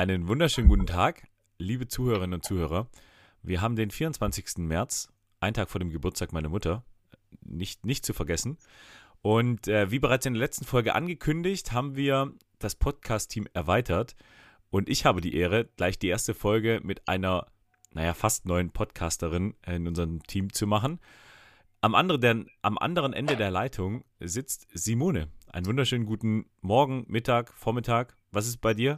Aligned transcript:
Einen 0.00 0.28
wunderschönen 0.28 0.70
guten 0.70 0.86
Tag, 0.86 1.28
liebe 1.58 1.86
Zuhörerinnen 1.86 2.32
und 2.32 2.42
Zuhörer. 2.42 2.88
Wir 3.42 3.60
haben 3.60 3.76
den 3.76 3.90
24. 3.90 4.56
März, 4.56 5.12
einen 5.40 5.52
Tag 5.52 5.68
vor 5.68 5.78
dem 5.78 5.90
Geburtstag 5.90 6.32
meiner 6.32 6.48
Mutter, 6.48 6.86
nicht, 7.42 7.84
nicht 7.84 8.06
zu 8.06 8.14
vergessen. 8.14 8.56
Und 9.20 9.68
äh, 9.68 9.90
wie 9.90 9.98
bereits 9.98 10.24
in 10.24 10.32
der 10.32 10.40
letzten 10.40 10.64
Folge 10.64 10.94
angekündigt, 10.94 11.72
haben 11.72 11.96
wir 11.96 12.32
das 12.58 12.76
Podcast-Team 12.76 13.46
erweitert. 13.52 14.16
Und 14.70 14.88
ich 14.88 15.04
habe 15.04 15.20
die 15.20 15.34
Ehre, 15.34 15.66
gleich 15.76 15.98
die 15.98 16.08
erste 16.08 16.32
Folge 16.32 16.80
mit 16.82 17.06
einer, 17.06 17.48
naja, 17.92 18.14
fast 18.14 18.46
neuen 18.46 18.70
Podcasterin 18.70 19.54
in 19.66 19.86
unserem 19.86 20.22
Team 20.22 20.50
zu 20.50 20.66
machen. 20.66 20.98
Am 21.82 21.94
anderen, 21.94 22.22
der, 22.22 22.44
am 22.62 22.78
anderen 22.78 23.12
Ende 23.12 23.36
der 23.36 23.50
Leitung 23.50 24.04
sitzt 24.18 24.66
Simone. 24.72 25.28
Einen 25.48 25.66
wunderschönen 25.66 26.06
guten 26.06 26.46
Morgen, 26.62 27.04
Mittag, 27.06 27.52
Vormittag. 27.52 28.16
Was 28.32 28.46
ist 28.46 28.62
bei 28.62 28.72
dir? 28.72 28.96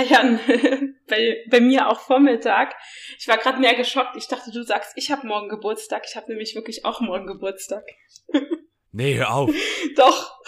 Jan, 0.00 0.40
bei, 1.06 1.44
bei 1.50 1.60
mir 1.60 1.88
auch 1.88 2.00
Vormittag. 2.00 2.74
Ich 3.18 3.28
war 3.28 3.36
gerade 3.36 3.60
mehr 3.60 3.74
geschockt. 3.74 4.16
Ich 4.16 4.26
dachte, 4.26 4.50
du 4.50 4.62
sagst, 4.62 4.92
ich 4.96 5.10
habe 5.10 5.26
morgen 5.26 5.48
Geburtstag. 5.48 6.04
Ich 6.08 6.16
habe 6.16 6.30
nämlich 6.30 6.54
wirklich 6.54 6.84
auch 6.84 7.00
morgen 7.00 7.26
Geburtstag. 7.26 7.84
Nee, 8.94 9.14
hör 9.14 9.32
auf. 9.32 9.50
Doch, 9.96 10.38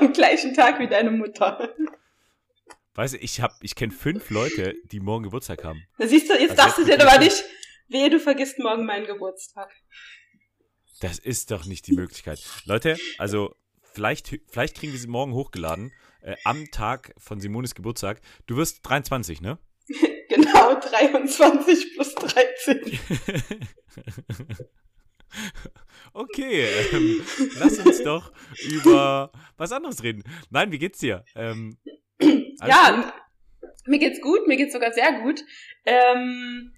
am 0.00 0.12
gleichen 0.12 0.54
Tag 0.54 0.80
wie 0.80 0.88
deine 0.88 1.12
Mutter. 1.12 1.72
Weißt 2.94 3.14
du, 3.14 3.18
ich, 3.18 3.40
hab, 3.40 3.52
ich 3.62 3.76
kenne 3.76 3.92
fünf 3.92 4.28
Leute, 4.30 4.74
die 4.86 4.98
morgen 4.98 5.22
Geburtstag 5.22 5.62
haben. 5.62 5.86
Da 5.96 6.08
siehst 6.08 6.28
du, 6.28 6.34
jetzt 6.34 6.58
Also 6.58 6.62
darfst 6.62 6.78
du 6.78 6.84
dir 6.84 7.00
aber 7.00 7.20
nicht, 7.20 7.44
wehe, 7.86 8.10
du 8.10 8.18
vergisst 8.18 8.58
morgen 8.58 8.86
meinen 8.86 9.06
Geburtstag. 9.06 9.70
Das 11.00 11.20
ist 11.20 11.52
doch 11.52 11.64
nicht 11.64 11.86
die 11.86 11.92
Möglichkeit. 11.92 12.40
Leute, 12.64 12.98
also 13.18 13.54
vielleicht, 13.92 14.40
vielleicht 14.48 14.76
kriegen 14.76 14.92
wir 14.92 15.00
sie 15.00 15.08
morgen 15.08 15.32
hochgeladen, 15.32 15.92
äh, 16.22 16.36
am 16.44 16.70
Tag 16.70 17.14
von 17.18 17.40
Simones 17.40 17.74
Geburtstag. 17.74 18.20
Du 18.46 18.56
wirst 18.56 18.80
23, 18.82 19.40
ne? 19.40 19.58
Genau, 20.30 20.78
23 20.78 21.94
plus 21.94 22.14
13. 22.14 22.80
okay, 26.12 26.66
ähm, 26.92 27.20
lass 27.58 27.80
uns 27.80 28.04
doch 28.04 28.32
über 28.70 29.32
was 29.56 29.72
anderes 29.72 30.04
reden. 30.04 30.22
Nein, 30.50 30.70
wie 30.70 30.78
geht's 30.78 31.00
dir? 31.00 31.24
Ähm, 31.34 31.78
alles 32.20 32.60
gut? 32.60 32.68
Ja, 32.68 33.12
mir 33.86 33.98
geht's 33.98 34.20
gut, 34.20 34.46
mir 34.46 34.56
geht's 34.56 34.72
sogar 34.72 34.92
sehr 34.92 35.20
gut. 35.20 35.42
Ähm, 35.84 36.72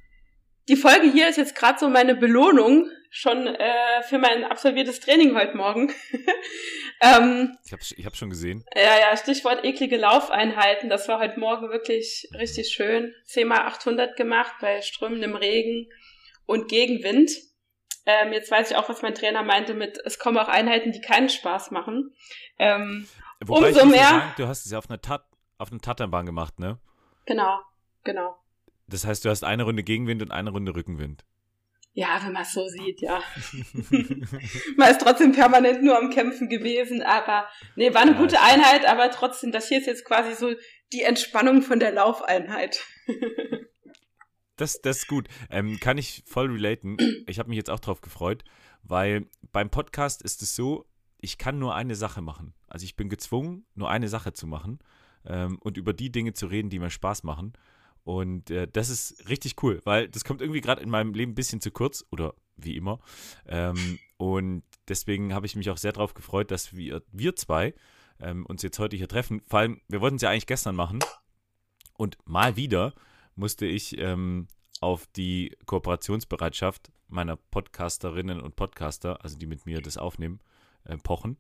die 0.69 0.77
Folge 0.77 1.11
hier 1.11 1.29
ist 1.29 1.37
jetzt 1.39 1.55
gerade 1.55 1.79
so 1.79 1.89
meine 1.89 2.15
Belohnung 2.15 2.89
schon 3.11 3.47
äh, 3.47 4.03
für 4.09 4.19
mein 4.19 4.45
absolviertes 4.45 5.01
Training 5.01 5.35
heute 5.37 5.57
Morgen. 5.57 5.93
ähm, 7.01 7.57
Ich 7.65 7.73
habe 7.73 7.83
ich 7.97 8.07
hab 8.07 8.17
schon 8.17 8.31
gesehen. 8.31 8.65
ja, 8.75 8.99
ja, 9.01 9.17
Stichwort 9.17 9.65
eklige 9.65 9.97
Laufeinheiten. 9.99 10.89
Das 10.89 11.09
war 11.09 11.19
heute 11.19 11.39
Morgen 11.39 11.69
wirklich 11.71 12.29
richtig 12.39 12.69
schön. 12.73 13.15
10 13.27 13.49
mal 13.49 13.67
800 13.67 14.17
gemacht 14.17 14.55
bei 14.61 14.81
strömendem 14.81 15.35
Regen 15.37 15.89
und 16.47 16.69
Gegenwind. 16.69 17.31
Ähm, 18.07 18.33
jetzt 18.33 18.51
weiß 18.51 18.71
ich 18.71 18.77
auch, 18.77 18.89
was 18.89 19.03
mein 19.03 19.15
Trainer 19.15 19.43
meinte 19.43 19.75
mit, 19.75 19.99
es 20.05 20.19
kommen 20.19 20.39
auch 20.39 20.49
Einheiten, 20.49 20.91
die 20.93 21.01
keinen 21.01 21.29
Spaß 21.29 21.71
machen. 21.71 22.15
Ähm, 22.59 23.07
Wobei 23.45 23.69
Umso 23.69 23.87
mehr- 23.87 24.05
Sagen, 24.05 24.33
du 24.39 24.47
hast 24.49 24.65
es 24.65 24.73
ja 24.73 24.79
auf 24.79 24.89
einer, 24.89 25.01
Tat, 25.01 25.25
auf 25.59 25.71
einer 25.71 25.81
Tatanbahn 25.81 26.27
gemacht, 26.27 26.59
ne? 26.59 26.79
genau, 27.27 27.61
genau. 28.05 28.37
Das 28.93 29.07
heißt, 29.07 29.25
du 29.25 29.31
hast 29.31 29.43
eine 29.43 29.63
Runde 29.65 29.83
Gegenwind 29.83 30.23
und 30.23 30.31
eine 30.31 30.51
Runde 30.51 30.75
Rückenwind. 30.75 31.25
Ja, 31.95 32.21
wenn 32.23 32.33
man 32.33 32.43
es 32.43 32.53
so 32.53 32.67
sieht, 32.69 33.01
ja. 33.03 33.23
man 34.77 34.91
ist 34.91 35.01
trotzdem 35.01 35.33
permanent 35.33 35.83
nur 35.83 35.99
am 35.99 36.11
Kämpfen 36.11 36.49
gewesen, 36.49 37.03
aber 37.03 37.49
nee, 37.77 37.93
war 37.93 38.03
eine 38.03 38.13
Ja, 38.13 38.19
gute. 38.19 38.41
Einheit, 38.41 38.87
aber 38.87 39.11
trotzdem, 39.11 39.53
das 39.53 39.69
hier 39.69 39.79
ist 39.79 39.87
jetzt 39.87 40.05
quasi 40.05 40.35
so 40.35 40.55
die 40.93 41.03
Entspannung 41.03 41.63
von 41.63 41.81
der 41.81 41.93
Laufeinheit. 41.93 42.85
Das, 44.57 44.81
das 44.81 44.99
ist 44.99 45.09
gut. 45.09 45.29
Ähm, 45.51 45.81
kann 45.81 45.99
ich 45.99 46.23
voll 46.27 46.49
relaten. 46.53 46.97
Ich 47.27 47.39
habe 47.41 47.49
mich 47.49 47.57
jetzt 47.57 47.71
auch 47.71 47.81
drauf 47.81 48.01
gefreut, 48.01 48.45
weil 48.83 49.27
beim 49.51 49.71
Podcast 49.71 50.23
ist 50.23 50.43
es 50.43 50.55
so, 50.55 50.87
ich 51.19 51.39
kann 51.39 51.59
nur 51.59 51.75
eine 51.75 51.97
Sache 51.97 52.21
machen. 52.21 52.55
Also 52.69 52.85
ich 52.85 52.95
bin 52.95 53.09
gezwungen, 53.09 53.65
nur 53.75 53.91
eine 53.91 54.09
Sache 54.09 54.35
zu 54.35 54.47
machen 54.47 54.79
ähm, 55.25 55.59
und 55.59 55.79
über 55.79 55.95
die 55.95 56.13
Dinge 56.13 56.35
zu 56.35 56.47
reden, 56.47 56.69
die 56.69 56.79
mir 56.79 56.91
Spaß 56.91 57.25
machen. 57.25 57.55
Und 58.05 58.51
äh, 58.51 58.67
das 58.67 58.89
ist 58.89 59.29
richtig 59.29 59.63
cool, 59.63 59.81
weil 59.85 60.09
das 60.09 60.25
kommt 60.25 60.41
irgendwie 60.41 60.61
gerade 60.61 60.83
in 60.83 60.91
meinem 60.91 61.15
Leben 61.15 61.33
ein 61.33 61.37
bisschen 61.37 61.61
zu 61.61 61.71
kurz 61.71 62.05
oder 62.11 62.35
wie 62.57 62.77
immer. 62.77 63.01
Ähm, 63.47 63.99
und 64.17 64.65
deswegen 64.89 65.35
habe 65.35 65.47
ich 65.47 65.57
mich 65.57 65.71
auch 65.71 65.77
sehr 65.77 65.93
darauf 65.93 66.15
gefreut, 66.15 66.51
dass 66.51 66.75
wir, 66.75 67.03
wir 67.13 67.37
zwei 67.37 67.75
ähm, 68.21 68.47
uns 68.47 68.63
jetzt 68.63 68.79
heute 68.79 68.97
hier 68.97 69.09
treffen. 69.09 69.43
Vor 69.47 69.61
allem, 69.61 69.81
wir 69.89 70.01
wollten 70.01 70.17
es 70.17 70.23
ja 70.23 70.31
eigentlich 70.31 70.47
gestern 70.47 70.75
machen. 70.75 71.01
Und 71.97 72.17
mal 72.25 72.57
wieder 72.57 72.95
musste 73.37 73.67
ich 73.67 73.99
ähm, 73.99 74.49
auf 74.81 75.07
die 75.07 75.57
Kooperationsbereitschaft 75.67 76.91
meiner 77.09 77.37
Podcasterinnen 77.37 78.41
und 78.41 78.57
Podcaster, 78.57 79.23
also 79.23 79.37
die 79.39 79.47
mit 79.47 79.67
mir 79.67 79.81
das 79.81 79.97
aufnehmen, 79.97 80.41
äh, 80.85 80.97
pochen. 80.97 81.39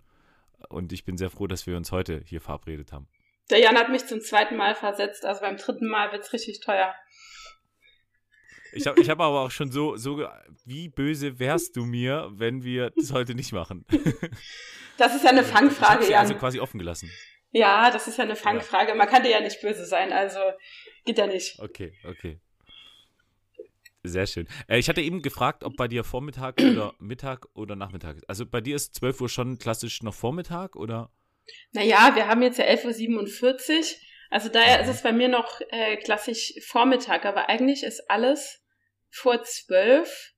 Und 0.68 0.92
ich 0.92 1.04
bin 1.04 1.16
sehr 1.16 1.30
froh, 1.30 1.46
dass 1.46 1.66
wir 1.66 1.76
uns 1.76 1.90
heute 1.90 2.22
hier 2.24 2.40
verabredet 2.40 2.92
haben. 2.92 3.08
Der 3.50 3.58
Jan 3.58 3.76
hat 3.76 3.90
mich 3.90 4.06
zum 4.06 4.20
zweiten 4.20 4.56
Mal 4.56 4.74
versetzt, 4.74 5.24
also 5.24 5.40
beim 5.40 5.56
dritten 5.56 5.86
Mal 5.86 6.12
wird's 6.12 6.32
richtig 6.32 6.60
teuer. 6.60 6.94
Ich 8.72 8.86
habe 8.86 9.00
ich 9.00 9.10
hab 9.10 9.20
aber 9.20 9.40
auch 9.42 9.50
schon 9.50 9.70
so, 9.70 9.96
so, 9.96 10.26
wie 10.64 10.88
böse 10.88 11.38
wärst 11.38 11.76
du 11.76 11.84
mir, 11.84 12.30
wenn 12.32 12.64
wir 12.64 12.90
das 12.90 13.12
heute 13.12 13.34
nicht 13.34 13.52
machen? 13.52 13.84
Das 14.98 15.16
ist 15.16 15.24
ja 15.24 15.30
eine 15.30 15.42
Fangfrage, 15.42 16.08
Jan. 16.08 16.20
also 16.20 16.34
quasi 16.34 16.60
offen 16.60 16.78
gelassen. 16.78 17.10
ja, 17.50 17.90
das 17.90 18.08
ist 18.08 18.18
ja 18.18 18.24
eine 18.24 18.36
Fangfrage. 18.36 18.94
Man 18.94 19.08
kann 19.08 19.22
dir 19.22 19.30
ja 19.30 19.40
nicht 19.40 19.60
böse 19.62 19.86
sein, 19.86 20.12
also 20.12 20.38
geht 21.06 21.16
ja 21.16 21.26
nicht. 21.26 21.58
Okay, 21.58 21.94
okay. 22.04 22.38
Sehr 24.04 24.26
schön. 24.26 24.46
Äh, 24.68 24.78
ich 24.78 24.88
hatte 24.88 25.00
eben 25.00 25.22
gefragt, 25.22 25.64
ob 25.64 25.76
bei 25.76 25.88
dir 25.88 26.04
Vormittag 26.04 26.60
oder 26.60 26.94
Mittag 27.00 27.46
oder 27.54 27.74
Nachmittag 27.74 28.16
ist. 28.16 28.28
Also 28.28 28.44
bei 28.46 28.60
dir 28.60 28.76
ist 28.76 28.94
12 28.96 29.20
Uhr 29.22 29.28
schon 29.28 29.58
klassisch 29.58 30.02
noch 30.02 30.14
Vormittag 30.14 30.76
oder? 30.76 31.10
Naja, 31.72 32.14
wir 32.14 32.26
haben 32.26 32.42
jetzt 32.42 32.58
ja 32.58 32.66
11.47 32.66 33.78
Uhr. 33.78 33.84
Also 34.30 34.48
daher 34.48 34.80
ist 34.80 34.88
es 34.88 35.02
bei 35.02 35.12
mir 35.12 35.28
noch 35.28 35.60
äh, 35.70 35.96
klassisch 35.98 36.54
Vormittag, 36.66 37.24
aber 37.26 37.48
eigentlich 37.48 37.82
ist 37.82 38.10
alles 38.10 38.62
vor 39.10 39.42
zwölf, 39.42 40.32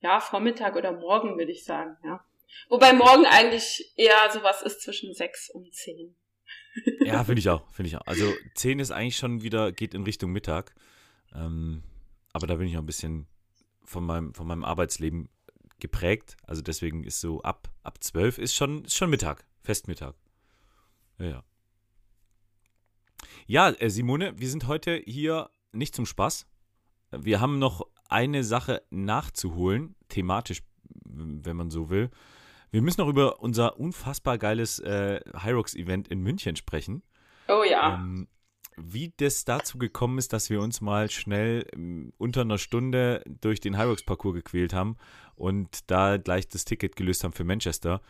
ja, 0.00 0.20
Vormittag 0.20 0.76
oder 0.76 0.92
morgen, 0.92 1.36
würde 1.36 1.50
ich 1.50 1.64
sagen, 1.64 1.96
ja. 2.04 2.24
Wobei 2.68 2.92
morgen 2.92 3.26
eigentlich 3.26 3.92
eher 3.96 4.30
sowas 4.32 4.62
ist 4.62 4.82
zwischen 4.82 5.12
sechs 5.14 5.50
und 5.50 5.72
zehn. 5.74 6.16
Ja, 7.04 7.24
finde 7.24 7.40
ich 7.40 7.48
auch, 7.48 7.68
finde 7.72 7.88
ich 7.88 7.96
auch. 7.96 8.06
Also 8.06 8.32
10 8.54 8.78
ist 8.78 8.90
eigentlich 8.90 9.16
schon 9.16 9.42
wieder, 9.42 9.72
geht 9.72 9.94
in 9.94 10.04
Richtung 10.04 10.30
Mittag. 10.30 10.74
Ähm, 11.34 11.82
aber 12.32 12.46
da 12.46 12.54
bin 12.54 12.68
ich 12.68 12.74
noch 12.74 12.82
ein 12.82 12.86
bisschen 12.86 13.26
von 13.84 14.04
meinem, 14.04 14.34
von 14.34 14.46
meinem 14.46 14.64
Arbeitsleben 14.64 15.28
geprägt. 15.80 16.36
Also 16.46 16.62
deswegen 16.62 17.04
ist 17.04 17.20
so 17.20 17.42
ab, 17.42 17.68
ab 17.82 18.02
12 18.02 18.38
ist 18.38 18.54
schon, 18.54 18.84
ist 18.84 18.96
schon 18.96 19.10
Mittag, 19.10 19.44
Festmittag. 19.62 20.14
Ja, 21.18 21.42
ja. 23.46 23.70
Äh, 23.70 23.90
Simone, 23.90 24.38
wir 24.38 24.48
sind 24.48 24.66
heute 24.66 25.02
hier 25.04 25.50
nicht 25.72 25.94
zum 25.94 26.06
Spaß. 26.06 26.46
Wir 27.10 27.40
haben 27.40 27.58
noch 27.58 27.86
eine 28.08 28.44
Sache 28.44 28.82
nachzuholen, 28.90 29.96
thematisch, 30.08 30.62
wenn 31.04 31.56
man 31.56 31.70
so 31.70 31.90
will. 31.90 32.10
Wir 32.70 32.82
müssen 32.82 33.00
noch 33.00 33.08
über 33.08 33.40
unser 33.40 33.78
unfassbar 33.80 34.38
geiles 34.38 34.78
äh, 34.78 35.20
Hyrox-Event 35.34 36.08
in 36.08 36.20
München 36.20 36.56
sprechen. 36.56 37.02
Oh 37.48 37.64
ja. 37.64 37.94
Ähm, 37.94 38.28
wie 38.76 39.12
das 39.16 39.44
dazu 39.44 39.78
gekommen 39.78 40.18
ist, 40.18 40.32
dass 40.32 40.50
wir 40.50 40.60
uns 40.60 40.80
mal 40.80 41.10
schnell 41.10 41.66
ähm, 41.72 42.12
unter 42.18 42.42
einer 42.42 42.58
Stunde 42.58 43.24
durch 43.40 43.60
den 43.60 43.76
Hyrox-Parcours 43.76 44.34
gequält 44.34 44.72
haben 44.72 44.96
und 45.34 45.90
da 45.90 46.18
gleich 46.18 46.48
das 46.48 46.64
Ticket 46.64 46.94
gelöst 46.94 47.24
haben 47.24 47.32
für 47.32 47.44
Manchester. 47.44 48.02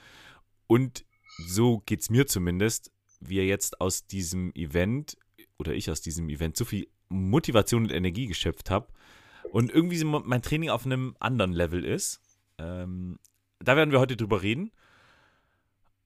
Und 0.66 1.04
so 1.38 1.82
geht 1.86 2.00
es 2.00 2.10
mir 2.10 2.26
zumindest, 2.26 2.90
wir 3.20 3.46
jetzt 3.46 3.80
aus 3.80 4.06
diesem 4.06 4.52
Event 4.54 5.16
oder 5.58 5.72
ich 5.72 5.90
aus 5.90 6.00
diesem 6.00 6.28
Event 6.28 6.56
so 6.56 6.64
viel 6.64 6.88
Motivation 7.08 7.84
und 7.84 7.92
Energie 7.92 8.26
geschöpft 8.26 8.70
habe 8.70 8.88
und 9.50 9.70
irgendwie 9.70 10.02
mein 10.04 10.42
Training 10.42 10.70
auf 10.70 10.84
einem 10.84 11.16
anderen 11.20 11.52
Level 11.52 11.84
ist. 11.84 12.20
Ähm, 12.58 13.18
da 13.60 13.76
werden 13.76 13.90
wir 13.90 14.00
heute 14.00 14.16
drüber 14.16 14.42
reden. 14.42 14.70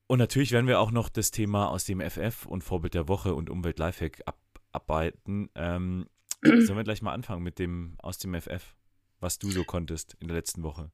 Und 0.06 0.18
natürlich 0.18 0.52
werden 0.52 0.66
wir 0.66 0.78
auch 0.78 0.90
noch 0.90 1.08
das 1.08 1.30
Thema 1.30 1.68
aus 1.68 1.84
dem 1.84 2.00
FF 2.00 2.46
und 2.46 2.62
Vorbild 2.62 2.94
der 2.94 3.08
Woche 3.08 3.34
und 3.34 3.50
Umwelt 3.50 3.78
Lifehack 3.78 4.22
abarbeiten. 4.26 5.48
Ähm, 5.54 6.06
sollen 6.42 6.76
wir 6.76 6.84
gleich 6.84 7.02
mal 7.02 7.14
anfangen 7.14 7.42
mit 7.42 7.58
dem 7.58 7.94
aus 7.98 8.18
dem 8.18 8.34
FF, 8.34 8.76
was 9.20 9.38
du 9.38 9.50
so 9.50 9.64
konntest 9.64 10.16
in 10.20 10.28
der 10.28 10.36
letzten 10.36 10.62
Woche? 10.62 10.90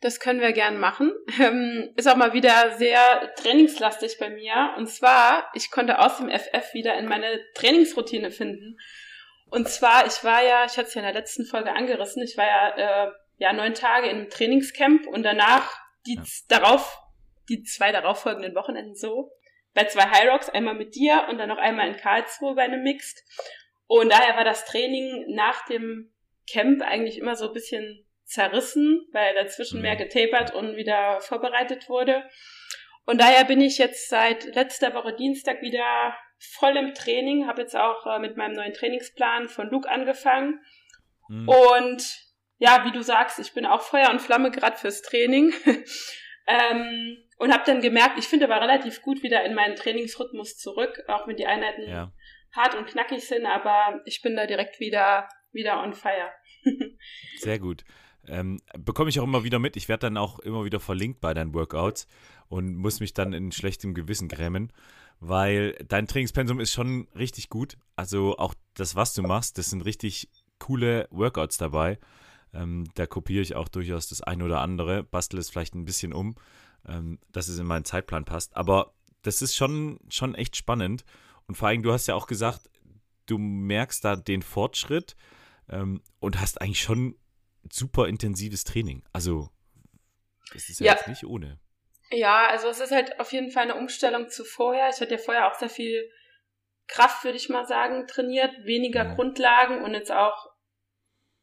Das 0.00 0.20
können 0.20 0.40
wir 0.40 0.52
gern 0.52 0.78
machen. 0.78 1.12
Ähm, 1.40 1.92
ist 1.96 2.08
auch 2.08 2.16
mal 2.16 2.32
wieder 2.32 2.76
sehr 2.78 3.32
trainingslastig 3.36 4.18
bei 4.18 4.30
mir. 4.30 4.74
Und 4.76 4.88
zwar, 4.88 5.50
ich 5.54 5.70
konnte 5.70 5.98
aus 5.98 6.18
dem 6.18 6.30
FF 6.30 6.74
wieder 6.74 6.96
in 6.96 7.06
meine 7.06 7.40
Trainingsroutine 7.54 8.30
finden. 8.30 8.78
Und 9.50 9.68
zwar, 9.68 10.06
ich 10.06 10.22
war 10.24 10.42
ja, 10.42 10.64
ich 10.64 10.76
hatte 10.76 10.88
es 10.88 10.94
ja 10.94 11.00
in 11.00 11.06
der 11.06 11.14
letzten 11.14 11.44
Folge 11.44 11.72
angerissen, 11.72 12.22
ich 12.22 12.36
war 12.36 12.46
ja, 12.46 13.06
äh, 13.06 13.10
ja 13.38 13.52
neun 13.52 13.74
Tage 13.74 14.08
in 14.08 14.16
einem 14.16 14.30
Trainingscamp 14.30 15.06
und 15.06 15.22
danach 15.22 15.78
die 16.06 16.16
ja. 16.16 16.22
darauf, 16.48 16.98
die 17.48 17.62
zwei 17.62 17.92
darauffolgenden 17.92 18.54
Wochenenden 18.54 18.94
so, 18.94 19.32
bei 19.74 19.84
zwei 19.84 20.02
High 20.02 20.28
Rocks, 20.28 20.48
einmal 20.50 20.74
mit 20.74 20.94
dir 20.94 21.26
und 21.30 21.38
dann 21.38 21.48
noch 21.48 21.58
einmal 21.58 21.88
in 21.88 21.96
Karlsruhe 21.96 22.54
bei 22.54 22.62
einem 22.62 22.82
Mixed. 22.82 23.24
Und 23.86 24.10
daher 24.10 24.36
war 24.36 24.44
das 24.44 24.64
Training 24.66 25.34
nach 25.34 25.64
dem 25.66 26.12
Camp 26.50 26.82
eigentlich 26.82 27.18
immer 27.18 27.36
so 27.36 27.48
ein 27.48 27.54
bisschen 27.54 28.06
zerrissen, 28.28 29.06
weil 29.12 29.34
dazwischen 29.34 29.80
mehr 29.80 29.94
mhm. 29.94 29.98
getapert 29.98 30.54
und 30.54 30.76
wieder 30.76 31.20
vorbereitet 31.20 31.88
wurde. 31.88 32.24
Und 33.06 33.20
daher 33.20 33.44
bin 33.44 33.60
ich 33.60 33.78
jetzt 33.78 34.10
seit 34.10 34.54
letzter 34.54 34.92
Woche 34.94 35.14
Dienstag 35.16 35.62
wieder 35.62 36.14
voll 36.38 36.76
im 36.76 36.92
Training, 36.94 37.46
habe 37.46 37.62
jetzt 37.62 37.74
auch 37.74 38.06
äh, 38.06 38.18
mit 38.18 38.36
meinem 38.36 38.54
neuen 38.54 38.74
Trainingsplan 38.74 39.48
von 39.48 39.70
Luke 39.70 39.88
angefangen. 39.88 40.60
Mhm. 41.28 41.48
Und 41.48 42.18
ja, 42.58 42.84
wie 42.84 42.92
du 42.92 43.02
sagst, 43.02 43.38
ich 43.38 43.54
bin 43.54 43.64
auch 43.64 43.82
Feuer 43.82 44.10
und 44.10 44.20
Flamme 44.20 44.50
gerade 44.50 44.76
fürs 44.76 45.00
Training. 45.02 45.54
ähm, 46.46 47.16
und 47.38 47.52
habe 47.52 47.64
dann 47.64 47.80
gemerkt, 47.80 48.18
ich 48.18 48.26
finde 48.26 48.44
aber 48.44 48.60
relativ 48.60 49.00
gut 49.00 49.22
wieder 49.22 49.44
in 49.44 49.54
meinen 49.54 49.76
Trainingsrhythmus 49.76 50.58
zurück, 50.58 51.02
auch 51.06 51.26
wenn 51.26 51.36
die 51.36 51.46
Einheiten 51.46 51.88
ja. 51.88 52.12
hart 52.54 52.74
und 52.74 52.86
knackig 52.86 53.26
sind, 53.26 53.46
aber 53.46 54.02
ich 54.04 54.22
bin 54.22 54.36
da 54.36 54.46
direkt 54.46 54.80
wieder, 54.80 55.28
wieder 55.52 55.82
on 55.82 55.94
fire. 55.94 56.32
Sehr 57.36 57.58
gut. 57.58 57.84
Ähm, 58.28 58.60
bekomme 58.78 59.10
ich 59.10 59.20
auch 59.20 59.24
immer 59.24 59.44
wieder 59.44 59.58
mit. 59.58 59.76
Ich 59.76 59.88
werde 59.88 60.06
dann 60.06 60.16
auch 60.16 60.38
immer 60.38 60.64
wieder 60.64 60.80
verlinkt 60.80 61.20
bei 61.20 61.34
deinen 61.34 61.54
Workouts 61.54 62.06
und 62.48 62.76
muss 62.76 63.00
mich 63.00 63.14
dann 63.14 63.32
in 63.32 63.52
schlechtem 63.52 63.94
Gewissen 63.94 64.28
grämen, 64.28 64.72
weil 65.20 65.72
dein 65.88 66.06
Trainingspensum 66.06 66.60
ist 66.60 66.72
schon 66.72 67.08
richtig 67.16 67.48
gut. 67.48 67.78
Also 67.96 68.36
auch 68.38 68.54
das, 68.74 68.96
was 68.96 69.14
du 69.14 69.22
machst, 69.22 69.58
das 69.58 69.70
sind 69.70 69.84
richtig 69.84 70.28
coole 70.58 71.08
Workouts 71.10 71.56
dabei. 71.56 71.98
Ähm, 72.52 72.86
da 72.94 73.06
kopiere 73.06 73.42
ich 73.42 73.54
auch 73.54 73.68
durchaus 73.68 74.08
das 74.08 74.22
eine 74.22 74.44
oder 74.44 74.60
andere, 74.60 75.02
bastel 75.02 75.38
es 75.38 75.50
vielleicht 75.50 75.74
ein 75.74 75.84
bisschen 75.84 76.12
um, 76.12 76.36
ähm, 76.86 77.18
dass 77.32 77.48
es 77.48 77.58
in 77.58 77.66
meinen 77.66 77.84
Zeitplan 77.84 78.24
passt. 78.24 78.56
Aber 78.56 78.94
das 79.22 79.42
ist 79.42 79.56
schon, 79.56 79.98
schon 80.08 80.34
echt 80.34 80.56
spannend. 80.56 81.04
Und 81.46 81.56
vor 81.56 81.68
allem, 81.68 81.82
du 81.82 81.92
hast 81.92 82.06
ja 82.06 82.14
auch 82.14 82.26
gesagt, 82.26 82.70
du 83.26 83.38
merkst 83.38 84.04
da 84.04 84.16
den 84.16 84.42
Fortschritt 84.42 85.16
ähm, 85.68 86.00
und 86.20 86.40
hast 86.40 86.60
eigentlich 86.60 86.80
schon 86.80 87.14
super 87.72 88.08
intensives 88.08 88.64
Training. 88.64 89.02
Also, 89.12 89.50
das 90.52 90.68
ist 90.68 90.80
ja, 90.80 90.86
ja. 90.86 90.92
jetzt 90.94 91.08
nicht 91.08 91.24
ohne. 91.24 91.58
Ja, 92.10 92.46
also 92.46 92.68
es 92.68 92.80
ist 92.80 92.92
halt 92.92 93.20
auf 93.20 93.32
jeden 93.32 93.50
Fall 93.50 93.64
eine 93.64 93.74
Umstellung 93.74 94.28
zu 94.28 94.44
vorher. 94.44 94.88
Ich 94.88 95.00
hatte 95.00 95.12
ja 95.12 95.18
vorher 95.18 95.50
auch 95.50 95.58
sehr 95.58 95.68
viel 95.68 96.10
Kraft, 96.86 97.24
würde 97.24 97.36
ich 97.36 97.50
mal 97.50 97.66
sagen, 97.66 98.06
trainiert, 98.06 98.64
weniger 98.64 99.04
ja. 99.04 99.14
Grundlagen 99.14 99.82
und 99.82 99.92
jetzt 99.92 100.10
auch 100.10 100.46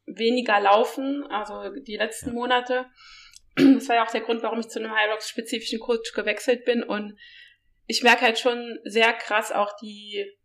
weniger 0.06 0.60
Laufen, 0.60 1.24
also 1.30 1.70
die 1.70 1.96
letzten 1.96 2.30
ja. 2.30 2.34
Monate. 2.34 2.86
Das 3.54 3.88
war 3.88 3.96
ja 3.96 4.04
auch 4.04 4.10
der 4.10 4.20
Grund, 4.20 4.42
warum 4.42 4.60
ich 4.60 4.68
zu 4.68 4.78
einem 4.80 4.94
Hyrox-spezifischen 4.94 5.80
Coach 5.80 6.12
gewechselt 6.12 6.66
bin 6.66 6.82
und 6.82 7.18
ich 7.86 8.02
merke 8.02 8.22
halt 8.22 8.38
schon 8.38 8.78
sehr 8.84 9.14
krass 9.14 9.50
auch 9.50 9.74
die 9.80 10.36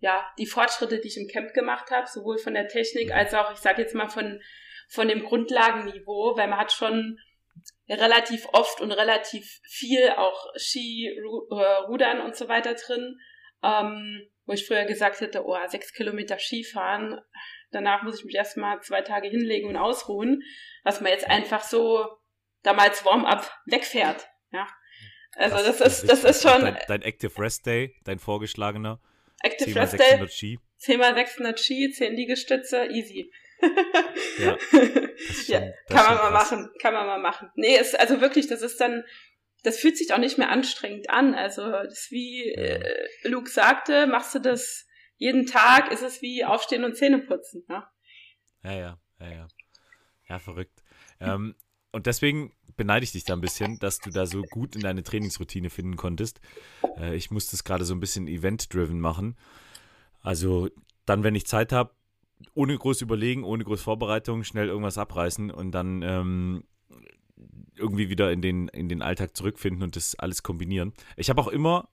ja, 0.00 0.24
die 0.38 0.46
Fortschritte, 0.46 1.00
die 1.00 1.08
ich 1.08 1.16
im 1.16 1.26
Camp 1.26 1.52
gemacht 1.54 1.90
habe, 1.90 2.06
sowohl 2.06 2.38
von 2.38 2.54
der 2.54 2.68
Technik 2.68 3.12
als 3.12 3.34
auch, 3.34 3.52
ich 3.52 3.58
sage 3.58 3.82
jetzt 3.82 3.94
mal, 3.94 4.08
von, 4.08 4.40
von 4.88 5.08
dem 5.08 5.24
Grundlagenniveau, 5.24 6.36
weil 6.36 6.48
man 6.48 6.58
hat 6.58 6.72
schon 6.72 7.18
relativ 7.88 8.46
oft 8.52 8.80
und 8.80 8.92
relativ 8.92 9.60
viel 9.68 10.10
auch 10.10 10.52
Ski, 10.56 11.16
Ru 11.22 11.46
äh, 11.50 11.76
Rudern 11.88 12.20
und 12.20 12.36
so 12.36 12.48
weiter 12.48 12.74
drin, 12.74 13.18
ähm, 13.62 14.28
wo 14.44 14.52
ich 14.52 14.66
früher 14.66 14.84
gesagt 14.84 15.20
hätte, 15.20 15.44
oh, 15.44 15.56
sechs 15.68 15.92
Kilometer 15.92 16.38
Skifahren, 16.38 17.20
danach 17.70 18.02
muss 18.02 18.18
ich 18.18 18.24
mich 18.24 18.34
erstmal 18.34 18.80
zwei 18.82 19.02
Tage 19.02 19.28
hinlegen 19.28 19.68
und 19.68 19.76
ausruhen, 19.76 20.42
was 20.82 21.00
man 21.00 21.12
jetzt 21.12 21.28
einfach 21.28 21.62
so 21.62 22.06
damals 22.62 23.04
Warm-up 23.04 23.50
wegfährt, 23.66 24.28
ja. 24.50 24.66
Also 25.36 25.56
das, 25.56 25.78
das 25.78 26.02
ist, 26.02 26.10
das 26.10 26.24
ist 26.24 26.42
schon. 26.42 26.62
Dein, 26.62 26.78
dein 26.88 27.02
Active 27.02 27.38
Rest 27.38 27.66
Day, 27.66 27.94
dein 28.04 28.18
vorgeschlagener. 28.18 29.00
Active 29.42 29.70
10 29.70 29.78
Rest 29.78 29.98
Day. 29.98 30.28
Ski. 30.28 30.58
10 30.78 30.98
mal 30.98 31.14
600 31.14 31.60
Ski, 31.60 31.90
10 31.90 32.14
Liegestütze, 32.14 32.86
easy. 32.86 33.30
Ja, 34.38 34.56
ja 35.46 35.60
kann 35.88 36.04
man 36.06 36.16
mal 36.16 36.30
krass. 36.30 36.50
machen, 36.50 36.70
kann 36.80 36.94
man 36.94 37.06
mal 37.06 37.20
machen. 37.20 37.50
Nee, 37.54 37.76
ist 37.76 37.98
also 37.98 38.20
wirklich, 38.20 38.46
das 38.46 38.62
ist 38.62 38.80
dann, 38.80 39.04
das 39.62 39.78
fühlt 39.78 39.96
sich 39.96 40.12
auch 40.12 40.18
nicht 40.18 40.38
mehr 40.38 40.50
anstrengend 40.50 41.10
an. 41.10 41.34
Also, 41.34 41.70
das 41.70 42.10
wie 42.10 42.52
äh, 42.52 43.06
Luke 43.24 43.50
sagte, 43.50 44.06
machst 44.06 44.34
du 44.34 44.38
das 44.38 44.86
jeden 45.16 45.46
Tag, 45.46 45.90
ist 45.92 46.02
es 46.02 46.22
wie 46.22 46.44
aufstehen 46.44 46.84
und 46.84 46.96
Zähne 46.96 47.18
putzen. 47.18 47.64
Ne? 47.68 47.84
Ja, 48.62 48.72
ja, 48.72 48.98
ja, 49.20 49.30
ja. 49.30 49.48
Ja, 50.28 50.38
verrückt. 50.38 50.82
Ähm, 51.20 51.54
und 51.92 52.06
deswegen 52.06 52.52
beneide 52.76 53.04
ich 53.04 53.12
dich 53.12 53.24
da 53.24 53.32
ein 53.32 53.40
bisschen, 53.40 53.78
dass 53.78 54.00
du 54.00 54.10
da 54.10 54.26
so 54.26 54.42
gut 54.42 54.74
in 54.74 54.82
deine 54.82 55.02
Trainingsroutine 55.02 55.70
finden 55.70 55.96
konntest. 55.96 56.40
Äh, 56.98 57.16
ich 57.16 57.30
musste 57.30 57.56
es 57.56 57.64
gerade 57.64 57.84
so 57.84 57.94
ein 57.94 58.00
bisschen 58.00 58.28
event-driven 58.28 59.00
machen. 59.00 59.36
Also 60.20 60.68
dann, 61.06 61.22
wenn 61.22 61.34
ich 61.34 61.46
Zeit 61.46 61.72
habe, 61.72 61.94
ohne 62.54 62.76
groß 62.76 63.00
überlegen, 63.02 63.44
ohne 63.44 63.64
groß 63.64 63.82
Vorbereitung, 63.82 64.44
schnell 64.44 64.68
irgendwas 64.68 64.98
abreißen 64.98 65.50
und 65.50 65.72
dann 65.72 66.02
ähm, 66.02 66.64
irgendwie 67.76 68.08
wieder 68.08 68.32
in 68.32 68.42
den, 68.42 68.68
in 68.68 68.88
den 68.88 69.02
Alltag 69.02 69.36
zurückfinden 69.36 69.82
und 69.82 69.96
das 69.96 70.14
alles 70.14 70.42
kombinieren. 70.42 70.92
Ich 71.16 71.30
habe 71.30 71.40
auch 71.40 71.48
immer, 71.48 71.88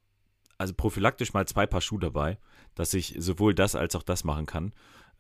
also 0.58 0.74
prophylaktisch 0.74 1.34
mal 1.34 1.48
zwei 1.48 1.66
Paar 1.66 1.82
Schuhe 1.82 2.00
dabei, 2.00 2.38
dass 2.76 2.94
ich 2.94 3.16
sowohl 3.18 3.54
das 3.54 3.76
als 3.76 3.96
auch 3.96 4.04
das 4.04 4.24
machen 4.24 4.46
kann. 4.46 4.74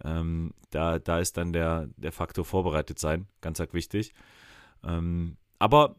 Ähm, 0.04 0.54
da, 0.70 1.00
da 1.00 1.20
ist 1.20 1.38
dann 1.38 1.54
der, 1.54 1.90
der 1.98 2.12
Faktor 2.12 2.46
vorbereitet 2.46 3.00
sein, 3.00 3.28
ganz 3.42 3.60
arg 3.60 3.74
wichtig. 3.74 4.14
Ähm, 4.84 5.38
aber 5.60 5.96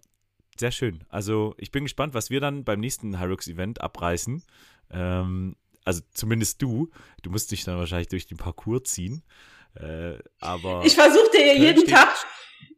sehr 0.59 0.71
schön. 0.71 1.05
Also 1.09 1.55
ich 1.59 1.71
bin 1.71 1.85
gespannt, 1.85 2.15
was 2.15 2.31
wir 2.31 2.41
dann 2.41 2.65
beim 2.65 2.81
nächsten 2.81 3.21
Hyrux-Event 3.21 3.81
abreißen. 3.81 4.43
Ähm, 4.91 5.57
also 5.85 6.03
zumindest 6.13 6.61
du. 6.63 6.91
Du 7.23 7.31
musst 7.31 7.51
dich 7.51 7.65
dann 7.65 7.79
wahrscheinlich 7.79 8.09
durch 8.09 8.27
den 8.27 8.39
Parcours 8.39 8.85
ziehen. 8.85 9.23
Äh, 9.75 10.19
aber 10.41 10.83
ich 10.85 10.95
versuche 10.95 11.31
dir 11.33 11.47
ja 11.47 11.55
jeden 11.55 11.87
Tag, 11.87 12.15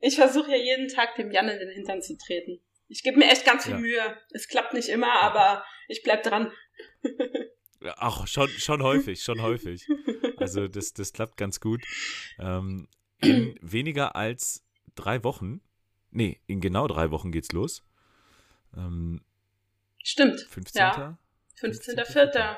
ich 0.00 0.16
versuche 0.16 0.50
ja 0.50 0.56
jeden 0.56 0.88
Tag 0.88 1.14
dem 1.16 1.30
Jan 1.30 1.48
in 1.48 1.58
den 1.58 1.70
Hintern 1.70 2.02
zu 2.02 2.16
treten. 2.16 2.60
Ich 2.88 3.02
gebe 3.02 3.18
mir 3.18 3.30
echt 3.30 3.44
ganz 3.44 3.64
viel 3.64 3.74
ja. 3.74 3.78
Mühe. 3.78 4.16
Es 4.30 4.48
klappt 4.48 4.72
nicht 4.72 4.88
immer, 4.88 5.12
aber 5.20 5.64
ich 5.88 6.02
bleib 6.02 6.22
dran. 6.22 6.52
Ach, 7.96 8.26
schon, 8.26 8.48
schon 8.48 8.82
häufig, 8.82 9.22
schon 9.22 9.42
häufig. 9.42 9.86
Also 10.38 10.66
das, 10.66 10.92
das 10.92 11.12
klappt 11.12 11.36
ganz 11.36 11.60
gut. 11.60 11.82
Ähm, 12.38 12.88
in 13.20 13.56
weniger 13.60 14.16
als 14.16 14.64
drei 14.94 15.22
Wochen 15.24 15.60
Nee, 16.16 16.40
in 16.46 16.62
genau 16.62 16.86
drei 16.86 17.10
Wochen 17.10 17.30
geht's 17.30 17.52
los. 17.52 17.84
Ähm, 18.74 19.20
Stimmt. 20.02 20.40
15. 20.40 20.80
Ja. 20.80 21.18
15.04. 21.60 22.06
15. 22.06 22.56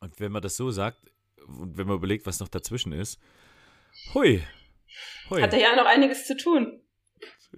Und 0.00 0.18
wenn 0.20 0.32
man 0.32 0.42
das 0.42 0.56
so 0.56 0.70
sagt 0.70 0.98
und 1.46 1.76
wenn 1.76 1.86
man 1.86 1.96
überlegt, 1.96 2.26
was 2.26 2.40
noch 2.40 2.48
dazwischen 2.48 2.92
ist, 2.92 3.20
hui. 4.14 4.42
hui. 5.30 5.42
Hat 5.42 5.52
er 5.52 5.60
ja 5.60 5.76
noch 5.76 5.86
einiges 5.86 6.26
zu 6.26 6.36
tun. 6.36 6.80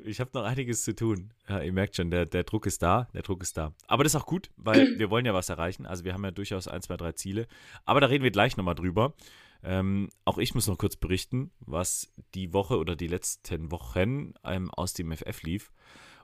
Ich 0.04 0.20
habe 0.20 0.30
noch 0.34 0.44
einiges 0.44 0.84
zu 0.84 0.94
tun. 0.94 1.32
Ja, 1.48 1.60
ihr 1.62 1.72
merkt 1.72 1.96
schon, 1.96 2.10
der, 2.10 2.26
der 2.26 2.44
Druck 2.44 2.66
ist 2.66 2.82
da, 2.82 3.08
der 3.14 3.22
Druck 3.22 3.42
ist 3.42 3.56
da. 3.56 3.74
Aber 3.86 4.04
das 4.04 4.14
ist 4.14 4.20
auch 4.20 4.26
gut, 4.26 4.50
weil 4.56 4.78
wir 4.98 5.10
wollen 5.10 5.26
ja 5.26 5.34
was 5.34 5.48
erreichen. 5.48 5.86
Also 5.86 6.04
wir 6.04 6.14
haben 6.14 6.24
ja 6.24 6.30
durchaus 6.30 6.68
ein, 6.68 6.82
zwei, 6.82 6.96
drei 6.96 7.12
Ziele. 7.12 7.46
Aber 7.84 8.00
da 8.00 8.06
reden 8.06 8.24
wir 8.24 8.30
gleich 8.30 8.56
nochmal 8.56 8.74
drüber. 8.74 9.14
Ähm, 9.62 10.08
auch 10.24 10.38
ich 10.38 10.54
muss 10.54 10.68
noch 10.68 10.78
kurz 10.78 10.96
berichten, 10.96 11.50
was 11.60 12.12
die 12.34 12.52
Woche 12.52 12.78
oder 12.78 12.94
die 12.94 13.08
letzten 13.08 13.72
Wochen 13.72 14.34
ähm, 14.44 14.70
aus 14.70 14.92
dem 14.92 15.10
FF 15.10 15.42
lief. 15.42 15.72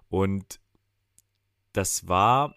Und 0.09 0.61
das 1.73 2.07
war 2.07 2.55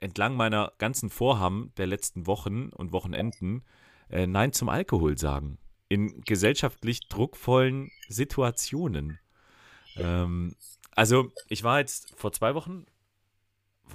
entlang 0.00 0.34
meiner 0.34 0.72
ganzen 0.78 1.10
Vorhaben 1.10 1.72
der 1.76 1.86
letzten 1.86 2.26
Wochen 2.26 2.70
und 2.70 2.92
Wochenenden 2.92 3.64
äh, 4.10 4.26
Nein 4.26 4.52
zum 4.52 4.68
Alkohol 4.68 5.16
sagen. 5.18 5.58
In 5.88 6.22
gesellschaftlich 6.22 7.08
druckvollen 7.08 7.90
Situationen. 8.08 9.18
Ähm, 9.96 10.54
also, 10.92 11.30
ich 11.48 11.62
war 11.64 11.78
jetzt 11.80 12.12
vor 12.16 12.32
zwei 12.32 12.54
Wochen, 12.54 12.86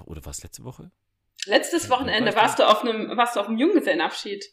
oder 0.05 0.23
war 0.25 0.31
es 0.31 0.43
letzte 0.43 0.63
Woche? 0.63 0.91
Letztes 1.45 1.89
Wochenende 1.89 2.35
warst 2.35 2.59
du 2.59 2.67
auf 2.67 2.81
einem, 2.83 3.15
warst 3.17 3.35
du 3.35 3.39
auf 3.39 3.47
einem 3.47 3.57
Junggesellenabschied. 3.57 4.45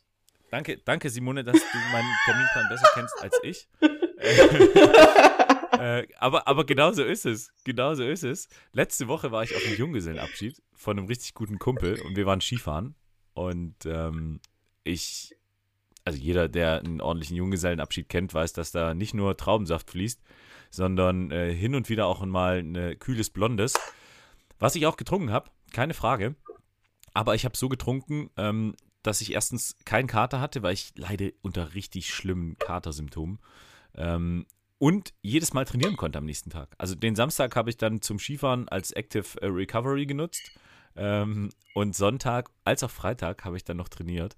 Danke, 0.50 0.78
danke, 0.78 1.08
Simone, 1.08 1.44
dass 1.44 1.54
du 1.54 1.78
meinen 1.92 2.14
Terminplan 2.26 2.68
besser 2.68 2.88
kennst 2.94 3.22
als 3.22 3.40
ich. 3.42 3.68
äh, 5.78 6.06
aber, 6.18 6.46
aber 6.46 6.64
genau 6.64 6.92
so 6.92 7.02
ist 7.04 7.26
es. 7.26 7.50
Genau 7.64 7.94
so 7.94 8.04
ist 8.04 8.24
es. 8.24 8.48
Letzte 8.72 9.08
Woche 9.08 9.32
war 9.32 9.42
ich 9.42 9.54
auf 9.54 9.64
einem 9.64 9.76
Junggesellenabschied 9.76 10.62
von 10.74 10.98
einem 10.98 11.06
richtig 11.06 11.34
guten 11.34 11.58
Kumpel 11.58 12.00
und 12.00 12.16
wir 12.16 12.26
waren 12.26 12.40
Skifahren. 12.40 12.94
Und 13.34 13.86
ähm, 13.86 14.40
ich, 14.84 15.34
also 16.04 16.18
jeder, 16.18 16.48
der 16.48 16.80
einen 16.80 17.00
ordentlichen 17.00 17.36
Junggesellenabschied 17.36 18.08
kennt, 18.08 18.34
weiß, 18.34 18.52
dass 18.52 18.72
da 18.72 18.94
nicht 18.94 19.14
nur 19.14 19.36
Traubensaft 19.36 19.90
fließt, 19.90 20.20
sondern 20.70 21.30
äh, 21.30 21.54
hin 21.54 21.74
und 21.74 21.88
wieder 21.88 22.06
auch 22.06 22.24
mal 22.24 22.58
ein 22.58 22.98
kühles 22.98 23.30
Blondes. 23.30 23.74
Was 24.58 24.74
ich 24.76 24.86
auch 24.86 24.96
getrunken 24.96 25.32
habe, 25.32 25.50
keine 25.72 25.94
Frage. 25.94 26.36
Aber 27.14 27.34
ich 27.34 27.44
habe 27.44 27.56
so 27.56 27.68
getrunken, 27.68 28.30
ähm, 28.36 28.74
dass 29.02 29.20
ich 29.20 29.32
erstens 29.32 29.76
keinen 29.84 30.06
Kater 30.06 30.40
hatte, 30.40 30.62
weil 30.62 30.74
ich 30.74 30.92
leide 30.96 31.34
unter 31.42 31.74
richtig 31.74 32.14
schlimmen 32.14 32.56
Katersymptomen. 32.58 33.38
Ähm, 33.94 34.46
und 34.82 35.14
jedes 35.22 35.54
Mal 35.54 35.64
trainieren 35.64 35.96
konnte 35.96 36.18
am 36.18 36.24
nächsten 36.24 36.50
Tag. 36.50 36.74
Also 36.76 36.96
den 36.96 37.14
Samstag 37.14 37.54
habe 37.54 37.70
ich 37.70 37.76
dann 37.76 38.02
zum 38.02 38.18
Skifahren 38.18 38.68
als 38.68 38.90
Active 38.90 39.40
äh, 39.40 39.46
Recovery 39.46 40.06
genutzt. 40.06 40.50
Ähm, 40.96 41.50
und 41.72 41.94
Sonntag 41.94 42.50
als 42.64 42.82
auch 42.82 42.90
Freitag 42.90 43.44
habe 43.44 43.56
ich 43.56 43.62
dann 43.62 43.76
noch 43.76 43.88
trainiert. 43.88 44.36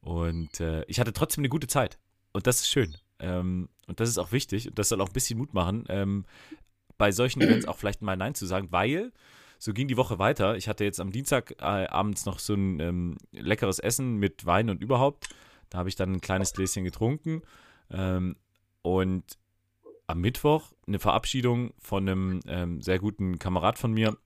Und 0.00 0.60
äh, 0.60 0.82
ich 0.86 0.98
hatte 0.98 1.12
trotzdem 1.12 1.42
eine 1.42 1.50
gute 1.50 1.66
Zeit. 1.66 1.98
Und 2.32 2.46
das 2.46 2.60
ist 2.60 2.70
schön. 2.70 2.96
Ähm, 3.18 3.68
und 3.86 4.00
das 4.00 4.08
ist 4.08 4.16
auch 4.16 4.32
wichtig. 4.32 4.66
Und 4.66 4.78
das 4.78 4.88
soll 4.88 4.98
auch 5.02 5.08
ein 5.08 5.12
bisschen 5.12 5.38
Mut 5.38 5.52
machen, 5.52 5.84
ähm, 5.90 6.24
bei 6.96 7.12
solchen 7.12 7.42
Events 7.42 7.68
auch 7.68 7.76
vielleicht 7.76 8.00
mal 8.00 8.16
Nein 8.16 8.34
zu 8.34 8.46
sagen, 8.46 8.68
weil 8.70 9.12
so 9.58 9.74
ging 9.74 9.88
die 9.88 9.98
Woche 9.98 10.18
weiter. 10.18 10.56
Ich 10.56 10.68
hatte 10.70 10.84
jetzt 10.84 11.00
am 11.00 11.12
Dienstag 11.12 11.50
äh, 11.58 11.64
abends 11.64 12.24
noch 12.24 12.38
so 12.38 12.54
ein 12.54 12.80
ähm, 12.80 13.18
leckeres 13.30 13.78
Essen 13.78 14.16
mit 14.16 14.46
Wein 14.46 14.70
und 14.70 14.80
überhaupt. 14.82 15.28
Da 15.68 15.76
habe 15.76 15.90
ich 15.90 15.96
dann 15.96 16.14
ein 16.14 16.22
kleines 16.22 16.54
Gläschen 16.54 16.82
getrunken. 16.82 17.42
Ähm, 17.90 18.36
und 18.80 19.36
am 20.12 20.20
Mittwoch 20.20 20.72
eine 20.86 20.98
Verabschiedung 20.98 21.72
von 21.78 22.06
einem 22.06 22.40
ähm, 22.46 22.82
sehr 22.82 22.98
guten 22.98 23.38
Kamerad 23.38 23.78
von 23.78 23.92
mir, 23.92 24.16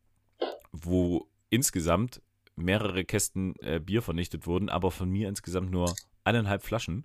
wo 0.73 1.29
insgesamt 1.49 2.21
mehrere 2.57 3.05
Kästen 3.05 3.55
äh, 3.61 3.79
Bier 3.79 4.03
vernichtet 4.03 4.49
wurden, 4.49 4.69
aber 4.69 4.91
von 4.91 5.09
mir 5.09 5.29
insgesamt 5.29 5.71
nur 5.71 5.95
eineinhalb 6.25 6.65
Flaschen. 6.65 7.05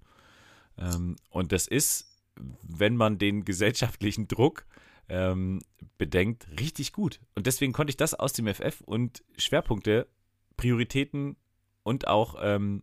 Ähm, 0.79 1.15
und 1.29 1.51
das 1.51 1.67
ist, 1.67 2.17
wenn 2.63 2.95
man 2.95 3.19
den 3.19 3.45
gesellschaftlichen 3.45 4.27
Druck 4.27 4.65
ähm, 5.09 5.59
bedenkt, 5.99 6.47
richtig 6.59 6.91
gut. 6.91 7.19
Und 7.35 7.45
deswegen 7.45 7.73
konnte 7.73 7.91
ich 7.91 7.97
das 7.97 8.15
aus 8.15 8.33
dem 8.33 8.47
FF 8.47 8.81
und 8.81 9.23
Schwerpunkte, 9.37 10.07
Prioritäten 10.57 11.37
und 11.83 12.07
auch 12.07 12.35
ähm, 12.41 12.81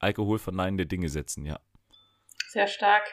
alkoholverneinende 0.00 0.86
Dinge 0.86 1.08
setzen, 1.08 1.46
ja. 1.46 1.60
Sehr 2.48 2.66
stark. 2.66 3.04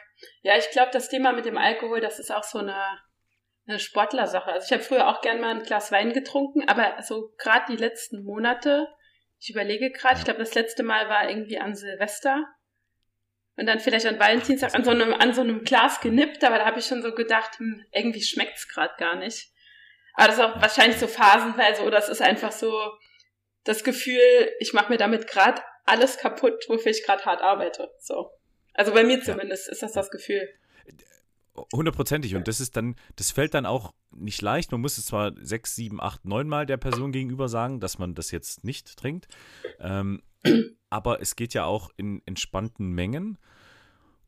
Ja, 0.41 0.57
ich 0.57 0.69
glaube, 0.71 0.91
das 0.91 1.09
Thema 1.09 1.33
mit 1.33 1.45
dem 1.45 1.57
Alkohol, 1.57 2.01
das 2.01 2.19
ist 2.19 2.31
auch 2.31 2.43
so 2.43 2.59
eine, 2.59 2.77
eine 3.67 3.79
Sportlersache. 3.79 4.51
Also 4.51 4.65
ich 4.65 4.73
habe 4.73 4.83
früher 4.83 5.07
auch 5.07 5.21
gern 5.21 5.39
mal 5.39 5.51
ein 5.51 5.63
Glas 5.63 5.91
Wein 5.91 6.13
getrunken, 6.13 6.67
aber 6.67 7.01
so 7.01 7.33
gerade 7.37 7.65
die 7.71 7.77
letzten 7.77 8.23
Monate, 8.23 8.87
ich 9.39 9.49
überlege 9.49 9.91
gerade, 9.91 10.19
ich 10.19 10.25
glaube, 10.25 10.39
das 10.39 10.55
letzte 10.55 10.83
Mal 10.83 11.09
war 11.09 11.29
irgendwie 11.29 11.59
an 11.59 11.75
Silvester 11.75 12.45
und 13.55 13.65
dann 13.65 13.79
vielleicht 13.79 14.05
an 14.05 14.19
Valentinstag 14.19 14.73
an 14.73 14.83
so 14.83 14.91
einem, 14.91 15.13
an 15.13 15.33
so 15.33 15.41
einem 15.41 15.63
Glas 15.63 16.01
genippt, 16.01 16.43
aber 16.43 16.57
da 16.57 16.65
habe 16.65 16.79
ich 16.79 16.85
schon 16.85 17.03
so 17.03 17.13
gedacht, 17.13 17.59
hm, 17.59 17.85
irgendwie 17.91 18.23
schmeckt's 18.23 18.67
gerade 18.67 18.93
gar 18.97 19.15
nicht. 19.15 19.49
Aber 20.15 20.27
das 20.27 20.37
ist 20.37 20.43
auch 20.43 20.61
wahrscheinlich 20.61 20.97
so 20.97 21.07
phasenweise 21.07 21.83
oder 21.83 21.97
es 21.97 22.09
ist 22.09 22.21
einfach 22.21 22.51
so 22.51 22.73
das 23.63 23.83
Gefühl, 23.83 24.51
ich 24.59 24.73
mache 24.73 24.91
mir 24.91 24.97
damit 24.97 25.27
gerade 25.27 25.61
alles 25.85 26.17
kaputt, 26.17 26.65
wofür 26.67 26.91
ich 26.91 27.05
gerade 27.05 27.25
hart 27.25 27.41
arbeite. 27.41 27.91
So. 27.99 28.29
Also 28.73 28.93
bei 28.93 29.03
mir 29.03 29.21
zumindest 29.21 29.67
ja. 29.67 29.73
ist 29.73 29.83
das 29.83 29.93
das 29.93 30.09
Gefühl. 30.09 30.49
Hundertprozentig. 31.71 32.35
Und 32.35 32.47
das 32.47 32.59
ist 32.59 32.75
dann, 32.75 32.95
das 33.15 33.31
fällt 33.31 33.53
dann 33.53 33.67
auch 33.67 33.93
nicht 34.11 34.41
leicht. 34.41 34.71
Man 34.71 34.81
muss 34.81 34.97
es 34.97 35.05
zwar 35.05 35.33
sechs, 35.39 35.75
sieben, 35.75 36.01
acht, 36.01 36.25
neun 36.25 36.47
Mal 36.47 36.65
der 36.65 36.77
Person 36.77 37.11
gegenüber 37.11 37.47
sagen, 37.47 37.79
dass 37.79 37.99
man 37.99 38.15
das 38.15 38.31
jetzt 38.31 38.63
nicht 38.63 38.97
trinkt. 38.97 39.27
Ähm, 39.79 40.23
aber 40.89 41.21
es 41.21 41.35
geht 41.35 41.53
ja 41.53 41.65
auch 41.65 41.91
in 41.95 42.21
entspannten 42.25 42.89
Mengen. 42.89 43.37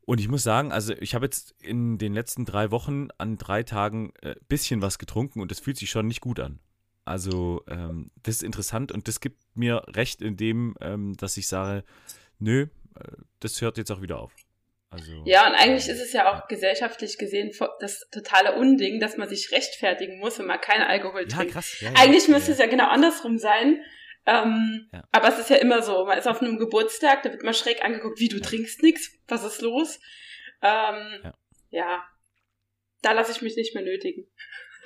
Und 0.02 0.20
ich 0.20 0.28
muss 0.28 0.44
sagen, 0.44 0.70
also 0.70 0.94
ich 0.94 1.16
habe 1.16 1.26
jetzt 1.26 1.56
in 1.60 1.98
den 1.98 2.14
letzten 2.14 2.44
drei 2.44 2.70
Wochen 2.70 3.08
an 3.18 3.38
drei 3.38 3.64
Tagen 3.64 4.12
ein 4.22 4.32
äh, 4.32 4.36
bisschen 4.48 4.80
was 4.80 4.98
getrunken 4.98 5.40
und 5.40 5.50
das 5.50 5.58
fühlt 5.58 5.76
sich 5.76 5.90
schon 5.90 6.06
nicht 6.06 6.20
gut 6.20 6.38
an. 6.38 6.60
Also 7.04 7.64
ähm, 7.66 8.12
das 8.22 8.36
ist 8.36 8.42
interessant 8.44 8.92
und 8.92 9.08
das 9.08 9.20
gibt 9.20 9.42
mir 9.56 9.82
recht 9.88 10.22
in 10.22 10.36
dem, 10.36 10.76
ähm, 10.80 11.16
dass 11.16 11.36
ich 11.36 11.48
sage, 11.48 11.82
nö, 12.38 12.66
das 13.40 13.60
hört 13.60 13.78
jetzt 13.78 13.90
auch 13.90 14.02
wieder 14.02 14.18
auf. 14.20 14.32
Also, 14.88 15.22
ja, 15.24 15.46
und 15.48 15.54
eigentlich 15.54 15.88
ist 15.88 16.00
es 16.00 16.12
ja 16.12 16.32
auch 16.32 16.46
gesellschaftlich 16.48 17.18
gesehen 17.18 17.52
das 17.80 18.08
totale 18.10 18.56
Unding, 18.56 19.00
dass 19.00 19.16
man 19.16 19.28
sich 19.28 19.50
rechtfertigen 19.50 20.18
muss, 20.18 20.38
wenn 20.38 20.46
man 20.46 20.60
keinen 20.60 20.82
Alkohol 20.82 21.26
trinkt. 21.26 21.46
Ja, 21.46 21.52
krass. 21.52 21.80
Ja, 21.80 21.90
ja, 21.90 21.96
eigentlich 21.98 22.28
müsste 22.28 22.52
es 22.52 22.58
ja 22.58 22.66
genau 22.66 22.88
andersrum 22.88 23.38
sein. 23.38 23.82
Ähm. 24.26 24.88
Aber 25.12 25.28
es 25.28 25.38
ist 25.38 25.50
ja 25.50 25.56
immer 25.56 25.82
so, 25.82 26.04
man 26.04 26.18
ist 26.18 26.26
auf 26.26 26.40
einem 26.40 26.58
Geburtstag, 26.58 27.22
da 27.22 27.32
wird 27.32 27.42
man 27.42 27.54
schräg 27.54 27.84
angeguckt, 27.84 28.20
wie 28.20 28.28
du 28.28 28.40
trinkst 28.40 28.82
nichts, 28.82 29.12
was 29.28 29.44
ist 29.44 29.60
los? 29.60 30.00
Ähm, 30.62 31.20
ja. 31.22 31.34
ja, 31.70 32.04
da 33.02 33.12
lasse 33.12 33.32
ich 33.32 33.42
mich 33.42 33.56
nicht 33.56 33.74
mehr 33.74 33.84
nötigen. 33.84 34.26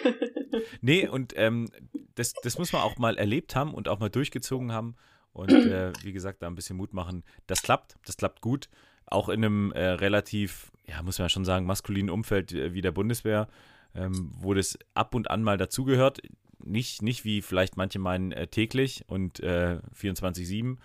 nee, 0.80 1.06
und 1.06 1.34
ähm, 1.36 1.70
das, 2.14 2.32
das 2.42 2.58
muss 2.58 2.72
man 2.72 2.82
auch 2.82 2.96
mal 2.96 3.18
erlebt 3.18 3.54
haben 3.54 3.74
und 3.74 3.88
auch 3.88 3.98
mal 3.98 4.10
durchgezogen 4.10 4.72
haben. 4.72 4.96
Und 5.32 5.50
äh, 5.50 5.92
wie 6.02 6.12
gesagt, 6.12 6.42
da 6.42 6.46
ein 6.46 6.54
bisschen 6.54 6.76
Mut 6.76 6.92
machen. 6.92 7.22
Das 7.46 7.62
klappt, 7.62 7.96
das 8.04 8.16
klappt 8.16 8.40
gut. 8.40 8.68
Auch 9.06 9.28
in 9.28 9.44
einem 9.44 9.72
äh, 9.72 9.84
relativ, 9.84 10.72
ja, 10.86 11.02
muss 11.02 11.18
man 11.18 11.28
schon 11.28 11.44
sagen, 11.44 11.66
maskulinen 11.66 12.10
Umfeld 12.10 12.52
äh, 12.52 12.74
wie 12.74 12.80
der 12.80 12.92
Bundeswehr, 12.92 13.48
ähm, 13.94 14.32
wo 14.38 14.54
das 14.54 14.78
ab 14.94 15.14
und 15.14 15.30
an 15.30 15.42
mal 15.42 15.56
dazugehört 15.56 16.20
nicht, 16.64 17.02
nicht 17.02 17.24
wie 17.24 17.42
vielleicht 17.42 17.76
manche 17.76 17.98
meinen 17.98 18.32
äh, 18.32 18.46
täglich 18.46 19.04
und 19.06 19.40
äh, 19.40 19.78
24-7, 19.98 20.76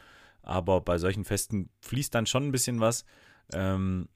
aber 0.42 0.82
bei 0.82 0.98
solchen 0.98 1.26
Festen 1.26 1.70
fließt 1.82 2.14
dann 2.14 2.26
schon 2.26 2.48
ein 2.48 2.52
bisschen 2.52 2.80
was. 2.80 3.06
Ähm, 3.54 4.10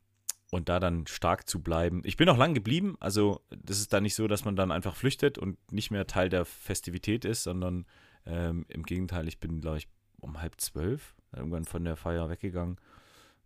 und 0.52 0.68
da 0.68 0.80
dann 0.80 1.06
stark 1.06 1.48
zu 1.48 1.62
bleiben. 1.62 2.02
Ich 2.06 2.18
bin 2.18 2.28
auch 2.28 2.38
lang 2.38 2.56
geblieben, 2.56 2.98
also 3.00 3.42
das 3.52 3.80
ist 3.80 3.94
da 3.94 4.02
nicht 4.02 4.16
so, 4.16 4.28
dass 4.28 4.46
man 4.46 4.56
dann 4.56 4.72
einfach 4.72 4.96
flüchtet 4.96 5.38
und 5.38 5.60
nicht 5.72 5.92
mehr 5.92 6.08
Teil 6.08 6.28
der 6.28 6.44
Festivität 6.44 7.24
ist, 7.24 7.44
sondern 7.44 7.86
ähm, 8.26 8.66
im 8.68 8.82
Gegenteil, 8.82 9.28
ich 9.28 9.40
bin, 9.40 9.62
glaube 9.62 9.78
ich, 9.78 9.88
um 10.22 10.42
halb 10.42 10.60
zwölf 10.60 11.16
irgendwann 11.36 11.66
von 11.66 11.84
der 11.84 11.96
Feier 11.96 12.30
weggegangen. 12.30 12.78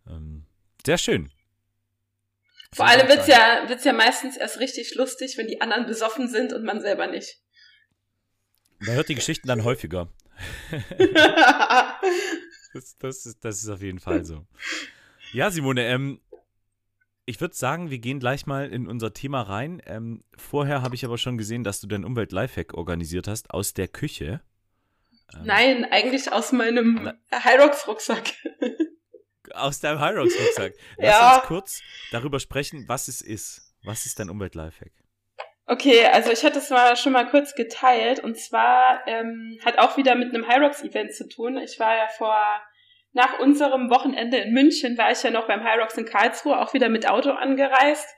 Ähm, 0.08 0.44
sehr 0.84 0.98
schön. 0.98 1.30
Vor 2.74 2.86
allem 2.86 3.08
wird 3.08 3.20
es 3.20 3.26
ja, 3.28 3.64
wird's 3.68 3.84
ja 3.84 3.92
meistens 3.92 4.36
erst 4.36 4.58
richtig 4.58 4.94
lustig, 4.96 5.38
wenn 5.38 5.46
die 5.46 5.60
anderen 5.60 5.86
besoffen 5.86 6.28
sind 6.28 6.52
und 6.52 6.64
man 6.64 6.80
selber 6.80 7.06
nicht. 7.06 7.38
Man 8.80 8.96
hört 8.96 9.08
die 9.08 9.14
Geschichten 9.14 9.46
dann 9.46 9.64
häufiger. 9.64 10.08
das, 12.72 12.96
das, 12.98 13.26
ist, 13.26 13.44
das 13.44 13.62
ist 13.62 13.68
auf 13.68 13.80
jeden 13.80 14.00
Fall 14.00 14.24
so. 14.24 14.44
Ja, 15.32 15.50
Simone, 15.50 15.86
ähm, 15.86 16.20
ich 17.26 17.40
würde 17.40 17.54
sagen, 17.54 17.90
wir 17.90 17.98
gehen 17.98 18.20
gleich 18.20 18.46
mal 18.46 18.68
in 18.68 18.86
unser 18.86 19.12
Thema 19.12 19.42
rein. 19.42 19.80
Ähm, 19.86 20.24
vorher 20.36 20.82
habe 20.82 20.94
ich 20.94 21.04
aber 21.04 21.16
schon 21.16 21.38
gesehen, 21.38 21.64
dass 21.64 21.80
du 21.80 21.86
dein 21.86 22.04
Umwelt-Lifehack 22.04 22.74
organisiert 22.74 23.28
hast 23.28 23.50
aus 23.50 23.72
der 23.72 23.88
Küche. 23.88 24.40
Ähm, 25.32 25.42
Nein, 25.44 25.84
eigentlich 25.90 26.32
aus 26.32 26.52
meinem 26.52 27.12
Hyrox-Rucksack. 27.30 28.32
Aus 29.52 29.80
deinem 29.80 30.00
Hyrox-Rucksack. 30.00 30.74
Lass 30.96 31.06
ja. 31.06 31.36
uns 31.36 31.44
kurz 31.44 31.80
darüber 32.10 32.40
sprechen, 32.40 32.84
was 32.88 33.08
es 33.08 33.20
ist. 33.20 33.72
Was 33.84 34.06
ist 34.06 34.18
dein 34.18 34.30
Umwelt-Lifehack? 34.30 34.92
Okay, 35.66 36.04
also 36.06 36.30
ich 36.30 36.44
hatte 36.44 36.58
es 36.58 36.68
mal 36.68 36.96
schon 36.96 37.12
mal 37.12 37.28
kurz 37.28 37.54
geteilt 37.54 38.20
und 38.20 38.38
zwar 38.38 39.06
ähm, 39.06 39.58
hat 39.64 39.78
auch 39.78 39.96
wieder 39.96 40.14
mit 40.14 40.34
einem 40.34 40.46
Hyrox-Event 40.46 41.14
zu 41.14 41.26
tun. 41.26 41.56
Ich 41.56 41.80
war 41.80 41.96
ja 41.96 42.06
vor, 42.08 42.36
nach 43.12 43.38
unserem 43.38 43.88
Wochenende 43.88 44.36
in 44.38 44.52
München, 44.52 44.98
war 44.98 45.10
ich 45.10 45.22
ja 45.22 45.30
noch 45.30 45.46
beim 45.46 45.64
Hyrox 45.64 45.96
in 45.96 46.04
Karlsruhe, 46.04 46.58
auch 46.60 46.74
wieder 46.74 46.90
mit 46.90 47.08
Auto 47.08 47.30
angereist. 47.30 48.08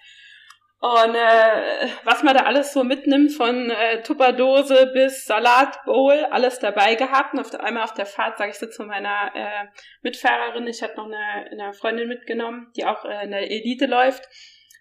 Und 0.79 1.15
äh, 1.15 1.89
was 2.05 2.23
man 2.23 2.35
da 2.35 2.45
alles 2.45 2.73
so 2.75 2.85
mitnimmt, 2.85 3.33
von 3.33 3.71
äh, 3.71 4.03
Tupperdose 4.03 4.91
bis 4.93 5.25
Salatbowl, 5.25 6.27
alles 6.31 6.59
dabei 6.59 6.97
gehabt. 6.97 7.33
Und 7.33 7.41
auf 7.41 7.51
der, 7.51 7.65
einmal 7.65 7.85
auf 7.85 7.95
der 7.95 8.05
Fahrt 8.05 8.37
sage 8.37 8.51
ich 8.51 8.59
so 8.59 8.67
zu 8.67 8.85
meiner 8.85 9.33
äh, 9.35 9.67
Mitfahrerin, 10.03 10.67
ich 10.67 10.83
hatte 10.83 10.97
noch 10.97 11.07
eine, 11.07 11.51
eine 11.51 11.73
Freundin 11.73 12.09
mitgenommen, 12.09 12.73
die 12.77 12.85
auch 12.85 13.05
äh, 13.07 13.25
in 13.25 13.31
der 13.31 13.51
Elite 13.51 13.87
läuft, 13.87 14.29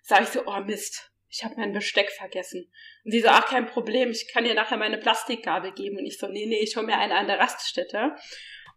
sage 0.04 0.24
ich 0.24 0.30
so, 0.30 0.44
oh 0.46 0.60
Mist, 0.60 1.12
ich 1.30 1.44
habe 1.46 1.56
mein 1.58 1.72
Besteck 1.72 2.12
vergessen. 2.12 2.70
Und 3.06 3.12
sie 3.12 3.22
so, 3.22 3.30
ach 3.30 3.46
kein 3.46 3.66
Problem, 3.66 4.12
ich 4.12 4.32
kann 4.34 4.44
dir 4.44 4.54
nachher 4.54 4.78
meine 4.78 4.98
Plastikgabel 4.98 5.72
geben. 5.72 5.98
Und 5.98 6.06
ich 6.06 6.18
so, 6.18 6.28
nee, 6.28 6.46
nee, 6.46 6.60
ich 6.62 6.76
hole 6.76 6.86
mir 6.86 6.98
eine 6.98 7.16
an 7.16 7.28
der 7.28 7.40
Raststätte. 7.40 8.16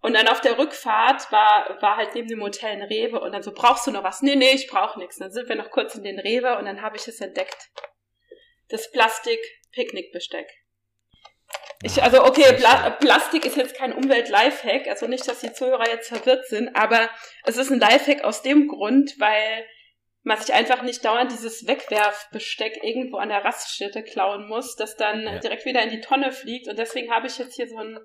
Und 0.01 0.15
dann 0.15 0.29
auf 0.29 0.41
der 0.41 0.59
Rückfahrt 0.59 1.31
war, 1.33 1.77
war 1.81 1.97
halt 1.97 2.15
neben 2.15 2.29
dem 2.29 2.43
Hotel 2.43 2.71
ein 2.71 2.83
Rewe 2.83 3.21
und 3.21 3.33
dann 3.33 3.43
so, 3.43 3.53
brauchst 3.53 3.87
du 3.87 3.91
noch 3.91 4.05
was? 4.05 4.23
Nee, 4.23 4.37
nee, 4.37 4.53
ich 4.53 4.69
brauche 4.69 4.99
nichts. 4.99 5.19
Dann 5.19 5.33
sind 5.33 5.49
wir 5.49 5.57
noch 5.57 5.71
kurz 5.71 5.95
in 5.97 6.05
den 6.05 6.21
Rewe 6.21 6.57
und 6.57 6.67
dann 6.67 6.83
habe 6.83 6.97
ich 6.97 7.09
es 7.09 7.21
entdeckt. 7.21 7.71
Das 8.69 8.91
Plastik-Picknickbesteck. 8.93 10.47
Ich, 11.83 12.03
also 12.03 12.25
okay, 12.25 12.53
Pla 12.55 12.91
Plastik 12.91 13.45
ist 13.45 13.57
jetzt 13.57 13.77
kein 13.77 13.93
Umwelt-Lifehack, 13.93 14.89
also 14.89 15.07
nicht, 15.07 15.29
dass 15.29 15.41
die 15.41 15.53
Zuhörer 15.53 15.89
jetzt 15.89 16.09
verwirrt 16.09 16.47
sind, 16.49 16.75
aber 16.75 17.09
es 17.45 17.57
ist 17.57 17.71
ein 17.71 17.79
Lifehack 17.79 18.25
aus 18.25 18.43
dem 18.43 18.67
Grund, 18.67 19.15
weil 19.21 19.65
man 20.23 20.39
sich 20.39 20.53
einfach 20.53 20.83
nicht 20.83 21.05
dauernd 21.05 21.31
dieses 21.31 21.67
Wegwerfbesteck 21.67 22.83
irgendwo 22.83 23.19
an 23.19 23.29
der 23.29 23.45
Raststätte 23.45 24.03
klauen 24.03 24.49
muss, 24.49 24.75
das 24.75 24.97
dann 24.97 25.23
ja. 25.23 25.39
direkt 25.39 25.65
wieder 25.65 25.83
in 25.83 25.91
die 25.91 26.01
Tonne 26.01 26.33
fliegt. 26.33 26.69
Und 26.69 26.79
deswegen 26.79 27.13
habe 27.13 27.29
ich 27.29 27.39
jetzt 27.39 27.55
hier 27.55 27.69
so 27.69 27.79
ein 27.79 27.99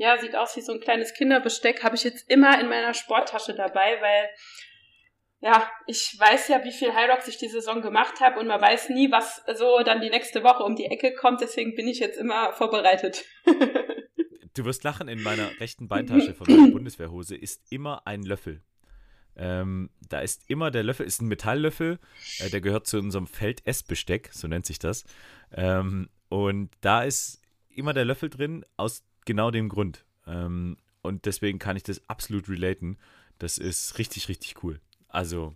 ja, 0.00 0.16
sieht 0.16 0.34
aus 0.34 0.56
wie 0.56 0.62
so 0.62 0.72
ein 0.72 0.80
kleines 0.80 1.12
Kinderbesteck, 1.12 1.84
habe 1.84 1.94
ich 1.94 2.04
jetzt 2.04 2.28
immer 2.30 2.58
in 2.58 2.70
meiner 2.70 2.94
Sporttasche 2.94 3.54
dabei, 3.54 4.00
weil 4.00 4.30
ja, 5.40 5.70
ich 5.86 6.16
weiß 6.18 6.48
ja, 6.48 6.64
wie 6.64 6.72
viel 6.72 6.94
High 6.94 7.10
Rocks 7.10 7.28
ich 7.28 7.36
die 7.36 7.50
Saison 7.50 7.82
gemacht 7.82 8.18
habe 8.20 8.40
und 8.40 8.46
man 8.46 8.62
weiß 8.62 8.88
nie, 8.88 9.12
was 9.12 9.44
so 9.56 9.82
dann 9.84 10.00
die 10.00 10.08
nächste 10.08 10.42
Woche 10.42 10.62
um 10.62 10.74
die 10.74 10.86
Ecke 10.86 11.12
kommt, 11.12 11.42
deswegen 11.42 11.74
bin 11.74 11.86
ich 11.86 11.98
jetzt 11.98 12.18
immer 12.18 12.54
vorbereitet. 12.54 13.26
du 14.54 14.64
wirst 14.64 14.84
lachen, 14.84 15.06
in 15.06 15.22
meiner 15.22 15.50
rechten 15.60 15.86
Beintasche 15.86 16.32
von 16.32 16.46
meiner 16.48 16.70
Bundeswehrhose 16.72 17.36
ist 17.36 17.70
immer 17.70 18.06
ein 18.06 18.22
Löffel. 18.22 18.62
Ähm, 19.36 19.90
da 20.08 20.20
ist 20.20 20.48
immer 20.48 20.70
der 20.70 20.82
Löffel, 20.82 21.04
ist 21.04 21.20
ein 21.20 21.28
Metalllöffel, 21.28 21.98
äh, 22.38 22.48
der 22.48 22.62
gehört 22.62 22.86
zu 22.86 22.96
unserem 22.96 23.26
Feld-Essbesteck, 23.26 24.30
so 24.32 24.48
nennt 24.48 24.64
sich 24.64 24.78
das. 24.78 25.04
Ähm, 25.52 26.08
und 26.30 26.70
da 26.80 27.02
ist 27.02 27.42
immer 27.68 27.92
der 27.92 28.06
Löffel 28.06 28.30
drin, 28.30 28.64
aus 28.78 29.04
genau 29.24 29.50
dem 29.50 29.68
Grund. 29.68 30.04
Ähm, 30.26 30.76
und 31.02 31.26
deswegen 31.26 31.58
kann 31.58 31.76
ich 31.76 31.82
das 31.82 32.08
absolut 32.08 32.48
relaten. 32.48 32.98
Das 33.38 33.58
ist 33.58 33.98
richtig, 33.98 34.28
richtig 34.28 34.62
cool. 34.62 34.80
Also. 35.08 35.54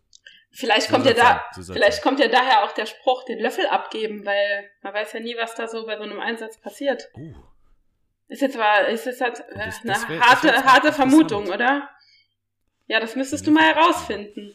Vielleicht 0.50 0.88
kommt 0.88 1.04
ja 1.04 1.14
da, 1.14 1.44
so 1.60 1.72
vielleicht 1.72 2.00
kommt 2.00 2.20
ja 2.20 2.28
daher 2.28 2.62
auch 2.62 2.72
der 2.72 2.86
Spruch, 2.86 3.24
den 3.24 3.40
Löffel 3.40 3.66
abgeben, 3.66 4.24
weil 4.24 4.70
man 4.82 4.94
weiß 4.94 5.12
ja 5.14 5.20
nie, 5.20 5.36
was 5.36 5.56
da 5.56 5.66
so 5.66 5.84
bei 5.84 5.96
so 5.96 6.04
einem 6.04 6.20
Einsatz 6.20 6.60
passiert. 6.60 7.10
Uh. 7.16 7.34
Ist 8.28 8.40
jetzt 8.40 8.56
aber, 8.56 8.88
ist 8.88 9.04
jetzt 9.04 9.20
halt 9.20 9.40
äh, 9.50 9.66
das, 9.66 9.82
eine 9.82 10.08
wär, 10.08 10.20
harte, 10.20 10.64
harte 10.64 10.92
Vermutung, 10.92 11.48
oder? 11.48 11.90
Ja, 12.86 13.00
das 13.00 13.16
müsstest 13.16 13.46
du 13.46 13.50
mal 13.50 13.64
herausfinden. 13.64 14.54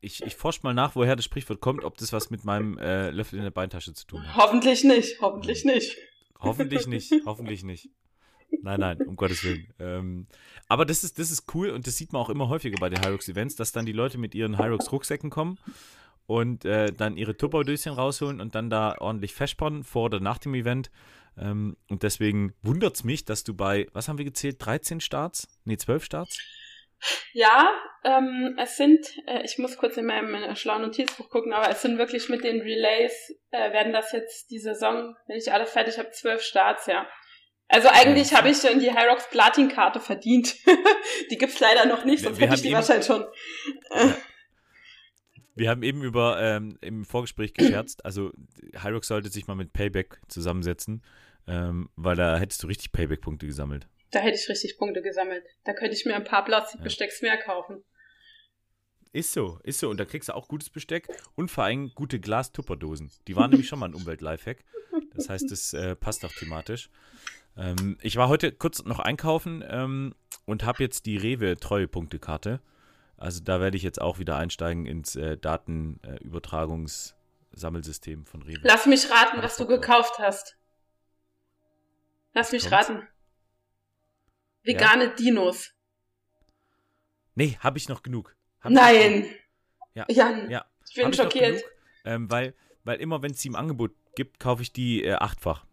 Ich, 0.00 0.22
ich 0.22 0.36
forsche 0.36 0.60
mal 0.62 0.74
nach, 0.74 0.94
woher 0.94 1.16
das 1.16 1.24
Sprichwort 1.24 1.60
kommt, 1.60 1.84
ob 1.84 1.96
das 1.98 2.12
was 2.12 2.30
mit 2.30 2.44
meinem 2.44 2.78
äh, 2.78 3.10
Löffel 3.10 3.36
in 3.36 3.44
der 3.44 3.50
Beintasche 3.50 3.94
zu 3.94 4.06
tun 4.06 4.26
hat. 4.26 4.36
Hoffentlich 4.36 4.84
nicht, 4.84 5.20
hoffentlich 5.20 5.64
nicht. 5.64 5.96
Hoffentlich 6.40 6.86
nicht, 6.88 7.12
hoffentlich 7.24 7.64
nicht. 7.64 7.90
Nein, 8.62 8.80
nein, 8.80 8.98
um 9.02 9.16
Gottes 9.16 9.44
Willen. 9.44 9.72
Ähm, 9.78 10.26
aber 10.68 10.84
das 10.86 11.04
ist, 11.04 11.18
das 11.18 11.30
ist 11.30 11.54
cool 11.54 11.70
und 11.70 11.86
das 11.86 11.96
sieht 11.96 12.12
man 12.12 12.22
auch 12.22 12.30
immer 12.30 12.48
häufiger 12.48 12.78
bei 12.80 12.88
den 12.88 13.04
Hyrox-Events, 13.04 13.56
dass 13.56 13.72
dann 13.72 13.86
die 13.86 13.92
Leute 13.92 14.18
mit 14.18 14.34
ihren 14.34 14.58
Hyrox-Rucksäcken 14.58 15.30
kommen 15.30 15.58
und 16.26 16.64
äh, 16.64 16.92
dann 16.92 17.16
ihre 17.16 17.36
Tupper-Döschen 17.36 17.92
rausholen 17.92 18.40
und 18.40 18.54
dann 18.54 18.70
da 18.70 18.96
ordentlich 18.98 19.34
festspannen 19.34 19.84
vor 19.84 20.06
oder 20.06 20.20
nach 20.20 20.38
dem 20.38 20.54
Event. 20.54 20.90
Ähm, 21.36 21.76
und 21.88 22.02
deswegen 22.02 22.54
wundert 22.62 22.96
es 22.96 23.04
mich, 23.04 23.24
dass 23.24 23.44
du 23.44 23.54
bei, 23.54 23.86
was 23.92 24.08
haben 24.08 24.18
wir 24.18 24.24
gezählt, 24.24 24.56
13 24.64 25.00
Starts? 25.00 25.48
Nee, 25.64 25.76
12 25.76 26.04
Starts? 26.04 26.38
Ja, 27.32 27.72
ähm, 28.04 28.56
es 28.58 28.76
sind, 28.76 29.06
äh, 29.26 29.42
ich 29.44 29.58
muss 29.58 29.76
kurz 29.76 29.96
in 29.96 30.06
meinem 30.06 30.34
in 30.34 30.56
schlauen 30.56 30.82
Notizbuch 30.82 31.30
gucken, 31.30 31.52
aber 31.52 31.70
es 31.70 31.82
sind 31.82 31.98
wirklich 31.98 32.28
mit 32.28 32.44
den 32.44 32.60
Relays, 32.60 33.34
äh, 33.50 33.72
werden 33.72 33.92
das 33.92 34.12
jetzt 34.12 34.50
die 34.50 34.58
Saison, 34.58 35.14
wenn 35.26 35.36
ich 35.36 35.52
alles 35.52 35.70
fertig 35.70 35.98
habe, 35.98 36.10
zwölf 36.10 36.42
Starts, 36.42 36.86
ja. 36.86 37.06
Also 37.68 37.88
eigentlich 37.88 38.34
habe 38.34 38.48
ich 38.48 38.58
schon 38.58 38.80
die 38.80 38.92
Hyrox 38.92 39.28
Platin-Karte 39.30 40.00
verdient. 40.00 40.56
die 41.30 41.36
gibt's 41.36 41.60
leider 41.60 41.84
noch 41.84 42.04
nicht, 42.04 42.24
sonst 42.24 42.40
wir 42.40 42.46
hätte 42.46 42.56
ich 42.56 42.62
die 42.62 42.72
wahrscheinlich 42.72 43.06
schon. 43.06 43.24
Ja. 43.94 44.16
Wir 45.54 45.70
haben 45.70 45.82
eben 45.82 46.02
über 46.02 46.40
ähm, 46.40 46.78
im 46.80 47.04
Vorgespräch 47.04 47.52
gescherzt, 47.52 48.04
also 48.04 48.30
Hyrox 48.80 49.08
sollte 49.08 49.28
sich 49.28 49.48
mal 49.48 49.56
mit 49.56 49.72
Payback 49.72 50.20
zusammensetzen, 50.28 51.02
ähm, 51.48 51.90
weil 51.96 52.14
da 52.16 52.38
hättest 52.38 52.62
du 52.62 52.68
richtig 52.68 52.92
Payback-Punkte 52.92 53.46
gesammelt. 53.46 53.88
Da 54.10 54.20
hätte 54.20 54.38
ich 54.38 54.48
richtig 54.48 54.78
Punkte 54.78 55.02
gesammelt. 55.02 55.44
Da 55.64 55.74
könnte 55.74 55.94
ich 55.94 56.06
mir 56.06 56.16
ein 56.16 56.24
paar 56.24 56.44
Plastikbestecks 56.44 57.20
ja. 57.20 57.28
mehr 57.28 57.38
kaufen. 57.38 57.84
Ist 59.12 59.32
so, 59.32 59.58
ist 59.64 59.80
so. 59.80 59.88
Und 59.88 59.98
da 59.98 60.04
kriegst 60.04 60.28
du 60.28 60.34
auch 60.34 60.46
gutes 60.48 60.68
Besteck 60.70 61.08
und 61.34 61.50
vor 61.50 61.64
allem 61.64 61.90
gute 61.94 62.20
Glas-Tupperdosen. 62.20 63.10
Die 63.26 63.34
waren 63.36 63.50
nämlich 63.50 63.68
schon 63.68 63.78
mal 63.78 63.88
ein 63.88 63.94
Umwelt-Lifehack. 63.94 64.64
Das 65.14 65.28
heißt, 65.28 65.50
das 65.50 65.74
äh, 65.74 65.96
passt 65.96 66.24
auch 66.24 66.32
thematisch. 66.32 66.88
Ähm, 67.56 67.98
ich 68.02 68.14
war 68.16 68.28
heute 68.28 68.52
kurz 68.52 68.84
noch 68.84 69.00
einkaufen 69.00 69.64
ähm, 69.68 70.14
und 70.44 70.64
habe 70.64 70.80
jetzt 70.82 71.06
die 71.06 71.16
Rewe-Treuepunktekarte. 71.16 72.60
Also 73.16 73.40
da 73.42 73.60
werde 73.60 73.76
ich 73.76 73.82
jetzt 73.82 74.00
auch 74.00 74.20
wieder 74.20 74.36
einsteigen 74.36 74.86
ins 74.86 75.16
äh, 75.16 75.36
Datenübertragungssammelsystem 75.36 78.22
äh, 78.22 78.24
von 78.24 78.42
Rewe. 78.42 78.60
Lass 78.62 78.86
mich 78.86 79.10
raten, 79.10 79.42
was 79.42 79.56
du 79.56 79.66
gekauft 79.66 80.20
hast. 80.20 80.56
Lass 82.32 82.52
mich 82.52 82.68
Kommt's? 82.68 82.90
raten. 82.90 83.08
Vegane 84.68 85.04
ja? 85.04 85.10
Dinos. 85.10 85.72
Nee, 87.34 87.56
habe 87.60 87.78
ich 87.78 87.88
noch 87.88 88.02
genug. 88.02 88.36
Hab 88.60 88.72
Nein. 88.72 89.26
Ja. 89.94 90.04
Jan, 90.08 90.50
ja. 90.50 90.66
ich 90.88 90.94
bin 90.94 91.12
schockiert. 91.12 91.56
Ich 91.56 91.64
ähm, 92.04 92.30
weil, 92.30 92.54
weil 92.84 93.00
immer, 93.00 93.22
wenn 93.22 93.32
es 93.32 93.40
sie 93.40 93.48
im 93.48 93.56
Angebot 93.56 93.92
gibt, 94.14 94.38
kaufe 94.38 94.62
ich 94.62 94.72
die 94.72 95.04
äh, 95.04 95.14
achtfach. 95.14 95.64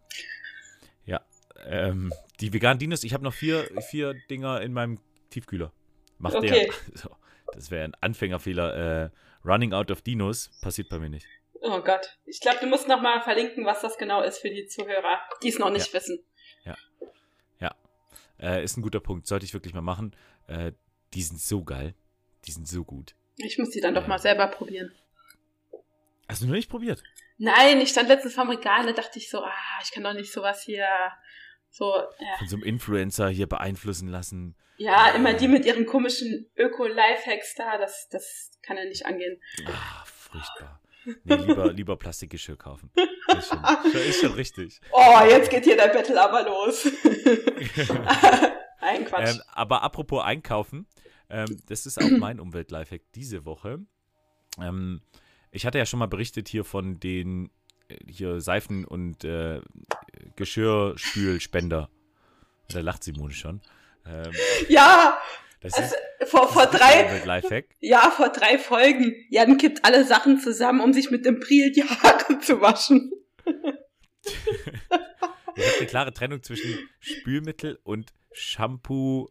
Ja. 1.05 1.21
Ähm, 1.65 2.13
die 2.39 2.53
veganen 2.53 2.79
Dinos, 2.79 3.03
ich 3.03 3.13
habe 3.13 3.23
noch 3.23 3.33
vier, 3.33 3.69
vier 3.89 4.15
Dinger 4.29 4.61
in 4.61 4.73
meinem 4.73 4.99
Tiefkühler. 5.29 5.71
Macht 6.17 6.35
okay. 6.35 6.49
der. 6.49 6.73
So, 6.93 7.09
das 7.53 7.71
wäre 7.71 7.83
ein 7.83 7.95
Anfängerfehler. 7.99 9.03
Äh, 9.05 9.09
running 9.45 9.73
out 9.73 9.91
of 9.91 10.01
Dinos 10.01 10.51
passiert 10.61 10.89
bei 10.89 10.99
mir 10.99 11.09
nicht. 11.09 11.27
Oh 11.61 11.81
Gott. 11.81 12.17
Ich 12.25 12.39
glaube, 12.41 12.59
du 12.61 12.67
musst 12.67 12.87
nochmal 12.87 13.21
verlinken, 13.21 13.65
was 13.65 13.81
das 13.81 13.97
genau 13.97 14.21
ist 14.21 14.39
für 14.39 14.49
die 14.49 14.67
Zuhörer, 14.67 15.19
die 15.41 15.49
es 15.49 15.59
noch 15.59 15.69
nicht 15.69 15.87
ja. 15.87 15.93
wissen. 15.93 16.23
Äh, 18.39 18.63
ist 18.63 18.77
ein 18.77 18.81
guter 18.81 18.99
Punkt. 18.99 19.27
Sollte 19.27 19.45
ich 19.45 19.53
wirklich 19.53 19.73
mal 19.73 19.81
machen. 19.81 20.15
Äh, 20.47 20.73
die 21.13 21.21
sind 21.21 21.39
so 21.39 21.63
geil. 21.63 21.93
Die 22.45 22.51
sind 22.51 22.67
so 22.67 22.83
gut. 22.83 23.15
Ich 23.37 23.57
muss 23.57 23.71
die 23.71 23.81
dann 23.81 23.93
doch 23.95 24.07
mal 24.07 24.19
selber 24.19 24.47
probieren. 24.47 24.91
Hast 26.27 26.41
du 26.41 26.47
noch 26.47 26.53
nicht 26.53 26.69
probiert? 26.69 27.03
Nein, 27.37 27.81
ich 27.81 27.89
stand 27.89 28.07
letztens 28.07 28.33
vom 28.33 28.49
Regal, 28.49 28.85
da 28.85 28.93
dachte 28.93 29.19
ich 29.19 29.29
so, 29.29 29.43
ah, 29.43 29.79
ich 29.83 29.91
kann 29.91 30.03
doch 30.03 30.13
nicht 30.13 30.31
sowas 30.31 30.63
hier 30.63 30.87
so. 31.69 31.93
Äh. 31.93 32.37
Von 32.39 32.47
so 32.47 32.55
einem 32.55 32.63
Influencer 32.63 33.29
hier 33.29 33.47
beeinflussen 33.47 34.07
lassen. 34.07 34.55
Ja, 34.77 35.11
immer 35.11 35.33
die 35.33 35.47
mit 35.47 35.65
ihren 35.65 35.85
komischen 35.85 36.49
Öko-Lifehacks 36.57 37.55
da, 37.55 37.77
das, 37.77 38.07
das 38.09 38.51
kann 38.61 38.77
ja 38.77 38.85
nicht 38.85 39.05
angehen. 39.05 39.39
Ah, 39.67 40.03
furchtbar. 40.05 40.81
Nee, 41.23 41.35
lieber, 41.35 41.71
lieber 41.71 41.97
Plastikgeschirr 41.97 42.57
kaufen. 42.57 42.91
Ist 43.37 43.49
schon, 43.49 44.01
ist 44.01 44.21
schon 44.21 44.33
richtig. 44.33 44.79
Oh, 44.91 45.19
jetzt 45.29 45.49
geht 45.49 45.63
hier 45.63 45.77
der 45.77 45.87
Battle 45.87 46.21
aber 46.21 46.43
los. 46.43 46.85
Ein 48.79 49.05
Quatsch. 49.05 49.35
Ähm, 49.35 49.41
aber 49.53 49.83
apropos 49.83 50.23
Einkaufen, 50.23 50.87
ähm, 51.29 51.57
das 51.67 51.85
ist 51.85 52.01
auch 52.01 52.09
mein 52.19 52.39
Umwelt-Lifehack 52.39 53.01
diese 53.15 53.45
Woche. 53.45 53.79
Ähm, 54.61 55.01
ich 55.51 55.65
hatte 55.65 55.77
ja 55.77 55.85
schon 55.85 55.99
mal 55.99 56.07
berichtet 56.07 56.47
hier 56.47 56.63
von 56.63 56.99
den 56.99 57.49
äh, 57.87 57.97
hier 58.07 58.41
Seifen- 58.41 58.85
und 58.85 59.23
äh, 59.23 59.61
Geschirrspülspender. 60.35 61.89
Da 62.69 62.79
lacht 62.79 63.03
Simone 63.03 63.33
schon. 63.33 63.61
Ähm, 64.05 64.31
ja, 64.69 65.17
das 65.61 65.73
also, 65.73 65.95
ist, 66.19 66.29
vor, 66.29 66.47
vor 66.47 66.67
drei, 66.67 67.23
ja, 67.79 68.11
vor 68.11 68.29
drei 68.29 68.57
Folgen. 68.57 69.15
Jan 69.29 69.57
kippt 69.57 69.83
alle 69.83 70.05
Sachen 70.05 70.39
zusammen, 70.39 70.81
um 70.81 70.93
sich 70.93 71.09
mit 71.09 71.25
dem 71.25 71.39
Priel 71.39 71.71
die 71.71 71.83
Haare 71.83 72.39
zu 72.39 72.61
waschen. 72.61 73.11
Es 75.55 75.63
gibt 75.63 75.77
eine 75.79 75.87
klare 75.87 76.13
Trennung 76.13 76.43
zwischen 76.43 76.77
Spülmittel 76.99 77.79
und 77.83 78.13
Shampoo, 78.33 79.29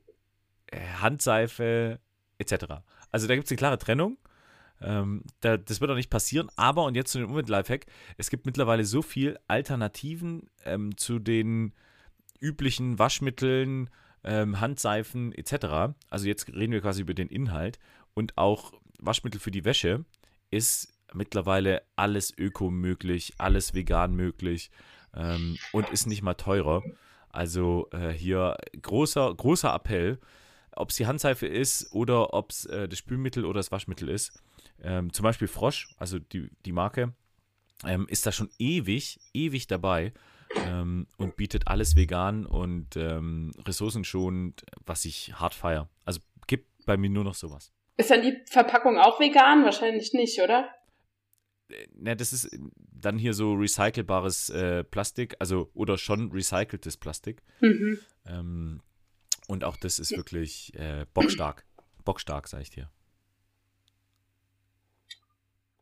äh, 0.67 0.81
Handseife 1.01 2.01
etc. 2.39 2.83
Also 3.11 3.27
da 3.27 3.35
gibt 3.35 3.47
es 3.47 3.53
eine 3.53 3.59
klare 3.59 3.79
Trennung. 3.79 4.19
Ähm, 4.81 5.23
da, 5.41 5.57
das 5.57 5.81
wird 5.81 5.91
auch 5.91 5.97
nicht 5.97 6.11
passieren. 6.11 6.49
Aber, 6.57 6.85
und 6.85 6.95
jetzt 6.95 7.13
zu 7.13 7.19
dem 7.19 7.31
Umwelt-Lifehack, 7.31 7.87
es 8.17 8.31
gibt 8.31 8.47
mittlerweile 8.47 8.85
so 8.85 9.03
viel 9.03 9.39
Alternativen 9.49 10.51
ähm, 10.65 10.97
zu 10.97 11.19
den 11.19 11.75
üblichen 12.41 12.99
Waschmitteln, 12.99 13.91
ähm, 14.25 14.61
Handseifen 14.61 15.33
etc. 15.33 15.95
Also 16.11 16.27
jetzt 16.27 16.49
reden 16.49 16.73
wir 16.73 16.81
quasi 16.81 17.03
über 17.03 17.15
den 17.15 17.29
Inhalt. 17.29 17.79
Und 18.15 18.37
auch 18.39 18.73
Waschmittel 18.99 19.41
für 19.41 19.51
die 19.51 19.65
Wäsche 19.65 20.05
ist 20.51 20.95
mittlerweile 21.13 21.83
alles 21.97 22.33
öko 22.37 22.71
möglich, 22.71 23.35
alles 23.39 23.75
vegan 23.75 24.15
möglich 24.15 24.71
ähm, 25.17 25.59
und 25.73 25.91
ist 25.91 26.07
nicht 26.07 26.23
mal 26.23 26.35
teurer. 26.35 26.83
Also 27.31 27.89
äh, 27.93 28.11
hier 28.11 28.57
großer, 28.81 29.35
großer 29.35 29.75
Appell, 29.75 30.19
ob 30.77 30.91
es 30.91 30.97
die 30.97 31.07
Handseife 31.07 31.47
ist 31.47 31.93
oder 31.93 32.35
ob 32.35 32.51
es 32.51 32.67
äh, 32.67 32.89
das 32.89 32.99
Spülmittel 32.99 33.45
oder 33.45 33.59
das 33.59 33.73
Waschmittel 33.73 34.09
ist. 34.09 34.41
Ähm, 34.83 35.13
zum 35.13 35.25
Beispiel 35.25 35.49
Frosch, 35.49 35.95
also 35.99 36.19
die, 36.19 36.51
die 36.65 36.73
Marke, 36.73 37.13
ähm, 37.85 38.07
ist 38.09 38.27
da 38.27 38.33
schon 38.33 38.51
ewig, 38.59 39.19
ewig 39.33 39.67
dabei 39.67 40.13
ähm, 40.69 41.07
und 41.17 41.37
bietet 41.37 41.69
alles 41.69 41.97
vegan 41.97 42.47
und 42.47 42.97
ähm, 42.97 43.53
ressourcenschonend, 43.67 44.65
was 44.85 45.05
ich 45.05 45.35
hart 45.35 45.55
feiere. 45.55 45.89
Also 46.05 46.21
gibt 46.47 46.87
bei 46.87 46.97
mir 46.97 47.11
nur 47.11 47.25
noch 47.25 47.35
sowas. 47.35 47.73
Ist 47.97 48.11
dann 48.11 48.23
die 48.23 48.37
Verpackung 48.47 48.99
auch 48.99 49.21
vegan? 49.21 49.65
Wahrscheinlich 49.65 50.13
nicht, 50.13 50.41
oder? 50.41 50.69
Na, 51.95 52.15
das 52.15 52.33
ist 52.33 52.51
dann 52.93 53.19
hier 53.19 53.33
so 53.33 53.55
recycelbares 53.55 54.51
äh, 54.51 54.85
Plastik, 54.85 55.35
also 55.39 55.71
oder 55.75 55.99
schon 55.99 56.31
recyceltes 56.31 56.97
Plastik. 56.97 57.43
Mhm. 57.61 57.99
Ähm, 58.27 58.81
und 59.47 59.65
auch 59.65 59.77
das 59.77 59.99
ist 59.99 60.17
wirklich 60.17 60.73
äh, 60.75 61.07
bockstark. 61.15 61.65
Bockstark, 62.05 62.49
sag 62.49 62.63
ich 62.63 62.71
dir. 62.71 62.91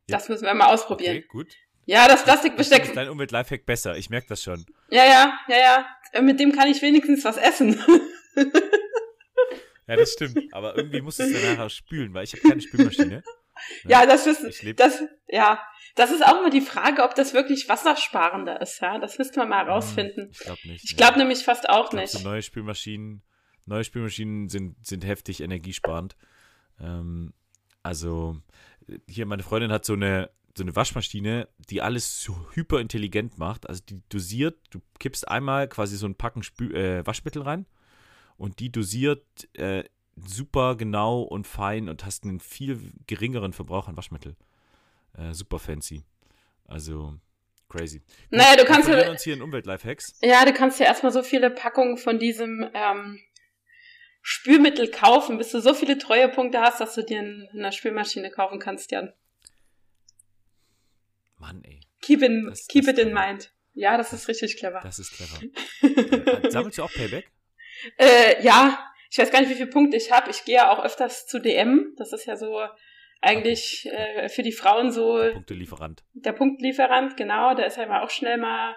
Das 0.06 0.28
müssen 0.28 0.44
wir 0.44 0.54
mal 0.54 0.72
ausprobieren. 0.72 1.18
Okay, 1.18 1.26
gut. 1.28 1.56
Ja, 1.84 2.06
das 2.06 2.24
Plastikbesteck. 2.24 2.80
Das 2.80 2.88
ist 2.88 2.96
dein 2.96 3.08
Umwelt-Lifehack 3.08 3.66
besser, 3.66 3.96
ich 3.96 4.10
merke 4.10 4.28
das 4.28 4.42
schon. 4.42 4.64
Ja, 4.90 5.04
ja, 5.04 5.38
ja, 5.48 5.86
ja. 6.12 6.22
Mit 6.22 6.38
dem 6.38 6.52
kann 6.52 6.68
ich 6.68 6.82
wenigstens 6.82 7.24
was 7.24 7.36
essen. 7.36 7.76
ja, 9.86 9.96
das 9.96 10.12
stimmt. 10.12 10.52
Aber 10.52 10.76
irgendwie 10.76 11.00
musst 11.00 11.18
du 11.18 11.24
es 11.24 11.32
dann 11.32 11.54
nachher 11.54 11.70
spülen, 11.70 12.14
weil 12.14 12.24
ich 12.24 12.34
habe 12.34 12.48
keine 12.48 12.60
Spülmaschine. 12.60 13.22
Ja, 13.85 14.07
das 14.07 14.27
ist, 14.27 14.64
das, 14.77 15.03
ja, 15.29 15.61
das 15.94 16.11
ist 16.11 16.25
auch 16.25 16.40
immer 16.40 16.51
die 16.51 16.61
Frage, 16.61 17.03
ob 17.03 17.14
das 17.14 17.35
wirklich 17.35 17.68
wassersparender 17.68 18.61
ist, 18.61 18.81
ja. 18.81 18.98
Das 18.98 19.18
müssten 19.18 19.37
wir 19.37 19.46
mal 19.46 19.66
herausfinden. 19.66 20.22
Hm, 20.22 20.31
ich 20.31 20.38
glaube 20.38 20.68
nicht. 20.68 20.85
Ich 20.85 20.96
glaube 20.96 21.18
nämlich 21.18 21.44
fast 21.44 21.68
auch 21.68 21.90
glaub, 21.90 22.03
nicht. 22.03 22.12
So 22.12 22.20
neue 22.20 22.42
Spülmaschinen, 22.42 23.22
neue 23.66 23.85
Spülmaschinen 23.85 24.48
sind, 24.48 24.87
sind 24.87 25.05
heftig 25.05 25.40
energiesparend. 25.40 26.16
Ähm, 26.81 27.35
also, 27.83 28.40
hier, 29.09 29.27
meine 29.27 29.42
Freundin 29.42 29.72
hat 29.72 29.85
so 29.85 29.94
eine, 29.94 30.31
so 30.57 30.64
eine 30.64 30.77
Waschmaschine, 30.77 31.48
die 31.70 31.83
alles 31.83 32.22
so 32.22 32.37
hyperintelligent 32.53 33.38
macht. 33.38 33.68
Also 33.68 33.83
die 33.87 34.03
dosiert, 34.09 34.59
du 34.70 34.81
kippst 34.98 35.27
einmal 35.29 35.68
quasi 35.68 35.96
so 35.96 36.07
ein 36.07 36.14
Packen 36.14 36.42
Spül 36.42 36.75
äh, 36.75 37.07
Waschmittel 37.07 37.42
rein 37.42 37.66
und 38.37 38.61
die 38.61 38.70
dosiert 38.70 39.25
äh, 39.55 39.85
super 40.16 40.77
genau 40.77 41.22
und 41.22 41.46
fein 41.46 41.88
und 41.88 42.05
hast 42.05 42.25
einen 42.25 42.40
viel 42.40 42.92
geringeren 43.07 43.53
Verbrauch 43.53 43.88
an 43.88 43.96
Waschmittel. 43.96 44.37
Äh, 45.16 45.33
super 45.33 45.59
fancy. 45.59 46.03
Also 46.66 47.18
crazy. 47.68 48.03
Naja, 48.31 48.57
du 48.57 48.64
kannst 48.64 48.88
ja. 48.88 49.11
uns 49.11 49.22
hier 49.22 49.35
in 49.35 49.42
Umwelt-Lifehacks. 49.42 50.18
Ja, 50.22 50.44
du 50.44 50.53
kannst 50.53 50.79
ja 50.79 50.87
erstmal 50.87 51.12
so 51.12 51.22
viele 51.22 51.51
Packungen 51.51 51.96
von 51.96 52.18
diesem 52.18 52.68
ähm, 52.75 53.20
Spülmittel 54.20 54.90
kaufen, 54.90 55.38
bis 55.38 55.51
du 55.51 55.61
so 55.61 55.75
viele 55.75 55.98
Treuepunkte 55.98 56.61
hast, 56.61 56.81
dass 56.81 56.94
du 56.94 57.03
dir 57.03 57.20
eine 57.20 57.72
Spülmaschine 57.72 58.31
kaufen 58.31 58.59
kannst, 58.59 58.92
Jan. 58.92 59.12
Mann, 61.38 61.62
ey. 61.64 61.81
Keep, 62.03 62.22
in, 62.22 62.46
das, 62.46 62.66
keep 62.68 62.85
das 62.85 62.94
it 62.94 62.98
in 63.01 63.12
mind. 63.14 63.53
Ja, 63.75 63.96
das 63.96 64.12
ist 64.12 64.29
richtig 64.29 64.59
clever. 64.59 64.81
Das 64.83 64.98
ist 64.98 65.12
clever. 65.12 66.51
Sammelst 66.51 66.79
du 66.79 66.83
auch 66.83 66.92
Payback? 66.92 67.31
Äh, 67.98 68.44
ja, 68.44 68.91
ich 69.12 69.18
weiß 69.18 69.31
gar 69.31 69.40
nicht, 69.40 69.51
wie 69.51 69.57
viele 69.57 69.68
Punkte 69.68 69.98
ich 69.98 70.11
habe. 70.11 70.31
Ich 70.31 70.46
gehe 70.46 70.55
ja 70.55 70.72
auch 70.72 70.83
öfters 70.83 71.27
zu 71.27 71.38
DM. 71.38 71.92
Das 71.98 72.14
ist 72.14 72.25
ja 72.25 72.35
so 72.35 72.62
eigentlich 73.20 73.87
äh, 73.92 74.31
für 74.31 74.42
die 74.42 74.53
Frauen 74.53 74.90
so. 74.90 75.18
Der 75.18 75.33
Punktelieferant. 75.33 76.03
Der 76.14 76.33
Punktlieferant, 76.33 77.18
genau. 77.18 77.55
Da 77.55 77.64
ist 77.64 77.77
ja 77.77 77.83
immer 77.83 78.03
auch 78.05 78.09
schnell 78.09 78.38
mal 78.38 78.75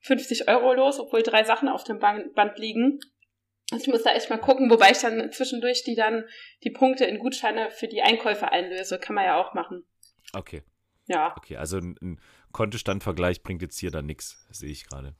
50 0.00 0.48
Euro 0.48 0.72
los, 0.72 0.98
obwohl 0.98 1.22
drei 1.22 1.44
Sachen 1.44 1.68
auf 1.68 1.84
dem 1.84 1.98
Band 1.98 2.58
liegen. 2.58 2.98
Also 3.70 3.82
ich 3.82 3.88
muss 3.88 4.02
da 4.02 4.14
echt 4.14 4.30
mal 4.30 4.38
gucken, 4.38 4.70
wobei 4.70 4.92
ich 4.92 4.98
dann 4.98 5.30
zwischendurch 5.32 5.84
die 5.84 5.96
dann 5.96 6.24
die 6.64 6.70
Punkte 6.70 7.04
in 7.04 7.18
Gutscheine 7.18 7.70
für 7.70 7.88
die 7.88 8.00
Einkäufe 8.00 8.50
einlöse. 8.50 8.98
Kann 8.98 9.14
man 9.14 9.26
ja 9.26 9.38
auch 9.38 9.52
machen. 9.52 9.84
Okay. 10.32 10.62
Ja. 11.08 11.34
Okay, 11.36 11.58
also 11.58 11.76
ein, 11.76 11.98
ein 12.00 12.20
Kontostandvergleich 12.52 13.42
bringt 13.42 13.60
jetzt 13.60 13.78
hier 13.78 13.90
dann 13.90 14.06
nichts, 14.06 14.46
sehe 14.50 14.70
ich 14.70 14.86
gerade. 14.88 15.14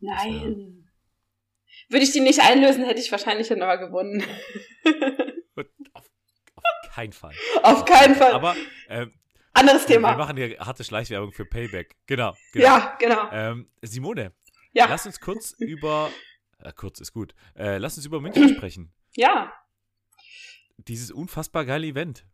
Nein. 0.00 0.85
Würde 1.88 2.04
ich 2.04 2.12
die 2.12 2.20
nicht 2.20 2.40
einlösen, 2.40 2.84
hätte 2.84 3.00
ich 3.00 3.12
wahrscheinlich 3.12 3.48
dann 3.48 3.62
aber 3.62 3.78
gewonnen. 3.78 4.24
auf, 5.92 6.10
auf 6.54 6.94
keinen 6.94 7.12
Fall. 7.12 7.34
Auf 7.62 7.84
keinen 7.84 8.14
Fall. 8.14 8.32
Aber 8.32 8.56
äh, 8.88 9.06
anderes 9.52 9.86
Thema. 9.86 10.12
Wir 10.12 10.18
machen 10.18 10.36
hier 10.36 10.58
harte 10.58 10.84
Schleichwerbung 10.84 11.32
für 11.32 11.44
Payback. 11.44 11.96
Genau. 12.06 12.34
genau. 12.52 12.64
Ja, 12.64 12.96
genau. 12.98 13.30
Ähm, 13.32 13.70
Simone, 13.82 14.32
ja. 14.72 14.86
lass 14.88 15.06
uns 15.06 15.20
kurz 15.20 15.52
über, 15.58 16.10
äh, 16.58 16.72
kurz 16.72 17.00
ist 17.00 17.12
gut, 17.12 17.34
äh, 17.56 17.78
lass 17.78 17.96
uns 17.96 18.06
über 18.06 18.20
München 18.20 18.48
sprechen. 18.56 18.92
Ja. 19.14 19.52
Dieses 20.76 21.10
unfassbar 21.10 21.64
geile 21.64 21.86
Event. 21.86 22.26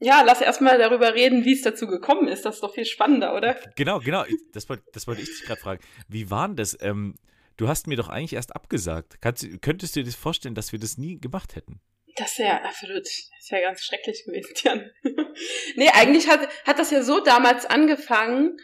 Ja, 0.00 0.22
lass 0.22 0.40
erstmal 0.40 0.78
darüber 0.78 1.14
reden, 1.14 1.44
wie 1.44 1.52
es 1.52 1.62
dazu 1.62 1.86
gekommen 1.86 2.28
ist. 2.28 2.44
Das 2.44 2.56
ist 2.56 2.62
doch 2.62 2.74
viel 2.74 2.84
spannender, 2.84 3.34
oder? 3.36 3.56
Genau, 3.76 4.00
genau. 4.00 4.24
Das, 4.52 4.66
das 4.66 5.06
wollte 5.06 5.22
ich 5.22 5.28
dich 5.28 5.44
gerade 5.44 5.60
fragen. 5.60 5.82
Wie 6.08 6.30
war 6.30 6.48
denn 6.48 6.56
das? 6.56 6.76
Ähm, 6.80 7.14
du 7.56 7.68
hast 7.68 7.86
mir 7.86 7.96
doch 7.96 8.08
eigentlich 8.08 8.34
erst 8.34 8.54
abgesagt. 8.54 9.20
Kannst, 9.20 9.46
könntest 9.62 9.96
du 9.96 10.00
dir 10.00 10.06
das 10.06 10.14
vorstellen, 10.14 10.54
dass 10.54 10.72
wir 10.72 10.78
das 10.78 10.98
nie 10.98 11.20
gemacht 11.20 11.56
hätten? 11.56 11.80
Das 12.16 12.38
wäre 12.38 12.62
absolut, 12.62 13.04
das 13.04 13.50
wäre 13.50 13.62
ganz 13.62 13.82
schrecklich 13.82 14.24
gewesen, 14.24 14.54
Jan. 14.56 14.90
nee, 15.76 15.88
eigentlich 15.92 16.28
hat, 16.28 16.48
hat 16.64 16.78
das 16.78 16.90
ja 16.90 17.02
so 17.02 17.20
damals 17.20 17.66
angefangen, 17.66 18.56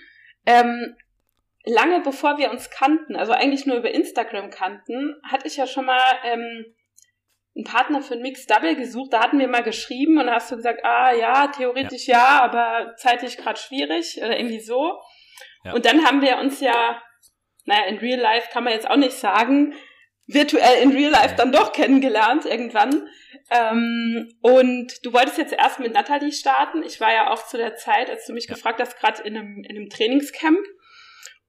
ähm, 0.46 0.96
lange 1.64 2.00
bevor 2.00 2.38
wir 2.38 2.50
uns 2.50 2.70
kannten, 2.70 3.16
also 3.16 3.32
eigentlich 3.32 3.66
nur 3.66 3.78
über 3.78 3.90
Instagram 3.90 4.50
kannten, 4.50 5.16
hatte 5.24 5.48
ich 5.48 5.56
ja 5.56 5.66
schon 5.66 5.86
mal 5.86 6.18
ähm, 6.24 6.64
einen 7.56 7.64
Partner 7.64 8.02
für 8.02 8.14
ein 8.14 8.22
Mixed 8.22 8.50
Double 8.50 8.76
gesucht. 8.76 9.12
Da 9.12 9.20
hatten 9.20 9.38
wir 9.38 9.48
mal 9.48 9.62
geschrieben 9.62 10.18
und 10.18 10.26
da 10.26 10.34
hast 10.34 10.50
du 10.50 10.56
gesagt, 10.56 10.84
ah 10.84 11.12
ja, 11.12 11.48
theoretisch 11.48 12.06
ja, 12.06 12.18
ja 12.18 12.42
aber 12.42 12.94
zeitlich 12.96 13.36
gerade 13.36 13.58
schwierig 13.58 14.18
oder 14.18 14.38
irgendwie 14.38 14.60
so. 14.60 15.00
Ja. 15.64 15.72
Und 15.74 15.84
dann 15.84 16.04
haben 16.04 16.22
wir 16.22 16.38
uns 16.38 16.60
ja 16.60 17.02
naja, 17.66 17.86
in 17.86 17.98
Real 17.98 18.20
Life 18.20 18.48
kann 18.52 18.64
man 18.64 18.72
jetzt 18.72 18.88
auch 18.88 18.96
nicht 18.96 19.12
sagen, 19.12 19.74
virtuell 20.26 20.82
in 20.82 20.92
Real 20.92 21.10
Life 21.10 21.34
dann 21.36 21.52
doch 21.52 21.72
kennengelernt 21.72 22.44
irgendwann. 22.44 23.08
Ähm, 23.50 24.32
und 24.42 25.04
du 25.04 25.12
wolltest 25.12 25.38
jetzt 25.38 25.52
erst 25.52 25.80
mit 25.80 25.92
Natalie 25.92 26.32
starten. 26.32 26.82
Ich 26.82 27.00
war 27.00 27.12
ja 27.12 27.30
auch 27.30 27.46
zu 27.46 27.56
der 27.56 27.76
Zeit, 27.76 28.08
als 28.08 28.26
du 28.26 28.32
mich 28.32 28.46
ja. 28.46 28.54
gefragt 28.54 28.80
hast, 28.80 28.98
gerade 28.98 29.22
in 29.22 29.36
einem, 29.36 29.64
in 29.64 29.76
einem 29.76 29.88
Trainingscamp. 29.88 30.60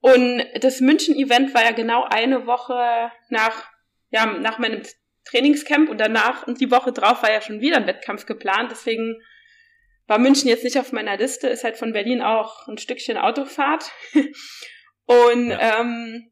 Und 0.00 0.44
das 0.60 0.80
München-Event 0.80 1.54
war 1.54 1.62
ja 1.62 1.70
genau 1.70 2.04
eine 2.04 2.46
Woche 2.46 3.12
nach, 3.28 3.70
ja, 4.10 4.26
nach 4.26 4.58
meinem 4.58 4.82
Trainingscamp 5.24 5.88
und 5.88 5.98
danach 5.98 6.46
und 6.46 6.60
die 6.60 6.72
Woche 6.72 6.92
drauf 6.92 7.22
war 7.22 7.32
ja 7.32 7.40
schon 7.40 7.60
wieder 7.60 7.76
ein 7.76 7.86
Wettkampf 7.86 8.26
geplant. 8.26 8.72
Deswegen 8.72 9.22
war 10.08 10.18
München 10.18 10.48
jetzt 10.48 10.64
nicht 10.64 10.78
auf 10.78 10.90
meiner 10.90 11.16
Liste, 11.16 11.46
ist 11.48 11.62
halt 11.62 11.76
von 11.76 11.92
Berlin 11.92 12.20
auch 12.20 12.66
ein 12.66 12.78
Stückchen 12.78 13.16
Autofahrt. 13.16 13.92
Und 15.06 15.50
ja. 15.50 15.80
ähm, 15.80 16.30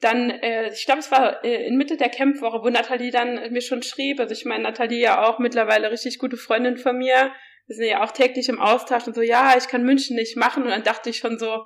dann, 0.00 0.30
äh, 0.30 0.72
ich 0.72 0.84
glaube, 0.84 1.00
es 1.00 1.10
war 1.10 1.44
äh, 1.44 1.66
in 1.66 1.76
Mitte 1.76 1.96
der 1.96 2.08
Campwoche, 2.08 2.62
wo 2.62 2.68
Nathalie 2.68 3.10
dann 3.10 3.52
mir 3.52 3.62
schon 3.62 3.82
schrieb, 3.82 4.20
also 4.20 4.32
ich 4.32 4.44
meine, 4.44 4.64
Nathalie 4.64 5.00
ja 5.00 5.24
auch 5.24 5.38
mittlerweile 5.38 5.90
richtig 5.90 6.18
gute 6.18 6.36
Freundin 6.36 6.76
von 6.76 6.98
mir, 6.98 7.32
wir 7.66 7.76
sind 7.76 7.86
ja 7.86 8.02
auch 8.02 8.10
täglich 8.10 8.48
im 8.48 8.60
Austausch 8.60 9.06
und 9.06 9.14
so, 9.14 9.22
ja, 9.22 9.54
ich 9.56 9.68
kann 9.68 9.84
München 9.84 10.16
nicht 10.16 10.36
machen 10.36 10.64
und 10.64 10.70
dann 10.70 10.82
dachte 10.82 11.10
ich 11.10 11.18
schon 11.18 11.38
so, 11.38 11.64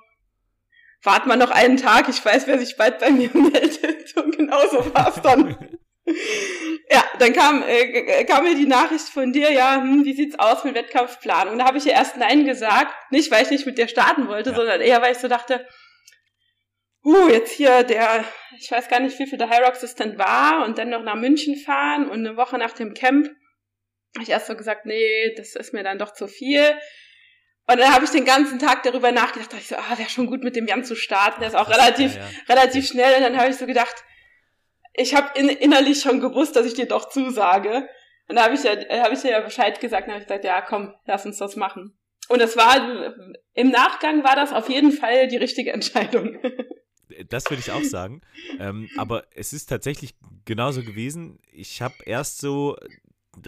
wart 1.02 1.26
mal 1.26 1.36
noch 1.36 1.50
einen 1.50 1.76
Tag, 1.76 2.08
ich 2.08 2.22
weiß, 2.22 2.46
wer 2.46 2.58
sich 2.58 2.76
bald 2.76 2.98
bei 2.98 3.10
mir 3.10 3.30
meldet 3.34 4.16
und 4.16 4.36
genauso 4.36 4.94
war 4.94 5.08
es 5.08 5.22
dann. 5.22 5.56
ja, 6.90 7.02
dann 7.18 7.32
kam, 7.32 7.64
äh, 7.66 8.24
kam 8.24 8.44
mir 8.44 8.54
die 8.54 8.66
Nachricht 8.66 9.08
von 9.08 9.32
dir, 9.32 9.50
ja, 9.50 9.80
hm, 9.80 10.04
wie 10.04 10.14
sieht's 10.14 10.38
aus 10.38 10.64
mit 10.64 10.74
Wettkampfplanung? 10.74 11.54
Und 11.54 11.58
da 11.58 11.64
habe 11.64 11.78
ich 11.78 11.84
ja 11.84 11.92
erst 11.92 12.16
Nein 12.16 12.44
gesagt, 12.44 12.94
nicht 13.10 13.30
weil 13.30 13.42
ich 13.42 13.50
nicht 13.50 13.66
mit 13.66 13.78
dir 13.78 13.88
starten 13.88 14.28
wollte, 14.28 14.50
ja. 14.50 14.56
sondern 14.56 14.80
eher 14.80 15.02
weil 15.02 15.12
ich 15.12 15.18
so 15.18 15.28
dachte, 15.28 15.66
uh, 17.06 17.28
jetzt 17.28 17.52
hier 17.52 17.84
der, 17.84 18.24
ich 18.58 18.70
weiß 18.70 18.88
gar 18.88 19.00
nicht, 19.00 19.18
wie 19.18 19.26
viel 19.26 19.38
der 19.38 19.48
High 19.48 19.60
Rock 19.60 19.74
Assistant 19.74 20.18
war 20.18 20.64
und 20.64 20.76
dann 20.76 20.90
noch 20.90 21.02
nach 21.02 21.14
München 21.14 21.56
fahren 21.56 22.10
und 22.10 22.26
eine 22.26 22.36
Woche 22.36 22.58
nach 22.58 22.72
dem 22.72 22.92
Camp 22.92 23.28
habe 24.16 24.24
ich 24.24 24.30
erst 24.30 24.46
so 24.46 24.56
gesagt, 24.56 24.86
nee, 24.86 25.34
das 25.36 25.54
ist 25.54 25.72
mir 25.72 25.84
dann 25.84 25.98
doch 25.98 26.12
zu 26.12 26.26
viel. 26.26 26.74
Und 27.68 27.78
dann 27.78 27.92
habe 27.92 28.04
ich 28.04 28.10
den 28.10 28.24
ganzen 28.24 28.58
Tag 28.58 28.82
darüber 28.82 29.12
nachgedacht, 29.12 29.52
dachte 29.52 29.62
ich 29.62 29.68
so, 29.68 29.76
ah, 29.76 29.98
wäre 29.98 30.08
schon 30.08 30.26
gut 30.26 30.42
mit 30.42 30.56
dem 30.56 30.66
Jan 30.66 30.84
zu 30.84 30.96
starten, 30.96 31.40
der 31.40 31.48
ist 31.48 31.54
auch 31.54 31.68
relativ, 31.68 32.14
ja, 32.14 32.22
ja. 32.22 32.28
relativ 32.48 32.86
schnell. 32.86 33.16
Und 33.16 33.22
dann 33.22 33.36
habe 33.36 33.50
ich 33.50 33.56
so 33.56 33.66
gedacht, 33.66 33.94
ich 34.94 35.14
habe 35.14 35.38
in, 35.38 35.48
innerlich 35.48 36.00
schon 36.00 36.20
gewusst, 36.20 36.56
dass 36.56 36.64
ich 36.64 36.74
dir 36.74 36.86
doch 36.86 37.08
zusage. 37.08 37.88
Und 38.28 38.36
da 38.36 38.44
habe 38.44 38.54
ich 38.54 38.62
ja, 38.62 38.72
habe 39.02 39.14
ich 39.14 39.20
dir 39.20 39.32
ja 39.32 39.40
Bescheid 39.40 39.78
gesagt, 39.80 40.06
und 40.06 40.14
habe 40.14 40.22
ich 40.22 40.28
gesagt, 40.28 40.44
ja, 40.44 40.62
komm, 40.62 40.94
lass 41.04 41.26
uns 41.26 41.38
das 41.38 41.56
machen. 41.56 41.98
Und 42.28 42.40
das 42.40 42.56
war, 42.56 43.14
im 43.52 43.70
Nachgang 43.70 44.24
war 44.24 44.34
das 44.34 44.52
auf 44.52 44.68
jeden 44.68 44.92
Fall 44.92 45.28
die 45.28 45.36
richtige 45.36 45.72
Entscheidung. 45.72 46.40
das 47.28 47.44
würde 47.50 47.60
ich 47.60 47.72
auch 47.72 47.84
sagen. 47.84 48.20
ähm, 48.58 48.88
aber 48.96 49.24
es 49.34 49.52
ist 49.52 49.66
tatsächlich 49.66 50.14
genauso 50.44 50.82
gewesen. 50.82 51.38
Ich 51.52 51.82
habe 51.82 51.94
erst 52.04 52.40
so 52.40 52.76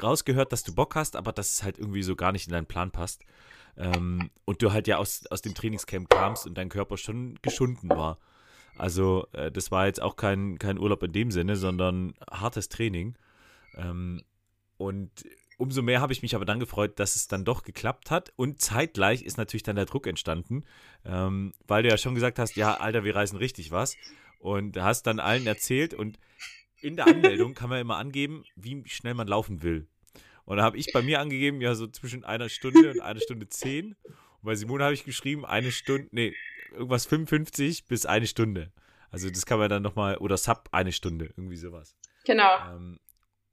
rausgehört, 0.03 0.53
dass 0.53 0.63
du 0.63 0.75
Bock 0.75 0.95
hast, 0.95 1.17
aber 1.17 1.33
dass 1.33 1.53
es 1.53 1.63
halt 1.63 1.79
irgendwie 1.79 2.03
so 2.03 2.17
gar 2.17 2.33
nicht 2.33 2.47
in 2.47 2.53
deinen 2.53 2.67
Plan 2.67 2.91
passt. 2.91 3.25
Ähm, 3.77 4.31
und 4.45 4.63
du 4.63 4.73
halt 4.73 4.89
ja 4.89 4.99
aus, 4.99 5.27
aus 5.27 5.43
dem 5.43 5.55
Trainingscamp 5.55 6.11
kamst 6.11 6.47
und 6.47 6.59
dein 6.59 6.69
Körper 6.69 6.97
schon 6.97 7.39
geschunden 7.43 7.89
war. 7.89 8.19
Also 8.77 9.27
äh, 9.33 9.51
das 9.51 9.71
war 9.71 9.87
jetzt 9.87 10.03
auch 10.03 10.17
kein, 10.17 10.59
kein 10.59 10.79
Urlaub 10.79 11.03
in 11.03 11.13
dem 11.13 11.31
Sinne, 11.31 11.57
sondern 11.57 12.15
hartes 12.31 12.69
Training. 12.69 13.17
Ähm, 13.77 14.23
und 14.77 15.25
umso 15.59 15.83
mehr 15.83 16.01
habe 16.01 16.13
ich 16.13 16.23
mich 16.23 16.35
aber 16.35 16.45
dann 16.45 16.61
gefreut, 16.61 16.99
dass 16.99 17.17
es 17.17 17.29
dann 17.29 17.45
doch 17.45 17.63
geklappt 17.63 18.11
hat. 18.11 18.33
Und 18.37 18.61
zeitgleich 18.63 19.23
ist 19.23 19.37
natürlich 19.37 19.65
dann 19.65 19.77
der 19.77 19.85
Druck 19.85 20.07
entstanden, 20.07 20.65
ähm, 21.05 21.53
weil 21.67 21.83
du 21.83 21.91
ja 21.91 21.99
schon 21.99 22.15
gesagt 22.15 22.39
hast, 22.39 22.57
ja, 22.57 22.75
Alter, 22.75 23.05
wir 23.05 23.15
reisen 23.15 23.37
richtig 23.37 23.71
was. 23.71 23.97
Und 24.39 24.77
hast 24.77 25.03
dann 25.09 25.19
allen 25.19 25.47
erzählt 25.49 25.95
und 25.95 26.19
in 26.81 26.95
der 26.95 27.09
Anmeldung 27.09 27.55
kann 27.55 27.69
man 27.69 27.81
immer 27.81 27.97
angeben, 27.97 28.45
wie 28.55 28.85
schnell 28.87 29.15
man 29.15 29.27
laufen 29.27 29.63
will. 29.63 29.89
Und 30.45 30.59
da 30.59 30.63
habe 30.63 30.79
ich 30.79 30.93
bei 30.93 31.03
mir 31.03 31.21
angegeben, 31.21 31.61
ja, 31.61 31.75
so 31.75 31.89
zwischen 31.89 32.25
einer 32.25 32.49
Stunde 32.49 32.93
und 32.93 33.01
einer 33.01 33.21
Stunde 33.21 33.49
zehn. 33.49 33.97
Und 34.05 34.45
bei 34.45 34.55
Simone 34.55 34.85
habe 34.85 34.95
ich 34.95 35.05
geschrieben, 35.05 35.45
eine 35.45 35.73
Stunde, 35.73 36.09
nee, 36.13 36.35
irgendwas 36.73 37.05
55 37.07 37.87
bis 37.87 38.07
eine 38.07 38.29
Stunde. 38.29 38.73
Also 39.11 39.29
das 39.29 39.45
kann 39.45 39.59
man 39.59 39.69
dann 39.69 39.83
nochmal, 39.83 40.17
oder 40.19 40.37
Sub 40.37 40.69
eine 40.71 40.93
Stunde, 40.93 41.27
irgendwie 41.37 41.57
sowas. 41.57 41.97
Genau. 42.25 42.49
Ähm, 42.71 43.01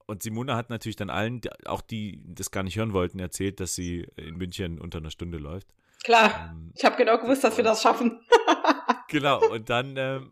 und 0.08 0.24
Simone 0.24 0.56
hat 0.56 0.70
natürlich 0.70 0.96
dann 0.96 1.10
allen, 1.10 1.42
auch 1.66 1.82
die 1.82 2.22
das 2.26 2.52
gar 2.52 2.64
nicht 2.64 2.78
hören 2.78 2.94
wollten, 2.94 3.20
erzählt, 3.20 3.60
dass 3.60 3.76
sie 3.76 4.08
in 4.16 4.38
München 4.38 4.80
unter 4.80 5.00
einer 5.00 5.12
Stunde 5.12 5.38
läuft. 5.38 5.68
Klar, 6.04 6.52
ähm, 6.52 6.72
ich 6.76 6.86
habe 6.86 6.96
genau 6.98 7.18
gewusst, 7.18 7.44
dass 7.44 7.58
wir 7.58 7.64
das 7.64 7.82
schaffen. 7.82 8.20
genau, 9.08 9.44
und 9.50 9.70
dann 9.70 9.96
ähm, 9.98 10.32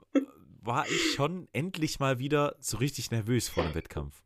war 0.62 0.86
ich 0.88 1.14
schon 1.16 1.48
endlich 1.54 2.00
mal 2.00 2.20
wieder 2.20 2.56
so 2.60 2.78
richtig 2.78 3.10
nervös 3.12 3.50
vor 3.50 3.64
dem 3.64 3.74
Wettkampf. 3.74 4.22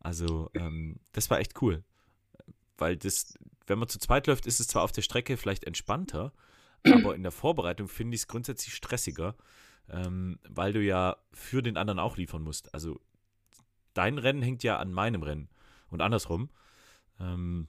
Also, 0.00 0.50
ähm, 0.54 0.98
das 1.12 1.30
war 1.30 1.38
echt 1.38 1.62
cool. 1.62 1.84
Weil 2.76 2.96
das, 2.96 3.34
wenn 3.68 3.78
man 3.78 3.88
zu 3.88 4.00
zweit 4.00 4.26
läuft, 4.26 4.46
ist 4.46 4.58
es 4.58 4.66
zwar 4.66 4.82
auf 4.82 4.92
der 4.92 5.02
Strecke 5.02 5.36
vielleicht 5.36 5.64
entspannter, 5.64 6.32
aber 6.84 7.14
in 7.14 7.22
der 7.22 7.30
Vorbereitung 7.30 7.86
finde 7.86 8.16
ich 8.16 8.22
es 8.22 8.28
grundsätzlich 8.28 8.74
stressiger, 8.74 9.36
ähm, 9.88 10.40
weil 10.48 10.72
du 10.72 10.80
ja 10.80 11.16
für 11.32 11.62
den 11.62 11.76
anderen 11.76 12.00
auch 12.00 12.16
liefern 12.16 12.42
musst. 12.42 12.74
Also 12.74 13.00
dein 13.94 14.18
Rennen 14.18 14.42
hängt 14.42 14.62
ja 14.62 14.78
an 14.78 14.92
meinem 14.92 15.22
Rennen 15.22 15.48
und 15.90 16.00
andersrum. 16.00 16.50
Ähm, 17.20 17.68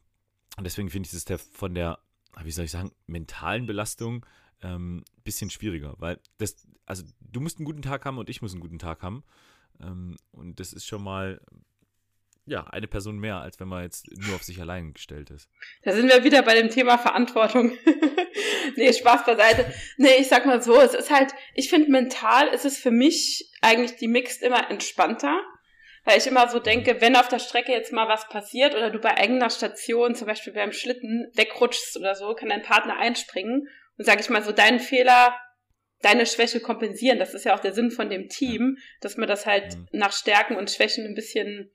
und 0.57 0.63
deswegen 0.63 0.89
finde 0.89 1.09
ich 1.11 1.25
der, 1.25 1.39
von 1.39 1.73
der, 1.73 1.99
wie 2.43 2.51
soll 2.51 2.65
ich 2.65 2.71
sagen, 2.71 2.91
mentalen 3.07 3.65
Belastung 3.65 4.25
ein 4.61 4.75
ähm, 4.75 5.03
bisschen 5.23 5.49
schwieriger, 5.49 5.95
weil 5.97 6.19
das, 6.37 6.67
also 6.85 7.03
du 7.19 7.41
musst 7.41 7.57
einen 7.57 7.65
guten 7.65 7.81
Tag 7.81 8.05
haben 8.05 8.17
und 8.17 8.29
ich 8.29 8.41
muss 8.41 8.53
einen 8.53 8.61
guten 8.61 8.79
Tag 8.79 9.01
haben. 9.01 9.23
Ähm, 9.81 10.15
und 10.31 10.59
das 10.59 10.73
ist 10.73 10.85
schon 10.85 11.03
mal, 11.03 11.41
ja, 12.45 12.65
eine 12.65 12.87
Person 12.87 13.17
mehr, 13.19 13.37
als 13.37 13.59
wenn 13.59 13.67
man 13.67 13.83
jetzt 13.83 14.05
nur 14.17 14.35
auf 14.35 14.43
sich 14.43 14.59
allein 14.59 14.93
gestellt 14.93 15.29
ist. 15.29 15.49
Da 15.83 15.93
sind 15.93 16.09
wir 16.09 16.23
wieder 16.23 16.41
bei 16.43 16.55
dem 16.55 16.69
Thema 16.69 16.97
Verantwortung. 16.97 17.71
nee, 18.75 18.91
Spaß 18.91 19.25
beiseite. 19.25 19.71
Nee, 19.97 20.15
ich 20.19 20.27
sag 20.27 20.45
mal 20.45 20.61
so, 20.61 20.79
es 20.79 20.93
ist 20.93 21.09
halt, 21.09 21.33
ich 21.55 21.69
finde 21.69 21.89
mental 21.89 22.47
ist 22.47 22.65
es 22.65 22.77
für 22.77 22.91
mich 22.91 23.49
eigentlich 23.61 23.95
die 23.95 24.07
Mixed 24.07 24.41
immer 24.41 24.69
entspannter. 24.69 25.41
Weil 26.05 26.17
ich 26.17 26.27
immer 26.27 26.49
so 26.49 26.59
denke, 26.59 26.99
wenn 26.99 27.15
auf 27.15 27.29
der 27.29 27.39
Strecke 27.39 27.71
jetzt 27.71 27.93
mal 27.93 28.09
was 28.09 28.27
passiert 28.27 28.75
oder 28.75 28.89
du 28.89 28.99
bei 28.99 29.17
eigener 29.17 29.49
Station, 29.49 30.15
zum 30.15 30.27
Beispiel 30.27 30.53
beim 30.53 30.73
Schlitten, 30.73 31.31
wegrutschst 31.33 31.97
oder 31.97 32.15
so, 32.15 32.33
kann 32.33 32.49
dein 32.49 32.61
Partner 32.61 32.97
einspringen 32.97 33.69
und 33.97 34.05
sag 34.05 34.19
ich 34.19 34.29
mal 34.29 34.43
so 34.43 34.51
deinen 34.51 34.79
Fehler, 34.79 35.35
deine 36.01 36.25
Schwäche 36.25 36.59
kompensieren. 36.59 37.19
Das 37.19 37.33
ist 37.33 37.45
ja 37.45 37.55
auch 37.55 37.61
der 37.61 37.73
Sinn 37.73 37.89
von 37.89 38.09
dem 38.09 38.27
Team, 38.27 38.77
dass 38.99 39.15
man 39.15 39.29
das 39.29 39.45
halt 39.45 39.75
mhm. 39.75 39.87
nach 39.93 40.11
Stärken 40.11 40.55
und 40.57 40.69
Schwächen 40.69 41.05
ein 41.05 41.15
bisschen 41.15 41.71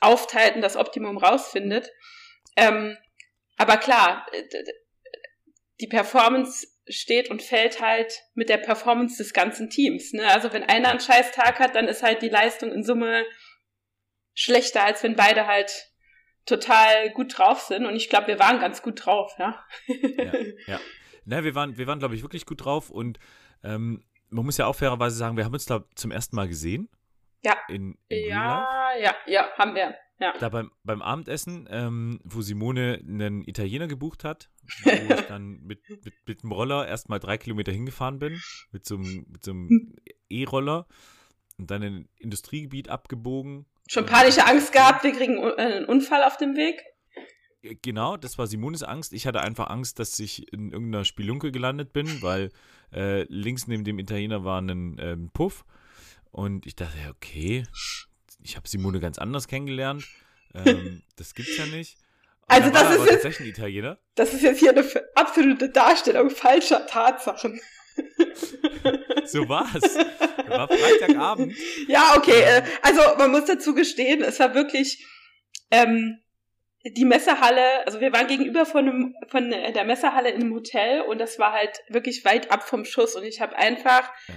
aufteilt 0.00 0.54
und 0.54 0.62
das 0.62 0.76
Optimum 0.76 1.18
rausfindet. 1.18 1.90
Ähm, 2.56 2.96
aber 3.56 3.76
klar, 3.76 4.26
die 5.80 5.86
Performance 5.88 6.66
steht 6.88 7.30
und 7.30 7.42
fällt 7.42 7.80
halt 7.80 8.12
mit 8.34 8.48
der 8.48 8.58
Performance 8.58 9.16
des 9.18 9.32
ganzen 9.32 9.70
Teams. 9.70 10.12
Ne? 10.12 10.26
Also 10.28 10.52
wenn 10.52 10.64
einer 10.64 10.90
einen 10.90 11.00
scheiß 11.00 11.32
Tag 11.32 11.58
hat, 11.58 11.74
dann 11.74 11.88
ist 11.88 12.02
halt 12.02 12.22
die 12.22 12.28
Leistung 12.28 12.72
in 12.72 12.84
Summe 12.84 13.24
schlechter, 14.34 14.84
als 14.84 15.02
wenn 15.02 15.16
beide 15.16 15.46
halt 15.46 15.92
total 16.46 17.10
gut 17.10 17.36
drauf 17.36 17.60
sind. 17.60 17.86
Und 17.86 17.96
ich 17.96 18.08
glaube, 18.08 18.28
wir 18.28 18.38
waren 18.38 18.60
ganz 18.60 18.82
gut 18.82 19.04
drauf, 19.04 19.34
ja. 19.38 19.64
ja, 19.86 20.32
ja. 20.66 20.80
Na, 21.24 21.44
wir 21.44 21.54
waren, 21.54 21.76
wir 21.76 21.86
waren, 21.86 21.98
glaube 21.98 22.14
ich, 22.14 22.22
wirklich 22.22 22.46
gut 22.46 22.64
drauf 22.64 22.90
und 22.90 23.18
ähm, 23.62 24.02
man 24.28 24.44
muss 24.44 24.58
ja 24.58 24.66
auch 24.66 24.74
fairerweise 24.74 25.16
sagen, 25.16 25.36
wir 25.36 25.44
haben 25.44 25.52
uns 25.52 25.66
da 25.66 25.84
zum 25.94 26.10
ersten 26.10 26.34
Mal 26.34 26.48
gesehen. 26.48 26.88
Ja. 27.44 27.56
In, 27.68 27.98
in 28.08 28.28
ja, 28.28 28.96
ja, 29.00 29.14
ja, 29.26 29.50
haben 29.56 29.74
wir. 29.74 29.94
Ja. 30.18 30.34
Da 30.38 30.48
beim, 30.48 30.70
beim 30.84 31.02
Abendessen, 31.02 31.68
ähm, 31.70 32.20
wo 32.22 32.42
Simone 32.42 33.00
einen 33.06 33.42
Italiener 33.42 33.88
gebucht 33.88 34.22
hat, 34.24 34.50
wo 34.84 34.90
ich 35.14 35.26
dann 35.26 35.60
mit, 35.62 35.80
mit, 35.88 36.14
mit 36.26 36.42
dem 36.42 36.52
Roller 36.52 36.86
erstmal 36.86 37.18
drei 37.18 37.38
Kilometer 37.38 37.72
hingefahren 37.72 38.18
bin, 38.18 38.40
mit 38.70 38.86
so 38.86 38.96
einem, 38.96 39.26
mit 39.28 39.44
so 39.44 39.50
einem. 39.52 39.96
E-Roller 40.28 40.86
und 41.58 41.70
dann 41.70 41.82
in 41.82 41.94
ein 41.94 42.08
Industriegebiet 42.16 42.88
abgebogen 42.88 43.66
Schon 43.88 44.06
panische 44.06 44.46
Angst 44.46 44.72
gehabt, 44.72 45.04
wir 45.04 45.12
kriegen 45.12 45.38
äh, 45.38 45.54
einen 45.56 45.84
Unfall 45.84 46.22
auf 46.24 46.36
dem 46.36 46.56
Weg? 46.56 46.82
Genau, 47.82 48.16
das 48.16 48.38
war 48.38 48.46
Simones 48.46 48.82
Angst. 48.82 49.12
Ich 49.12 49.26
hatte 49.26 49.40
einfach 49.40 49.70
Angst, 49.70 49.98
dass 50.00 50.18
ich 50.18 50.52
in 50.52 50.72
irgendeiner 50.72 51.04
Spielunke 51.04 51.52
gelandet 51.52 51.92
bin, 51.92 52.20
weil 52.20 52.50
äh, 52.92 53.22
links 53.28 53.68
neben 53.68 53.84
dem 53.84 53.98
Italiener 54.00 54.44
war 54.44 54.60
ein 54.60 54.96
ähm, 55.00 55.30
Puff. 55.32 55.64
Und 56.32 56.66
ich 56.66 56.74
dachte, 56.74 56.96
okay, 57.10 57.64
ich 58.42 58.56
habe 58.56 58.68
Simone 58.68 58.98
ganz 58.98 59.18
anders 59.18 59.46
kennengelernt. 59.46 60.04
Ähm, 60.54 61.02
das 61.16 61.34
gibt's 61.34 61.56
ja 61.56 61.66
nicht. 61.66 61.98
also 62.48 62.70
das 62.70 62.96
ist 62.96 63.10
jetzt. 63.10 63.40
Das 64.16 64.34
ist 64.34 64.42
jetzt 64.42 64.58
hier 64.58 64.70
eine 64.70 64.84
absolute 65.14 65.68
Darstellung 65.68 66.30
falscher 66.30 66.86
Tatsachen. 66.86 67.60
so 69.26 69.48
war's. 69.48 69.96
War 70.48 70.68
Freitagabend. 70.68 71.54
Ja, 71.88 72.14
okay. 72.16 72.42
Äh, 72.42 72.62
also 72.82 73.00
man 73.18 73.30
muss 73.30 73.44
dazu 73.46 73.74
gestehen, 73.74 74.22
es 74.22 74.38
war 74.40 74.54
wirklich 74.54 75.06
ähm, 75.70 76.22
die 76.84 77.04
Messehalle, 77.04 77.86
also 77.86 78.00
wir 78.00 78.12
waren 78.12 78.26
gegenüber 78.26 78.66
von, 78.66 78.88
einem, 78.88 79.14
von 79.28 79.50
der 79.50 79.84
Messehalle 79.84 80.30
in 80.30 80.42
einem 80.42 80.54
Hotel 80.54 81.02
und 81.02 81.18
das 81.18 81.38
war 81.38 81.52
halt 81.52 81.80
wirklich 81.88 82.24
weit 82.24 82.50
ab 82.50 82.68
vom 82.68 82.84
Schuss 82.84 83.14
und 83.14 83.24
ich 83.24 83.40
habe 83.40 83.56
einfach 83.56 84.10
ja. 84.26 84.34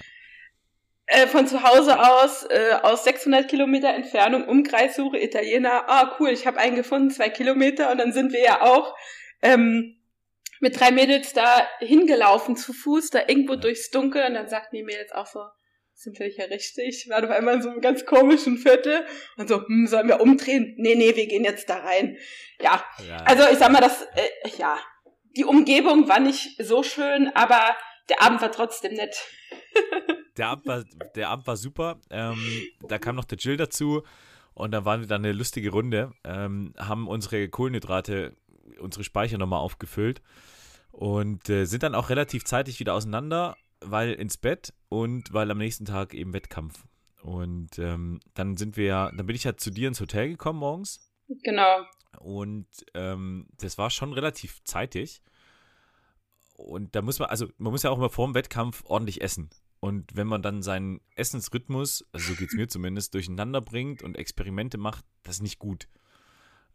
äh, 1.08 1.28
von 1.28 1.48
zu 1.48 1.64
Hause 1.64 2.00
aus, 2.00 2.44
äh, 2.44 2.76
aus 2.84 3.04
600 3.04 3.48
Kilometer 3.48 3.90
Entfernung, 3.90 4.48
Umkreissuche, 4.48 5.18
Italiener, 5.18 5.90
ah 5.90 6.16
cool, 6.20 6.30
ich 6.30 6.46
habe 6.46 6.60
einen 6.60 6.76
gefunden, 6.76 7.10
zwei 7.10 7.30
Kilometer 7.30 7.92
und 7.92 7.98
dann 7.98 8.14
sind 8.14 8.32
wir 8.32 8.44
ja 8.44 8.62
auch 8.62 8.96
ähm, 9.42 9.98
mit 10.60 10.80
drei 10.80 10.92
Mädels 10.92 11.34
da 11.34 11.68
hingelaufen 11.80 12.56
zu 12.56 12.74
Fuß, 12.74 13.10
da 13.10 13.22
irgendwo 13.28 13.54
ja. 13.54 13.60
durchs 13.60 13.90
Dunkel 13.92 14.26
und 14.26 14.34
dann 14.34 14.48
sagten 14.48 14.76
die 14.76 14.84
Mädels 14.84 15.12
auch 15.12 15.28
so, 15.28 15.42
sind 15.94 16.20
wir 16.20 16.28
hier 16.28 16.50
richtig? 16.50 17.08
War 17.10 17.22
doch 17.22 17.30
einmal 17.30 17.56
in 17.56 17.62
so 17.62 17.70
einem 17.70 17.82
ganz 17.82 18.06
komischen 18.06 18.58
Viertel 18.58 19.06
und 19.38 19.48
so, 19.48 19.66
hm, 19.66 19.88
sollen 19.88 20.08
wir 20.08 20.20
umdrehen? 20.20 20.76
Nee, 20.78 20.96
nee, 20.96 21.16
wir 21.16 21.28
gehen 21.28 21.44
jetzt 21.44 21.70
da 21.70 21.78
rein. 21.78 22.18
Ja, 22.60 22.84
ja. 23.08 23.18
also 23.18 23.44
ich 23.52 23.58
sag 23.58 23.72
mal, 23.72 23.82
das, 23.82 24.02
äh, 24.02 24.50
ja, 24.58 24.78
die 25.38 25.46
Umgebung 25.46 26.08
war 26.08 26.20
nicht 26.20 26.62
so 26.64 26.84
schön, 26.84 27.32
aber 27.34 27.76
der 28.10 28.22
Abend 28.22 28.42
war 28.42 28.52
trotzdem 28.52 28.94
nett. 28.94 29.16
der, 30.38 30.48
Abend 30.48 30.68
war, 30.68 30.84
der 31.16 31.30
Abend 31.30 31.48
war 31.48 31.58
super. 31.58 32.00
Ähm, 32.10 32.68
da 32.82 33.00
kam 33.00 33.16
noch 33.16 33.26
der 33.26 33.38
Jill 33.38 33.58
dazu 33.58 34.04
und 34.54 34.72
da 34.72 34.86
waren 34.86 35.02
wir 35.02 35.08
dann 35.08 35.24
eine 35.24 35.34
lustige 35.34 35.72
Runde, 35.72 36.14
ähm, 36.24 36.74
haben 36.78 37.08
unsere 37.08 37.50
Kohlenhydrate 37.50 38.36
unsere 38.80 39.04
Speicher 39.04 39.38
nochmal 39.38 39.60
aufgefüllt 39.60 40.22
und 40.92 41.50
äh, 41.50 41.66
sind 41.66 41.84
dann 41.84 41.96
auch 41.96 42.10
relativ 42.10 42.46
zeitig 42.46 42.80
wieder 42.80 42.94
auseinander, 42.94 43.58
weil 43.82 44.14
ins 44.14 44.38
Bett 44.38 44.74
und 44.90 45.34
weil 45.34 45.52
am 45.52 45.58
nächsten 45.58 45.86
Tag 45.86 46.14
eben 46.14 46.34
Wettkampf. 46.34 46.86
Und 47.22 47.80
ähm, 47.80 48.20
dann 48.34 48.56
sind 48.56 48.78
wir 48.78 48.86
ja, 48.86 49.12
dann 49.12 49.26
bin 49.26 49.36
ich 49.36 49.44
ja 49.44 49.58
zu 49.58 49.72
dir 49.72 49.88
ins 49.88 50.00
Hotel 50.00 50.30
gekommen 50.30 50.60
morgens. 50.60 51.12
Genau. 51.44 51.86
Und 52.20 52.68
ähm, 52.94 53.48
das 53.58 53.78
war 53.78 53.90
schon 53.90 54.14
relativ 54.14 54.64
zeitig. 54.64 55.22
Und 56.56 56.96
da 56.96 57.02
muss 57.02 57.20
man, 57.20 57.30
also 57.30 57.48
man 57.58 57.72
muss 57.72 57.84
ja 57.84 57.90
auch 57.90 57.98
immer 57.98 58.10
vor 58.10 58.28
dem 58.28 58.36
Wettkampf 58.36 58.84
ordentlich 58.86 59.22
essen. 59.22 59.50
Und 59.80 60.16
wenn 60.16 60.28
man 60.28 60.42
dann 60.42 60.64
seinen 60.64 61.02
Essensrhythmus, 61.16 62.06
also 62.12 62.32
so 62.32 62.36
geht 62.36 62.50
es 62.50 62.56
mir 62.56 62.68
zumindest, 62.68 63.14
durcheinander 63.14 63.62
bringt 63.62 64.02
und 64.02 64.18
Experimente 64.18 64.78
macht, 64.78 65.04
das 65.24 65.36
ist 65.36 65.42
nicht 65.42 65.60
gut. 65.60 65.88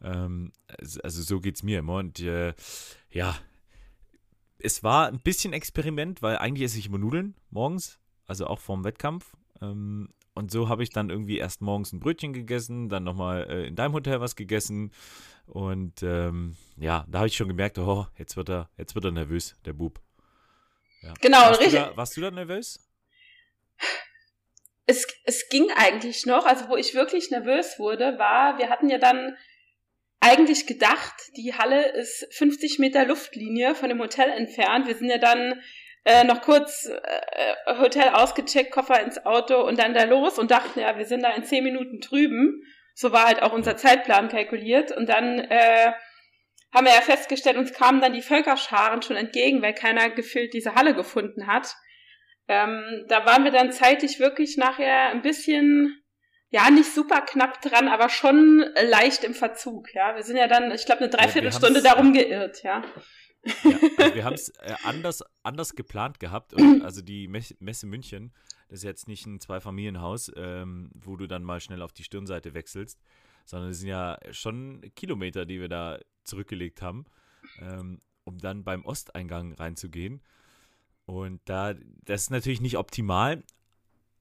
Ähm, 0.03 0.53
also 1.03 1.23
so 1.23 1.41
geht 1.41 1.57
es 1.57 1.63
mir 1.63 1.81
immer. 1.81 1.97
Und 1.97 2.21
äh, 2.21 2.55
ja, 3.11 3.37
es 4.59 4.83
war 4.83 5.09
ein 5.09 5.21
bisschen 5.21 5.53
Experiment, 5.53 6.23
weil 6.23 6.37
eigentlich 6.37 6.65
esse 6.65 6.79
ich 6.79 6.87
immer 6.87 6.99
Nudeln 6.99 7.35
morgens, 7.51 7.99
also 8.27 8.47
auch 8.47 8.61
vorm 8.61 8.85
Wettkampf. 8.85 9.33
Ähm, 9.61 10.11
und 10.35 10.51
so 10.51 10.69
habe 10.69 10.83
ich 10.83 10.91
dann 10.91 11.11
irgendwie 11.11 11.39
erst 11.39 11.61
morgens 11.61 11.93
ein 11.93 12.01
Brötchen 12.01 12.33
gegessen, 12.33 12.89
dann 12.89 13.05
nochmal 13.05 13.47
äh, 13.51 13.67
in 13.67 13.77
deinem 13.77 13.93
Hotel 13.95 14.21
was 14.21 14.37
gegessen. 14.37 14.93
Und 15.47 16.03
ähm, 16.03 16.57
ja, 16.77 17.05
da 17.09 17.19
habe 17.19 17.29
ich 17.29 17.37
schon 17.37 17.49
gemerkt, 17.49 17.79
oh, 17.79 18.07
jetzt 18.17 18.37
wird 18.37 18.49
er, 18.49 18.71
jetzt 18.79 18.95
wird 18.95 19.05
er 19.05 19.11
nervös, 19.11 19.57
der 19.65 19.73
Bub. 19.73 20.01
Ja. 21.03 21.15
Genau, 21.21 21.39
warst 21.39 21.61
richtig. 21.61 21.81
Du 21.81 21.87
da, 21.87 21.97
warst 21.97 22.17
du 22.17 22.21
da 22.21 22.31
nervös? 22.31 22.79
Es, 24.87 25.07
es 25.25 25.49
ging 25.49 25.71
eigentlich 25.77 26.27
noch. 26.27 26.47
Also, 26.47 26.69
wo 26.69 26.77
ich 26.77 26.95
wirklich 26.95 27.31
nervös 27.31 27.79
wurde, 27.79 28.19
war, 28.19 28.59
wir 28.59 28.69
hatten 28.69 28.89
ja 28.89 28.99
dann 28.99 29.37
eigentlich 30.21 30.67
gedacht, 30.67 31.15
die 31.37 31.55
Halle 31.55 31.89
ist 31.93 32.27
50 32.35 32.79
Meter 32.79 33.07
Luftlinie 33.07 33.75
von 33.75 33.89
dem 33.89 34.01
Hotel 34.01 34.31
entfernt. 34.31 34.87
Wir 34.87 34.95
sind 34.95 35.09
ja 35.09 35.19
dann 35.19 35.61
äh, 36.05 36.25
noch 36.25 36.43
kurz 36.43 36.87
äh, 36.87 37.79
Hotel 37.79 38.11
ausgecheckt, 38.11 38.71
Koffer 38.71 39.03
ins 39.03 39.25
Auto 39.25 39.67
und 39.67 39.79
dann 39.79 39.95
da 39.95 40.05
los 40.05 40.39
und 40.39 40.51
dachten, 40.51 40.81
ja, 40.81 40.97
wir 40.97 41.07
sind 41.07 41.23
da 41.23 41.31
in 41.31 41.45
10 41.45 41.65
Minuten 41.65 42.01
drüben. 42.01 42.63
So 42.95 43.13
war 43.13 43.27
halt 43.27 43.43
auch 43.43 43.53
unser 43.53 43.77
Zeitplan 43.77 44.29
kalkuliert. 44.29 44.93
Und 44.95 45.09
dann 45.09 45.39
äh, 45.39 45.93
haben 46.75 46.87
wir 46.87 46.95
ja 46.95 47.01
festgestellt, 47.01 47.57
uns 47.57 47.73
kamen 47.73 48.01
dann 48.01 48.13
die 48.13 48.23
Völkerscharen 48.23 49.03
schon 49.03 49.17
entgegen, 49.17 49.63
weil 49.63 49.75
keiner 49.75 50.11
gefühlt 50.11 50.53
diese 50.53 50.75
Halle 50.75 50.95
gefunden 50.95 51.47
hat. 51.47 51.75
Ähm, 52.49 53.07
da 53.09 53.25
waren 53.27 53.45
wir 53.45 53.53
dann 53.53 53.73
zeitlich 53.73 54.21
wirklich 54.21 54.57
nachher 54.57 55.11
ein 55.11 55.23
bisschen 55.23 56.00
ja, 56.51 56.69
nicht 56.71 56.93
super 56.93 57.21
knapp 57.23 57.63
dran, 57.63 57.89
aber 57.89 58.09
schon 58.09 58.65
leicht 58.89 59.25
im 59.25 59.35
Verzug, 59.35 59.95
ja. 59.95 60.17
Wir 60.17 60.25
sind 60.25 60.37
ja 60.37 60.49
dann, 60.49 60.73
ich 60.73 60.85
glaube, 60.85 61.03
eine 61.03 61.11
Dreiviertelstunde 61.11 61.81
ja, 61.81 61.95
darum 61.95 62.13
geirrt, 62.13 62.63
ja. 62.63 62.83
ja 62.83 62.93
also 63.97 64.15
wir 64.15 64.25
haben 64.25 64.35
es 64.35 64.49
äh, 64.61 64.75
anders, 64.85 65.23
anders 65.43 65.75
geplant 65.75 66.21
gehabt. 66.21 66.53
Und 66.55 66.83
also 66.85 67.03
die 67.03 67.29
Messe 67.29 67.87
München, 67.87 68.33
das 68.69 68.81
ist 68.81 68.85
jetzt 68.85 69.09
nicht 69.09 69.27
ein 69.27 69.41
Zweifamilienhaus, 69.41 70.33
ähm, 70.37 70.91
wo 70.95 71.17
du 71.17 71.27
dann 71.27 71.45
mal 71.45 71.61
schnell 71.61 71.83
auf 71.83 71.93
die 71.93 72.05
Stirnseite 72.05 72.55
wechselst, 72.55 73.01
sondern 73.45 73.71
es 73.71 73.79
sind 73.79 73.89
ja 73.89 74.19
schon 74.33 74.83
Kilometer, 74.95 75.47
die 75.47 75.61
wir 75.61 75.69
da 75.69 75.99
zurückgelegt 76.25 76.83
haben, 76.83 77.07
ähm, 77.61 78.01
um 78.25 78.39
dann 78.39 78.65
beim 78.65 78.85
Osteingang 78.85 79.53
reinzugehen. 79.55 80.21
Und 81.07 81.41
da, 81.45 81.75
das 82.05 82.23
ist 82.23 82.31
natürlich 82.31 82.61
nicht 82.61 82.77
optimal, 82.77 83.43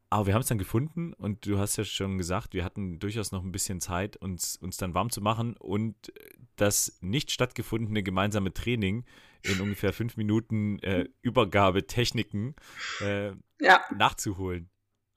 aber 0.09 0.27
wir 0.27 0.33
haben 0.33 0.41
es 0.41 0.47
dann 0.47 0.57
gefunden 0.57 1.13
und 1.13 1.45
du 1.45 1.59
hast 1.59 1.77
ja 1.77 1.85
schon 1.85 2.17
gesagt, 2.17 2.53
wir 2.53 2.63
hatten 2.65 2.99
durchaus 2.99 3.31
noch 3.31 3.43
ein 3.43 3.51
bisschen 3.51 3.79
Zeit, 3.79 4.17
uns, 4.17 4.55
uns 4.55 4.77
dann 4.77 4.93
warm 4.95 5.11
zu 5.11 5.21
machen 5.21 5.55
und 5.57 6.11
das 6.55 6.97
nicht 7.01 7.31
stattgefundene 7.31 8.01
gemeinsame 8.01 8.53
Training 8.53 9.05
in 9.43 9.61
ungefähr 9.61 9.93
fünf 9.93 10.17
Minuten 10.17 10.79
äh, 10.79 11.05
Übergabetechniken 11.21 12.55
äh, 13.01 13.31
ja. 13.59 13.81
nachzuholen. 13.95 14.69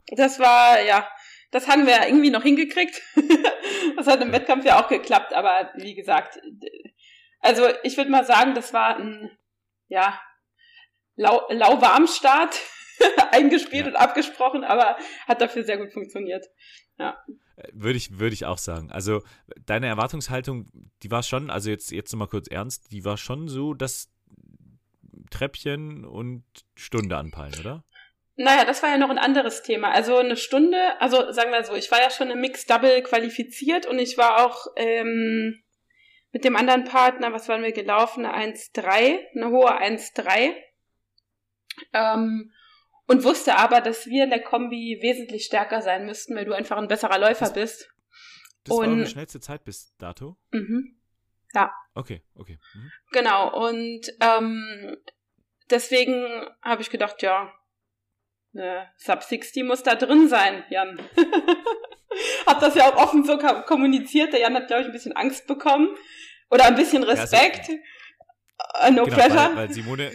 Das 0.08 0.38
war, 0.38 0.82
ja, 0.82 1.08
das 1.50 1.68
haben 1.68 1.86
wir 1.86 2.06
irgendwie 2.06 2.30
noch 2.30 2.42
hingekriegt. 2.42 3.00
das 3.96 4.06
hat 4.06 4.20
im 4.20 4.28
ja. 4.28 4.34
Wettkampf 4.34 4.64
ja 4.64 4.82
auch 4.82 4.88
geklappt, 4.88 5.32
aber 5.32 5.70
wie 5.76 5.94
gesagt, 5.94 6.38
also 7.40 7.66
ich 7.82 7.96
würde 7.96 8.10
mal 8.10 8.24
sagen, 8.24 8.54
das 8.54 8.72
war 8.72 8.96
ein, 8.96 9.30
ja, 9.88 10.20
lau 11.16 11.46
lauwarm 11.50 12.06
Start. 12.06 12.60
eingespielt 13.30 13.86
ja. 13.86 13.90
und 13.92 13.96
abgesprochen, 13.96 14.64
aber 14.64 14.96
hat 15.26 15.40
dafür 15.40 15.64
sehr 15.64 15.78
gut 15.78 15.92
funktioniert. 15.92 16.46
Ja. 16.98 17.16
Würde 17.72 17.96
ich, 17.96 18.18
würde 18.18 18.34
ich 18.34 18.44
auch 18.44 18.58
sagen. 18.58 18.90
Also 18.90 19.22
deine 19.66 19.86
Erwartungshaltung, 19.86 20.68
die 21.02 21.10
war 21.10 21.22
schon, 21.22 21.50
also 21.50 21.70
jetzt, 21.70 21.90
jetzt 21.90 22.12
nochmal 22.12 22.28
kurz 22.28 22.48
ernst, 22.48 22.92
die 22.92 23.04
war 23.04 23.16
schon 23.16 23.48
so, 23.48 23.74
dass 23.74 24.10
Treppchen 25.30 26.04
und 26.04 26.44
Stunde 26.74 27.16
anpeilen, 27.16 27.54
oder? 27.60 27.84
Naja, 28.36 28.64
das 28.64 28.82
war 28.82 28.90
ja 28.90 28.98
noch 28.98 29.10
ein 29.10 29.18
anderes 29.18 29.62
Thema. 29.62 29.90
Also 29.90 30.16
eine 30.16 30.36
Stunde, 30.36 30.78
also 31.00 31.32
sagen 31.32 31.52
wir 31.52 31.64
so, 31.64 31.74
ich 31.74 31.90
war 31.90 32.00
ja 32.00 32.10
schon 32.10 32.30
im 32.30 32.40
Mixed 32.40 32.70
Double 32.70 33.02
qualifiziert 33.02 33.86
und 33.86 33.98
ich 33.98 34.16
war 34.16 34.46
auch 34.46 34.66
ähm, 34.76 35.62
mit 36.32 36.44
dem 36.44 36.56
anderen 36.56 36.84
Partner, 36.84 37.32
was 37.32 37.48
waren 37.48 37.62
wir 37.62 37.72
gelaufen, 37.72 38.24
eine 38.24 38.54
1,3, 38.54 39.18
eine 39.34 39.50
hohe 39.50 39.70
1,3. 39.70 40.54
Ähm, 41.92 42.52
und 43.06 43.24
wusste 43.24 43.56
aber, 43.56 43.80
dass 43.80 44.06
wir 44.06 44.24
in 44.24 44.30
der 44.30 44.42
Kombi 44.42 44.98
wesentlich 45.02 45.44
stärker 45.44 45.82
sein 45.82 46.06
müssten, 46.06 46.34
weil 46.34 46.44
du 46.44 46.52
einfach 46.52 46.76
ein 46.76 46.88
besserer 46.88 47.18
Läufer 47.18 47.46
das, 47.46 47.52
bist. 47.52 47.90
Das 48.64 48.76
und, 48.76 48.86
war 48.86 48.96
eure 48.96 49.06
schnellste 49.06 49.40
Zeit 49.40 49.64
bis 49.64 49.94
dato? 49.96 50.36
Mhm. 50.50 50.98
Ja. 51.54 51.72
Okay, 51.94 52.22
okay. 52.34 52.58
Mhm. 52.74 52.92
Genau, 53.10 53.66
und 53.66 54.00
ähm, 54.20 54.96
deswegen 55.70 56.46
habe 56.62 56.82
ich 56.82 56.90
gedacht, 56.90 57.22
ja, 57.22 57.52
eine 58.54 58.88
Sub 58.96 59.22
60 59.22 59.64
muss 59.64 59.82
da 59.82 59.94
drin 59.94 60.28
sein, 60.28 60.64
Jan. 60.70 61.00
hab 62.46 62.60
das 62.60 62.74
ja 62.74 62.84
auch 62.88 62.96
offen 62.96 63.24
so 63.24 63.38
kommuniziert. 63.66 64.32
Der 64.32 64.40
Jan 64.40 64.54
hat, 64.54 64.66
glaube 64.66 64.82
ich, 64.82 64.88
ein 64.88 64.92
bisschen 64.92 65.16
Angst 65.16 65.46
bekommen. 65.46 65.88
Oder 66.50 66.66
ein 66.66 66.74
bisschen 66.74 67.02
Respekt. 67.02 67.68
Ja, 67.68 67.74
also, 68.74 68.92
uh, 68.92 68.96
no 68.96 69.04
genau, 69.04 69.16
pressure. 69.16 69.36
Weil, 69.36 69.56
weil 69.56 69.72
Simone, 69.72 70.12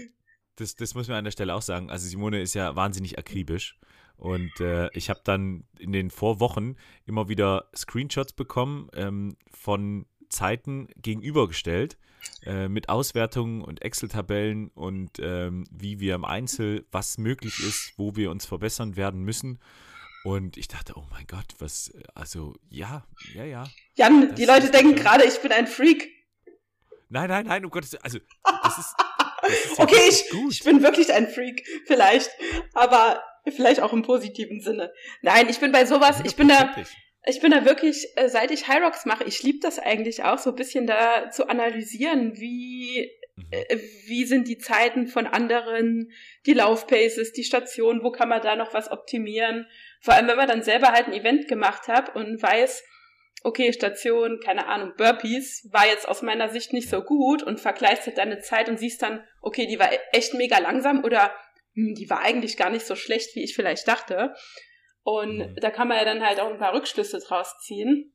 das, 0.58 0.76
das 0.76 0.96
muss 0.96 1.08
man 1.08 1.18
an 1.18 1.24
der 1.24 1.32
Stelle 1.32 1.56
auch 1.56 1.62
sagen. 1.62 1.90
Also 1.90 2.08
Simone 2.08 2.42
ist 2.42 2.54
ja 2.54 2.76
wahnsinnig 2.76 3.18
akribisch. 3.18 3.78
Und 4.18 4.60
äh, 4.60 4.90
ich 4.94 5.10
habe 5.10 5.22
dann 5.24 5.64
in 5.78 5.92
den 5.92 6.10
Vorwochen 6.10 6.78
immer 7.06 7.30
wieder 7.30 7.70
Screenshots 7.76 8.34
bekommen 8.34 8.90
ähm, 8.96 9.38
von 9.52 10.08
Zeiten 10.30 10.88
gegenübergestellt 10.98 11.98
äh, 12.44 12.68
mit 12.68 12.90
Auswertungen 12.90 13.62
und 13.62 13.84
Excel-Tabellen 13.84 14.70
und 14.70 15.20
ähm, 15.20 15.66
wie 15.72 16.00
wir 16.00 16.16
im 16.16 16.26
Einzel, 16.26 16.86
was 16.92 17.20
möglich 17.20 17.60
ist, 17.60 17.94
wo 17.98 18.16
wir 18.16 18.32
uns 18.32 18.46
verbessern 18.46 18.96
werden 18.96 19.22
müssen. 19.22 19.60
Und 20.24 20.58
ich 20.58 20.68
dachte, 20.68 20.94
oh 20.96 21.06
mein 21.12 21.28
Gott, 21.28 21.54
was, 21.60 21.94
also 22.16 22.56
ja, 22.70 23.06
ja, 23.36 23.46
ja. 23.46 23.64
Jan, 23.96 24.34
die 24.36 24.46
Leute 24.46 24.72
denken 24.72 24.96
gerade, 24.96 25.24
ich 25.24 25.40
bin 25.42 25.52
ein 25.52 25.68
Freak. 25.68 26.10
Nein, 27.10 27.30
nein, 27.30 27.46
nein, 27.46 27.64
um 27.64 27.72
Gottes 27.72 27.96
also 27.96 28.20
das 28.64 28.78
ist, 28.80 28.96
okay, 29.78 30.10
ich, 30.10 30.26
ich 30.50 30.64
bin 30.64 30.82
wirklich 30.84 31.14
ein 31.14 31.28
Freak, 31.28 31.66
vielleicht, 31.86 32.32
aber 32.74 33.24
vielleicht 33.52 33.82
auch 33.82 33.94
im 33.94 34.02
positiven 34.02 34.62
Sinne. 34.62 34.92
Nein, 35.22 35.48
ich 35.50 35.60
bin 35.60 35.72
bei 35.72 35.86
sowas, 35.86 36.22
ich 36.24 36.36
bin 36.36 36.48
da, 36.48 36.76
ich 37.26 37.40
bin 37.40 37.52
da 37.52 37.66
wirklich, 37.66 38.08
äh, 38.16 38.30
seit 38.30 38.52
ich 38.52 38.68
High 38.68 38.84
Rocks 38.84 39.06
mache, 39.06 39.24
ich 39.24 39.44
liebe 39.44 39.60
das 39.62 39.80
eigentlich 39.80 40.24
auch, 40.24 40.38
so 40.38 40.52
ein 40.52 40.56
bisschen 40.56 40.88
da 40.88 41.30
zu 41.30 41.48
analysieren, 41.48 42.38
wie, 42.38 43.12
mhm. 43.36 43.46
äh, 43.52 43.78
wie 44.06 44.26
sind 44.26 44.48
die 44.48 44.58
Zeiten 44.58 45.08
von 45.08 45.28
anderen, 45.28 46.12
die 46.46 46.54
Laufpaces, 46.54 47.34
die 47.34 47.44
Stationen, 47.44 48.04
wo 48.04 48.12
kann 48.12 48.30
man 48.30 48.42
da 48.42 48.56
noch 48.56 48.74
was 48.74 48.92
optimieren. 48.92 49.68
Vor 50.02 50.14
allem, 50.14 50.28
wenn 50.28 50.38
man 50.38 50.48
dann 50.48 50.64
selber 50.64 50.92
halt 50.92 51.08
ein 51.08 51.14
Event 51.14 51.48
gemacht 51.48 51.88
hat 51.88 52.16
und 52.16 52.42
weiß, 52.42 52.84
okay, 53.44 53.72
Station, 53.72 54.40
keine 54.44 54.68
Ahnung, 54.68 54.94
Burpees 54.98 55.68
war 55.72 55.86
jetzt 55.88 56.08
aus 56.08 56.22
meiner 56.22 56.50
Sicht 56.50 56.74
nicht 56.74 56.90
so 56.90 57.02
gut 57.02 57.44
und 57.44 57.60
vergleichst 57.60 58.08
halt 58.08 58.18
deine 58.18 58.40
Zeit 58.40 58.70
und 58.70 58.78
siehst 58.78 59.02
dann, 59.02 59.24
okay, 59.42 59.68
die 59.68 59.80
war 59.80 59.90
echt 60.12 60.34
mega 60.34 60.58
langsam 60.58 61.04
oder 61.04 61.32
hm, 61.74 61.94
die 61.96 62.10
war 62.10 62.22
eigentlich 62.22 62.58
gar 62.58 62.70
nicht 62.70 62.86
so 62.86 62.96
schlecht, 62.96 63.36
wie 63.36 63.44
ich 63.44 63.56
vielleicht 63.56 63.88
dachte. 63.88 64.34
Und 65.04 65.38
mhm. 65.38 65.56
da 65.62 65.70
kann 65.70 65.88
man 65.88 65.98
ja 65.98 66.06
dann 66.06 66.26
halt 66.26 66.40
auch 66.40 66.52
ein 66.52 66.60
paar 66.60 66.74
Rückschlüsse 66.74 67.20
draus 67.20 67.58
ziehen. 67.60 68.14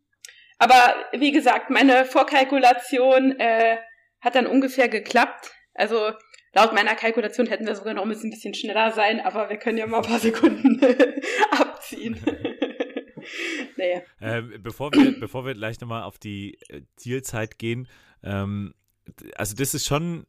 Aber 0.59 0.95
wie 1.13 1.33
gesagt, 1.33 1.71
meine 1.71 2.05
Vorkalkulation 2.05 3.39
äh, 3.41 3.79
hat 4.21 4.35
dann 4.35 4.47
ungefähr 4.47 4.89
geklappt. 4.89 5.51
Also 5.75 6.13
laut 6.53 6.73
meiner 6.73 6.95
Kalkulation 6.95 7.47
hätten 7.47 7.67
wir 7.67 7.75
sogar 7.75 7.95
noch 7.95 8.05
ein 8.05 8.09
bisschen 8.09 8.55
schneller 8.55 8.93
sein, 8.93 9.21
aber 9.21 9.49
wir 9.49 9.57
können 9.57 9.79
ja 9.79 9.87
mal 9.87 10.03
ein 10.03 10.09
paar 10.09 10.19
Sekunden 10.19 10.81
abziehen. 11.51 12.21
Nee. 13.83 14.03
Ähm, 14.21 14.63
bevor, 14.63 14.93
wir, 14.93 15.13
bevor 15.21 15.45
wir 15.45 15.55
gleich 15.55 15.81
nochmal 15.81 16.03
auf 16.03 16.19
die 16.19 16.59
äh, 16.69 16.83
Zielzeit 16.97 17.59
gehen, 17.59 17.89
ähm, 18.23 18.75
also 19.37 19.57
das 19.57 19.75
ist 19.75 19.87
schon 19.87 20.27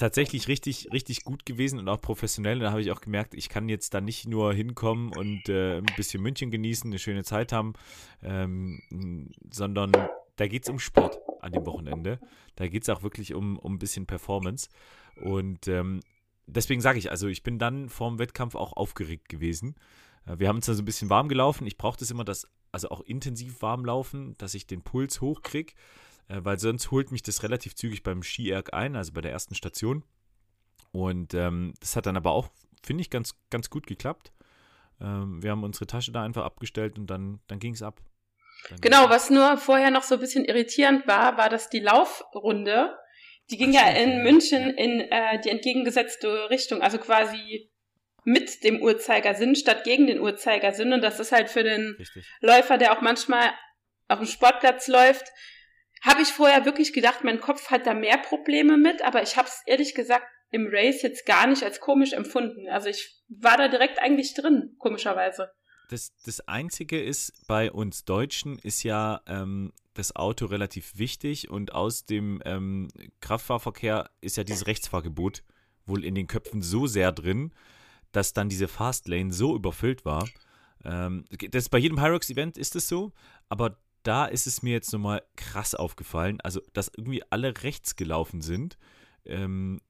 tatsächlich 0.00 0.48
richtig, 0.48 0.88
richtig 0.92 1.24
gut 1.24 1.44
gewesen 1.44 1.78
und 1.78 1.88
auch 1.88 2.00
professionell. 2.00 2.56
Und 2.56 2.62
da 2.62 2.70
habe 2.70 2.80
ich 2.80 2.90
auch 2.90 3.02
gemerkt, 3.02 3.34
ich 3.34 3.48
kann 3.48 3.68
jetzt 3.68 3.92
da 3.92 4.00
nicht 4.00 4.26
nur 4.26 4.52
hinkommen 4.54 5.12
und 5.14 5.48
äh, 5.48 5.76
ein 5.76 5.86
bisschen 5.96 6.22
München 6.22 6.50
genießen, 6.50 6.90
eine 6.90 6.98
schöne 6.98 7.22
Zeit 7.22 7.52
haben, 7.52 7.74
ähm, 8.22 8.80
sondern 9.50 9.92
da 10.36 10.46
geht 10.46 10.62
es 10.62 10.70
um 10.70 10.78
Sport 10.78 11.20
an 11.42 11.52
dem 11.52 11.66
Wochenende. 11.66 12.18
Da 12.56 12.66
geht 12.66 12.82
es 12.82 12.88
auch 12.88 13.02
wirklich 13.02 13.34
um, 13.34 13.58
um 13.58 13.74
ein 13.74 13.78
bisschen 13.78 14.06
Performance. 14.06 14.70
Und 15.22 15.68
ähm, 15.68 16.00
deswegen 16.46 16.80
sage 16.80 16.98
ich, 16.98 17.10
also 17.10 17.28
ich 17.28 17.42
bin 17.42 17.58
dann 17.58 17.90
vorm 17.90 18.18
Wettkampf 18.18 18.54
auch 18.54 18.72
aufgeregt 18.72 19.28
gewesen. 19.28 19.74
Äh, 20.26 20.38
wir 20.38 20.48
haben 20.48 20.56
uns 20.56 20.66
da 20.66 20.72
so 20.72 20.82
ein 20.82 20.86
bisschen 20.86 21.10
warm 21.10 21.28
gelaufen. 21.28 21.66
Ich 21.66 21.76
brauche 21.76 21.98
das 21.98 22.10
immer, 22.10 22.24
das, 22.24 22.48
also 22.72 22.90
auch 22.90 23.00
intensiv 23.00 23.62
warm 23.62 23.84
laufen, 23.84 24.36
dass 24.38 24.54
ich 24.54 24.66
den 24.66 24.82
Puls 24.82 25.20
hochkriege, 25.20 25.72
äh, 26.28 26.40
weil 26.42 26.58
sonst 26.58 26.90
holt 26.90 27.12
mich 27.12 27.22
das 27.22 27.42
relativ 27.42 27.74
zügig 27.74 28.02
beim 28.02 28.22
Skierg 28.22 28.72
ein, 28.72 28.96
also 28.96 29.12
bei 29.12 29.20
der 29.20 29.32
ersten 29.32 29.54
Station. 29.54 30.04
Und 30.92 31.34
ähm, 31.34 31.74
das 31.80 31.96
hat 31.96 32.06
dann 32.06 32.16
aber 32.16 32.32
auch, 32.32 32.48
finde 32.82 33.02
ich, 33.02 33.10
ganz, 33.10 33.34
ganz 33.50 33.70
gut 33.70 33.86
geklappt. 33.86 34.32
Ähm, 35.00 35.42
wir 35.42 35.50
haben 35.50 35.64
unsere 35.64 35.86
Tasche 35.86 36.12
da 36.12 36.22
einfach 36.22 36.44
abgestellt 36.44 36.98
und 36.98 37.08
dann, 37.08 37.40
dann 37.46 37.58
ging 37.58 37.74
es 37.74 37.82
ab. 37.82 38.00
Dann 38.68 38.80
genau, 38.80 39.08
was 39.08 39.30
nur 39.30 39.56
vorher 39.56 39.90
noch 39.90 40.02
so 40.02 40.16
ein 40.16 40.20
bisschen 40.20 40.44
irritierend 40.44 41.06
war, 41.06 41.36
war, 41.38 41.48
dass 41.48 41.70
die 41.70 41.80
Laufrunde, 41.80 42.96
die 43.50 43.56
ging 43.56 43.74
Ach, 43.76 43.82
ja 43.82 43.90
in 43.90 44.22
München 44.22 44.70
in 44.70 45.00
äh, 45.00 45.40
die 45.40 45.48
entgegengesetzte 45.48 46.50
Richtung, 46.50 46.82
also 46.82 46.98
quasi 46.98 47.69
mit 48.24 48.64
dem 48.64 48.80
Uhrzeigersinn 48.80 49.54
statt 49.54 49.84
gegen 49.84 50.06
den 50.06 50.20
Uhrzeigersinn. 50.20 50.92
Und 50.92 51.02
das 51.02 51.20
ist 51.20 51.32
halt 51.32 51.50
für 51.50 51.62
den 51.62 51.96
Richtig. 51.98 52.26
Läufer, 52.40 52.78
der 52.78 52.92
auch 52.92 53.00
manchmal 53.00 53.50
auf 54.08 54.18
dem 54.18 54.26
Sportplatz 54.26 54.88
läuft, 54.88 55.26
habe 56.02 56.22
ich 56.22 56.28
vorher 56.28 56.64
wirklich 56.64 56.92
gedacht, 56.92 57.24
mein 57.24 57.40
Kopf 57.40 57.70
hat 57.70 57.86
da 57.86 57.94
mehr 57.94 58.18
Probleme 58.18 58.78
mit, 58.78 59.02
aber 59.02 59.22
ich 59.22 59.36
habe 59.36 59.48
es 59.48 59.62
ehrlich 59.66 59.94
gesagt 59.94 60.26
im 60.50 60.68
Race 60.70 61.02
jetzt 61.02 61.26
gar 61.26 61.46
nicht 61.46 61.62
als 61.62 61.80
komisch 61.80 62.12
empfunden. 62.12 62.68
Also 62.68 62.88
ich 62.88 63.22
war 63.28 63.56
da 63.56 63.68
direkt 63.68 64.00
eigentlich 64.00 64.34
drin, 64.34 64.74
komischerweise. 64.78 65.50
Das, 65.90 66.12
das 66.24 66.40
Einzige 66.48 67.00
ist 67.00 67.46
bei 67.46 67.70
uns 67.70 68.04
Deutschen 68.04 68.58
ist 68.58 68.82
ja, 68.82 69.20
ähm, 69.26 69.72
das 69.94 70.14
Auto 70.14 70.46
relativ 70.46 70.98
wichtig 70.98 71.50
und 71.50 71.72
aus 71.72 72.06
dem 72.06 72.40
ähm, 72.44 72.88
Kraftfahrverkehr 73.20 74.10
ist 74.20 74.36
ja 74.36 74.44
dieses 74.44 74.66
Rechtsfahrgebot 74.66 75.42
wohl 75.84 76.04
in 76.04 76.14
den 76.14 76.26
Köpfen 76.26 76.62
so 76.62 76.86
sehr 76.86 77.12
drin, 77.12 77.52
dass 78.12 78.32
dann 78.32 78.48
diese 78.48 78.68
Fastlane 78.68 79.32
so 79.32 79.54
überfüllt 79.54 80.04
war. 80.04 80.28
Ähm, 80.84 81.24
das 81.50 81.68
bei 81.68 81.78
jedem 81.78 82.00
Hyrox-Event 82.00 82.58
ist 82.58 82.76
es 82.76 82.88
so, 82.88 83.12
aber 83.48 83.76
da 84.02 84.24
ist 84.24 84.46
es 84.46 84.62
mir 84.62 84.72
jetzt 84.72 84.92
nochmal 84.92 85.22
krass 85.36 85.74
aufgefallen, 85.74 86.40
also 86.40 86.60
dass 86.72 86.90
irgendwie 86.96 87.22
alle 87.30 87.62
rechts 87.62 87.96
gelaufen 87.96 88.40
sind. 88.40 88.78
Ähm, 89.24 89.80